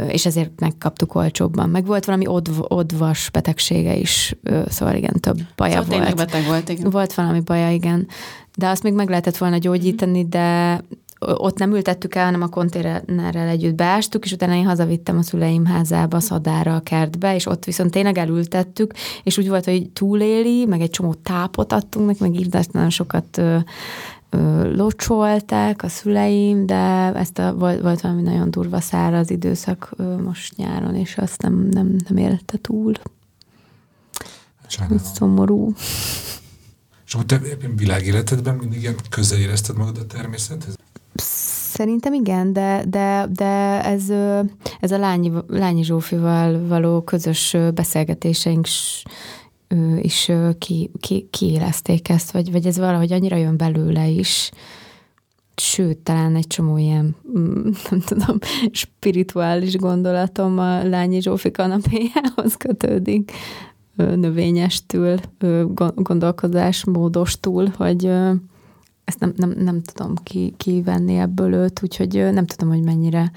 és 0.08 0.26
ezért 0.26 0.60
megkaptuk 0.60 1.14
olcsóbban. 1.14 1.68
Meg 1.68 1.86
volt 1.86 2.04
valami 2.04 2.26
odv, 2.26 2.60
odvas 2.68 3.30
betegsége 3.30 3.94
is, 3.94 4.34
szóval 4.68 4.94
igen, 4.94 5.20
több 5.20 5.38
baja 5.56 5.82
szóval 5.82 5.98
volt. 5.98 6.16
beteg 6.16 6.44
volt, 6.44 6.68
igen. 6.68 6.90
Volt 6.90 7.14
valami 7.14 7.40
baja, 7.40 7.70
igen. 7.70 8.06
De 8.58 8.68
azt 8.68 8.82
még 8.82 8.92
meg 8.92 9.08
lehetett 9.08 9.36
volna 9.36 9.58
gyógyítani, 9.58 10.28
de 10.28 10.80
ott 11.18 11.58
nem 11.58 11.74
ültettük 11.74 12.14
el, 12.14 12.24
hanem 12.24 12.42
a 12.42 12.48
konténerrel 12.48 13.48
együtt 13.48 13.74
beástuk, 13.74 14.24
és 14.24 14.32
utána 14.32 14.54
én 14.54 14.66
hazavittem 14.66 15.18
a 15.18 15.22
szüleim 15.22 15.64
házába, 15.64 16.20
szadára, 16.20 16.74
a 16.74 16.80
kertbe, 16.80 17.34
és 17.34 17.46
ott 17.46 17.64
viszont 17.64 17.90
tényleg 17.90 18.18
elültettük, 18.18 18.92
és 19.22 19.38
úgy 19.38 19.48
volt, 19.48 19.64
hogy 19.64 19.90
túléli, 19.90 20.64
meg 20.66 20.80
egy 20.80 20.90
csomó 20.90 21.14
tápot 21.14 21.72
adtunk 21.72 22.06
neki, 22.06 22.22
meg 22.22 22.34
így 22.34 22.56
nagyon 22.72 22.90
sokat 22.90 23.38
ö, 23.38 23.56
ö, 24.30 24.74
locsolták 24.76 25.82
a 25.82 25.88
szüleim, 25.88 26.66
de 26.66 27.12
ezt 27.14 27.38
a, 27.38 27.54
volt, 27.54 27.80
volt 27.80 28.00
valami 28.00 28.22
nagyon 28.22 28.50
durva 28.50 28.80
száraz 28.80 29.30
időszak 29.30 29.90
ö, 29.96 30.22
most 30.22 30.56
nyáron, 30.56 30.94
és 30.94 31.16
azt 31.16 31.42
nem, 31.42 31.68
nem, 31.70 31.96
nem 32.08 32.16
élte 32.16 32.58
túl. 32.58 32.92
Sajnálom. 34.66 35.04
Szomorú. 35.14 35.72
És 37.06 37.14
akkor 37.14 37.26
te 37.26 37.40
világéletedben 37.76 38.54
mindig 38.54 38.80
ilyen 38.80 38.96
közel 39.10 39.38
érezted 39.38 39.76
magad 39.76 39.98
a 39.98 40.06
természethez? 40.06 40.76
Szerintem 41.14 42.12
igen, 42.12 42.52
de, 42.52 42.84
de, 42.88 43.26
de 43.32 43.84
ez, 43.84 44.10
ez 44.80 44.90
a 44.90 44.98
Lányi, 44.98 45.32
Lányi 45.46 45.84
Zsófival 45.84 46.66
való 46.66 47.02
közös 47.02 47.56
beszélgetéseink 47.74 48.66
is 50.00 50.30
ki, 50.58 50.90
ki, 51.00 51.28
kiélezték 51.30 52.08
ezt, 52.08 52.30
vagy, 52.30 52.52
vagy 52.52 52.66
ez 52.66 52.78
valahogy 52.78 53.12
annyira 53.12 53.36
jön 53.36 53.56
belőle 53.56 54.06
is, 54.06 54.50
sőt, 55.56 55.98
talán 55.98 56.36
egy 56.36 56.46
csomó 56.46 56.76
ilyen, 56.76 57.16
mm, 57.38 57.70
nem 57.90 58.00
tudom, 58.00 58.38
spirituális 58.72 59.76
gondolatom 59.76 60.58
a 60.58 60.82
Lányi 60.82 61.20
Zsófi 61.20 61.50
kanapéjához 61.50 62.54
kötődik, 62.58 63.32
növényestül, 63.96 65.18
gondolkodásmódostól, 65.94 67.72
hogy 67.76 68.04
ezt 69.04 69.18
nem, 69.18 69.32
nem, 69.36 69.54
nem 69.58 69.82
tudom 69.82 70.14
ki, 70.14 70.54
kivenni 70.56 71.16
ebből 71.16 71.52
őt, 71.52 71.82
úgyhogy 71.82 72.32
nem 72.32 72.46
tudom, 72.46 72.68
hogy 72.68 72.82
mennyire 72.82 73.32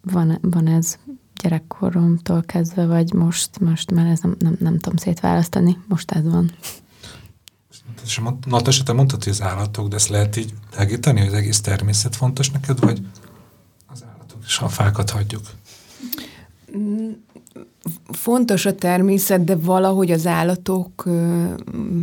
van, 0.00 0.38
van 0.40 0.66
ez 0.66 0.98
gyerekkoromtól 1.42 2.42
kezdve, 2.42 2.86
vagy 2.86 3.12
most, 3.12 3.60
most 3.60 3.90
már 3.90 4.06
ez 4.06 4.20
nem, 4.20 4.36
nem, 4.38 4.56
nem 4.60 4.78
tudom 4.78 4.96
szétválasztani, 4.96 5.76
most 5.88 6.10
ez 6.10 6.24
van. 6.24 6.50
És 8.04 8.20
Natasha, 8.46 8.84
te 8.84 8.92
mondtad, 8.92 9.24
hogy 9.24 9.32
az 9.32 9.42
állatok, 9.42 9.88
de 9.88 9.96
ezt 9.96 10.08
lehet 10.08 10.36
így 10.36 10.54
tágítani, 10.70 11.18
hogy 11.18 11.28
az 11.28 11.34
egész 11.34 11.60
természet 11.60 12.16
fontos 12.16 12.50
neked, 12.50 12.80
vagy 12.80 13.02
az 13.86 14.04
állatok, 14.12 14.38
és 14.46 14.58
a 14.58 14.68
fákat 14.68 15.10
hagyjuk? 15.10 15.42
Fontos 18.10 18.66
a 18.66 18.74
természet, 18.74 19.44
de 19.44 19.56
valahogy 19.56 20.10
az 20.10 20.26
állatok 20.26 21.08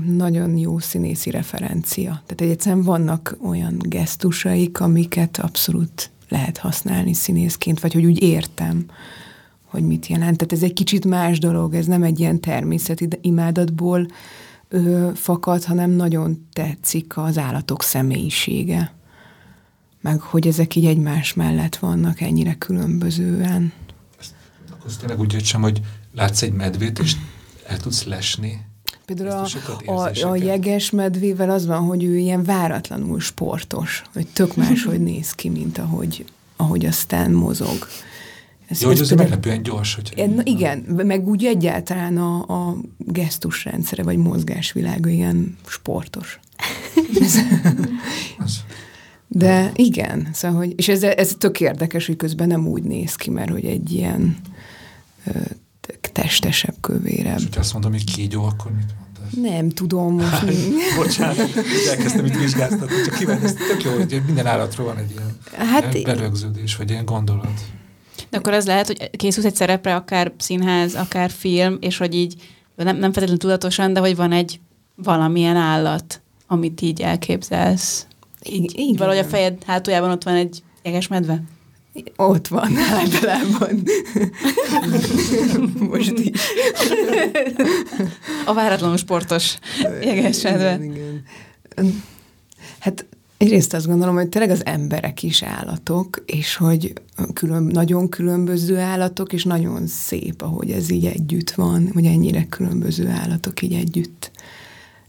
nagyon 0.07 0.57
jó 0.57 0.79
színészi 0.79 1.29
referencia. 1.29 2.23
Tehát 2.25 2.53
egyszerűen 2.53 2.83
vannak 2.83 3.37
olyan 3.41 3.77
gesztusaik, 3.79 4.79
amiket 4.79 5.37
abszolút 5.37 6.09
lehet 6.29 6.57
használni 6.57 7.13
színészként, 7.13 7.79
vagy 7.79 7.93
hogy 7.93 8.05
úgy 8.05 8.21
értem, 8.21 8.85
hogy 9.65 9.83
mit 9.83 10.07
jelent. 10.07 10.37
Tehát 10.37 10.53
ez 10.53 10.63
egy 10.63 10.73
kicsit 10.73 11.05
más 11.05 11.39
dolog, 11.39 11.73
ez 11.73 11.85
nem 11.85 12.03
egy 12.03 12.19
ilyen 12.19 12.39
természeti 12.39 13.07
imádatból 13.21 14.07
ö, 14.69 15.09
fakad, 15.13 15.63
hanem 15.63 15.91
nagyon 15.91 16.47
tetszik 16.53 17.17
az 17.17 17.37
állatok 17.37 17.83
személyisége. 17.83 18.93
Meg 20.01 20.19
hogy 20.19 20.47
ezek 20.47 20.75
így 20.75 20.85
egymás 20.85 21.33
mellett 21.33 21.75
vannak 21.75 22.21
ennyire 22.21 22.53
különbözően 22.53 23.73
az 24.85 24.97
tényleg 24.97 25.19
úgy 25.19 25.33
értsem, 25.33 25.61
hogy 25.61 25.81
látsz 26.13 26.41
egy 26.41 26.53
medvét, 26.53 26.99
és 26.99 27.15
el 27.67 27.77
tudsz 27.77 28.03
lesni. 28.03 28.65
Például 29.05 29.47
a, 29.85 29.91
a, 29.91 30.27
a 30.29 30.35
jeges 30.35 30.89
medvével 30.89 31.49
az 31.49 31.65
van, 31.65 31.81
hogy 31.81 32.03
ő 32.03 32.17
ilyen 32.17 32.43
váratlanul 32.43 33.19
sportos, 33.19 34.03
hogy 34.13 34.27
tök 34.33 34.55
máshogy 34.55 35.01
néz 35.01 35.31
ki, 35.31 35.49
mint 35.49 35.77
ahogy, 35.77 36.25
ahogy 36.55 36.85
aztán 36.85 37.31
mozog. 37.31 37.87
Ez, 38.67 38.81
Jó, 38.81 38.87
hogy 38.87 38.99
az 38.99 39.07
például... 39.07 39.29
meglepően 39.29 39.63
gyors. 39.63 39.95
Hogy... 39.95 40.31
Na, 40.35 40.41
igen, 40.43 40.77
meg 40.87 41.27
úgy 41.27 41.45
egyáltalán 41.45 42.17
a, 42.17 42.37
a 42.47 42.77
gesztusrendszere, 42.97 44.03
vagy 44.03 44.17
mozgásvilága 44.17 45.09
ilyen 45.09 45.57
sportos. 45.67 46.39
De 49.27 49.71
igen, 49.75 50.29
szóval, 50.33 50.57
hogy, 50.57 50.73
és 50.75 50.87
ez, 50.87 51.03
ez 51.03 51.35
tök 51.37 51.59
érdekes, 51.59 52.05
hogy 52.05 52.15
közben 52.15 52.47
nem 52.47 52.67
úgy 52.67 52.83
néz 52.83 53.15
ki, 53.15 53.29
mert 53.29 53.49
hogy 53.49 53.65
egy 53.65 53.91
ilyen 53.91 54.37
testesebb, 56.15 56.75
kövérebb. 56.81 57.37
És 57.37 57.43
hogyha 57.43 57.59
azt 57.59 57.73
mondom, 57.73 57.91
hogy 57.91 58.13
kígyó, 58.15 58.43
akkor 58.43 58.71
mit 58.71 58.95
mondasz? 58.99 59.51
Nem 59.51 59.69
tudom 59.69 60.13
most. 60.13 60.45
Bocsánat, 60.95 61.37
elkezdtem 61.89 62.25
itt 62.25 62.37
vizsgáztatni, 62.37 62.95
csak 63.05 63.17
kíváncsi, 63.19 63.53
tök 63.53 63.83
jó, 63.83 63.91
hogy 63.91 64.21
minden 64.25 64.47
állatról 64.47 64.85
van 64.85 64.97
egy 64.97 65.11
ilyen, 65.11 65.37
hát, 65.69 66.03
berögződés, 66.03 66.75
vagy 66.75 66.89
ilyen 66.89 67.05
gondolat. 67.05 67.61
De 68.29 68.37
akkor 68.37 68.53
az 68.53 68.65
lehet, 68.65 68.87
hogy 68.87 69.09
készülsz 69.09 69.45
egy 69.45 69.55
szerepre, 69.55 69.95
akár 69.95 70.33
színház, 70.37 70.95
akár 70.95 71.29
film, 71.29 71.77
és 71.79 71.97
hogy 71.97 72.15
így 72.15 72.35
nem, 72.75 72.85
nem 72.85 72.99
feltétlenül 72.99 73.37
tudatosan, 73.37 73.93
de 73.93 73.99
hogy 73.99 74.15
van 74.15 74.31
egy 74.31 74.59
valamilyen 74.95 75.55
állat, 75.55 76.21
amit 76.47 76.81
így 76.81 77.01
elképzelsz. 77.01 78.07
Így, 78.43 78.79
így 78.79 78.97
valahogy 78.97 79.19
a 79.19 79.27
fejed 79.27 79.63
hátuljában 79.65 80.11
ott 80.11 80.23
van 80.23 80.35
egy 80.35 80.63
jeges 80.83 81.07
medve? 81.07 81.43
Ott 82.15 82.47
van 82.47 82.77
általában. 82.77 83.83
Most 85.91 86.19
is. 86.19 86.41
A 88.45 88.53
váratlanul 88.53 88.97
sportos 88.97 89.57
jegesedve. 90.01 90.73
Igen, 90.73 90.83
igen. 90.83 91.23
Hát 92.79 93.05
egyrészt 93.37 93.73
azt 93.73 93.87
gondolom, 93.87 94.15
hogy 94.15 94.29
tényleg 94.29 94.51
az 94.51 94.65
emberek 94.65 95.23
is 95.23 95.43
állatok, 95.43 96.23
és 96.25 96.55
hogy 96.55 96.93
külön, 97.33 97.63
nagyon 97.63 98.09
különböző 98.09 98.77
állatok, 98.77 99.33
és 99.33 99.43
nagyon 99.43 99.87
szép, 99.87 100.41
ahogy 100.41 100.71
ez 100.71 100.89
így 100.89 101.05
együtt 101.05 101.51
van, 101.51 101.89
hogy 101.93 102.05
ennyire 102.05 102.45
különböző 102.45 103.07
állatok 103.07 103.61
így 103.61 103.73
együtt 103.73 104.31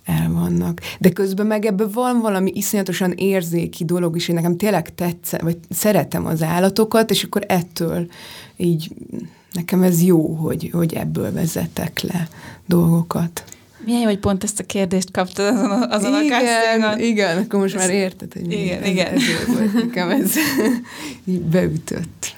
el 0.07 0.31
vannak. 0.33 0.81
De 0.99 1.11
közben 1.11 1.47
meg 1.47 1.65
ebben 1.65 1.91
van 1.93 2.21
valami 2.21 2.53
iszonyatosan 2.55 3.13
érzéki 3.13 3.85
dolog 3.85 4.17
is, 4.17 4.29
én 4.29 4.35
nekem 4.35 4.57
tényleg 4.57 4.95
tetszem, 4.95 5.41
vagy 5.43 5.59
szeretem 5.71 6.27
az 6.27 6.43
állatokat, 6.43 7.11
és 7.11 7.23
akkor 7.23 7.45
ettől 7.49 8.11
így 8.57 8.91
nekem 9.53 9.83
ez 9.83 10.03
jó, 10.03 10.35
hogy, 10.35 10.71
hogy 10.73 10.95
ebből 10.95 11.33
vezetek 11.33 12.01
le 12.01 12.29
dolgokat. 12.67 13.45
Milyen 13.85 14.01
jó, 14.01 14.07
hogy 14.07 14.19
pont 14.19 14.45
ezt 14.45 14.61
a 14.61 14.65
kérdést 14.65 15.11
kaptad 15.11 15.55
azon 15.55 15.71
a, 15.71 15.89
azon 15.91 16.23
igen, 16.23 16.41
a 16.41 16.45
castingon. 16.45 17.01
Igen, 17.01 17.39
akkor 17.39 17.61
most 17.61 17.75
már 17.75 17.91
érted, 17.91 18.33
hogy 18.33 18.53
igen, 18.53 18.83
ez, 18.83 18.89
igen. 18.89 19.15
ezért 19.15 19.47
volt 19.47 19.73
nekem 19.73 20.11
ez 20.11 20.33
így 21.25 21.41
beütött. 21.41 22.37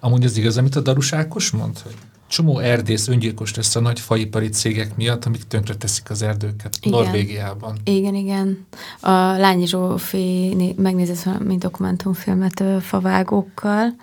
Amúgy 0.00 0.24
az 0.24 0.36
igaz, 0.36 0.56
amit 0.56 0.76
a 0.76 0.80
Darus 0.80 1.12
Ákos 1.12 1.50
mond, 1.50 1.78
hogy 1.78 1.94
csomó 2.32 2.58
erdész 2.58 3.08
öngyilkos 3.08 3.54
lesz 3.54 3.76
a 3.76 3.80
nagy 3.80 4.00
faipari 4.00 4.48
cégek 4.48 4.96
miatt, 4.96 5.24
amik 5.24 5.42
tönkre 5.42 5.74
teszik 5.74 6.10
az 6.10 6.22
erdőket 6.22 6.78
Igen. 6.80 6.98
Norvégiában. 6.98 7.76
Igen, 7.84 8.14
igen. 8.14 8.66
A 9.00 9.10
Lányi 9.10 9.66
Zsófi 9.66 10.54
né- 10.54 10.76
megnézett 10.76 11.22
valami 11.22 11.56
dokumentumfilmet 11.56 12.62
favágókkal, 12.80 13.94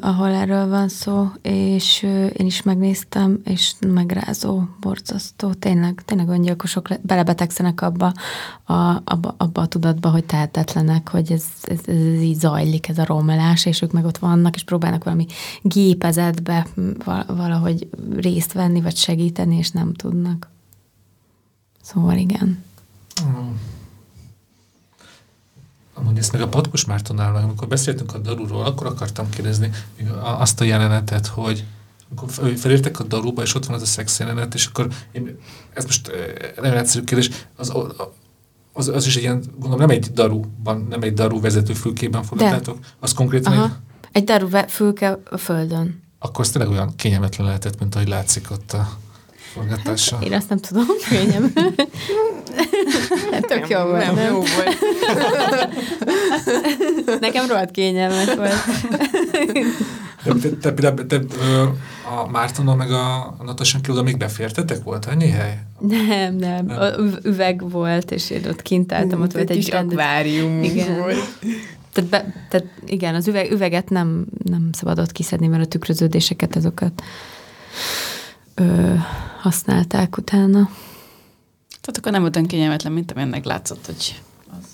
ahol 0.00 0.28
erről 0.28 0.68
van 0.68 0.88
szó, 0.88 1.28
és 1.42 2.02
én 2.36 2.46
is 2.46 2.62
megnéztem, 2.62 3.40
és 3.44 3.74
megrázó, 3.86 4.62
borzasztó, 4.80 5.52
tényleg, 5.52 6.02
tényleg 6.04 6.28
öngyilkosok 6.28 6.88
le- 6.88 7.00
belebetegszenek 7.02 7.80
abba 7.80 8.12
a, 8.64 8.72
abba, 9.04 9.34
abba 9.36 9.60
a 9.60 9.66
tudatba, 9.66 10.10
hogy 10.10 10.24
tehetetlenek, 10.24 11.08
hogy 11.08 11.32
ez, 11.32 11.44
ez, 11.62 11.78
ez 11.86 12.20
így 12.20 12.38
zajlik, 12.38 12.88
ez 12.88 12.98
a 12.98 13.04
romlás, 13.04 13.66
és 13.66 13.82
ők 13.82 13.92
meg 13.92 14.04
ott 14.04 14.18
vannak, 14.18 14.54
és 14.54 14.64
próbálnak 14.64 15.04
valami 15.04 15.26
gépezetbe 15.62 16.66
val- 17.04 17.26
valahogy 17.36 17.88
részt 18.16 18.52
venni, 18.52 18.80
vagy 18.80 18.96
segíteni, 18.96 19.56
és 19.56 19.70
nem 19.70 19.94
tudnak. 19.94 20.50
Szóval 21.82 22.16
igen. 22.16 22.64
Mm. 23.22 23.77
Amúgy 25.98 26.18
ezt 26.18 26.32
meg 26.32 26.40
a 26.40 26.48
Patkos 26.48 26.84
Mártonnál, 26.84 27.36
amikor 27.36 27.68
beszéltünk 27.68 28.14
a 28.14 28.18
Daruról, 28.18 28.64
akkor 28.64 28.86
akartam 28.86 29.28
kérdezni 29.30 29.70
azt 30.20 30.60
a 30.60 30.64
jelenetet, 30.64 31.26
hogy 31.26 31.64
amikor 32.10 32.30
fel- 32.30 32.56
felértek 32.56 33.00
a 33.00 33.04
Daruba, 33.04 33.42
és 33.42 33.54
ott 33.54 33.66
van 33.66 33.76
az 33.76 33.82
a 33.82 33.86
szex 33.86 34.18
jelenet, 34.18 34.54
és 34.54 34.66
akkor 34.66 34.88
én, 35.12 35.38
ez 35.74 35.84
most 35.84 36.10
nagyon 36.60 36.76
egyszerű 36.76 37.04
kérdés, 37.04 37.30
az, 37.56 37.72
az, 38.72 38.88
az 38.88 39.06
is 39.06 39.16
egy 39.16 39.22
ilyen, 39.22 39.44
gondolom 39.52 39.78
nem 39.78 39.90
egy 39.90 40.06
Daruban, 40.12 40.86
nem 40.88 41.02
egy 41.02 41.12
Daru 41.14 41.40
vezető 41.40 41.72
fülkében 41.72 42.22
forgattátok, 42.22 42.78
az 43.00 43.12
konkrétan 43.12 43.52
egy, 43.52 43.58
Aha. 43.58 43.76
Egy 44.12 44.24
daru 44.24 44.48
ve- 44.48 44.70
fülke 44.70 45.18
a 45.30 45.36
földön. 45.36 46.02
akkor 46.18 46.40
az 46.40 46.50
tényleg 46.50 46.70
olyan 46.70 46.94
kényelmetlen 46.96 47.46
lehetett, 47.46 47.78
mint 47.80 47.94
ahogy 47.94 48.08
látszik 48.08 48.50
ott 48.50 48.72
a 48.72 48.88
forgatással. 49.52 50.22
Én 50.22 50.32
azt 50.32 50.48
nem 50.48 50.58
tudom, 50.58 50.86
könnyem. 51.08 51.52
Hát 53.30 53.46
tök 53.46 53.68
jó 53.68 53.78
volt, 53.78 54.04
nem, 54.04 54.14
nem? 54.14 54.32
jó 54.32 54.38
volt. 54.38 54.78
Nekem 57.20 57.46
rohadt 57.48 57.70
kényelmes 57.70 58.34
volt. 58.34 58.54
De 60.24 60.32
te, 60.60 60.72
te, 60.72 60.92
te, 60.94 61.04
te, 61.06 61.20
a 62.16 62.30
Mártonon 62.30 62.76
meg 62.76 62.90
a, 62.90 63.36
Natasán 63.44 63.80
kívül 63.82 64.02
még 64.02 64.16
befértetek? 64.16 64.82
Volt 64.82 65.06
annyi 65.06 65.28
hely? 65.28 65.58
Nem, 65.80 66.34
nem. 66.34 66.66
Nem. 66.66 66.78
A 66.78 66.98
üv- 66.98 67.24
üveg 67.24 67.70
volt, 67.70 68.10
és 68.10 68.30
én 68.30 68.46
ott 68.48 68.62
kint 68.62 68.92
álltam, 68.92 69.20
ott 69.22 69.32
volt 69.32 69.50
egy 69.50 69.56
kis 69.56 69.68
rendet- 69.68 69.98
akvárium 69.98 70.62
Igen. 70.62 70.98
volt. 70.98 71.16
Tehát, 71.92 72.10
be, 72.10 72.34
tehát 72.50 72.66
igen, 72.86 73.14
az 73.14 73.28
üveg, 73.28 73.52
üveget 73.52 73.88
nem, 73.88 74.26
nem 74.44 74.68
szabadott 74.72 75.12
kiszedni, 75.12 75.46
mert 75.46 75.64
a 75.64 75.68
tükröződéseket 75.68 76.56
azokat 76.56 77.02
ö, 78.60 78.94
használták 79.40 80.16
utána. 80.16 80.70
Tehát 81.80 81.96
akkor 81.98 82.12
nem 82.12 82.20
volt 82.20 82.36
olyan 82.36 82.48
kényelmetlen, 82.48 82.92
mint 82.92 83.10
amilyennek 83.10 83.44
látszott, 83.44 83.86
hogy 83.86 84.22
az. 84.50 84.66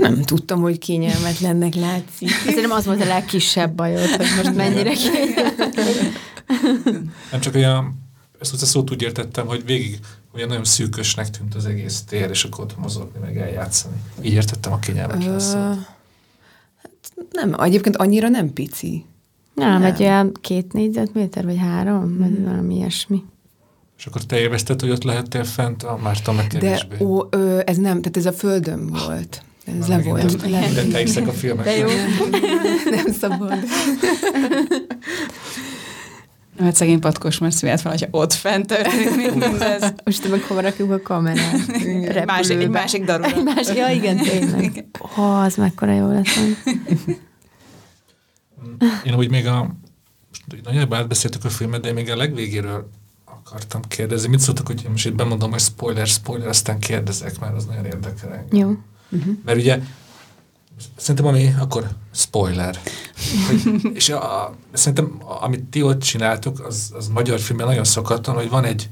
Nem 0.00 0.22
tudtam, 0.22 0.60
hogy 0.60 0.78
kényelmetlennek 0.78 1.74
látszik. 1.74 2.28
Szerintem 2.44 2.70
az 2.70 2.84
volt 2.84 3.00
a 3.00 3.04
legkisebb 3.04 3.72
bajod, 3.74 4.08
hogy 4.08 4.26
most 4.36 4.54
mennyire 4.56 4.92
kényelmetlen. 4.92 6.12
Nem 7.30 7.40
csak 7.40 7.54
olyan, 7.54 7.94
ezt 8.40 8.62
a 8.62 8.66
szót 8.66 8.90
úgy 8.90 9.02
értettem, 9.02 9.46
hogy 9.46 9.64
végig 9.64 9.98
olyan 10.34 10.48
nagyon 10.48 10.64
szűkösnek 10.64 11.30
tűnt 11.30 11.54
az 11.54 11.66
egész 11.66 12.02
tér, 12.02 12.30
és 12.30 12.44
akkor 12.44 12.64
ott 12.64 12.78
mozogni, 12.78 13.18
meg 13.20 13.38
eljátszani. 13.38 13.96
Így 14.22 14.32
értettem 14.32 14.72
a 14.72 14.78
kényelmetlen 14.78 15.34
Ö, 15.34 15.38
szót. 15.38 15.56
hát 16.82 16.90
nem, 17.30 17.54
egyébként 17.60 17.96
annyira 17.96 18.28
nem 18.28 18.52
pici. 18.52 19.04
Nem, 19.54 19.68
Nem. 19.80 19.82
egy 19.82 20.02
olyan 20.02 20.32
két 20.40 20.72
négyzetméter, 20.72 21.44
vagy 21.44 21.58
három, 21.58 22.18
vagy 22.18 22.42
valami 22.44 22.74
ilyesmi. 22.74 23.22
És 23.98 24.06
akkor 24.06 24.22
te 24.24 24.38
élvezted, 24.38 24.80
hogy 24.80 24.90
ott 24.90 25.02
lehettél 25.04 25.44
fent, 25.44 25.82
a 25.82 25.98
Márton 26.02 26.34
meg 26.34 26.46
De 26.46 26.58
kevésbé. 26.58 27.04
ó, 27.04 27.20
ö, 27.30 27.60
ez 27.66 27.76
nem, 27.76 27.96
tehát 28.00 28.16
ez 28.16 28.26
a 28.26 28.32
földön 28.32 28.86
volt. 28.86 29.42
Ez 29.80 29.88
Már 29.88 29.98
le 29.98 30.04
volt. 30.04 30.40
nem- 30.42 30.50
Le, 30.50 30.68
De 30.72 30.82
te 30.84 30.98
hiszek 30.98 31.26
a 31.28 31.32
filmek. 31.32 31.64
De 31.64 31.76
jó. 31.76 31.86
nem 32.90 33.06
szabad. 33.20 33.58
Hát 36.58 36.74
szegény 36.74 37.00
patkos, 37.00 37.38
mert 37.38 37.54
szület 37.54 37.82
van, 37.82 37.92
hogyha 37.92 38.08
ott 38.10 38.32
fent 38.32 38.66
történik 38.66 39.16
mind- 39.16 39.36
mindez. 39.48 39.92
Most 40.04 40.22
te 40.22 40.28
meg 40.28 40.42
hova 40.42 40.60
rakjuk 40.60 40.90
a 40.90 41.00
kamerát? 41.02 42.24
Másik, 42.26 42.58
egy 42.58 42.68
másik 42.68 43.04
darúra. 43.04 43.28
Egy 43.36 43.42
másik, 43.44 43.76
ja 43.76 43.88
igen, 43.88 44.16
tényleg. 44.16 44.84
Ó, 45.18 45.22
az 45.22 45.54
mekkora 45.54 45.92
jó 45.92 46.08
lesz. 46.12 46.38
Én 49.04 49.14
úgy 49.14 49.30
még 49.30 49.46
a, 49.46 49.76
most 50.28 50.62
nagyjából 50.64 50.96
átbeszéltük 50.96 51.44
a 51.44 51.48
filmet, 51.48 51.80
de 51.80 51.88
én 51.88 51.94
még 51.94 52.10
a 52.10 52.16
legvégéről 52.16 52.90
akartam 53.24 53.80
kérdezni. 53.82 54.28
Mit 54.28 54.40
szóltak, 54.40 54.66
hogy 54.66 54.86
most 54.90 55.06
itt 55.06 55.14
bemondom, 55.14 55.50
hogy 55.50 55.60
spoiler, 55.60 56.06
spoiler, 56.06 56.48
aztán 56.48 56.78
kérdezek, 56.78 57.40
mert 57.40 57.56
az 57.56 57.64
nagyon 57.64 57.84
érdekel 57.84 58.32
engem. 58.32 58.58
Jó. 58.58 58.76
Mert 59.44 59.58
ugye 59.58 59.80
szerintem 60.96 61.26
ami 61.26 61.54
akkor 61.58 61.88
spoiler. 62.12 62.80
Hogy, 63.46 63.80
és 63.98 64.08
a, 64.08 64.44
a, 64.44 64.54
szerintem 64.72 65.22
amit 65.40 65.64
ti 65.64 65.82
ott 65.82 66.00
csináltok, 66.00 66.66
az, 66.66 66.92
az 66.96 67.08
magyar 67.08 67.40
filmben 67.40 67.66
nagyon 67.66 67.84
szokatlan, 67.84 68.36
hogy 68.36 68.48
van 68.48 68.64
egy, 68.64 68.88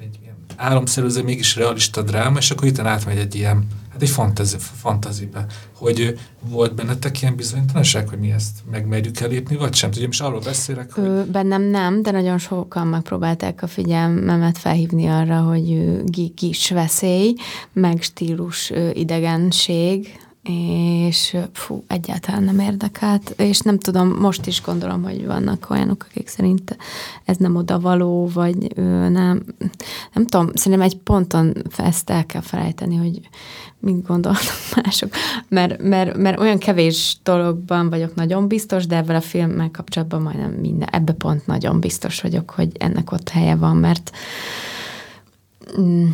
egy 0.00 0.18
ilyen 0.22 0.36
álomszerűző, 0.56 1.22
mégis 1.22 1.56
realista 1.56 2.02
dráma, 2.02 2.38
és 2.38 2.50
akkor 2.50 2.66
itt 2.66 2.78
átmegy 2.78 3.18
egy 3.18 3.34
ilyen, 3.34 3.66
hát 4.00 4.08
egy 4.08 4.14
fantazi, 4.14 4.56
fantazibe. 4.58 5.46
Hogy 5.74 6.18
volt 6.48 6.74
bennetek 6.74 7.22
ilyen 7.22 7.36
bizonytalanság, 7.36 8.08
hogy 8.08 8.18
mi 8.18 8.30
ezt 8.30 8.58
megmerjük 8.70 9.20
elépni, 9.20 9.56
vagy 9.56 9.74
sem? 9.74 9.90
Ugye 9.96 10.06
most 10.06 10.22
arról 10.22 10.40
beszélek, 10.40 10.92
hogy 10.92 11.04
Ö, 11.04 11.24
bennem 11.24 11.62
nem, 11.62 12.02
de 12.02 12.10
nagyon 12.10 12.38
sokan 12.38 12.86
megpróbálták 12.86 13.62
a 13.62 13.66
figyelmemet 13.66 14.58
felhívni 14.58 15.06
arra, 15.06 15.40
hogy 15.40 15.72
ö, 15.72 16.02
gi- 16.04 16.34
kis 16.34 16.70
veszély, 16.70 17.34
meg 17.72 18.02
stílus 18.02 18.72
idegenség, 18.94 20.18
és 20.42 21.36
fú, 21.52 21.84
egyáltalán 21.86 22.42
nem 22.42 22.58
érdekelt, 22.58 23.34
és 23.36 23.58
nem 23.58 23.78
tudom, 23.78 24.08
most 24.08 24.46
is 24.46 24.62
gondolom, 24.62 25.02
hogy 25.02 25.26
vannak 25.26 25.66
olyanok, 25.70 26.06
akik 26.08 26.28
szerint 26.28 26.76
ez 27.24 27.36
nem 27.36 27.56
oda 27.56 27.80
való, 27.80 28.30
vagy 28.34 28.72
ö, 28.74 29.08
nem, 29.08 29.42
nem 30.12 30.26
tudom, 30.26 30.50
szerintem 30.54 30.86
egy 30.86 30.96
ponton 30.96 31.52
ezt 31.76 32.10
el 32.10 32.26
kell 32.26 32.40
felejteni, 32.40 32.96
hogy 32.96 33.20
mit 33.80 34.06
gondolnak 34.06 34.42
mások, 34.82 35.10
mert, 35.48 35.82
mert, 35.82 36.16
mert 36.16 36.38
olyan 36.38 36.58
kevés 36.58 37.16
dologban 37.22 37.90
vagyok 37.90 38.14
nagyon 38.14 38.48
biztos, 38.48 38.86
de 38.86 38.96
ebben 38.96 39.16
a 39.16 39.20
filmmel 39.20 39.70
kapcsolatban 39.72 40.22
majdnem 40.22 40.50
minden, 40.50 40.88
ebbe 40.88 41.12
pont 41.12 41.46
nagyon 41.46 41.80
biztos 41.80 42.20
vagyok, 42.20 42.50
hogy 42.50 42.70
ennek 42.78 43.12
ott 43.12 43.28
helye 43.28 43.54
van, 43.56 43.76
mert 43.76 44.10
mm, 45.78 46.08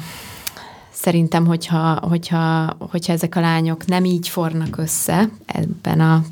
szerintem, 0.90 1.46
hogyha, 1.46 1.98
hogyha, 2.08 2.76
hogyha 2.78 3.12
ezek 3.12 3.36
a 3.36 3.40
lányok 3.40 3.86
nem 3.86 4.04
így 4.04 4.28
fornak 4.28 4.78
össze 4.78 5.28
ebben 5.46 6.00
a, 6.00 6.22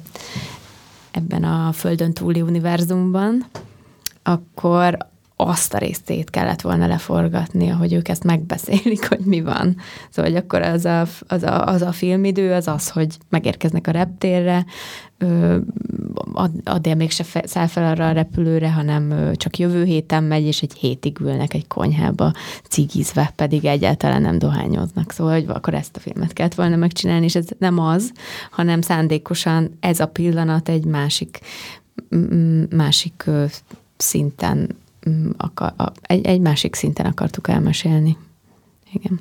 ebben 1.10 1.44
a 1.44 1.72
földön 1.72 2.12
túli 2.12 2.40
univerzumban, 2.40 3.46
akkor 4.22 5.12
azt 5.36 5.74
a 5.74 5.78
részét 5.78 6.30
kellett 6.30 6.60
volna 6.60 6.86
leforgatni, 6.86 7.66
hogy 7.66 7.92
ők 7.92 8.08
ezt 8.08 8.24
megbeszélik, 8.24 9.08
hogy 9.14 9.24
mi 9.24 9.40
van. 9.40 9.76
Szóval, 10.10 10.30
hogy 10.30 10.40
akkor 10.40 10.62
az 10.62 10.84
a, 10.84 11.06
az 11.26 11.42
a, 11.42 11.66
az 11.66 11.82
a 11.82 11.92
filmidő 11.92 12.52
az 12.52 12.68
az, 12.68 12.90
hogy 12.90 13.16
megérkeznek 13.28 13.86
a 13.86 13.90
reptérre, 13.90 14.64
addig 16.64 16.94
még 16.96 17.10
se 17.10 17.24
fe, 17.24 17.42
száll 17.46 17.66
fel 17.66 17.84
arra 17.84 18.08
a 18.08 18.12
repülőre, 18.12 18.72
hanem 18.72 19.32
csak 19.36 19.58
jövő 19.58 19.84
héten 19.84 20.24
megy, 20.24 20.44
és 20.44 20.62
egy 20.62 20.72
hétig 20.72 21.20
ülnek 21.20 21.54
egy 21.54 21.66
konyhába 21.66 22.32
cigizve, 22.68 23.32
pedig 23.36 23.64
egyáltalán 23.64 24.22
nem 24.22 24.38
dohányoznak. 24.38 25.12
Szóval, 25.12 25.32
hogy 25.32 25.44
akkor 25.48 25.74
ezt 25.74 25.96
a 25.96 26.00
filmet 26.00 26.32
kellett 26.32 26.54
volna 26.54 26.76
megcsinálni, 26.76 27.24
és 27.24 27.34
ez 27.34 27.46
nem 27.58 27.78
az, 27.78 28.12
hanem 28.50 28.80
szándékosan 28.80 29.76
ez 29.80 30.00
a 30.00 30.06
pillanat 30.06 30.68
egy 30.68 30.84
másik, 30.84 31.40
másik 32.70 33.24
szinten 33.96 34.68
akar, 35.36 35.72
a, 35.76 35.92
egy, 36.02 36.26
egy 36.26 36.40
másik 36.40 36.74
szinten 36.74 37.06
akartuk 37.06 37.48
elmesélni. 37.48 38.16
Igen. 38.92 39.20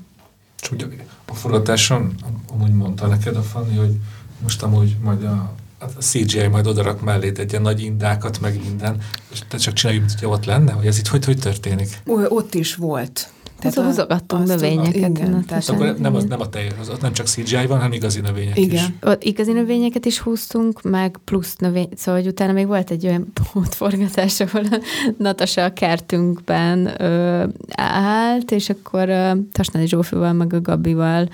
És 0.61 0.71
ugye 0.71 0.85
a 1.25 1.33
forgatáson 1.33 2.15
amúgy 2.53 2.73
mondta 2.73 3.07
neked 3.07 3.35
a 3.35 3.41
Fanni, 3.41 3.75
hogy 3.75 3.95
most 4.41 4.63
amúgy 4.63 4.97
majd 5.01 5.23
a, 5.23 5.53
a 5.79 5.85
CGI 5.85 6.47
majd 6.47 6.67
odarak 6.67 7.01
mellé 7.01 7.31
egy 7.35 7.49
ilyen 7.49 7.61
nagy 7.61 7.81
indákat, 7.81 8.39
meg 8.39 8.59
minden, 8.63 9.01
és 9.31 9.41
te 9.47 9.57
csak 9.57 9.73
csinálj, 9.73 9.97
mint 9.97 10.11
hogyha 10.11 10.27
ott 10.27 10.45
lenne, 10.45 10.71
hogy 10.71 10.85
ez 10.87 10.97
itt 10.97 11.07
hogy, 11.07 11.25
hogy 11.25 11.39
történik? 11.39 12.01
Ott 12.05 12.53
is 12.53 12.75
volt. 12.75 13.31
Tehát 13.63 13.77
a, 13.77 13.83
húzogattunk 13.83 14.47
növényeket. 14.47 14.95
Igen, 14.95 15.45
tehát 15.45 15.69
akkor 15.69 15.95
nem, 15.97 16.15
az, 16.15 16.23
nem 16.23 16.41
a 16.41 16.49
tej, 16.49 16.67
az, 16.79 16.91
nem 17.01 17.13
csak 17.13 17.25
CGI 17.25 17.65
van, 17.65 17.77
hanem 17.77 17.91
igazi 17.91 18.19
növények 18.19 18.57
Igen. 18.57 18.95
is. 19.01 19.15
Igazi 19.19 19.51
növényeket 19.51 20.05
is 20.05 20.19
húztunk, 20.19 20.81
meg 20.81 21.17
plusz 21.25 21.55
növény, 21.55 21.89
szóval 21.95 22.21
hogy 22.21 22.29
utána 22.29 22.51
még 22.51 22.67
volt 22.67 22.91
egy 22.91 23.05
olyan 23.05 23.33
pótforgatás, 23.53 24.39
ahol 24.39 24.63
a 24.71 24.81
Natasa 25.17 25.63
a 25.63 25.73
kertünkben 25.73 27.01
ö, 27.01 27.45
állt, 27.75 28.51
és 28.51 28.69
akkor 28.69 29.09
ö, 29.09 29.31
Tasnadi 29.51 29.87
Zsófival, 29.87 30.33
meg 30.33 30.53
a 30.53 30.61
Gabival 30.61 31.29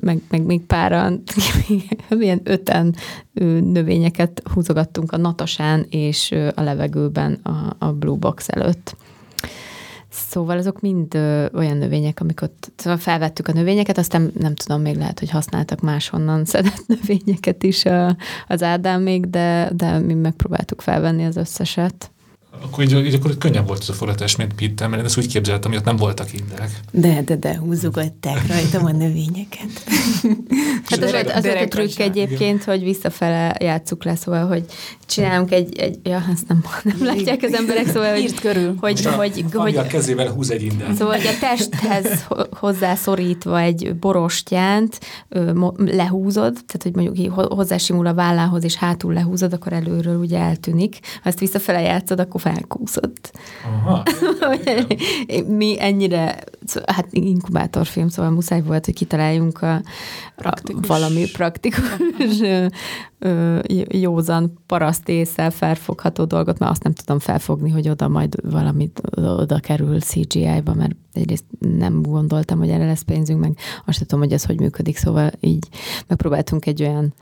meg, 0.00 0.20
meg 0.30 0.42
még 0.42 0.60
páran, 0.60 1.22
ilyen 2.20 2.40
öten 2.44 2.94
növényeket 3.72 4.42
húzogattunk 4.54 5.12
a 5.12 5.16
Natasán 5.16 5.86
és 5.90 6.34
a 6.54 6.62
levegőben 6.62 7.32
a, 7.42 7.76
a 7.78 7.92
Blue 7.92 8.16
Box 8.16 8.48
előtt. 8.48 8.96
Szóval 10.16 10.58
azok 10.58 10.80
mind 10.80 11.14
ö, 11.14 11.46
olyan 11.54 11.76
növények, 11.76 12.20
amik 12.20 12.42
ott 12.42 12.72
szóval 12.76 12.98
felvettük 12.98 13.48
a 13.48 13.52
növényeket, 13.52 13.98
aztán 13.98 14.32
nem 14.38 14.54
tudom, 14.54 14.80
még 14.80 14.96
lehet, 14.96 15.18
hogy 15.18 15.30
használtak 15.30 15.80
máshonnan 15.80 16.44
szedett 16.44 16.86
növényeket 17.00 17.62
is 17.62 17.84
a, 17.84 18.16
az 18.48 18.62
Ádámék, 18.62 19.24
de, 19.24 19.70
de 19.72 19.98
mi 19.98 20.14
megpróbáltuk 20.14 20.80
felvenni 20.80 21.24
az 21.24 21.36
összeset. 21.36 22.10
Akkor 22.62 22.84
így, 22.84 23.06
így 23.06 23.14
akkor 23.14 23.38
könnyebb 23.38 23.66
volt 23.66 23.80
ez 23.80 23.88
a 23.88 23.92
forgatás, 23.92 24.36
mint 24.36 24.54
pittem, 24.54 24.90
mert 24.90 25.00
én 25.02 25.08
ezt 25.08 25.18
úgy 25.18 25.26
képzeltem, 25.26 25.70
hogy 25.70 25.80
ott 25.80 25.86
nem 25.86 25.96
voltak 25.96 26.32
indelek. 26.32 26.70
De, 26.90 27.22
de, 27.22 27.36
de 27.36 27.58
húzogatták 27.58 28.46
rajtam 28.46 28.84
a 28.84 28.92
növényeket. 28.92 29.68
Hát 30.88 31.02
az, 31.02 31.12
az 31.34 31.44
volt 31.44 31.60
a 31.60 31.68
trükk 31.68 31.98
egyébként, 31.98 32.64
hogy 32.64 32.82
visszafele 32.82 33.56
játsszuk 33.60 34.04
le, 34.04 34.14
szóval, 34.14 34.46
hogy 34.46 34.64
csinálunk 35.06 35.52
egy, 35.52 35.78
egy 35.78 35.98
ja, 36.02 36.24
ezt 36.32 36.48
nem, 36.48 36.64
nem 36.82 36.96
látják 37.00 37.42
az 37.42 37.54
emberek, 37.54 37.86
szóval, 37.86 38.10
hogy, 38.12 38.20
Írt 38.20 38.40
körül. 38.40 38.74
hogy, 38.80 39.02
a 39.04 39.10
hogy, 39.10 39.44
Fanny 39.50 39.76
a 39.76 39.80
hogy 39.80 39.86
kezével 39.86 40.30
húz 40.30 40.50
egy 40.50 40.62
indelt. 40.62 40.96
Szóval, 40.96 41.16
hogy 41.16 41.26
a 41.26 41.38
testhez 41.40 42.24
ho- 42.28 42.48
hozzászorítva 42.54 43.60
egy 43.60 43.96
borostyánt 43.96 44.98
ö, 45.28 45.52
mo- 45.52 45.74
lehúzod, 45.78 46.52
tehát 46.52 46.82
hogy 46.82 46.94
mondjuk 46.94 47.32
hozzásimul 47.34 48.06
a 48.06 48.14
vállához, 48.14 48.64
és 48.64 48.74
hátul 48.74 49.12
lehúzod, 49.12 49.52
akkor 49.52 49.72
előről 49.72 50.16
ugye 50.18 50.38
eltűnik. 50.38 50.98
Ha 51.22 51.28
ezt 51.28 51.38
visszafele 51.38 51.80
játszod, 51.80 52.20
akkor 52.20 52.40
felkúszod. 52.46 53.12
Aha. 53.64 54.02
Mi 55.58 55.76
ennyire, 55.80 56.44
hát 56.86 57.06
inkubátorfilm, 57.10 58.08
szóval 58.08 58.30
muszáj 58.30 58.62
volt, 58.62 58.84
hogy 58.84 58.94
kitaláljunk 58.94 59.62
a, 59.62 59.74
a 59.74 59.82
Praktikus. 60.36 60.86
valami 60.86 61.24
praktikus, 61.32 62.40
józan 63.88 64.58
paraszt 64.66 65.08
észre 65.08 65.50
felfogható 65.50 66.24
dolgot, 66.24 66.58
mert 66.58 66.70
azt 66.72 66.82
nem 66.82 66.92
tudom 66.92 67.18
felfogni, 67.18 67.70
hogy 67.70 67.88
oda 67.88 68.08
majd 68.08 68.50
valamit 68.50 69.00
oda, 69.16 69.34
oda 69.34 69.58
kerül 69.58 70.00
CGI-ba, 70.00 70.74
mert 70.74 70.96
egyrészt 71.12 71.44
nem 71.58 72.02
gondoltam, 72.02 72.58
hogy 72.58 72.70
erre 72.70 72.86
lesz 72.86 73.02
pénzünk, 73.02 73.40
meg 73.40 73.56
azt 73.86 73.98
sem 73.98 74.06
tudom, 74.06 74.24
hogy 74.24 74.32
ez 74.32 74.44
hogy 74.44 74.60
működik, 74.60 74.96
szóval 74.96 75.30
így 75.40 75.68
megpróbáltunk 76.06 76.66
egy 76.66 76.82
olyan 76.82 77.14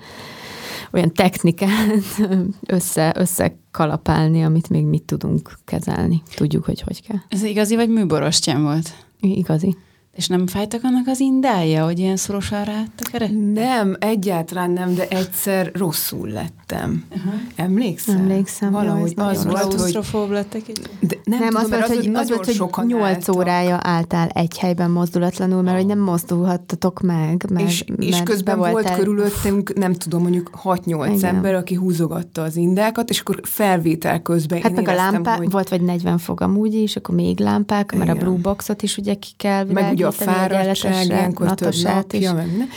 olyan 0.94 1.12
technikát 1.12 2.02
össze, 2.66 3.14
összekalapálni, 3.16 4.44
amit 4.44 4.68
még 4.68 4.84
mit 4.84 5.02
tudunk 5.02 5.52
kezelni. 5.64 6.22
Tudjuk, 6.34 6.64
hogy 6.64 6.80
hogy 6.80 7.06
kell. 7.06 7.18
Ez 7.28 7.42
igazi 7.42 7.76
vagy 7.76 7.88
műborostyán 7.88 8.62
volt? 8.62 9.06
Igazi. 9.20 9.76
És 10.14 10.28
nem 10.28 10.46
fájtak 10.46 10.80
annak 10.84 11.06
az 11.06 11.20
indája, 11.20 11.84
hogy 11.84 11.98
ilyen 11.98 12.16
szorosan 12.16 12.64
ráadtak 12.64 13.12
erre? 13.12 13.28
Nem, 13.52 13.96
egyáltalán 13.98 14.70
nem, 14.70 14.94
de 14.94 15.08
egyszer 15.08 15.70
rosszul 15.74 16.28
lettem. 16.28 17.04
Uh-huh. 17.16 17.32
Emlékszem, 17.56 18.28
jó, 18.28 18.70
Valahogy 18.70 19.14
ez 19.16 19.28
az 19.38 19.44
nagyon 19.44 19.68
volt, 19.68 20.04
hogy... 20.10 20.28
Lettek? 20.30 20.62
De 21.00 21.16
nem, 21.24 21.38
Nem, 21.38 21.48
tudom, 21.48 21.62
az 21.62 21.68
mert 21.70 21.86
volt, 21.86 22.04
hogy, 22.04 22.14
az 22.14 22.28
volt, 22.28 22.44
hogy 22.44 22.54
sokan 22.54 22.86
8 22.86 23.02
álltak. 23.04 23.34
órája 23.34 23.78
álltál 23.82 24.28
egy 24.28 24.58
helyben 24.58 24.90
mozdulatlanul, 24.90 25.62
mert 25.62 25.76
hogy 25.76 25.86
nem 25.86 25.98
mozdulhattatok 25.98 27.00
meg. 27.00 27.46
meg 27.50 27.64
és, 27.64 27.84
és 27.96 28.10
mert 28.10 28.24
közben 28.24 28.54
be 28.54 28.60
volt 28.60 28.72
voltál- 28.72 28.98
körülöttünk, 28.98 29.74
nem 29.74 29.92
tudom, 29.92 30.22
mondjuk 30.22 30.50
6-8 30.64 31.12
Igen. 31.16 31.34
ember, 31.34 31.54
aki 31.54 31.74
húzogatta 31.74 32.42
az 32.42 32.56
indákat, 32.56 33.10
és 33.10 33.20
akkor 33.20 33.40
felvétel 33.42 34.22
közben 34.22 34.60
Hát 34.60 34.70
én 34.70 34.76
meg 34.84 34.88
a 34.88 34.94
lámpák, 34.94 35.36
hogy 35.36 35.50
volt 35.50 35.68
vagy 35.68 35.80
40 35.80 36.18
fok 36.18 36.40
amúgy 36.40 36.74
is, 36.74 36.96
akkor 36.96 37.14
még 37.14 37.40
lámpák, 37.40 37.92
mert 37.92 38.10
a 38.10 38.12
Igen. 38.12 38.24
Blue 38.24 38.38
Boxot 38.38 38.82
is 38.82 38.96
ugye 38.96 39.14
ki 39.14 39.30
kell 39.36 39.64
a 40.04 40.10
fáradtság, 40.10 41.06
ilyenkor 41.06 41.54
több 41.54 41.74
napja, 41.82 42.34
meg 42.34 42.46
minden. 42.46 42.68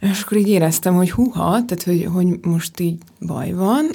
És 0.00 0.22
akkor 0.22 0.36
így 0.36 0.48
éreztem, 0.48 0.94
hogy 0.94 1.10
huha, 1.10 1.50
tehát 1.50 1.82
hogy, 1.84 2.08
hogy 2.12 2.26
most 2.42 2.80
így 2.80 2.96
baj 3.20 3.52
van, 3.52 3.86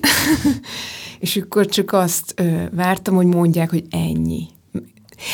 és 1.19 1.35
akkor 1.37 1.65
csak 1.65 1.93
azt 1.93 2.33
ö, 2.35 2.63
vártam, 2.71 3.15
hogy 3.15 3.25
mondják, 3.25 3.69
hogy 3.69 3.83
ennyi. 3.89 4.47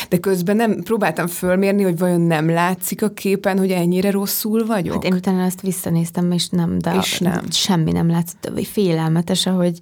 De 0.10 0.18
közben 0.18 0.56
nem 0.56 0.84
próbáltam 0.84 1.28
fölmérni, 1.28 1.84
hogy 1.84 1.98
vajon 1.98 2.22
nem 2.22 2.50
látszik 2.50 3.04
a 3.04 3.10
képen, 3.10 3.58
hogy 3.58 3.72
ennyire 3.72 4.12
rosszul 4.12 4.66
vagyok. 4.66 4.94
Hát 4.94 5.04
én 5.04 5.14
utána 5.14 5.44
ezt 5.44 5.62
visszanéztem, 5.62 6.32
és 6.32 6.50
nem, 6.50 6.80
de 6.80 6.96
És 7.02 7.20
nem. 7.20 7.44
semmi 7.52 7.92
nem 7.92 8.10
látszott. 8.10 8.68
Félelmetes, 8.68 9.44
hogy, 9.44 9.80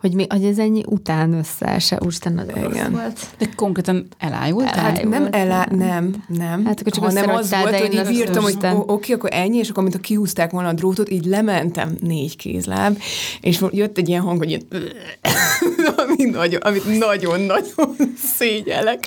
hogy, 0.00 0.14
mi, 0.14 0.26
hogy 0.28 0.44
ez 0.44 0.58
ennyi 0.58 0.82
után 0.86 1.32
összeese. 1.32 1.98
Úristen, 2.02 2.32
nagyon 2.32 2.62
rossz 2.62 2.72
Igen. 2.74 2.92
volt. 2.92 3.26
De 3.38 3.48
konkrétan 3.56 4.06
elájultál? 4.18 4.72
Elá- 4.78 4.96
Hát 4.96 5.08
nem, 5.08 5.28
elá, 5.30 5.66
nem. 5.70 5.78
nem, 5.78 6.24
nem. 6.28 6.64
Hát 6.64 6.80
akkor 6.80 6.92
csak 6.92 7.04
hanem 7.04 7.28
az 7.28 7.44
összeragytál, 7.44 7.60
volt, 7.62 7.92
de 7.92 7.98
hogy 7.98 8.06
én 8.06 8.12
így 8.12 8.18
írtam, 8.18 8.42
hogy 8.42 8.56
oké, 8.86 9.12
akkor 9.12 9.30
ennyi, 9.32 9.56
és 9.56 9.68
akkor, 9.68 9.82
mint 9.82 10.00
kihúzták 10.00 10.50
volna 10.50 10.68
a 10.68 10.72
drótot, 10.72 11.10
így 11.10 11.24
lementem 11.24 11.96
négy 12.00 12.36
kézláb, 12.36 12.98
és 13.40 13.64
jött 13.70 13.98
egy 13.98 14.08
ilyen 14.08 14.22
hang, 14.22 14.38
hogy 14.38 14.48
ilyen, 14.48 14.62
ami 15.96 16.24
nagyon, 16.30 16.60
amit 16.60 16.98
nagyon-nagyon 16.98 17.96
szégyelek. 18.36 19.04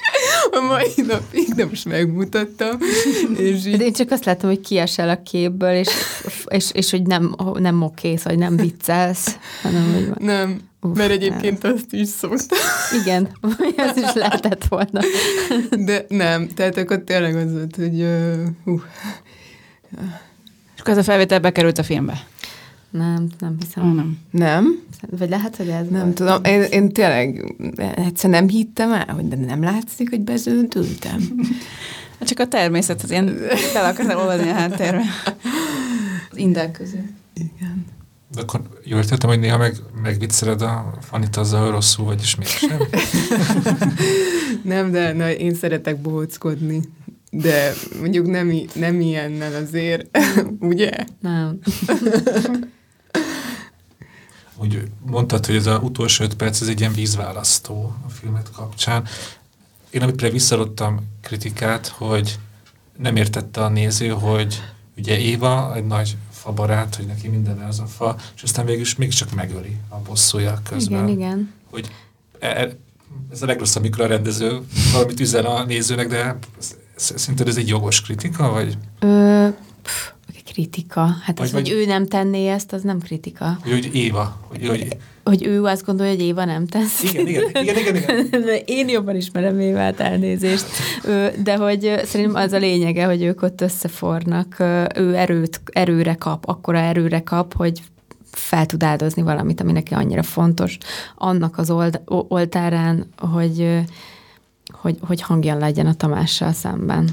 A 0.52 0.60
mai 0.60 1.08
napig 1.08 1.48
nem 1.56 1.70
is 1.72 1.84
megmutattam. 1.84 2.78
És 3.38 3.62
De 3.64 3.70
így, 3.70 3.82
én 3.82 3.94
csak 3.94 4.12
azt 4.12 4.26
láttam, 4.26 4.50
hogy 4.50 4.60
kiesel 4.62 5.10
a 5.10 5.22
képből, 5.24 5.74
és, 5.74 5.88
és, 6.48 6.72
és 6.74 6.92
hogy 6.92 7.02
nem, 7.02 7.36
nem 7.54 7.82
okész, 7.82 8.24
vagy 8.24 8.38
nem 8.38 8.56
viccelsz, 8.56 9.38
hanem 9.62 9.94
hogy 9.94 10.26
nem, 10.26 10.60
Uff, 10.84 10.98
mert 10.98 11.12
egyébként 11.12 11.64
azt 11.64 11.94
is 11.94 12.08
szoktam. 12.08 12.58
igen, 13.02 13.30
az 13.90 13.98
is 13.98 14.14
lehetett 14.14 14.66
volna. 14.66 15.02
De 15.86 16.06
nem, 16.08 16.48
tehát 16.48 16.78
akkor 16.78 17.00
tényleg 17.00 17.36
az 17.36 17.52
volt, 17.52 17.76
hogy 17.76 18.02
uh, 18.02 18.82
És 20.76 20.80
akkor 20.80 20.92
ez 20.92 20.98
a 20.98 21.04
felvétel 21.04 21.40
bekerült 21.40 21.78
a 21.78 21.84
filmbe? 21.84 22.28
Nem, 22.90 23.28
nem 23.40 23.56
hiszem. 23.60 23.84
Nem. 23.94 24.20
nem, 24.32 24.80
Vagy 25.18 25.30
lehet, 25.30 25.56
hogy 25.56 25.68
ez 25.68 25.88
nem 25.90 26.02
volt. 26.02 26.16
tudom, 26.16 26.44
én, 26.44 26.62
én 26.62 26.92
tényleg 26.92 27.56
egyszer 27.96 28.30
nem 28.30 28.48
hittem 28.48 28.92
el, 28.92 29.14
hogy 29.14 29.28
de 29.28 29.36
nem 29.36 29.64
látszik, 29.64 30.10
hogy 30.10 30.22
bezöntültem. 30.22 31.20
Hát 32.20 32.28
csak 32.28 32.40
a 32.40 32.48
természet, 32.48 33.02
az 33.04 33.12
én 33.12 33.38
fel 33.74 33.86
akartam 33.86 34.18
olvadni 34.18 34.50
a 34.50 34.54
háttérbe. 34.54 35.02
Az 36.32 36.38
indák 36.38 36.72
közül. 36.72 37.04
Igen. 37.34 37.86
De 38.34 38.42
akkor 38.42 38.62
jól 38.84 39.00
értettem, 39.00 39.30
hogy 39.30 39.40
néha 39.40 39.58
meg, 39.58 39.76
megvicceled 40.02 40.62
a 40.62 40.94
Fanit 41.02 41.36
azzal, 41.38 41.62
hogy 41.62 41.72
rosszul 41.72 42.06
vagy, 42.06 42.20
és 42.22 42.36
mégsem. 42.36 42.78
Nem, 44.64 44.92
de 44.92 45.14
na, 45.14 45.32
én 45.32 45.56
szeretek 45.56 45.98
bohockodni. 46.02 46.82
De 47.32 47.74
mondjuk 48.00 48.28
nem, 48.28 48.50
i- 48.50 48.68
nem 48.76 49.00
ilyennel 49.02 49.56
azért, 49.64 50.18
ugye? 50.60 50.92
Nem. 51.22 51.60
Úgy 54.58 54.84
mondtad, 55.06 55.46
hogy 55.46 55.56
ez 55.56 55.66
az 55.66 55.80
utolsó 55.82 56.24
öt 56.24 56.36
perc, 56.36 56.62
ez 56.62 56.68
egy 56.68 56.80
ilyen 56.80 56.94
vízválasztó 56.94 57.96
a 58.08 58.10
filmet 58.10 58.52
kapcsán. 58.52 59.04
Én 59.90 60.02
amire 60.02 60.30
visszaadottam 60.30 61.00
kritikát, 61.22 61.88
hogy 61.88 62.40
nem 62.98 63.16
értette 63.16 63.64
a 63.64 63.70
néző, 63.70 64.08
hogy 64.08 64.62
ugye 64.98 65.20
Éva 65.20 65.76
egy 65.76 65.86
nagy 65.86 66.18
fabarát, 66.44 66.96
hogy 66.96 67.06
neki 67.06 67.28
minden 67.28 67.58
az 67.58 67.80
a 67.80 67.86
fa, 67.86 68.16
és 68.36 68.44
aztán 68.44 68.66
végül 68.66 68.82
is 68.82 68.96
mégiscsak 68.96 69.34
megöli 69.34 69.78
a 69.90 69.98
bosszúja 69.98 70.62
közben. 70.70 71.08
Igen, 71.08 71.18
igen. 71.20 71.54
Hogy 71.72 71.88
e- 72.40 72.78
ez 73.32 73.42
a 73.42 73.46
legrosszabb, 73.46 73.84
amikor 73.84 74.04
a 74.04 74.08
rendező 74.08 74.62
valamit 74.94 75.20
üzen 75.20 75.46
a 75.46 75.64
nézőnek, 75.64 76.08
de 76.08 76.38
szerinted 76.96 77.48
ez 77.48 77.58
egy 77.58 77.68
jogos 77.68 78.02
kritika, 78.02 78.52
vagy 78.52 78.78
Ö, 79.00 79.48
pff, 79.82 80.10
kritika. 80.46 81.06
Hát 81.24 81.38
Vagy- 81.38 81.48
az, 81.48 81.54
hogy 81.54 81.62
vagy- 81.62 81.72
ő 81.72 81.86
nem 81.86 82.08
tenné 82.08 82.48
ezt, 82.50 82.74
az 82.74 82.82
nem 82.82 83.00
kritika. 83.00 83.58
hogy, 83.62 83.72
hogy 83.72 83.96
Éva, 83.96 84.38
hogy, 84.48 84.68
hogy 84.68 84.98
Hogy 85.24 85.46
ő 85.46 85.64
azt 85.64 85.86
gondolja, 85.86 86.12
hogy 86.12 86.22
Éva 86.22 86.46
nem 86.46 86.68
tesz. 86.68 87.04
igen, 87.04 87.28
igen, 87.28 87.50
igen, 87.50 87.78
igen, 87.78 87.96
igen. 87.96 88.60
Én 88.66 88.90
jobban 88.90 89.16
ismerem 89.16 89.60
Évát, 89.60 90.00
elnézést. 90.00 90.66
De 91.44 91.56
hogy 91.56 92.02
szerintem 92.04 92.44
az 92.44 92.52
a 92.52 92.58
lényege, 92.58 93.06
hogy 93.06 93.24
ők 93.24 93.42
ott 93.42 93.62
összefornak. 93.62 94.56
Ő 94.96 95.16
erőt, 95.16 95.62
erőre 95.72 96.14
kap, 96.14 96.48
akkora 96.48 96.78
erőre 96.78 97.20
kap, 97.20 97.54
hogy 97.56 97.82
fel 98.32 98.66
tud 98.66 98.84
áldozni 98.84 99.22
valamit, 99.22 99.62
ami 99.62 99.72
neki 99.72 99.94
annyira 99.94 100.24
fontos. 100.24 100.78
Annak 101.16 101.58
az 101.58 101.70
old, 101.70 102.02
oltárán, 102.06 103.08
hogy, 103.18 103.80
hogy, 104.72 104.98
hogy 105.02 105.22
hangjan 105.22 105.58
legyen 105.58 105.86
a 105.86 105.94
Tamással 105.94 106.52
szemben. 106.52 107.10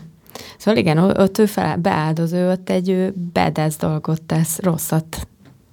Szóval 0.58 0.80
igen, 0.80 0.98
ott 0.98 1.38
ő 1.38 1.46
fel, 1.46 1.76
beáldoz, 1.76 2.32
ő 2.32 2.50
ott 2.50 2.70
egy 2.70 2.88
ő 2.88 3.14
bedesz 3.32 3.76
dolgot 3.76 4.22
tesz, 4.22 4.58
rosszat. 4.58 5.28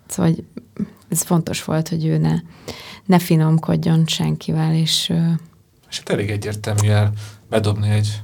Szóval 0.08 0.32
ez 1.10 1.22
fontos 1.22 1.64
volt, 1.64 1.90
hogy 1.90 2.06
ő 2.06 2.18
ne, 2.18 2.36
ne 3.06 3.20
finomkodjon 3.20 4.04
senkivel, 4.06 4.74
és 4.74 5.14
És 5.90 5.98
hát 5.98 6.10
elég 6.10 6.30
egyértelműen 6.30 7.14
bedobni 7.50 7.90
egy 7.90 8.22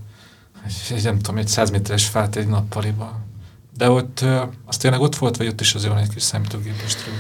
egy, 0.89 1.03
nem 1.03 1.19
tudom, 1.19 1.38
egy 1.38 1.47
100 1.47 1.69
méteres 1.69 2.07
fát 2.07 2.35
egy 2.35 2.47
nappaliba. 2.47 3.19
De 3.77 3.89
ott, 3.89 4.26
az 4.65 4.77
tényleg 4.77 5.01
ott 5.01 5.15
volt, 5.15 5.38
vagy 5.38 5.47
ott 5.47 5.61
is 5.61 5.73
azért 5.73 5.93
van 5.93 6.01
egy 6.01 6.10
kis 6.10 6.22
számítógépes 6.22 6.95
trükk? 6.95 7.15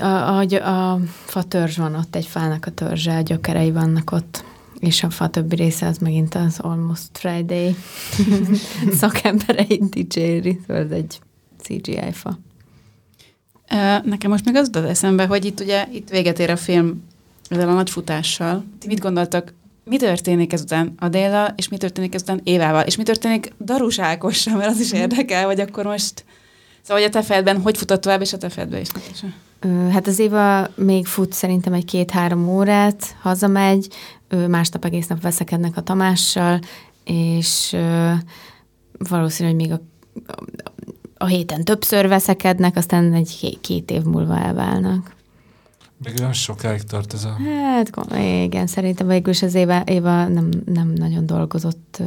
A, 0.00 0.04
a, 0.04 0.40
a, 0.40 0.90
a 0.92 1.00
fa 1.24 1.42
törzs 1.42 1.76
van 1.76 1.94
ott, 1.94 2.16
egy 2.16 2.26
fának 2.26 2.66
a 2.66 2.70
törzse, 2.70 3.16
a 3.16 3.20
gyökerei 3.20 3.70
vannak 3.70 4.10
ott, 4.10 4.44
és 4.78 5.02
a 5.02 5.10
fa 5.10 5.28
többi 5.28 5.56
része 5.56 5.86
az 5.86 5.98
megint 5.98 6.34
az 6.34 6.58
Almost 6.58 7.08
Friday 7.12 7.76
szakembereit 9.00 9.90
dicséri, 9.90 10.60
szóval 10.66 10.82
ez 10.82 10.90
egy 10.90 11.20
CGI 11.58 12.12
fa. 12.12 12.38
Nekem 14.04 14.30
most 14.30 14.44
még 14.44 14.54
az 14.54 14.66
jutott 14.66 14.88
eszembe, 14.88 15.26
hogy 15.26 15.44
itt 15.44 15.60
ugye 15.60 15.86
itt 15.92 16.08
véget 16.08 16.38
ér 16.38 16.50
a 16.50 16.56
film 16.56 17.04
ezzel 17.48 17.68
a 17.68 17.74
nagy 17.74 17.90
futással. 17.90 18.64
Ti 18.78 18.86
mit 18.86 19.00
gondoltak, 19.00 19.54
mi 19.84 19.96
történik 19.96 20.52
ezután 20.52 20.94
Adéla, 20.98 21.52
és 21.56 21.68
mi 21.68 21.76
történik 21.76 22.14
ezután 22.14 22.40
Évával, 22.44 22.82
és 22.82 22.96
mi 22.96 23.02
történik 23.02 23.52
Darus 23.60 23.98
Ákossal, 23.98 24.56
mert 24.56 24.70
az 24.70 24.80
is 24.80 24.92
érdekel, 24.92 25.44
hogy 25.44 25.60
akkor 25.60 25.84
most 25.84 26.24
Szóval, 26.82 27.02
hogy 27.02 27.10
a 27.10 27.12
te 27.12 27.22
fejedben 27.22 27.60
hogy 27.60 27.76
futott 27.76 28.00
tovább, 28.00 28.20
és 28.20 28.32
a 28.32 28.36
te 28.36 28.48
fejedben 28.48 28.80
is. 28.80 28.88
Hát 29.92 30.06
az 30.06 30.18
Éva 30.18 30.68
még 30.74 31.06
fut 31.06 31.32
szerintem 31.32 31.72
egy 31.72 31.84
két-három 31.84 32.48
órát, 32.48 33.16
hazamegy, 33.20 33.88
ő 34.28 34.46
másnap 34.46 34.84
egész 34.84 35.06
nap 35.06 35.22
veszekednek 35.22 35.76
a 35.76 35.82
Tamással, 35.82 36.58
és 37.04 37.76
valószínű, 38.98 39.48
hogy 39.48 39.58
még 39.58 39.72
a, 39.72 39.80
a 41.22 41.26
héten 41.26 41.64
többször 41.64 42.08
veszekednek, 42.08 42.76
aztán 42.76 43.14
egy 43.14 43.58
két 43.60 43.90
év 43.90 44.02
múlva 44.02 44.38
elválnak. 44.38 45.14
Még 46.04 46.14
olyan 46.18 46.32
sokáig 46.32 46.82
tart 46.82 47.12
ez 47.12 47.24
a... 47.24 47.36
Hát 47.52 48.14
igen, 48.44 48.66
szerintem 48.66 49.06
végül 49.06 49.32
is 49.32 49.42
az 49.42 49.54
Éva, 49.54 49.82
Éva 49.84 50.28
nem, 50.28 50.48
nem 50.64 50.92
nagyon 50.96 51.26
dolgozott 51.26 52.02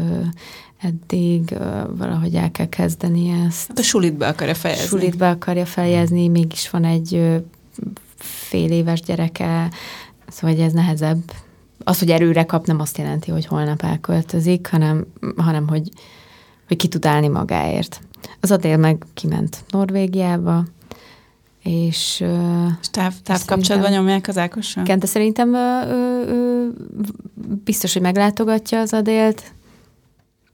eddig, 0.82 1.58
valahogy 1.98 2.36
el 2.36 2.52
kell 2.52 2.70
kezdeni 2.70 3.44
ezt. 3.48 3.68
Hát 3.68 3.80
a 3.80 3.84
sulit 3.84 4.14
be 4.14 4.28
akarja 4.28 4.54
fejezni. 4.54 4.86
Sulit 4.86 5.18
be 5.18 5.30
akarja 5.30 5.66
fejezni, 5.66 6.28
mégis 6.28 6.70
van 6.70 6.84
egy 6.84 7.42
fél 8.16 8.72
éves 8.72 9.02
gyereke, 9.02 9.72
szóval 10.28 10.56
hogy 10.56 10.66
ez 10.66 10.72
nehezebb. 10.72 11.32
Az, 11.84 12.00
hogy 12.00 12.12
erőre 12.12 12.46
kap, 12.46 12.66
nem 12.66 12.80
azt 12.80 12.98
jelenti, 12.98 13.32
hogy 13.32 13.46
holnap 13.46 13.82
elköltözik, 13.82 14.68
hanem, 14.68 15.06
hanem 15.38 15.68
hogy, 15.68 15.90
hogy 16.68 16.78
ki 16.78 16.88
tud 16.88 17.06
állni 17.06 17.28
magáért. 17.28 18.00
Az 18.40 18.52
Adél 18.52 18.78
meg 18.78 19.06
kiment 19.14 19.64
Norvégiába, 19.70 20.64
és 21.64 22.24
És 22.82 22.90
táv, 22.92 23.14
távkapcsolatban 23.24 23.92
nyomják 23.92 24.28
az 24.28 24.38
Ákossal? 24.38 24.84
igen, 24.84 25.00
de 25.00 25.06
szerintem 25.06 25.54
ö, 25.54 25.82
ö, 25.88 26.22
ö, 26.28 26.68
biztos, 27.64 27.94
hogy 27.94 28.02
meglátogatja 28.02 28.80
az 28.80 28.94
Adélt, 28.94 29.54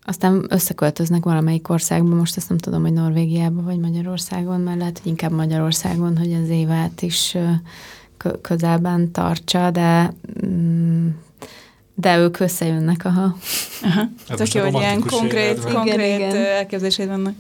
aztán 0.04 0.46
összeköltöznek 0.50 1.24
valamelyik 1.24 1.70
országba, 1.70 2.16
most 2.16 2.38
ezt 2.38 2.50
nem 2.50 2.58
tudom, 2.58 2.82
hogy 2.82 2.94
Norvégiába 2.94 3.62
vagy 3.62 3.80
Magyarországon, 3.80 4.60
mert 4.60 4.78
lehet, 4.78 5.00
hogy 5.00 5.08
inkább 5.12 5.32
Magyarországon, 5.32 6.18
hogy 6.18 6.34
az 6.34 6.50
évát 6.50 7.02
is 7.02 7.38
közelben 8.42 9.12
tartsa, 9.12 9.72
de 9.72 10.14
mm, 10.46 11.08
de 12.02 12.18
ők 12.18 12.40
összejönnek, 12.40 13.06
aha. 13.06 13.38
Aha. 13.82 14.10
Hát 14.28 14.38
Tök 14.38 14.54
jó, 14.54 14.62
hogy 14.62 14.74
ilyen 14.74 15.00
konkrét, 15.00 15.60
konkrét 15.60 16.16
Igen, 16.16 16.36
ö, 16.36 16.46
elképzeléseid 16.46 17.10
vannak. 17.10 17.34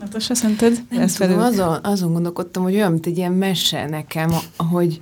Natasha, 0.00 0.34
szerinted? 0.34 0.82
Nem 0.90 1.00
Ezt 1.00 1.18
tudom, 1.18 1.38
azon, 1.38 1.78
azon 1.82 2.12
gondolkodtam, 2.12 2.62
hogy 2.62 2.74
olyan, 2.74 2.92
mint 2.92 3.06
egy 3.06 3.16
ilyen 3.16 3.32
mese 3.32 3.86
nekem, 3.86 4.30
ahogy 4.56 5.00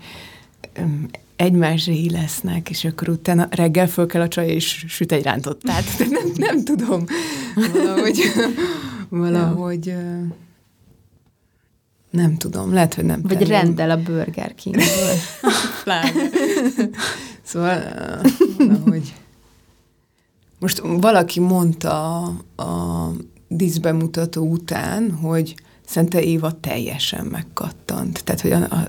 öm, 0.73 1.09
egymásra 1.37 1.93
lesznek, 2.11 2.71
és 2.71 2.85
akkor 2.85 3.09
utána 3.09 3.47
reggel 3.51 3.89
föl 3.89 4.07
kell 4.07 4.23
a 4.23 4.29
csaj, 4.29 4.47
és 4.49 4.85
süt 4.89 5.13
egy 5.13 5.23
rántottát. 5.23 5.85
Nem, 6.11 6.33
nem 6.37 6.65
tudom. 6.65 7.05
Valahogy, 7.73 8.21
valahogy 9.09 9.89
ö, 9.89 10.21
nem 12.11 12.37
tudom, 12.37 12.73
lehet, 12.73 12.95
hogy 12.95 13.05
nem 13.05 13.21
Vagy 13.23 13.39
tenném. 13.39 13.51
rendel 13.51 13.91
a 13.91 13.97
Burger 14.03 14.55
Kingből. 14.55 14.85
Szóval 17.45 17.83
valahogy... 18.59 19.15
Most 20.59 20.83
valaki 20.85 21.41
mondta 21.41 22.23
a 22.57 23.11
díszbemutató 23.49 24.51
után, 24.51 25.13
hogy 25.13 25.55
Szente 25.87 26.23
Éva 26.23 26.61
teljesen 26.61 27.27
megkattant. 27.27 28.25
Tehát, 28.25 28.41
hogy 28.41 28.53
a, 28.53 28.63
a 28.63 28.87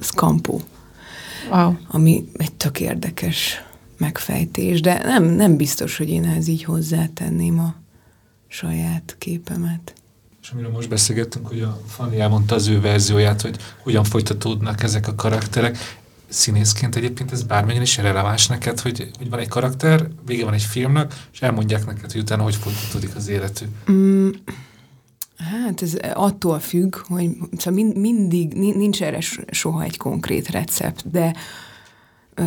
Wow. 1.51 1.73
ami 1.87 2.29
egy 2.33 2.53
tök 2.53 2.79
érdekes 2.79 3.63
megfejtés, 3.97 4.81
de 4.81 5.01
nem, 5.03 5.23
nem 5.23 5.55
biztos, 5.55 5.97
hogy 5.97 6.09
én 6.09 6.23
ehhez 6.23 6.47
így 6.47 6.63
hozzátenném 6.63 7.59
a 7.59 7.75
saját 8.47 9.15
képemet. 9.17 9.93
És 10.41 10.49
amiről 10.49 10.71
most 10.71 10.89
beszélgettünk, 10.89 11.47
hogy 11.47 11.61
a 11.61 11.81
Fanny 11.87 12.19
elmondta 12.19 12.55
az 12.55 12.67
ő 12.67 12.81
verzióját, 12.81 13.41
hogy 13.41 13.57
hogyan 13.83 14.03
folytatódnak 14.03 14.83
ezek 14.83 15.07
a 15.07 15.15
karakterek. 15.15 15.77
Színészként 16.29 16.95
egyébként 16.95 17.31
ez 17.31 17.43
bármennyire 17.43 17.83
is 17.83 17.97
releváns 17.97 18.47
neked, 18.47 18.79
hogy, 18.79 19.09
hogy 19.17 19.29
van 19.29 19.39
egy 19.39 19.47
karakter, 19.47 20.07
vége 20.25 20.43
van 20.43 20.53
egy 20.53 20.63
filmnek, 20.63 21.13
és 21.33 21.41
elmondják 21.41 21.85
neked, 21.85 22.11
hogy 22.11 22.21
utána 22.21 22.43
hogy 22.43 22.55
folytatódik 22.55 23.15
az 23.15 23.27
életük. 23.27 23.69
Mm, 23.91 24.29
hát 25.37 25.81
ez 25.81 25.93
attól 26.13 26.59
függ, 26.59 26.95
hogy 26.95 27.29
szóval 27.57 27.73
mind, 27.73 27.97
mindig 27.97 28.53
ni- 28.53 28.75
nincs 28.75 29.01
erre 29.01 29.19
soha 29.51 29.83
egy 29.83 29.97
konkrét 29.97 30.49
recept, 30.49 31.09
de 31.11 31.35
ö, 32.33 32.43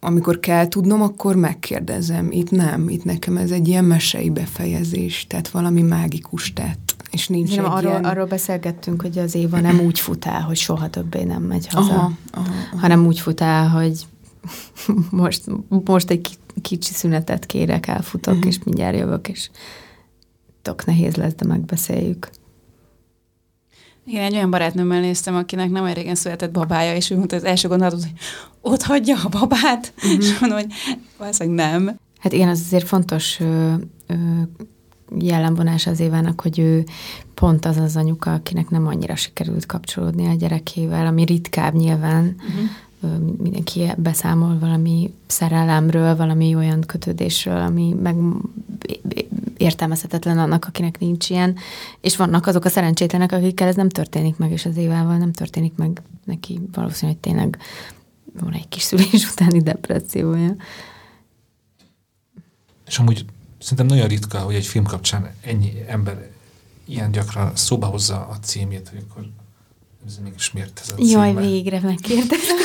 amikor 0.00 0.40
kell 0.40 0.68
tudnom, 0.68 1.02
akkor 1.02 1.36
megkérdezem. 1.36 2.30
Itt 2.30 2.50
nem, 2.50 2.88
itt 2.88 3.04
nekem 3.04 3.36
ez 3.36 3.50
egy 3.50 3.68
ilyen 3.68 3.84
mesei 3.84 4.30
befejezés, 4.30 5.26
tehát 5.28 5.48
valami 5.48 5.82
mágikus 5.82 6.52
tett, 6.52 6.89
és 7.10 7.28
nincs 7.28 7.56
Nem, 7.56 7.64
egy 7.64 7.70
arról, 7.70 7.90
ilyen... 7.90 8.04
arról 8.04 8.26
beszélgettünk, 8.26 9.02
hogy 9.02 9.18
az 9.18 9.34
Éva 9.34 9.60
nem 9.60 9.80
úgy 9.80 9.98
fut 9.98 10.24
el, 10.24 10.40
hogy 10.40 10.56
soha 10.56 10.90
többé 10.90 11.22
nem 11.22 11.42
megy 11.42 11.66
haza. 11.66 11.92
Aha, 11.92 12.12
aha, 12.32 12.46
aha. 12.72 12.78
hanem 12.80 13.06
úgy 13.06 13.20
fut 13.20 13.40
el, 13.40 13.68
hogy 13.68 14.06
most, 15.10 15.44
most 15.68 16.10
egy 16.10 16.20
ki- 16.20 16.60
kicsi 16.62 16.92
szünetet 16.92 17.46
kérek, 17.46 17.86
elfutok, 17.86 18.34
Mhm. 18.36 18.46
és 18.46 18.58
mindjárt 18.64 18.96
jövök, 18.96 19.28
és 19.28 19.50
tök 20.62 20.84
nehéz 20.84 21.14
lesz, 21.16 21.34
de 21.34 21.46
megbeszéljük. 21.46 22.30
Igen, 24.06 24.24
egy 24.24 24.34
olyan 24.34 24.50
barátnőmmel 24.50 25.00
néztem, 25.00 25.34
akinek 25.34 25.70
nem 25.70 25.82
olyan 25.82 25.94
régen 25.94 26.14
született 26.14 26.50
babája, 26.50 26.94
és 26.94 27.10
ő 27.10 27.16
mondta, 27.16 27.36
az 27.36 27.44
első 27.44 27.68
gondolatot, 27.68 28.00
hogy 28.02 28.12
ott 28.60 28.82
hagyja 28.82 29.16
a 29.24 29.28
babát, 29.28 29.92
mm-hmm. 30.06 30.20
és 30.20 30.38
mondom, 30.38 30.58
hogy 30.58 30.72
valószínűleg 31.18 31.70
nem. 31.70 31.96
Hát 32.18 32.32
igen, 32.32 32.48
az 32.48 32.60
azért 32.60 32.86
fontos 32.86 33.40
ö, 33.40 33.74
ö, 34.06 34.14
jellemvonás 35.18 35.86
az 35.86 36.00
Évának, 36.00 36.40
hogy 36.40 36.58
ő 36.58 36.84
pont 37.34 37.64
az 37.64 37.76
az 37.76 37.96
anyuka, 37.96 38.32
akinek 38.32 38.68
nem 38.68 38.86
annyira 38.86 39.16
sikerült 39.16 39.66
kapcsolódni 39.66 40.26
a 40.26 40.34
gyerekével, 40.34 41.06
ami 41.06 41.24
ritkább 41.24 41.74
nyilván. 41.74 42.36
Uh-huh. 42.38 42.68
Mindenki 43.42 43.92
beszámol 43.96 44.58
valami 44.58 45.12
szerelemről, 45.26 46.16
valami 46.16 46.54
olyan 46.54 46.80
kötődésről, 46.80 47.60
ami 47.60 47.94
meg 48.02 48.16
értelmezhetetlen 49.56 50.38
annak, 50.38 50.64
akinek 50.64 50.98
nincs 50.98 51.30
ilyen. 51.30 51.56
És 52.00 52.16
vannak 52.16 52.46
azok 52.46 52.64
a 52.64 52.68
szerencsétlenek, 52.68 53.32
akikkel 53.32 53.68
ez 53.68 53.76
nem 53.76 53.88
történik 53.88 54.36
meg, 54.36 54.50
és 54.50 54.64
az 54.64 54.76
Évával 54.76 55.16
nem 55.16 55.32
történik 55.32 55.74
meg 55.76 56.02
neki. 56.24 56.60
Valószínű, 56.72 57.12
hogy 57.12 57.20
tényleg 57.20 57.58
van 58.40 58.52
egy 58.52 58.68
kis 58.68 58.82
szülés 58.82 59.26
utáni 59.32 59.60
depressziója. 59.60 60.54
És 62.86 62.98
amúgy 62.98 63.24
szerintem 63.60 63.86
nagyon 63.86 64.08
ritka, 64.08 64.38
hogy 64.38 64.54
egy 64.54 64.66
film 64.66 64.84
kapcsán 64.84 65.30
ennyi 65.44 65.72
ember 65.88 66.28
ilyen 66.84 67.10
gyakran 67.10 67.50
szóba 67.56 67.86
hozza 67.86 68.16
a 68.16 68.36
címét, 68.42 68.88
hogy 68.88 69.04
akkor 69.10 69.22
ez 70.06 70.18
mégis 70.22 70.52
miért 70.52 70.80
ez 70.82 70.90
a 70.90 70.94
címe. 70.94 71.26
Jaj, 71.26 71.46
végre 71.46 71.80
megkérdezem. 71.82 72.56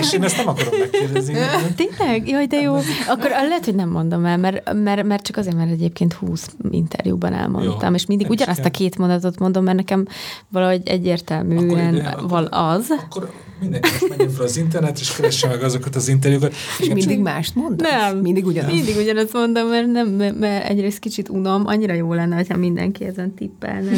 És 0.00 0.12
én 0.12 0.22
ezt 0.24 0.36
nem 0.36 0.48
akarom 0.48 0.78
megkérdezni. 0.78 1.34
Tényleg? 1.96 2.28
Jaj, 2.28 2.46
de 2.46 2.56
jó. 2.60 2.74
Akkor 3.08 3.30
lehet, 3.30 3.64
hogy 3.64 3.74
nem 3.74 3.88
mondom 3.88 4.24
el, 4.24 4.36
mert, 4.36 4.72
mert, 4.72 5.02
mert 5.02 5.22
csak 5.22 5.36
azért, 5.36 5.56
mert 5.56 5.70
egyébként 5.70 6.12
20 6.12 6.48
interjúban 6.70 7.32
elmondtam, 7.32 7.88
Jó, 7.90 7.94
és 7.94 8.06
mindig 8.06 8.30
ugyanazt 8.30 8.58
a 8.58 8.62
kell. 8.62 8.70
két 8.70 8.98
mondatot 8.98 9.38
mondom, 9.38 9.64
mert 9.64 9.76
nekem 9.76 10.06
valahogy 10.48 10.88
egyértelműen 10.88 11.94
akkor- 12.06 12.30
val 12.30 12.44
az. 12.44 12.90
Akkor 13.04 13.32
mindenki 13.60 13.88
most 13.90 14.08
menjen 14.08 14.30
fel 14.30 14.44
az 14.44 14.56
internet, 14.56 14.98
és 15.00 15.12
keresse 15.12 15.48
meg 15.48 15.62
azokat 15.62 15.96
az 15.96 16.08
interjúkat. 16.08 16.54
És 16.78 16.88
mindig 16.88 17.20
mást 17.20 17.54
mondasz? 17.54 17.90
Nem. 17.90 18.18
Mindig 18.18 18.46
ugyanaz? 18.46 18.72
Mindig 18.72 18.96
ugyanazt 18.96 19.32
mondom, 19.32 19.68
mert, 19.68 19.86
nem, 19.86 20.08
mert 20.38 20.68
egyrészt 20.68 20.98
kicsit 20.98 21.28
unom, 21.28 21.66
annyira 21.66 21.92
jó 21.94 22.12
lenne, 22.12 22.44
ha 22.48 22.56
mindenki 22.56 23.04
ezen 23.04 23.34
tippelne 23.34 23.90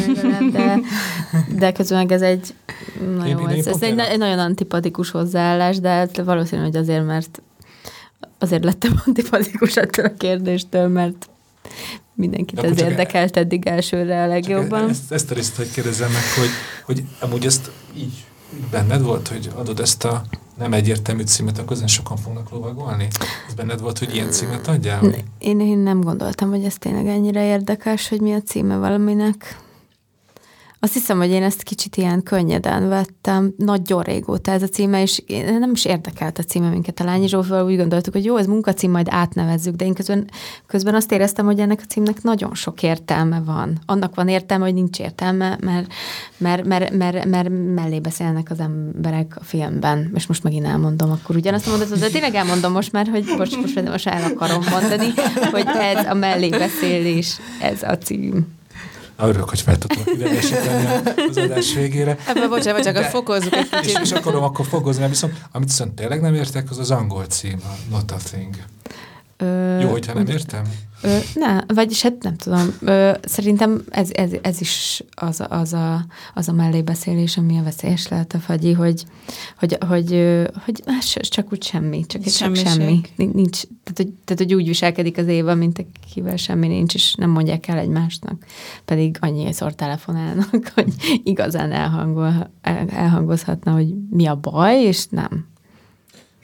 de, 0.51 0.79
de 1.57 1.71
közben 1.71 1.97
meg 1.97 2.11
ez 2.11 2.21
egy, 2.21 2.53
na 3.17 3.27
jó, 3.27 3.47
ez, 3.47 3.67
ez 3.67 3.81
egy, 3.81 3.99
egy 3.99 4.17
nagyon 4.17 4.39
antipatikus 4.39 5.11
hozzáállás, 5.11 5.79
de 5.79 5.89
hát 5.89 6.17
valószínű, 6.17 6.61
hogy 6.61 6.75
azért, 6.75 7.05
mert 7.05 7.41
azért 8.39 8.63
lettem 8.63 9.01
antipatikus 9.05 9.77
ettől 9.77 10.05
a 10.05 10.13
kérdéstől, 10.17 10.87
mert 10.87 11.29
mindenkit 12.15 12.61
De 12.61 12.67
ez 12.67 12.77
csak- 12.77 12.89
érdekelt 12.89 13.37
eddig 13.37 13.67
elsőre 13.67 14.17
a 14.17 14.21
Csak 14.21 14.29
legjobban. 14.29 14.89
Ezt, 14.89 15.11
ezt 15.11 15.31
a 15.31 15.33
részt, 15.33 15.55
hogy 15.55 15.71
kérdezzem 15.71 16.11
meg, 16.11 16.21
hogy, 16.39 16.49
hogy 16.85 17.03
amúgy 17.19 17.45
ezt 17.45 17.71
így 17.97 18.25
benned 18.71 19.01
volt, 19.01 19.27
hogy 19.27 19.51
adod 19.55 19.79
ezt 19.79 20.03
a 20.03 20.23
nem 20.57 20.73
egyértelmű 20.73 21.23
címet, 21.23 21.57
akkor 21.57 21.71
ezen 21.71 21.87
sokan 21.87 22.17
fognak 22.17 22.49
lovagolni? 22.49 23.07
Ez 23.47 23.53
benned 23.53 23.81
volt, 23.81 23.99
hogy 23.99 24.15
ilyen 24.15 24.31
címet 24.31 24.67
adjál? 24.67 25.03
Én, 25.37 25.59
én 25.59 25.77
nem 25.77 26.01
gondoltam, 26.01 26.49
hogy 26.49 26.63
ez 26.63 26.75
tényleg 26.75 27.07
ennyire 27.07 27.45
érdekes, 27.45 28.09
hogy 28.09 28.21
mi 28.21 28.33
a 28.33 28.41
címe 28.41 28.77
valaminek. 28.77 29.62
Azt 30.83 30.93
hiszem, 30.93 31.17
hogy 31.17 31.29
én 31.29 31.43
ezt 31.43 31.63
kicsit 31.63 31.95
ilyen 31.95 32.23
könnyeden 32.23 32.89
vettem, 32.89 33.53
nagyon 33.57 34.01
régóta 34.01 34.51
ez 34.51 34.61
a 34.61 34.67
címe, 34.67 35.01
és 35.01 35.23
nem 35.59 35.71
is 35.71 35.85
érdekelt 35.85 36.37
a 36.37 36.43
címe 36.43 36.69
minket 36.69 36.99
a 36.99 37.03
Lányi 37.03 37.27
Zsófival, 37.27 37.65
úgy 37.65 37.77
gondoltuk, 37.77 38.13
hogy 38.13 38.25
jó, 38.25 38.37
ez 38.37 38.45
munkacím, 38.45 38.91
majd 38.91 39.07
átnevezzük, 39.09 39.75
de 39.75 39.85
én 39.85 39.93
közben, 39.93 40.29
közben 40.67 40.95
azt 40.95 41.11
éreztem, 41.11 41.45
hogy 41.45 41.59
ennek 41.59 41.79
a 41.83 41.87
címnek 41.87 42.23
nagyon 42.23 42.55
sok 42.55 42.83
értelme 42.83 43.41
van. 43.45 43.79
Annak 43.85 44.15
van 44.15 44.27
értelme, 44.27 44.65
hogy 44.65 44.73
nincs 44.73 44.99
értelme, 44.99 45.57
mert, 45.61 45.93
mert, 46.37 46.65
mert, 46.65 46.93
mert, 46.93 47.25
mert 47.25 47.49
mellé 47.75 47.99
beszélnek 47.99 48.51
az 48.51 48.59
emberek 48.59 49.35
a 49.39 49.43
filmben, 49.43 50.11
és 50.15 50.27
most 50.27 50.43
megint 50.43 50.65
elmondom 50.65 51.11
akkor 51.11 51.35
ugyanazt 51.35 51.67
a 51.67 51.69
mondatot, 51.69 51.99
de 51.99 52.09
tényleg 52.09 52.35
elmondom 52.35 52.71
most 52.71 52.91
már, 52.91 53.07
hogy 53.07 53.25
most, 53.37 53.57
most, 53.57 53.89
most 53.89 54.07
el 54.07 54.31
akarom 54.31 54.63
mondani, 54.71 55.07
hogy 55.51 55.67
ez 55.75 56.05
a 56.05 56.13
mellébeszélés, 56.13 57.39
ez 57.61 57.83
a 57.83 57.97
cím. 57.97 58.61
Örülök, 59.17 59.49
hogy 59.49 59.61
fel 59.61 59.77
tudtam 59.77 60.13
idegesíteni 60.15 60.87
az 61.29 61.37
adás 61.37 61.73
végére. 61.73 62.17
Ebben 62.27 62.49
bocsánat, 62.49 62.83
csak 62.83 62.95
a 62.95 63.03
fokozzuk 63.03 63.55
egy 63.55 63.69
És, 63.81 63.93
és 64.01 64.11
akarom 64.11 64.43
akkor 64.43 64.65
fokozni, 64.65 65.07
viszont 65.07 65.33
amit 65.51 65.67
viszont 65.67 65.91
tényleg 65.91 66.21
nem 66.21 66.33
értek, 66.33 66.69
az 66.69 66.77
az 66.77 66.91
angol 66.91 67.25
cím, 67.25 67.59
a 67.63 67.73
Not 67.89 68.11
a 68.11 68.17
Thing. 68.23 68.55
Ö, 69.43 69.79
Jó, 69.79 69.89
hogyha 69.89 70.13
nem 70.13 70.25
értem? 70.27 70.63
Ö, 71.01 71.17
ne, 71.33 71.59
vagyis 71.67 72.01
hát 72.01 72.23
nem 72.23 72.35
tudom. 72.35 72.73
Ö, 72.81 73.11
szerintem 73.23 73.83
ez, 73.89 74.09
ez, 74.11 74.31
ez 74.41 74.61
is 74.61 75.03
az, 75.11 75.39
a- 75.39 75.47
az, 75.49 75.73
a, 75.73 76.05
az 76.33 76.47
a 76.47 76.51
mellébeszélés, 76.53 77.37
ami 77.37 77.57
a 77.57 77.63
veszélyes 77.63 78.07
lehet 78.07 78.33
a 78.33 78.37
fagyi, 78.39 78.71
hogy, 78.71 79.03
hogy, 79.59 79.77
hogy, 79.87 80.09
hogy 80.65 80.81
hát 80.85 81.03
s- 81.03 81.29
csak 81.29 81.47
úgy 81.51 81.63
semmi, 81.63 82.05
csak, 82.05 82.21
egy 82.25 82.31
semmi. 82.31 83.01
Nin- 83.15 83.33
Nincs, 83.33 83.61
tehát, 83.61 83.97
hogy, 83.97 84.07
tehát, 84.25 84.41
hogy 84.43 84.53
úgy 84.53 84.67
viselkedik 84.67 85.17
az 85.17 85.27
Éva, 85.27 85.55
mint 85.55 85.85
akivel 86.05 86.35
semmi 86.37 86.67
nincs, 86.67 86.93
és 86.93 87.13
nem 87.15 87.29
mondják 87.29 87.67
el 87.67 87.77
egymásnak. 87.77 88.45
Pedig 88.85 89.17
annyiszor 89.19 89.75
telefonálnak, 89.75 90.71
hogy 90.75 90.93
igazán 91.23 91.71
elhangol, 91.71 92.51
el, 92.61 92.87
elhangozhatna, 92.89 93.71
hogy 93.73 93.93
mi 94.09 94.25
a 94.25 94.35
baj, 94.35 94.81
és 94.81 95.05
nem. 95.09 95.51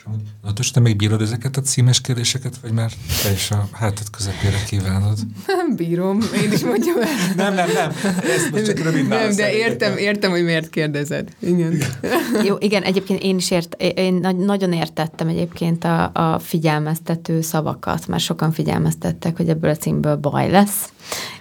Amúgy, 0.10 0.22
Na, 0.44 0.54
Tos, 0.54 0.72
te 0.72 0.80
még 0.80 0.96
bírod 0.96 1.22
ezeket 1.22 1.58
a 1.58 1.62
címes 1.62 2.02
kérdéseket, 2.02 2.58
vagy 2.62 2.72
már 2.72 2.92
te 3.24 3.32
is 3.32 3.52
a 3.52 3.68
hátad 3.72 4.10
közepére 4.10 4.64
kívánod? 4.68 5.18
Nem 5.48 5.76
bírom, 5.76 6.20
én 6.44 6.52
is 6.52 6.64
mondjam 6.64 6.98
el. 7.02 7.08
Nem, 7.36 7.54
nem, 7.54 7.70
nem. 7.74 7.92
Ezt 8.24 8.52
most 8.52 8.66
csak 8.66 8.80
rövid 8.80 9.08
Nem, 9.08 9.36
de 9.36 9.54
értem, 9.54 9.98
értem, 9.98 10.32
hogy 10.32 10.44
miért 10.44 10.70
kérdezed. 10.70 11.30
Igen. 11.40 11.78
Jó, 12.48 12.56
igen, 12.60 12.84
egyébként 12.84 13.24
én 13.24 13.36
is 13.36 13.52
ért, 13.52 13.82
én 13.82 14.14
nagy- 14.14 14.38
nagyon 14.38 14.74
értettem 14.74 15.28
egyébként 15.28 15.84
a, 15.84 16.12
a 16.14 16.40
figyelmeztető 16.40 17.42
szavakat, 17.42 18.08
mert 18.08 18.24
sokan 18.24 18.52
figyelmeztettek, 18.52 19.38
hogy 19.38 19.50
ebből 19.50 19.70
a 19.70 19.76
címből 19.76 20.16
baj 20.16 20.50
lesz, 20.50 20.90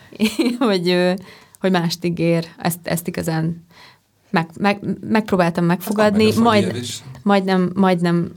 hogy, 0.59 1.15
hogy 1.61 1.71
mást 1.71 2.05
ígér, 2.05 2.47
ezt, 2.59 2.79
ezt 2.83 3.09
igazán 3.09 3.67
meg, 4.31 4.49
meg, 4.59 4.81
megpróbáltam 5.01 5.65
megfogadni, 5.65 6.33
majd, 6.37 6.81
majdnem, 7.23 7.71
majdnem, 7.75 8.33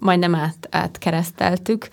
majdnem 0.00 0.34
át, 0.34 0.68
átkereszteltük, 0.70 1.88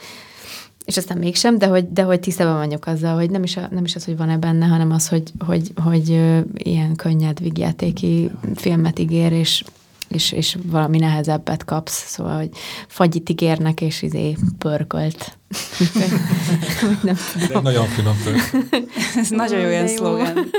és 0.87 0.97
aztán 0.97 1.17
mégsem, 1.17 1.57
de 1.57 1.67
hogy, 1.67 1.91
de 1.91 2.01
hogy 2.01 2.19
tisztában 2.19 2.57
vagyok 2.57 2.85
azzal, 2.85 3.15
hogy 3.15 3.29
nem 3.29 3.43
is, 3.43 3.57
a, 3.57 3.67
nem 3.71 3.83
is 3.83 3.95
az, 3.95 4.05
hogy 4.05 4.17
van-e 4.17 4.37
benne, 4.37 4.65
hanem 4.65 4.91
az, 4.91 5.07
hogy, 5.07 5.31
hogy, 5.45 5.71
hogy 5.83 6.11
ö, 6.11 6.39
ilyen 6.53 6.95
könnyed 6.95 7.39
vígjátéki 7.39 8.31
filmet 8.55 8.99
ígér, 8.99 9.31
és, 9.31 9.63
és, 10.07 10.31
és 10.31 10.57
valami 10.63 10.97
nehezebbet 10.97 11.65
kapsz, 11.65 12.07
szóval, 12.07 12.37
hogy 12.37 12.49
fagyit 12.87 13.29
ígérnek, 13.29 13.81
és 13.81 14.01
izé 14.01 14.37
pörkölt. 14.57 15.37
nem 17.03 17.17
De 17.49 17.55
egy 17.55 17.61
nagyon 17.61 17.85
finom. 17.85 18.15
Ez 19.15 19.29
nagyon 19.29 19.59
jó 19.59 19.69
ilyen 19.69 19.87
szlogán. 19.87 20.37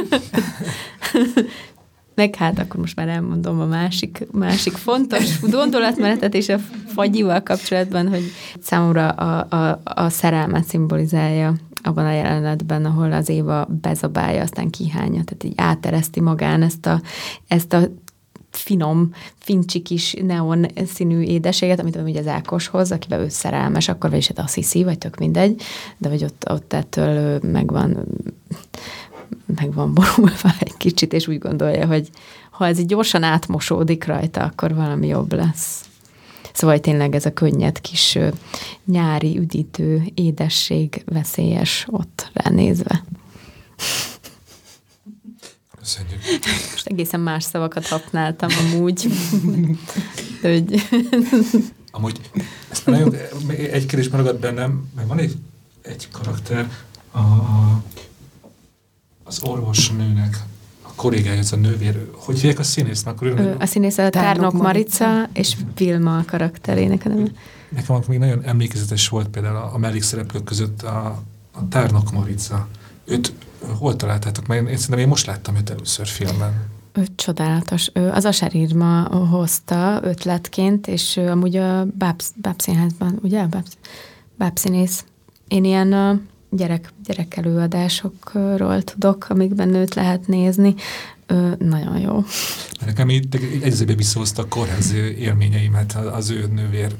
Meg 2.19 2.35
hát 2.35 2.59
akkor 2.59 2.81
most 2.81 2.97
már 2.97 3.09
elmondom 3.09 3.61
a 3.61 3.67
másik, 3.67 4.27
másik 4.33 4.73
fontos 4.73 5.41
gondolatmenetet 5.41 6.35
és 6.35 6.49
a 6.49 6.59
fagyival 6.87 7.43
kapcsolatban, 7.43 8.09
hogy 8.09 8.23
számomra 8.61 9.09
a, 9.09 9.57
a, 9.57 9.81
a 9.85 10.09
szerelmet 10.09 10.65
szimbolizálja 10.65 11.55
abban 11.83 12.05
a 12.05 12.13
jelenetben, 12.13 12.85
ahol 12.85 13.13
az 13.13 13.29
Éva 13.29 13.69
bezabálja, 13.81 14.43
aztán 14.43 14.71
kihányja, 14.71 15.25
tehát 15.25 15.45
így 15.45 15.53
átereszti 15.57 16.21
magán 16.21 16.63
ezt 16.63 16.87
a, 16.87 17.01
ezt 17.49 17.73
a 17.73 17.81
finom, 18.51 19.11
fincsi 19.39 19.83
kis 19.83 20.15
neon 20.27 20.67
színű 20.87 21.21
édeséget, 21.21 21.81
amit 21.81 21.97
ugye 21.97 22.21
az 22.21 22.27
Ákoshoz, 22.27 22.93
akiben 22.93 23.21
ő 23.21 23.29
szerelmes, 23.29 23.89
akkor 23.89 24.11
vagyis 24.11 24.29
hát 24.29 24.39
azt 24.39 24.55
hiszi, 24.55 24.85
vagy 24.85 24.99
tök 24.99 25.19
mindegy, 25.19 25.63
de 25.99 26.09
hogy 26.09 26.25
ott, 26.25 26.45
ott 26.51 26.73
ettől 26.73 27.41
megvan 27.43 28.07
meg 29.57 29.75
van 29.75 29.95
borulva 29.95 30.55
egy 30.59 30.77
kicsit, 30.77 31.13
és 31.13 31.29
úgy 31.29 31.39
gondolja, 31.39 31.87
hogy 31.87 32.11
ha 32.51 32.67
ez 32.67 32.79
így 32.79 32.87
gyorsan 32.87 33.23
átmosódik 33.23 34.05
rajta, 34.05 34.43
akkor 34.43 34.75
valami 34.75 35.07
jobb 35.07 35.33
lesz. 35.33 35.85
Szóval 36.53 36.81
tényleg 36.81 37.15
ez 37.15 37.27
a 37.27 37.33
könnyed 37.33 37.81
kis 37.81 38.19
nyári 38.85 39.39
üdítő 39.39 40.03
édesség 40.15 41.03
veszélyes 41.07 41.87
ott 41.91 42.31
ránézve. 42.33 43.05
Köszönjük. 45.79 46.21
Most 46.71 46.87
egészen 46.87 47.21
más 47.21 47.45
szavakat 47.45 47.87
használtam 47.87 48.49
amúgy. 48.59 49.07
Hogy 50.43 50.83
Amúgy 51.91 52.21
ezt 52.69 52.87
nagyon, 52.87 53.15
egy 53.49 53.87
kérdés 53.87 54.09
marad 54.09 54.39
bennem, 54.39 54.89
mert 54.97 55.09
van 55.09 55.19
egy, 55.19 55.37
egy 55.83 56.09
karakter, 56.11 56.71
a, 57.11 57.19
a, 57.19 57.83
az 59.29 59.43
orvosnőnek, 59.43 60.39
a 60.83 60.89
kollégája, 60.95 61.39
az 61.39 61.53
a 61.53 61.57
nővér, 61.57 62.11
hogy 62.13 62.41
hívják 62.41 62.59
a 62.59 62.63
ö, 62.63 63.27
örülök. 63.27 63.61
a 63.61 63.67
színész 63.67 63.99
a 63.99 64.11
Tárnok 64.11 64.23
Tárnok 64.23 64.53
Marica, 64.53 65.07
Marica. 65.07 65.31
és 65.33 65.57
Vilma 65.77 66.19
a 66.19 66.25
karakterének 66.27 67.03
a 67.05 67.09
neve. 67.09 67.31
Nekem 67.69 67.95
akkor 67.95 68.09
még 68.09 68.19
nagyon 68.19 68.43
emlékezetes 68.45 69.09
volt 69.09 69.29
például 69.29 69.57
a, 69.57 69.75
a 69.75 69.79
mellékszereplők 69.79 70.45
között 70.45 70.83
a, 70.83 71.23
a 71.53 71.69
Tárnok 71.69 72.13
Marica. 72.13 72.69
Őt 73.05 73.33
hol 73.79 73.97
találtátok? 73.97 74.47
Mert 74.47 74.61
én, 74.61 74.67
én 74.67 74.77
szerintem 74.77 74.99
én 74.99 75.09
most 75.09 75.27
láttam 75.27 75.57
őt 75.57 75.71
először 75.71 76.07
filmben. 76.07 76.53
Ő 76.93 77.07
csodálatos. 77.15 77.91
Ő 77.95 78.11
az 78.11 78.25
Asár 78.25 78.55
Irma 78.55 79.03
hozta 79.27 80.01
ötletként, 80.03 80.87
és 80.87 81.17
ő 81.17 81.29
amúgy 81.31 81.57
a 81.57 81.85
Bábsz, 81.85 82.33
Bábszínházban, 82.37 83.19
ugye? 83.23 83.47
Bábsz, 83.47 83.77
Bábszínész. 84.37 85.05
Én 85.49 85.65
ilyen 85.65 85.93
gyerek, 86.51 86.93
gyerekelőadásokról 87.05 88.83
tudok, 88.83 89.27
amikben 89.29 89.75
őt 89.75 89.95
lehet 89.95 90.27
nézni. 90.27 90.75
Ő 91.27 91.57
nagyon 91.59 91.99
jó. 91.99 92.25
Nekem 92.87 93.11
így 93.11 93.27
egy 93.35 93.63
egyzőbe 93.63 93.95
visszahozta 93.95 94.43
a 94.43 94.49
kórház 94.49 94.93
élményeimet 95.19 95.95
az- 96.13 96.31
ő 96.31 96.47
nővér 96.55 96.95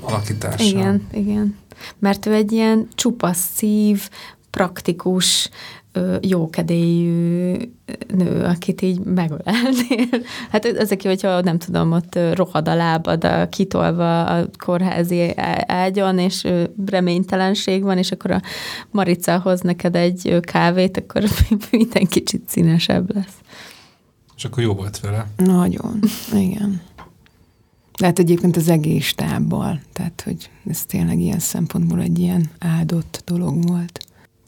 alakítása. 0.00 0.64
Igen, 0.64 1.06
igen. 1.12 1.56
Mert 1.98 2.26
ő 2.26 2.34
egy 2.34 2.52
ilyen 2.52 2.88
csupasz 2.94 3.50
szív, 3.54 4.08
praktikus, 4.50 5.48
ö, 5.48 5.83
jókedélyű 6.20 7.56
nő, 8.08 8.42
akit 8.42 8.82
így 8.82 8.98
megölelnél. 8.98 10.22
Hát 10.50 10.64
az, 10.64 10.90
aki, 10.90 11.08
hogyha 11.08 11.40
nem 11.40 11.58
tudom, 11.58 11.92
ott 11.92 12.18
rohad 12.32 12.68
a 12.68 12.74
lábad 12.74 13.24
a, 13.24 13.48
kitolva 13.48 14.24
a 14.24 14.46
kórházi 14.64 15.32
ágyon, 15.66 16.18
és 16.18 16.46
reménytelenség 16.86 17.82
van, 17.82 17.98
és 17.98 18.10
akkor 18.10 18.30
a 18.30 18.40
Marica 18.90 19.40
hoz 19.40 19.60
neked 19.60 19.96
egy 19.96 20.38
kávét, 20.40 20.96
akkor 20.96 21.22
minden 21.70 22.04
kicsit 22.04 22.42
színesebb 22.46 23.14
lesz. 23.14 23.36
És 24.36 24.44
akkor 24.44 24.62
jó 24.62 24.74
volt 24.74 25.00
vele. 25.00 25.26
Nagyon, 25.36 25.98
igen. 26.32 26.80
Lehet 27.98 28.18
egyébként 28.18 28.56
az 28.56 28.68
egész 28.68 29.14
tábbal, 29.14 29.80
tehát 29.92 30.22
hogy 30.24 30.50
ez 30.66 30.84
tényleg 30.84 31.18
ilyen 31.18 31.38
szempontból 31.38 32.00
egy 32.00 32.18
ilyen 32.18 32.50
áldott 32.58 33.22
dolog 33.26 33.68
volt. 33.68 34.03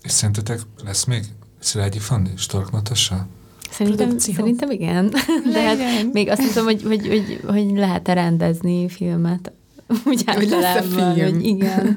És 0.06 0.12
szerintetek 0.12 0.60
lesz 0.84 1.04
még 1.04 1.24
Szilágyi 1.58 1.98
Fanni, 1.98 2.30
Stork 2.36 2.70
Natassa? 2.70 3.26
Szerintem, 3.70 4.06
Produkció. 4.06 4.34
szerintem 4.34 4.70
igen. 4.70 5.12
De 5.52 5.62
hát 5.62 5.78
még 6.12 6.28
azt 6.28 6.40
hiszem, 6.40 6.64
hogy, 6.64 6.82
hogy, 6.82 7.06
hogy, 7.06 7.40
hogy 7.46 7.70
lehet-e 7.76 8.12
rendezni 8.12 8.88
filmet. 8.88 9.52
Úgy 10.04 10.22
Hogy 10.24 10.52
általában, 10.52 11.14
film. 11.14 11.32
hogy 11.32 11.44
igen. 11.44 11.84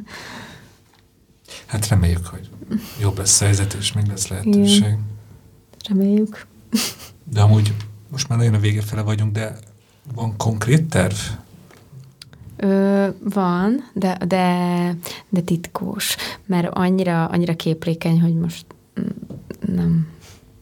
Hát 1.65 1.87
reméljük, 1.87 2.25
hogy 2.25 2.49
jobb 2.99 3.17
lesz 3.17 3.41
a 3.41 3.45
helyzet, 3.45 3.73
és 3.73 3.93
még 3.93 4.05
lesz 4.05 4.27
lehetőség. 4.27 4.77
Igen. 4.77 4.99
Reméljük. 5.89 6.45
De 7.23 7.41
amúgy 7.41 7.73
most 8.11 8.27
már 8.27 8.37
nagyon 8.37 8.53
a 8.53 8.59
vége 8.59 8.81
fele 8.81 9.01
vagyunk, 9.01 9.31
de 9.31 9.57
van 10.15 10.37
konkrét 10.37 10.89
terv? 10.89 11.15
Ö, 12.61 13.07
van, 13.23 13.89
de, 13.93 14.17
de, 14.27 14.95
de 15.29 15.41
titkos, 15.41 16.15
mert 16.45 16.67
annyira, 16.73 17.25
annyira 17.25 17.55
képlékeny, 17.55 18.21
hogy 18.21 18.35
most 18.35 18.65
mm, 18.99 19.05
nem. 19.75 20.07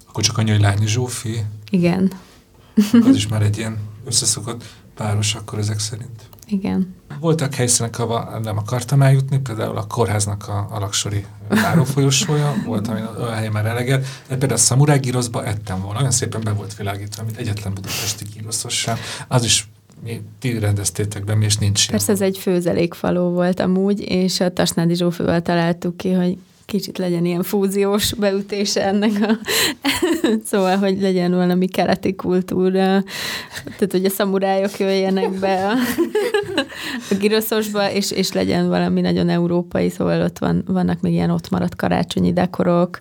Akkor 0.08 0.24
csak 0.24 0.38
annyi, 0.38 0.52
hogy 0.52 0.62
Lányi 0.62 0.88
Zsófi, 0.88 1.46
Igen. 1.70 2.12
az 3.08 3.16
is 3.16 3.28
már 3.28 3.42
egy 3.42 3.58
ilyen 3.58 3.78
összeszokott 4.06 4.64
páros 4.96 5.36
akkor 5.36 5.60
ezek 5.60 5.80
szerint. 5.80 6.30
Igen. 6.48 6.96
Voltak 7.20 7.54
helyszínek, 7.54 8.00
ahol 8.00 8.40
nem 8.44 8.58
akartam 8.58 9.02
eljutni, 9.02 9.40
például 9.40 9.78
a 9.78 9.88
kórháznak 9.88 10.48
a 10.48 10.68
alaksori 10.70 11.26
várófolyosója, 11.50 12.54
volt, 12.66 12.88
ami 12.88 13.00
olyan 13.20 13.34
helyen 13.34 13.52
már 13.52 13.66
eleget, 13.66 14.02
de 14.28 14.38
például 14.38 14.54
a 14.54 14.58
szamuráj 14.58 15.00
gyroszba 15.00 15.46
ettem 15.46 15.82
volna, 15.82 16.00
olyan 16.00 16.12
szépen 16.12 16.42
be 16.44 16.52
volt 16.52 16.76
világítva, 16.76 17.24
mint 17.24 17.38
egyetlen 17.38 17.74
budapesti 17.74 18.26
gyroszos 18.36 18.74
sem. 18.80 18.98
Az 19.28 19.44
is 19.44 19.67
mi, 20.08 20.22
ti 20.40 20.60
rendeztétek 20.60 21.24
be, 21.24 21.36
mi, 21.36 21.46
és 21.46 21.58
nincs 21.58 21.90
Persze 21.90 22.12
ez 22.12 22.22
egy 22.22 22.38
főzelékfaló 22.38 23.30
volt 23.30 23.60
amúgy, 23.60 24.00
és 24.00 24.40
a 24.40 24.54
Tasnádi 24.54 24.96
Zsófővel 24.96 25.42
találtuk 25.42 25.98
ki, 25.98 26.12
hogy 26.12 26.38
kicsit 26.66 26.98
legyen 26.98 27.26
ilyen 27.26 27.44
fúziós 27.44 28.14
beütése 28.14 28.86
ennek 28.86 29.12
a... 29.22 29.38
szóval, 30.50 30.78
hogy 30.78 31.02
legyen 31.02 31.32
valami 31.32 31.68
keleti 31.68 32.16
kultúra, 32.16 33.04
tehát, 33.64 33.92
hogy 33.92 34.06
a 34.06 34.10
szamurájok 34.10 34.80
jöjjenek 34.80 35.32
be 35.40 35.68
a, 35.68 35.74
a 37.10 37.16
giroszosba, 37.20 37.92
és, 37.92 38.12
és 38.12 38.32
legyen 38.32 38.68
valami 38.68 39.02
nagyon 39.02 39.30
európai, 39.30 39.90
szóval 39.90 40.22
ott 40.22 40.38
van, 40.38 40.64
vannak 40.68 41.02
még 41.02 41.14
ilyen 41.14 41.30
ott 41.30 41.50
maradt 41.50 41.76
karácsonyi 41.76 42.34
dekorok. 42.34 42.98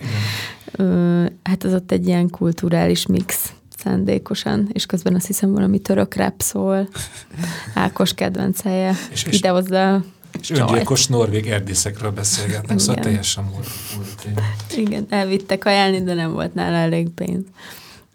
Ö, 0.73 1.25
hát 1.43 1.65
az 1.65 1.73
ott 1.73 1.93
egy 1.93 2.07
ilyen 2.07 2.31
kulturális 2.31 3.07
mix 3.07 3.56
szándékosan, 3.83 4.69
és 4.73 4.87
közben 4.87 5.15
azt 5.15 5.27
hiszem 5.27 5.53
valami 5.53 5.79
török 5.79 6.15
rap 6.15 6.41
szól. 6.43 6.89
Ákos 7.75 8.15
kedvencelje. 8.15 8.95
És- 9.11 9.25
és- 9.25 9.39
Idehozza 9.39 10.05
És 10.41 10.51
öngyilkos 10.51 11.07
norvég 11.07 11.47
erdészekről 11.47 12.11
beszélgetnek, 12.11 12.79
szóval 12.79 12.95
Igen. 12.95 13.07
teljesen 13.07 13.45
múlt. 13.45 13.69
múlt 13.97 14.27
év. 14.27 14.79
Igen, 14.79 15.07
elvittek 15.09 15.65
ajánlni, 15.65 16.03
de 16.03 16.15
nem 16.15 16.33
volt 16.33 16.55
nála 16.55 16.77
elég 16.77 17.09
pénz. 17.09 17.45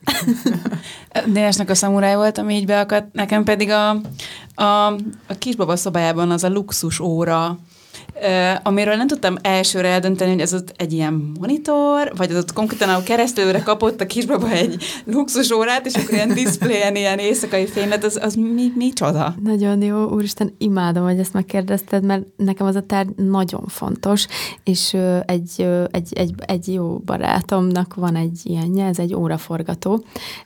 Dénesnek 1.33 1.69
a 1.69 1.75
szamuráj 1.75 2.15
volt, 2.15 2.37
ami 2.37 2.55
így 2.55 2.65
beakadt, 2.65 3.13
nekem 3.13 3.43
pedig 3.43 3.69
a, 3.69 3.89
a, 4.55 4.85
a 5.27 5.33
kisbaba 5.37 5.75
szobájában 5.75 6.31
az 6.31 6.43
a 6.43 6.49
luxus 6.49 6.99
óra, 6.99 7.59
amiről 8.63 8.95
nem 8.95 9.07
tudtam 9.07 9.35
elsőre 9.41 9.87
eldönteni, 9.87 10.31
hogy 10.31 10.41
ez 10.41 10.53
ott 10.53 10.73
egy 10.75 10.93
ilyen 10.93 11.31
monitor, 11.39 12.13
vagy 12.15 12.31
az 12.31 12.37
ott 12.37 12.53
konkrétan 12.53 12.89
a 12.89 13.03
keresztülőre 13.03 13.61
kapott 13.63 14.01
a 14.01 14.05
kisbaba 14.05 14.49
egy 14.49 14.83
luxus 15.05 15.51
órát, 15.51 15.85
és 15.85 15.93
akkor 15.93 16.13
ilyen 16.13 16.33
diszpléjen 16.33 16.95
ilyen 16.95 17.17
éjszakai 17.19 17.65
fénylet, 17.65 18.03
az, 18.03 18.19
az 18.21 18.35
mi, 18.35 18.71
mi 18.75 18.93
csoda? 18.93 19.35
Nagyon 19.43 19.81
jó, 19.81 20.03
úristen, 20.03 20.53
imádom, 20.57 21.03
hogy 21.03 21.19
ezt 21.19 21.33
megkérdezted, 21.33 22.03
mert 22.03 22.23
nekem 22.37 22.67
az 22.67 22.75
a 22.75 22.81
tárgy 22.81 23.09
nagyon 23.15 23.63
fontos, 23.67 24.27
és 24.63 24.97
egy, 25.25 25.67
egy, 25.91 26.13
egy, 26.13 26.33
egy 26.45 26.73
jó 26.73 26.97
barátomnak 26.97 27.93
van 27.95 28.15
egy 28.15 28.39
ilyenje, 28.43 28.85
ez 28.85 28.99
egy 28.99 29.13
óraforgató. 29.13 30.03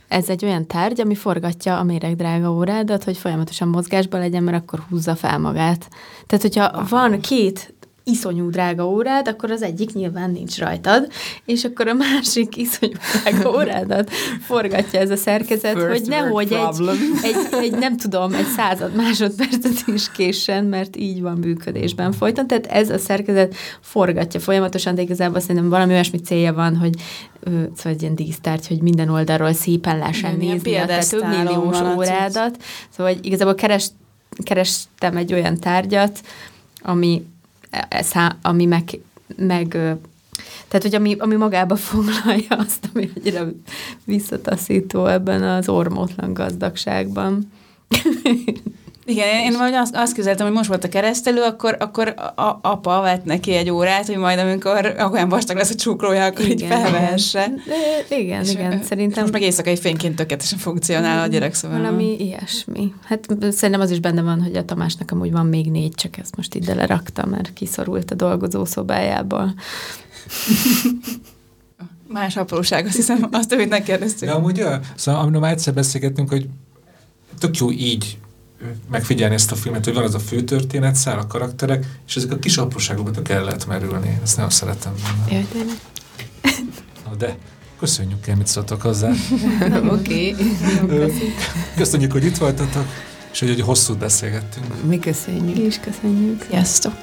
Ez 0.07 0.30
egy 0.30 0.45
olyan 0.45 0.68
tárgy, 0.68 1.02
ami 1.02 1.15
forgatja 1.15 1.77
a 1.77 1.84
méregdrága 1.84 2.52
órádat, 2.52 3.03
hogy 3.03 3.18
folyamatosan 3.18 3.68
mozgásban 3.68 4.19
legyen, 4.19 4.43
mert 4.43 4.57
akkor 4.57 4.80
húzza 4.89 5.15
fel 5.15 5.39
magát. 5.39 5.89
Tehát, 6.27 6.43
hogyha 6.43 6.85
van 6.89 7.19
két 7.19 7.64
iszonyú 8.07 8.49
drága 8.49 8.90
órád, 8.90 9.27
akkor 9.27 9.52
az 9.52 9.61
egyik 9.61 9.94
nyilván 9.94 10.32
nincs 10.32 10.57
rajtad, 10.57 11.11
és 11.45 11.64
akkor 11.64 11.88
a 11.88 11.94
másik 11.94 12.57
iszonyú 12.65 12.94
drága 13.22 13.49
órádat 13.49 14.10
forgatja 14.41 14.99
ez 14.99 15.10
a 15.10 15.15
szerkezet, 15.15 15.73
First 15.73 15.90
hogy 15.90 16.07
nehogy 16.07 16.52
egy, 16.52 16.82
egy, 17.23 17.36
egy, 17.52 17.72
nem 17.72 17.98
tudom, 17.98 18.34
egy 18.34 18.45
század 18.45 18.95
másodpercet 18.95 19.84
is 19.88 20.11
késsen, 20.11 20.65
mert 20.65 20.95
így 20.95 21.22
van 21.22 21.38
működésben 21.38 22.11
folyton. 22.11 22.48
Tehát 22.48 22.65
ez 22.65 22.90
a 22.90 22.98
szerkezet 22.98 23.56
forgatja 23.82 24.40
folyamatosan, 24.40 24.95
de 24.95 25.02
igazából 25.02 25.40
szerintem 25.40 25.69
valami 25.69 25.94
olyasmi 25.94 26.19
célja 26.19 26.53
van, 26.53 26.77
hogy 26.77 26.94
szóval 27.45 27.91
egy 27.94 28.02
ilyen 28.02 28.15
dísztárgy, 28.15 28.68
hogy 28.68 28.82
minden 28.82 29.10
oldalról 29.10 29.53
szépen 29.53 29.98
ilyen 29.98 30.36
nézni 30.38 30.76
a 30.76 30.86
te 30.86 31.06
több 31.10 31.27
milliós 31.27 31.82
órádat. 31.82 32.64
Szóval 32.90 33.14
hogy 33.14 33.26
igazából 33.26 33.56
keres, 33.56 33.88
kerestem 34.44 35.18
egy 35.18 35.34
olyan 35.34 35.60
tárgyat, 35.60 36.19
ami, 36.82 37.26
szá, 37.89 38.35
ami 38.41 38.65
meg, 38.65 38.99
meg 39.35 39.68
tehát, 40.68 40.81
hogy 40.81 40.95
ami, 40.95 41.15
ami 41.19 41.35
magába 41.35 41.76
foglalja 41.89 42.47
azt, 42.49 42.89
ami 42.93 43.11
annyira 43.15 43.47
visszataszító 44.03 45.06
ebben 45.06 45.43
az 45.43 45.69
ormótlan 45.69 46.34
gazdagságban. 46.34 47.52
Igen, 49.07 49.27
én, 49.27 49.45
én 49.45 49.52
valahogy 49.52 49.73
azt, 49.73 49.95
azt 49.95 50.14
képzeltem, 50.14 50.45
hogy 50.45 50.56
most 50.56 50.69
volt 50.69 50.84
a 50.84 50.90
keresztelő, 50.90 51.41
akkor, 51.41 51.76
akkor 51.80 52.07
a, 52.36 52.60
apa 52.61 53.02
vett 53.02 53.26
neki 53.26 53.52
egy 53.52 53.69
órát, 53.69 54.06
hogy 54.06 54.18
majd 54.18 54.40
amikor 54.40 54.95
olyan 55.11 55.30
vastag 55.30 55.57
lesz 55.57 55.69
a 55.69 55.76
csúklója, 55.76 56.26
akkor 56.26 56.45
így 56.45 56.61
felvehesse. 56.61 57.53
De, 58.10 58.15
igen, 58.15 58.41
És, 58.41 58.52
igen, 58.52 58.72
és 58.72 58.86
szerintem 58.86 59.22
most 59.22 59.34
meg 59.34 59.41
éjszakai 59.41 59.77
fényként 59.77 60.15
tökéletesen 60.15 60.57
funkcionál 60.57 61.23
a 61.23 61.27
gyerek 61.27 61.53
szóval. 61.53 61.77
valami 61.77 62.15
ilyesmi. 62.19 62.94
Hát 63.03 63.27
szerintem 63.40 63.82
az 63.82 63.91
is 63.91 63.99
benne 63.99 64.22
van, 64.22 64.41
hogy 64.41 64.56
a 64.56 64.65
Tamásnak 64.65 65.11
amúgy 65.11 65.32
van 65.32 65.45
még 65.45 65.72
négy, 65.72 65.94
csak 65.94 66.18
ezt 66.18 66.36
most 66.36 66.56
ide 66.56 66.73
lerakta, 66.73 67.26
mert 67.26 67.53
kiszorult 67.53 68.11
a 68.11 68.15
dolgozó 68.15 68.65
szobájából. 68.65 69.53
Más 72.07 72.38
apróság, 72.38 72.86
azt 72.86 72.95
hiszem, 72.95 73.27
azt, 73.32 73.52
amit 73.52 73.69
megkérdeztük. 73.69 74.27
De 74.27 74.34
amúgy, 74.34 74.57
ja, 74.57 74.80
szóval 74.95 75.22
amiről 75.22 75.40
már 75.40 75.52
egyszer 75.52 75.73
beszélgettünk, 75.73 76.30
hogy 76.30 76.48
tök 77.40 77.57
jó 77.57 77.72
így 77.72 78.18
megfigyelni 78.91 79.36
ezt 79.36 79.52
a 79.52 79.56
filmet, 79.56 79.86
hogy 79.86 79.94
van 79.94 80.03
az 80.03 80.14
a 80.14 80.19
főtörténet, 80.19 80.95
száll 80.95 81.18
a 81.18 81.27
karakterek, 81.27 81.86
és 82.07 82.15
ezek 82.15 82.32
a 82.32 82.38
kis 82.40 82.57
apróságokba 82.57 83.11
tök 83.11 83.30
el 83.30 83.44
lehet 83.44 83.68
merülni. 83.68 84.19
Ezt 84.23 84.36
nagyon 84.36 84.52
szeretem. 84.52 84.94
Jaj, 85.30 85.45
tényleg. 85.52 85.76
Na 87.06 87.15
de, 87.15 87.38
köszönjük 87.80 88.27
el, 88.27 88.36
mit 88.36 88.48
szóltok 88.48 88.82
hozzá. 88.82 89.11
Oké. 89.99 90.36
Ö, 90.90 91.07
Köszönjük, 91.76 92.11
hogy 92.11 92.26
itt 92.26 92.38
voltatok, 92.38 92.86
és 93.32 93.40
hogy, 93.40 93.49
hogy 93.49 93.61
hosszút 93.61 93.98
beszélgettünk. 93.98 94.65
Mi 94.88 94.99
köszönjük. 94.99 95.57
Mi 95.57 95.64
is 95.64 95.80
köszönjük. 95.80 96.45
Sziasztok! 96.49 96.94